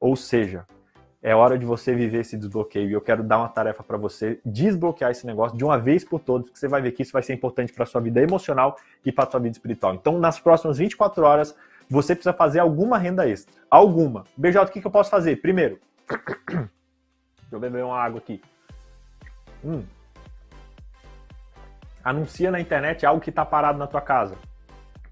Ou 0.00 0.14
seja, 0.14 0.64
é 1.22 1.34
hora 1.34 1.58
de 1.58 1.66
você 1.66 1.94
viver 1.94 2.20
esse 2.20 2.36
desbloqueio. 2.36 2.88
E 2.88 2.92
eu 2.92 3.00
quero 3.00 3.22
dar 3.22 3.38
uma 3.38 3.48
tarefa 3.48 3.82
para 3.82 3.96
você 3.96 4.40
desbloquear 4.44 5.10
esse 5.10 5.26
negócio 5.26 5.56
de 5.56 5.64
uma 5.64 5.78
vez 5.78 6.04
por 6.04 6.20
todas, 6.20 6.46
porque 6.46 6.58
você 6.58 6.68
vai 6.68 6.80
ver 6.80 6.92
que 6.92 7.02
isso 7.02 7.12
vai 7.12 7.22
ser 7.22 7.34
importante 7.34 7.72
para 7.72 7.84
sua 7.86 8.00
vida 8.00 8.20
emocional 8.22 8.76
e 9.04 9.10
para 9.10 9.28
sua 9.30 9.40
vida 9.40 9.52
espiritual. 9.52 9.94
Então, 9.94 10.18
nas 10.18 10.38
próximas 10.38 10.78
24 10.78 11.24
horas, 11.24 11.56
você 11.90 12.14
precisa 12.14 12.32
fazer 12.32 12.60
alguma 12.60 12.98
renda 12.98 13.28
extra. 13.28 13.52
Alguma. 13.70 14.24
BJ, 14.36 14.62
o 14.62 14.66
que, 14.68 14.80
que 14.80 14.86
eu 14.86 14.90
posso 14.90 15.10
fazer? 15.10 15.36
Primeiro, 15.40 15.80
deixa 16.46 16.70
eu 17.50 17.58
beber 17.58 17.84
uma 17.84 17.98
água 17.98 18.18
aqui. 18.18 18.40
Hum. 19.64 19.82
Anuncia 22.04 22.50
na 22.50 22.60
internet 22.60 23.04
algo 23.04 23.20
que 23.20 23.30
está 23.30 23.44
parado 23.44 23.78
na 23.78 23.86
tua 23.86 24.00
casa. 24.00 24.36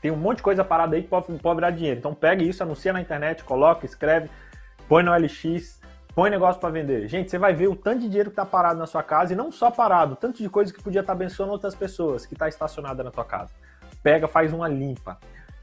Tem 0.01 0.11
um 0.11 0.17
monte 0.17 0.37
de 0.37 0.45
coisa 0.45 0.65
parada 0.65 0.95
aí 0.95 1.03
que 1.03 1.09
pode, 1.09 1.27
pode 1.41 1.57
virar 1.57 1.71
dinheiro. 1.71 1.99
Então 1.99 2.15
pega 2.15 2.45
isso, 2.45 2.63
anuncia 2.63 2.93
na 2.93 3.01
internet, 3.01 3.43
coloca, 3.43 3.85
escreve, 3.85 4.31
põe 4.89 5.03
no 5.03 5.13
LX, 5.13 5.81
põe 6.17 6.31
negócio 6.31 6.59
para 6.59 6.71
vender. 6.71 7.07
Gente, 7.09 7.31
você 7.31 7.37
vai 7.37 7.53
ver 7.53 7.69
o 7.69 7.77
tanto 7.77 8.01
de 8.01 8.09
dinheiro 8.09 8.31
que 8.31 8.41
está 8.41 8.47
parado 8.47 8.79
na 8.79 8.87
sua 8.87 9.03
casa 9.03 9.35
e 9.35 9.37
não 9.37 9.53
só 9.53 9.71
parado, 9.71 10.17
tanto 10.17 10.43
de 10.43 10.49
coisa 10.49 10.73
que 10.73 10.83
podia 10.83 11.03
estar 11.03 11.13
tá 11.13 11.17
abençoando 11.17 11.53
outras 11.53 11.75
pessoas, 11.75 12.25
que 12.25 12.33
está 12.33 12.49
estacionada 12.49 13.05
na 13.05 13.11
tua 13.11 13.25
casa. 13.25 13.53
Pega, 14.03 14.27
faz 14.27 14.51
uma 14.51 14.67
limpa. 14.67 15.19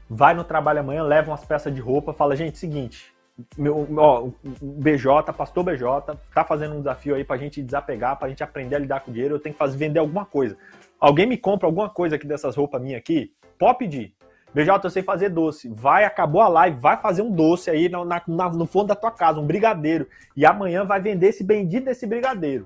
Vai 0.08 0.32
no 0.32 0.44
trabalho 0.44 0.78
amanhã, 0.78 1.02
leva 1.02 1.32
umas 1.32 1.44
peças 1.44 1.74
de 1.74 1.80
roupa, 1.80 2.12
fala, 2.12 2.36
gente, 2.36 2.56
seguinte, 2.56 3.12
meu, 3.58 3.88
ó, 3.96 4.26
o 4.26 4.34
BJ, 4.62 5.32
pastor 5.32 5.64
BJ, 5.64 6.16
tá 6.32 6.44
fazendo 6.44 6.76
um 6.76 6.78
desafio 6.78 7.16
aí 7.16 7.24
pra 7.24 7.36
gente 7.36 7.60
desapegar, 7.60 8.16
pra 8.16 8.28
gente 8.28 8.44
aprender 8.44 8.76
a 8.76 8.78
lidar 8.78 9.00
com 9.00 9.10
dinheiro, 9.10 9.34
eu 9.34 9.40
tenho 9.40 9.54
que 9.54 9.58
fazer 9.58 9.76
vender 9.76 9.98
alguma 9.98 10.24
coisa. 10.24 10.56
Alguém 11.00 11.26
me 11.26 11.36
compra 11.36 11.66
alguma 11.66 11.90
coisa 11.90 12.14
aqui 12.14 12.28
dessas 12.28 12.54
roupas 12.54 12.80
minhas 12.80 13.00
aqui? 13.00 13.32
Pode 13.58 13.78
pedir. 13.78 14.14
BJ, 14.54 14.86
eu 14.86 14.90
sei 14.90 15.02
fazer 15.02 15.30
doce. 15.30 15.68
Vai, 15.68 16.04
acabou 16.04 16.40
a 16.40 16.46
live, 16.46 16.78
vai 16.78 16.96
fazer 16.96 17.22
um 17.22 17.30
doce 17.30 17.68
aí 17.68 17.88
no, 17.88 18.04
na, 18.04 18.22
no 18.54 18.66
fundo 18.66 18.86
da 18.86 18.94
tua 18.94 19.10
casa, 19.10 19.40
um 19.40 19.46
brigadeiro. 19.46 20.08
E 20.36 20.46
amanhã 20.46 20.84
vai 20.84 21.00
vender 21.00 21.28
esse 21.28 21.42
bendito 21.42 21.86
desse 21.86 22.06
brigadeiro. 22.06 22.64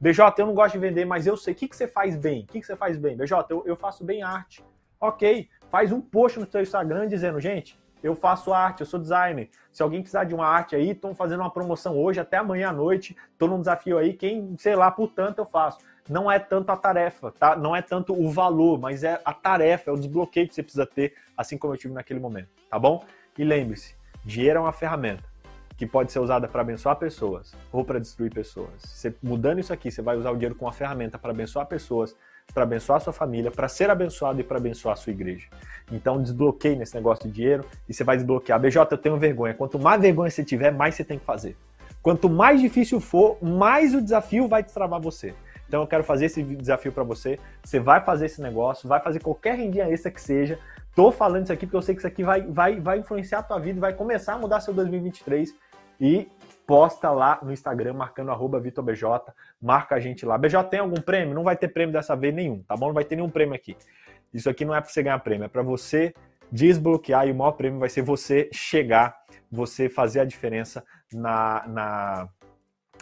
BJ, 0.00 0.32
eu 0.38 0.46
não 0.46 0.54
gosto 0.54 0.74
de 0.74 0.78
vender, 0.78 1.04
mas 1.04 1.26
eu 1.26 1.36
sei. 1.36 1.52
O 1.52 1.56
que, 1.56 1.66
que 1.66 1.76
você 1.76 1.88
faz 1.88 2.16
bem? 2.16 2.42
O 2.42 2.46
que, 2.46 2.60
que 2.60 2.66
você 2.66 2.76
faz 2.76 2.96
bem? 2.96 3.16
BJ, 3.16 3.46
eu, 3.50 3.64
eu 3.66 3.74
faço 3.74 4.04
bem 4.04 4.22
arte. 4.22 4.64
Ok, 5.00 5.48
faz 5.70 5.90
um 5.90 6.00
post 6.00 6.38
no 6.38 6.48
seu 6.48 6.62
Instagram 6.62 7.08
dizendo, 7.08 7.40
gente, 7.40 7.76
eu 8.00 8.14
faço 8.14 8.52
arte, 8.52 8.80
eu 8.80 8.86
sou 8.86 9.00
designer. 9.00 9.50
Se 9.72 9.82
alguém 9.82 10.02
precisar 10.02 10.24
de 10.24 10.34
uma 10.34 10.46
arte 10.46 10.76
aí, 10.76 10.90
estão 10.90 11.16
fazendo 11.16 11.40
uma 11.40 11.50
promoção 11.50 11.98
hoje, 11.98 12.20
até 12.20 12.36
amanhã 12.36 12.68
à 12.68 12.72
noite, 12.72 13.16
estou 13.32 13.48
num 13.48 13.58
desafio 13.58 13.98
aí, 13.98 14.12
quem, 14.12 14.54
sei 14.56 14.76
lá, 14.76 14.90
por 14.90 15.08
tanto 15.08 15.40
eu 15.40 15.46
faço 15.46 15.78
não 16.08 16.30
é 16.30 16.38
tanto 16.38 16.70
a 16.70 16.76
tarefa, 16.76 17.32
tá? 17.32 17.56
Não 17.56 17.74
é 17.74 17.80
tanto 17.80 18.12
o 18.12 18.30
valor, 18.30 18.78
mas 18.78 19.02
é 19.04 19.20
a 19.24 19.32
tarefa, 19.32 19.90
é 19.90 19.92
o 19.92 19.96
desbloqueio 19.96 20.46
que 20.46 20.54
você 20.54 20.62
precisa 20.62 20.86
ter, 20.86 21.14
assim 21.36 21.56
como 21.56 21.72
eu 21.72 21.78
tive 21.78 21.94
naquele 21.94 22.20
momento, 22.20 22.48
tá 22.70 22.78
bom? 22.78 23.04
E 23.38 23.44
lembre-se, 23.44 23.94
dinheiro 24.24 24.58
é 24.58 24.62
uma 24.62 24.72
ferramenta. 24.72 25.24
que 25.76 25.86
pode 25.86 26.12
ser 26.12 26.20
usada 26.20 26.46
para 26.46 26.60
abençoar 26.60 26.96
pessoas 26.96 27.54
ou 27.72 27.84
para 27.84 27.98
destruir 27.98 28.32
pessoas. 28.32 28.70
Você, 28.78 29.14
mudando 29.22 29.58
isso 29.58 29.72
aqui, 29.72 29.90
você 29.90 30.02
vai 30.02 30.16
usar 30.16 30.30
o 30.30 30.34
dinheiro 30.34 30.54
como 30.54 30.66
uma 30.66 30.72
ferramenta 30.72 31.18
para 31.18 31.30
abençoar 31.30 31.66
pessoas, 31.66 32.16
para 32.52 32.62
abençoar 32.62 33.00
sua 33.00 33.12
família, 33.12 33.50
para 33.50 33.68
ser 33.68 33.90
abençoado 33.90 34.40
e 34.40 34.44
para 34.44 34.58
abençoar 34.58 34.96
sua 34.96 35.12
igreja. 35.12 35.48
Então 35.90 36.22
desbloqueie 36.22 36.76
nesse 36.76 36.94
negócio 36.94 37.26
de 37.26 37.32
dinheiro 37.32 37.64
e 37.88 37.94
você 37.94 38.04
vai 38.04 38.16
desbloquear. 38.16 38.60
BJ, 38.60 38.86
eu 38.90 38.98
tenho 38.98 39.16
vergonha. 39.16 39.54
Quanto 39.54 39.78
mais 39.78 40.00
vergonha 40.00 40.30
você 40.30 40.44
tiver, 40.44 40.70
mais 40.70 40.94
você 40.94 41.04
tem 41.04 41.18
que 41.18 41.24
fazer. 41.24 41.56
Quanto 42.02 42.28
mais 42.28 42.60
difícil 42.60 43.00
for, 43.00 43.38
mais 43.42 43.94
o 43.94 44.00
desafio 44.00 44.46
vai 44.46 44.62
destravar 44.62 45.00
você. 45.00 45.34
Então 45.68 45.80
eu 45.82 45.86
quero 45.86 46.04
fazer 46.04 46.26
esse 46.26 46.42
desafio 46.42 46.92
para 46.92 47.02
você. 47.02 47.38
Você 47.62 47.80
vai 47.80 48.00
fazer 48.02 48.26
esse 48.26 48.40
negócio, 48.40 48.88
vai 48.88 49.00
fazer 49.00 49.20
qualquer 49.20 49.56
rendinha 49.56 49.88
extra 49.90 50.10
que 50.10 50.20
seja. 50.20 50.58
Tô 50.94 51.10
falando 51.10 51.44
isso 51.44 51.52
aqui 51.52 51.66
porque 51.66 51.76
eu 51.76 51.82
sei 51.82 51.94
que 51.94 52.00
isso 52.00 52.06
aqui 52.06 52.22
vai, 52.22 52.42
vai, 52.42 52.80
vai 52.80 52.98
influenciar 52.98 53.40
a 53.40 53.42
tua 53.42 53.58
vida, 53.58 53.80
vai 53.80 53.92
começar 53.92 54.34
a 54.34 54.38
mudar 54.38 54.60
seu 54.60 54.72
2023 54.72 55.54
e 56.00 56.28
posta 56.66 57.10
lá 57.10 57.38
no 57.42 57.52
Instagram 57.52 57.94
marcando 57.94 58.30
arroba 58.30 58.60
VitorBJ, 58.60 59.04
marca 59.60 59.94
a 59.96 60.00
gente 60.00 60.24
lá. 60.24 60.38
BJ 60.38 60.62
tem 60.64 60.80
algum 60.80 61.00
prêmio? 61.00 61.34
Não 61.34 61.44
vai 61.44 61.56
ter 61.56 61.68
prêmio 61.68 61.92
dessa 61.92 62.14
vez 62.14 62.34
nenhum, 62.34 62.62
tá 62.62 62.76
bom? 62.76 62.86
Não 62.86 62.94
vai 62.94 63.04
ter 63.04 63.16
nenhum 63.16 63.30
prêmio 63.30 63.54
aqui. 63.54 63.76
Isso 64.32 64.48
aqui 64.48 64.64
não 64.64 64.74
é 64.74 64.80
para 64.80 64.90
você 64.90 65.02
ganhar 65.02 65.18
prêmio, 65.18 65.44
é 65.44 65.48
para 65.48 65.62
você 65.62 66.14
desbloquear 66.50 67.26
e 67.26 67.32
o 67.32 67.34
maior 67.34 67.52
prêmio 67.52 67.80
vai 67.80 67.88
ser 67.88 68.02
você 68.02 68.48
chegar, 68.52 69.16
você 69.50 69.88
fazer 69.88 70.20
a 70.20 70.24
diferença 70.24 70.84
na, 71.12 71.66
na 71.66 72.28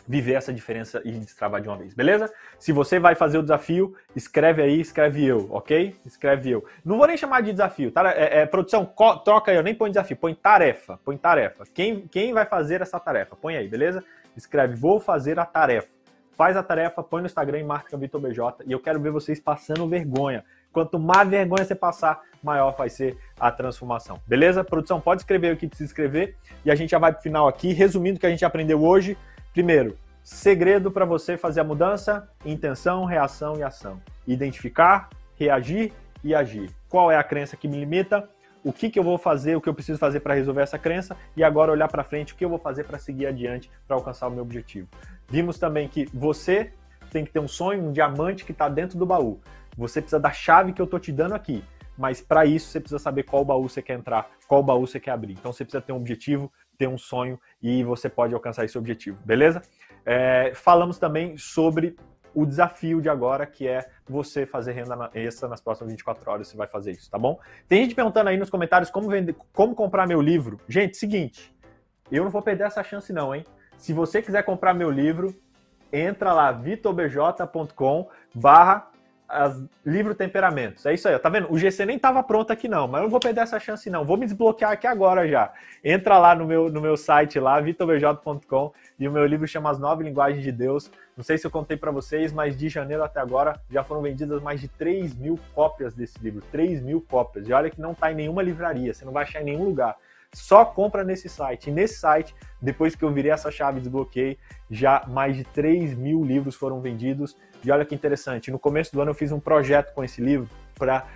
viver 0.06 0.34
essa 0.34 0.52
diferença 0.52 1.00
e 1.04 1.12
destravar 1.12 1.60
de 1.60 1.68
uma 1.68 1.76
vez, 1.76 1.94
beleza? 1.94 2.32
Se 2.58 2.72
você 2.72 2.98
vai 2.98 3.14
fazer 3.14 3.38
o 3.38 3.42
desafio, 3.42 3.94
escreve 4.14 4.62
aí, 4.62 4.80
escreve 4.80 5.24
eu, 5.24 5.48
ok? 5.50 5.96
Escreve 6.04 6.50
eu. 6.50 6.64
Não 6.84 6.98
vou 6.98 7.06
nem 7.06 7.16
chamar 7.16 7.42
de 7.42 7.52
desafio, 7.52 7.90
tá? 7.90 8.10
É, 8.12 8.40
é 8.40 8.46
produção, 8.46 8.84
troca 9.24 9.50
aí, 9.50 9.56
eu 9.56 9.62
nem 9.62 9.74
põe 9.74 9.90
desafio, 9.90 10.16
põe 10.16 10.34
tarefa, 10.34 10.98
põe 11.04 11.16
tarefa. 11.16 11.64
Quem, 11.72 12.06
quem 12.08 12.32
vai 12.32 12.46
fazer 12.46 12.80
essa 12.80 12.98
tarefa? 12.98 13.36
Põe 13.36 13.56
aí, 13.56 13.68
beleza? 13.68 14.02
Escreve, 14.36 14.74
vou 14.74 14.98
fazer 14.98 15.38
a 15.38 15.44
tarefa. 15.44 15.88
Faz 16.36 16.56
a 16.56 16.62
tarefa, 16.62 17.02
põe 17.02 17.20
no 17.20 17.26
Instagram 17.26 17.58
e 17.58 17.64
marca 17.64 17.96
Vitor 17.96 18.20
BJ 18.20 18.64
e 18.66 18.72
eu 18.72 18.80
quero 18.80 18.98
ver 18.98 19.10
vocês 19.10 19.38
passando 19.38 19.86
vergonha. 19.86 20.44
Quanto 20.72 20.98
mais 20.98 21.28
vergonha 21.28 21.64
você 21.64 21.74
passar, 21.74 22.22
maior 22.42 22.74
vai 22.74 22.88
ser 22.88 23.16
a 23.38 23.52
transformação. 23.52 24.18
Beleza? 24.26 24.64
Produção, 24.64 25.00
pode 25.00 25.20
escrever 25.20 25.52
o 25.52 25.56
que 25.56 25.68
precisa 25.68 25.90
escrever 25.90 26.34
e 26.64 26.70
a 26.70 26.74
gente 26.74 26.90
já 26.90 26.98
vai 26.98 27.12
para 27.12 27.20
o 27.20 27.22
final 27.22 27.46
aqui. 27.46 27.72
Resumindo 27.74 28.16
o 28.16 28.20
que 28.20 28.26
a 28.26 28.30
gente 28.30 28.44
aprendeu 28.44 28.82
hoje, 28.82 29.16
Primeiro, 29.52 29.98
segredo 30.22 30.90
para 30.90 31.04
você 31.04 31.36
fazer 31.36 31.60
a 31.60 31.64
mudança: 31.64 32.28
intenção, 32.44 33.04
reação 33.04 33.58
e 33.58 33.62
ação. 33.62 34.00
Identificar, 34.26 35.10
reagir 35.36 35.92
e 36.24 36.34
agir. 36.34 36.70
Qual 36.88 37.10
é 37.10 37.16
a 37.16 37.22
crença 37.22 37.56
que 37.56 37.68
me 37.68 37.78
limita? 37.78 38.28
O 38.64 38.72
que, 38.72 38.88
que 38.88 38.98
eu 38.98 39.02
vou 39.02 39.18
fazer, 39.18 39.56
o 39.56 39.60
que 39.60 39.68
eu 39.68 39.74
preciso 39.74 39.98
fazer 39.98 40.20
para 40.20 40.34
resolver 40.34 40.62
essa 40.62 40.78
crença 40.78 41.16
e 41.36 41.42
agora 41.42 41.72
olhar 41.72 41.88
para 41.88 42.04
frente 42.04 42.32
o 42.32 42.36
que 42.36 42.44
eu 42.44 42.48
vou 42.48 42.60
fazer 42.60 42.84
para 42.84 42.96
seguir 42.96 43.26
adiante 43.26 43.70
para 43.86 43.96
alcançar 43.96 44.28
o 44.28 44.30
meu 44.30 44.42
objetivo. 44.42 44.88
Vimos 45.28 45.58
também 45.58 45.88
que 45.88 46.08
você 46.14 46.72
tem 47.10 47.24
que 47.24 47.32
ter 47.32 47.40
um 47.40 47.48
sonho, 47.48 47.82
um 47.82 47.92
diamante 47.92 48.44
que 48.44 48.52
está 48.52 48.68
dentro 48.68 48.96
do 48.96 49.04
baú. 49.04 49.40
Você 49.76 50.00
precisa 50.00 50.20
da 50.20 50.30
chave 50.30 50.72
que 50.72 50.80
eu 50.80 50.84
estou 50.84 51.00
te 51.00 51.10
dando 51.10 51.34
aqui, 51.34 51.64
mas 51.98 52.20
para 52.20 52.46
isso 52.46 52.68
você 52.68 52.80
precisa 52.80 52.98
saber 52.98 53.24
qual 53.24 53.44
baú 53.44 53.68
você 53.68 53.82
quer 53.82 53.98
entrar, 53.98 54.30
qual 54.46 54.62
baú 54.62 54.86
você 54.86 55.00
quer 55.00 55.10
abrir. 55.10 55.32
Então 55.32 55.52
você 55.52 55.64
precisa 55.64 55.82
ter 55.82 55.92
um 55.92 55.96
objetivo, 55.96 56.50
ter 56.76 56.88
um 56.88 56.98
sonho 56.98 57.38
e 57.62 57.82
você 57.84 58.08
pode 58.08 58.34
alcançar 58.34 58.64
esse 58.64 58.76
objetivo, 58.76 59.18
beleza? 59.24 59.62
É, 60.04 60.52
falamos 60.54 60.98
também 60.98 61.36
sobre 61.36 61.96
o 62.34 62.46
desafio 62.46 63.00
de 63.00 63.08
agora, 63.08 63.46
que 63.46 63.68
é 63.68 63.86
você 64.08 64.46
fazer 64.46 64.72
renda 64.72 65.10
extra 65.14 65.48
nas 65.48 65.60
próximas 65.60 65.92
24 65.92 66.30
horas, 66.30 66.48
você 66.48 66.56
vai 66.56 66.66
fazer 66.66 66.92
isso, 66.92 67.10
tá 67.10 67.18
bom? 67.18 67.38
Tem 67.68 67.82
gente 67.82 67.94
perguntando 67.94 68.30
aí 68.30 68.36
nos 68.36 68.50
comentários 68.50 68.90
como 68.90 69.08
vender, 69.08 69.36
como 69.52 69.74
comprar 69.74 70.06
meu 70.06 70.20
livro. 70.20 70.58
Gente, 70.68 70.96
seguinte, 70.96 71.54
eu 72.10 72.24
não 72.24 72.30
vou 72.30 72.42
perder 72.42 72.64
essa 72.64 72.82
chance 72.82 73.12
não, 73.12 73.34
hein? 73.34 73.44
Se 73.76 73.92
você 73.92 74.22
quiser 74.22 74.42
comprar 74.44 74.74
meu 74.74 74.90
livro, 74.90 75.34
entra 75.92 76.32
lá 76.32 76.52
vitorbj.com 76.52 78.08
barra 78.34 78.90
as, 79.32 79.60
livro 79.84 80.14
Temperamentos. 80.14 80.84
É 80.84 80.92
isso 80.92 81.08
aí, 81.08 81.18
tá 81.18 81.28
vendo? 81.30 81.50
O 81.50 81.58
GC 81.58 81.86
nem 81.86 81.98
tava 81.98 82.22
pronto 82.22 82.52
aqui 82.52 82.68
não, 82.68 82.86
mas 82.86 82.98
eu 82.98 83.04
não 83.04 83.10
vou 83.10 83.18
perder 83.18 83.40
essa 83.40 83.58
chance 83.58 83.88
não. 83.88 84.04
Vou 84.04 84.16
me 84.16 84.26
desbloquear 84.26 84.72
aqui 84.72 84.86
agora 84.86 85.26
já. 85.26 85.52
Entra 85.82 86.18
lá 86.18 86.34
no 86.34 86.44
meu, 86.44 86.70
no 86.70 86.80
meu 86.80 86.96
site 86.96 87.40
lá, 87.40 87.58
vitorvj.com 87.60 88.72
e 88.98 89.08
o 89.08 89.10
meu 89.10 89.24
livro 89.24 89.48
chama 89.48 89.70
As 89.70 89.78
Nove 89.78 90.04
Linguagens 90.04 90.44
de 90.44 90.52
Deus. 90.52 90.90
Não 91.16 91.24
sei 91.24 91.38
se 91.38 91.46
eu 91.46 91.50
contei 91.50 91.76
para 91.76 91.90
vocês, 91.90 92.32
mas 92.32 92.56
de 92.56 92.68
janeiro 92.68 93.02
até 93.02 93.20
agora 93.20 93.58
já 93.70 93.82
foram 93.82 94.02
vendidas 94.02 94.42
mais 94.42 94.60
de 94.60 94.68
3 94.68 95.14
mil 95.14 95.38
cópias 95.54 95.94
desse 95.94 96.18
livro. 96.22 96.42
3 96.52 96.82
mil 96.82 97.00
cópias. 97.00 97.48
E 97.48 97.52
olha 97.52 97.70
que 97.70 97.80
não 97.80 97.94
tá 97.94 98.12
em 98.12 98.14
nenhuma 98.14 98.42
livraria, 98.42 98.92
você 98.92 99.04
não 99.04 99.12
vai 99.12 99.24
achar 99.24 99.40
em 99.40 99.44
nenhum 99.44 99.64
lugar 99.64 99.96
só 100.32 100.64
compra 100.64 101.04
nesse 101.04 101.28
site. 101.28 101.68
E 101.68 101.72
nesse 101.72 101.96
site, 101.96 102.34
depois 102.60 102.94
que 102.94 103.04
eu 103.04 103.12
virei 103.12 103.30
essa 103.30 103.50
chave 103.50 103.78
de 103.78 103.84
desbloqueio, 103.84 104.36
já 104.70 105.04
mais 105.08 105.36
de 105.36 105.44
3 105.44 105.94
mil 105.94 106.24
livros 106.24 106.54
foram 106.54 106.80
vendidos. 106.80 107.36
E 107.64 107.70
olha 107.70 107.84
que 107.84 107.94
interessante, 107.94 108.50
no 108.50 108.58
começo 108.58 108.92
do 108.92 109.00
ano 109.00 109.10
eu 109.10 109.14
fiz 109.14 109.30
um 109.30 109.38
projeto 109.38 109.92
com 109.94 110.02
esse 110.02 110.20
livro 110.20 110.48
para 110.74 111.06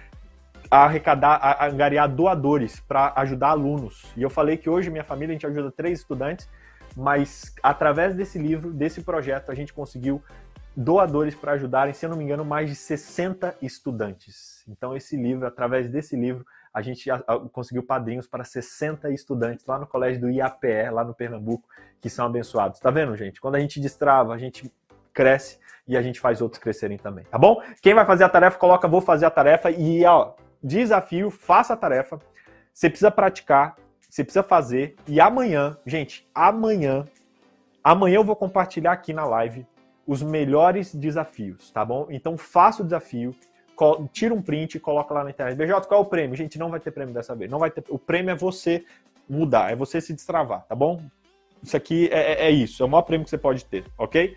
arrecadar, 0.71 1.65
angariar 1.65 2.09
doadores 2.09 2.81
para 2.81 3.13
ajudar 3.17 3.51
alunos. 3.51 4.05
E 4.17 4.23
eu 4.23 4.31
falei 4.31 4.57
que 4.57 4.69
hoje 4.69 4.91
minha 4.91 5.05
família 5.05 5.33
a 5.33 5.35
gente 5.35 5.47
ajuda 5.47 5.71
três 5.71 6.01
estudantes, 6.01 6.49
mas 6.97 7.55
através 7.63 8.15
desse 8.15 8.39
livro, 8.39 8.73
desse 8.73 9.03
projeto, 9.03 9.51
a 9.51 9.55
gente 9.55 9.73
conseguiu 9.73 10.23
doadores 10.77 11.35
para 11.35 11.53
ajudarem, 11.53 11.95
se 11.95 12.05
eu 12.05 12.11
não 12.11 12.17
me 12.17 12.25
engano, 12.25 12.45
mais 12.45 12.69
de 12.69 12.75
60 12.75 13.57
estudantes. 13.63 14.63
Então 14.69 14.97
esse 14.97 15.17
livro, 15.17 15.47
através 15.47 15.89
desse 15.89 16.17
livro, 16.17 16.45
a 16.77 16.83
gente 16.83 17.09
conseguiu 17.53 17.83
padrinhos 17.83 18.27
para 18.27 18.45
60 18.45 19.09
estudantes 19.11 19.65
lá 19.65 19.79
no 19.79 19.87
colégio 19.87 20.21
do 20.21 20.31
IAPE, 20.31 20.91
lá 20.93 21.03
no 21.03 21.15
Pernambuco, 21.15 21.67
que 22.03 22.11
são 22.11 22.27
abençoados. 22.27 22.79
Tá 22.79 22.91
vendo, 22.91 23.17
gente? 23.17 23.41
Quando 23.41 23.55
a 23.55 23.59
gente 23.59 23.81
destrava, 23.81 24.35
a 24.35 24.37
gente 24.37 24.71
cresce 25.11 25.59
e 25.89 25.97
a 25.97 26.03
gente 26.03 26.21
faz 26.21 26.43
outros 26.43 26.63
crescerem 26.63 26.99
também, 26.99 27.25
tá 27.25 27.39
bom? 27.39 27.63
Quem 27.81 27.95
vai 27.95 28.05
fazer 28.05 28.25
a 28.25 28.29
tarefa, 28.29 28.59
coloca 28.59 28.87
vou 28.87 29.01
fazer 29.01 29.25
a 29.25 29.31
tarefa 29.31 29.71
e, 29.71 30.05
ó, 30.05 30.35
desafio, 30.63 31.31
faça 31.31 31.73
a 31.73 31.77
tarefa. 31.79 32.19
Você 32.75 32.91
precisa 32.91 33.11
praticar, 33.11 33.77
você 33.99 34.23
precisa 34.23 34.43
fazer 34.43 34.97
e 35.09 35.19
amanhã, 35.19 35.79
gente, 35.87 36.29
amanhã, 36.35 37.07
amanhã 37.83 38.17
eu 38.17 38.25
vou 38.25 38.37
compartilhar 38.37 38.93
aqui 38.93 39.15
na 39.15 39.25
live 39.25 39.67
os 40.07 40.23
melhores 40.23 40.95
desafios, 40.95 41.71
tá 41.71 41.83
bom? 41.83 42.07
Então 42.11 42.37
faça 42.37 42.83
o 42.83 42.85
desafio, 42.85 43.35
tira 44.13 44.35
um 44.35 44.43
print 44.43 44.77
e 44.77 44.81
coloca 44.81 45.13
lá 45.13 45.25
na 45.25 45.31
internet. 45.31 45.57
BJ, 45.57 45.87
qual 45.87 46.01
é 46.01 46.03
o 46.03 46.07
prêmio? 46.07 46.37
Gente, 46.37 46.59
não 46.59 46.71
vai 46.71 46.81
ter 46.81 46.91
prêmio 46.91 47.13
dessa 47.13 47.35
vez. 47.35 47.51
Não 47.51 47.59
vai 47.59 47.71
ter. 47.71 47.85
O 47.89 47.99
prêmio 47.99 48.33
é 48.33 48.35
você 48.35 48.85
mudar, 49.29 49.73
é 49.73 49.77
você 49.77 50.01
se 50.01 50.13
destravar, 50.13 50.65
tá 50.67 50.75
bom? 50.75 51.03
Isso 51.63 51.77
aqui 51.77 52.09
é, 52.13 52.33
é, 52.33 52.47
é 52.47 52.51
isso, 52.51 52.83
é 52.83 52.87
o 52.87 52.89
maior 52.89 53.03
prêmio 53.03 53.25
que 53.25 53.31
você 53.31 53.39
pode 53.39 53.65
ter, 53.65 53.85
ok? 53.99 54.37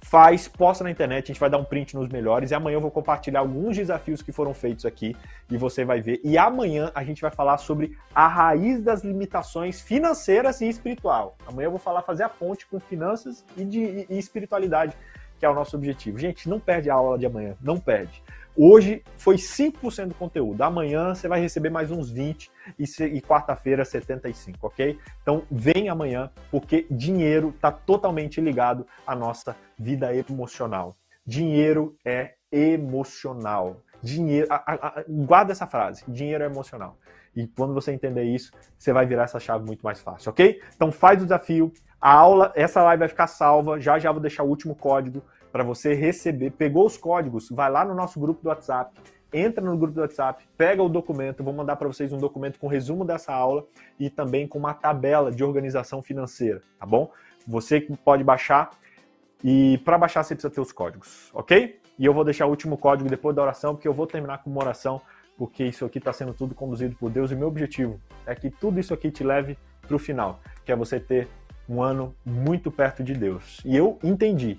Faz, 0.00 0.46
posta 0.46 0.84
na 0.84 0.92
internet, 0.92 1.24
a 1.24 1.26
gente 1.26 1.40
vai 1.40 1.50
dar 1.50 1.58
um 1.58 1.64
print 1.64 1.96
nos 1.96 2.08
melhores 2.08 2.52
e 2.52 2.54
amanhã 2.54 2.76
eu 2.76 2.80
vou 2.80 2.90
compartilhar 2.90 3.40
alguns 3.40 3.76
desafios 3.76 4.22
que 4.22 4.30
foram 4.30 4.54
feitos 4.54 4.86
aqui 4.86 5.16
e 5.50 5.56
você 5.56 5.84
vai 5.84 6.00
ver. 6.00 6.20
E 6.22 6.38
amanhã 6.38 6.92
a 6.94 7.02
gente 7.02 7.20
vai 7.20 7.32
falar 7.32 7.58
sobre 7.58 7.98
a 8.14 8.28
raiz 8.28 8.80
das 8.80 9.02
limitações 9.02 9.80
financeiras 9.80 10.60
e 10.60 10.68
espiritual. 10.68 11.36
Amanhã 11.44 11.66
eu 11.66 11.72
vou 11.72 11.80
falar 11.80 12.02
fazer 12.02 12.22
a 12.22 12.28
ponte 12.28 12.64
com 12.68 12.78
finanças 12.78 13.44
e, 13.56 13.64
de, 13.64 14.06
e 14.08 14.16
espiritualidade, 14.16 14.96
que 15.36 15.44
é 15.44 15.50
o 15.50 15.54
nosso 15.54 15.76
objetivo. 15.76 16.16
Gente, 16.16 16.48
não 16.48 16.60
perde 16.60 16.88
a 16.88 16.94
aula 16.94 17.18
de 17.18 17.26
amanhã, 17.26 17.56
não 17.60 17.80
perde. 17.80 18.22
Hoje 18.56 19.04
foi 19.16 19.36
5% 19.36 20.08
do 20.08 20.14
conteúdo. 20.14 20.60
Amanhã 20.62 21.14
você 21.14 21.28
vai 21.28 21.40
receber 21.40 21.70
mais 21.70 21.90
uns 21.90 22.10
20 22.10 22.50
e, 22.78 22.84
e 23.04 23.20
quarta-feira 23.20 23.84
75, 23.84 24.66
ok? 24.66 24.98
Então 25.22 25.44
vem 25.50 25.88
amanhã 25.88 26.30
porque 26.50 26.86
dinheiro 26.90 27.50
está 27.50 27.70
totalmente 27.70 28.40
ligado 28.40 28.86
à 29.06 29.14
nossa 29.14 29.56
vida 29.78 30.12
emocional. 30.14 30.96
Dinheiro 31.24 31.96
é 32.04 32.34
emocional. 32.50 33.80
Dinheiro, 34.02 34.46
a, 34.50 34.56
a, 34.56 34.74
a, 35.00 35.04
guarda 35.08 35.52
essa 35.52 35.66
frase. 35.66 36.02
Dinheiro 36.08 36.42
é 36.42 36.46
emocional. 36.46 36.96
E 37.36 37.46
quando 37.46 37.74
você 37.74 37.92
entender 37.92 38.24
isso, 38.24 38.50
você 38.76 38.92
vai 38.92 39.06
virar 39.06 39.24
essa 39.24 39.38
chave 39.38 39.64
muito 39.64 39.82
mais 39.82 40.00
fácil, 40.00 40.30
ok? 40.30 40.60
Então 40.74 40.90
faz 40.90 41.20
o 41.20 41.24
desafio. 41.24 41.72
A 42.00 42.12
aula, 42.12 42.52
essa 42.56 42.82
live 42.82 43.00
vai 43.00 43.08
ficar 43.08 43.26
salva. 43.26 43.80
Já 43.80 43.98
já 43.98 44.10
vou 44.10 44.20
deixar 44.20 44.42
o 44.42 44.48
último 44.48 44.74
código 44.74 45.22
para 45.50 45.64
você 45.64 45.94
receber. 45.94 46.50
Pegou 46.50 46.86
os 46.86 46.96
códigos, 46.96 47.50
vai 47.50 47.70
lá 47.70 47.84
no 47.84 47.94
nosso 47.94 48.18
grupo 48.20 48.42
do 48.42 48.48
WhatsApp, 48.48 48.92
entra 49.32 49.64
no 49.64 49.76
grupo 49.76 49.94
do 49.94 50.00
WhatsApp, 50.00 50.46
pega 50.56 50.82
o 50.82 50.88
documento, 50.88 51.44
vou 51.44 51.52
mandar 51.52 51.76
para 51.76 51.88
vocês 51.88 52.12
um 52.12 52.18
documento 52.18 52.58
com 52.58 52.66
resumo 52.66 53.04
dessa 53.04 53.32
aula 53.32 53.66
e 53.98 54.08
também 54.08 54.46
com 54.46 54.58
uma 54.58 54.74
tabela 54.74 55.30
de 55.30 55.44
organização 55.44 56.02
financeira, 56.02 56.62
tá 56.78 56.86
bom? 56.86 57.10
Você 57.46 57.80
pode 58.04 58.24
baixar 58.24 58.70
e 59.42 59.78
para 59.84 59.98
baixar 59.98 60.22
você 60.22 60.34
precisa 60.34 60.52
ter 60.52 60.60
os 60.60 60.72
códigos, 60.72 61.30
ok? 61.32 61.78
E 61.98 62.04
eu 62.04 62.14
vou 62.14 62.24
deixar 62.24 62.46
o 62.46 62.50
último 62.50 62.76
código 62.76 63.08
depois 63.08 63.34
da 63.34 63.42
oração, 63.42 63.74
porque 63.74 63.88
eu 63.88 63.92
vou 63.92 64.06
terminar 64.06 64.38
com 64.38 64.50
uma 64.50 64.60
oração, 64.60 65.00
porque 65.36 65.64
isso 65.64 65.84
aqui 65.84 65.98
está 65.98 66.12
sendo 66.12 66.32
tudo 66.32 66.54
conduzido 66.54 66.96
por 66.96 67.10
Deus 67.10 67.30
e 67.30 67.36
meu 67.36 67.48
objetivo 67.48 68.00
é 68.26 68.34
que 68.34 68.50
tudo 68.50 68.78
isso 68.80 68.94
aqui 68.94 69.10
te 69.10 69.24
leve 69.24 69.58
para 69.86 69.96
o 69.96 69.98
final, 69.98 70.40
que 70.64 70.72
é 70.72 70.76
você 70.76 71.00
ter 71.00 71.28
um 71.68 71.82
ano 71.82 72.14
muito 72.24 72.70
perto 72.70 73.02
de 73.02 73.14
Deus. 73.14 73.60
E 73.64 73.76
eu 73.76 73.98
entendi 74.02 74.58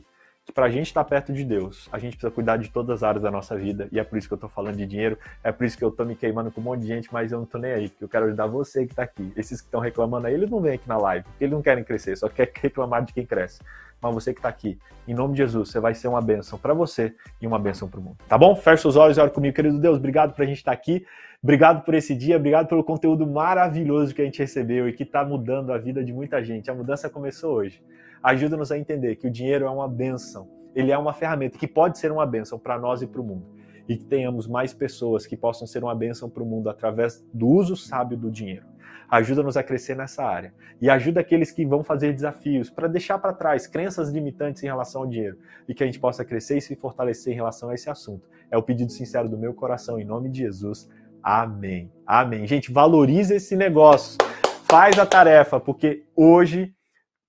para 0.53 0.65
a 0.65 0.69
gente 0.69 0.87
estar 0.87 1.03
tá 1.03 1.09
perto 1.09 1.31
de 1.31 1.43
Deus, 1.43 1.89
a 1.91 1.97
gente 1.97 2.13
precisa 2.13 2.31
cuidar 2.31 2.57
de 2.57 2.69
todas 2.69 2.97
as 2.97 3.03
áreas 3.03 3.23
da 3.23 3.31
nossa 3.31 3.55
vida, 3.55 3.87
e 3.91 3.99
é 3.99 4.03
por 4.03 4.17
isso 4.17 4.27
que 4.27 4.33
eu 4.33 4.37
estou 4.37 4.49
falando 4.49 4.77
de 4.77 4.85
dinheiro, 4.85 5.17
é 5.43 5.51
por 5.51 5.65
isso 5.65 5.77
que 5.77 5.83
eu 5.83 5.89
estou 5.89 6.05
me 6.05 6.15
queimando 6.15 6.51
com 6.51 6.61
um 6.61 6.63
monte 6.63 6.81
de 6.81 6.87
gente, 6.87 7.09
mas 7.11 7.31
eu 7.31 7.37
não 7.37 7.45
estou 7.45 7.59
nem 7.59 7.71
aí, 7.71 7.89
porque 7.89 8.03
eu 8.03 8.09
quero 8.09 8.25
ajudar 8.25 8.47
você 8.47 8.85
que 8.85 8.93
está 8.93 9.03
aqui. 9.03 9.31
Esses 9.35 9.61
que 9.61 9.67
estão 9.67 9.79
reclamando 9.79 10.27
aí, 10.27 10.33
eles 10.33 10.49
não 10.49 10.59
vêm 10.59 10.73
aqui 10.73 10.87
na 10.87 10.97
live, 10.97 11.23
porque 11.25 11.43
eles 11.43 11.53
não 11.53 11.61
querem 11.61 11.83
crescer, 11.83 12.17
só 12.17 12.29
querem 12.29 12.53
reclamar 12.61 13.03
de 13.03 13.13
quem 13.13 13.25
cresce. 13.25 13.59
Mas 14.01 14.13
você 14.13 14.33
que 14.33 14.39
está 14.39 14.49
aqui, 14.49 14.77
em 15.07 15.13
nome 15.13 15.33
de 15.33 15.39
Jesus, 15.39 15.69
você 15.69 15.79
vai 15.79 15.93
ser 15.93 16.07
uma 16.07 16.21
bênção 16.21 16.57
para 16.57 16.73
você 16.73 17.13
e 17.41 17.45
uma 17.45 17.59
bênção 17.59 17.87
para 17.87 17.99
o 17.99 18.03
mundo. 18.03 18.17
Tá 18.27 18.37
bom? 18.37 18.55
Fecha 18.55 18.87
os 18.87 18.95
olhos 18.95 19.17
e 19.17 19.21
ora 19.21 19.29
comigo, 19.29 19.55
querido 19.55 19.77
Deus. 19.77 19.97
Obrigado 19.97 20.33
por 20.33 20.41
a 20.41 20.45
gente 20.45 20.57
estar 20.57 20.71
tá 20.71 20.77
aqui. 20.77 21.05
Obrigado 21.41 21.83
por 21.85 21.93
esse 21.93 22.13
dia, 22.13 22.35
obrigado 22.35 22.67
pelo 22.67 22.83
conteúdo 22.83 23.25
maravilhoso 23.25 24.13
que 24.13 24.21
a 24.21 24.25
gente 24.25 24.39
recebeu 24.39 24.89
e 24.89 24.93
que 24.93 25.03
está 25.03 25.23
mudando 25.23 25.71
a 25.71 25.77
vida 25.77 26.03
de 26.03 26.11
muita 26.11 26.43
gente. 26.43 26.69
A 26.69 26.73
mudança 26.73 27.09
começou 27.09 27.53
hoje. 27.53 27.81
Ajuda-nos 28.23 28.71
a 28.71 28.77
entender 28.77 29.15
que 29.15 29.27
o 29.27 29.31
dinheiro 29.31 29.65
é 29.65 29.69
uma 29.69 29.87
bênção 29.87 30.59
ele 30.75 30.91
é 30.91 30.97
uma 30.97 31.13
ferramenta 31.13 31.57
que 31.57 31.67
pode 31.67 31.97
ser 31.97 32.11
uma 32.11 32.25
bênção 32.25 32.59
para 32.59 32.77
nós 32.77 33.01
e 33.01 33.07
para 33.07 33.21
o 33.21 33.23
mundo. 33.23 33.45
E 33.87 33.97
que 33.97 34.05
tenhamos 34.05 34.47
mais 34.47 34.73
pessoas 34.73 35.25
que 35.25 35.35
possam 35.35 35.65
ser 35.65 35.83
uma 35.83 35.95
bênção 35.95 36.29
para 36.29 36.43
o 36.43 36.45
mundo 36.45 36.69
através 36.69 37.25
do 37.33 37.47
uso 37.47 37.75
sábio 37.75 38.17
do 38.17 38.29
dinheiro. 38.29 38.65
Ajuda-nos 39.09 39.57
a 39.57 39.63
crescer 39.63 39.95
nessa 39.95 40.23
área. 40.23 40.53
E 40.79 40.87
ajuda 40.87 41.21
aqueles 41.21 41.51
que 41.51 41.65
vão 41.65 41.83
fazer 41.83 42.13
desafios 42.13 42.69
para 42.69 42.87
deixar 42.87 43.17
para 43.17 43.33
trás 43.33 43.65
crenças 43.65 44.11
limitantes 44.11 44.61
em 44.61 44.67
relação 44.67 45.01
ao 45.01 45.07
dinheiro. 45.07 45.37
E 45.67 45.73
que 45.73 45.83
a 45.83 45.87
gente 45.87 45.99
possa 45.99 46.23
crescer 46.23 46.57
e 46.57 46.61
se 46.61 46.75
fortalecer 46.75 47.33
em 47.33 47.35
relação 47.35 47.69
a 47.69 47.73
esse 47.73 47.89
assunto. 47.89 48.29
É 48.51 48.57
o 48.57 48.61
pedido 48.61 48.91
sincero 48.91 49.27
do 49.27 49.37
meu 49.37 49.55
coração, 49.55 49.99
em 49.99 50.05
nome 50.05 50.29
de 50.29 50.39
Jesus. 50.39 50.87
Amém. 51.23 51.91
Amém. 52.05 52.45
Gente, 52.45 52.71
valorize 52.71 53.33
esse 53.33 53.55
negócio. 53.55 54.19
Faz 54.65 54.99
a 54.99 55.05
tarefa, 55.05 55.59
porque 55.59 56.05
hoje 56.15 56.71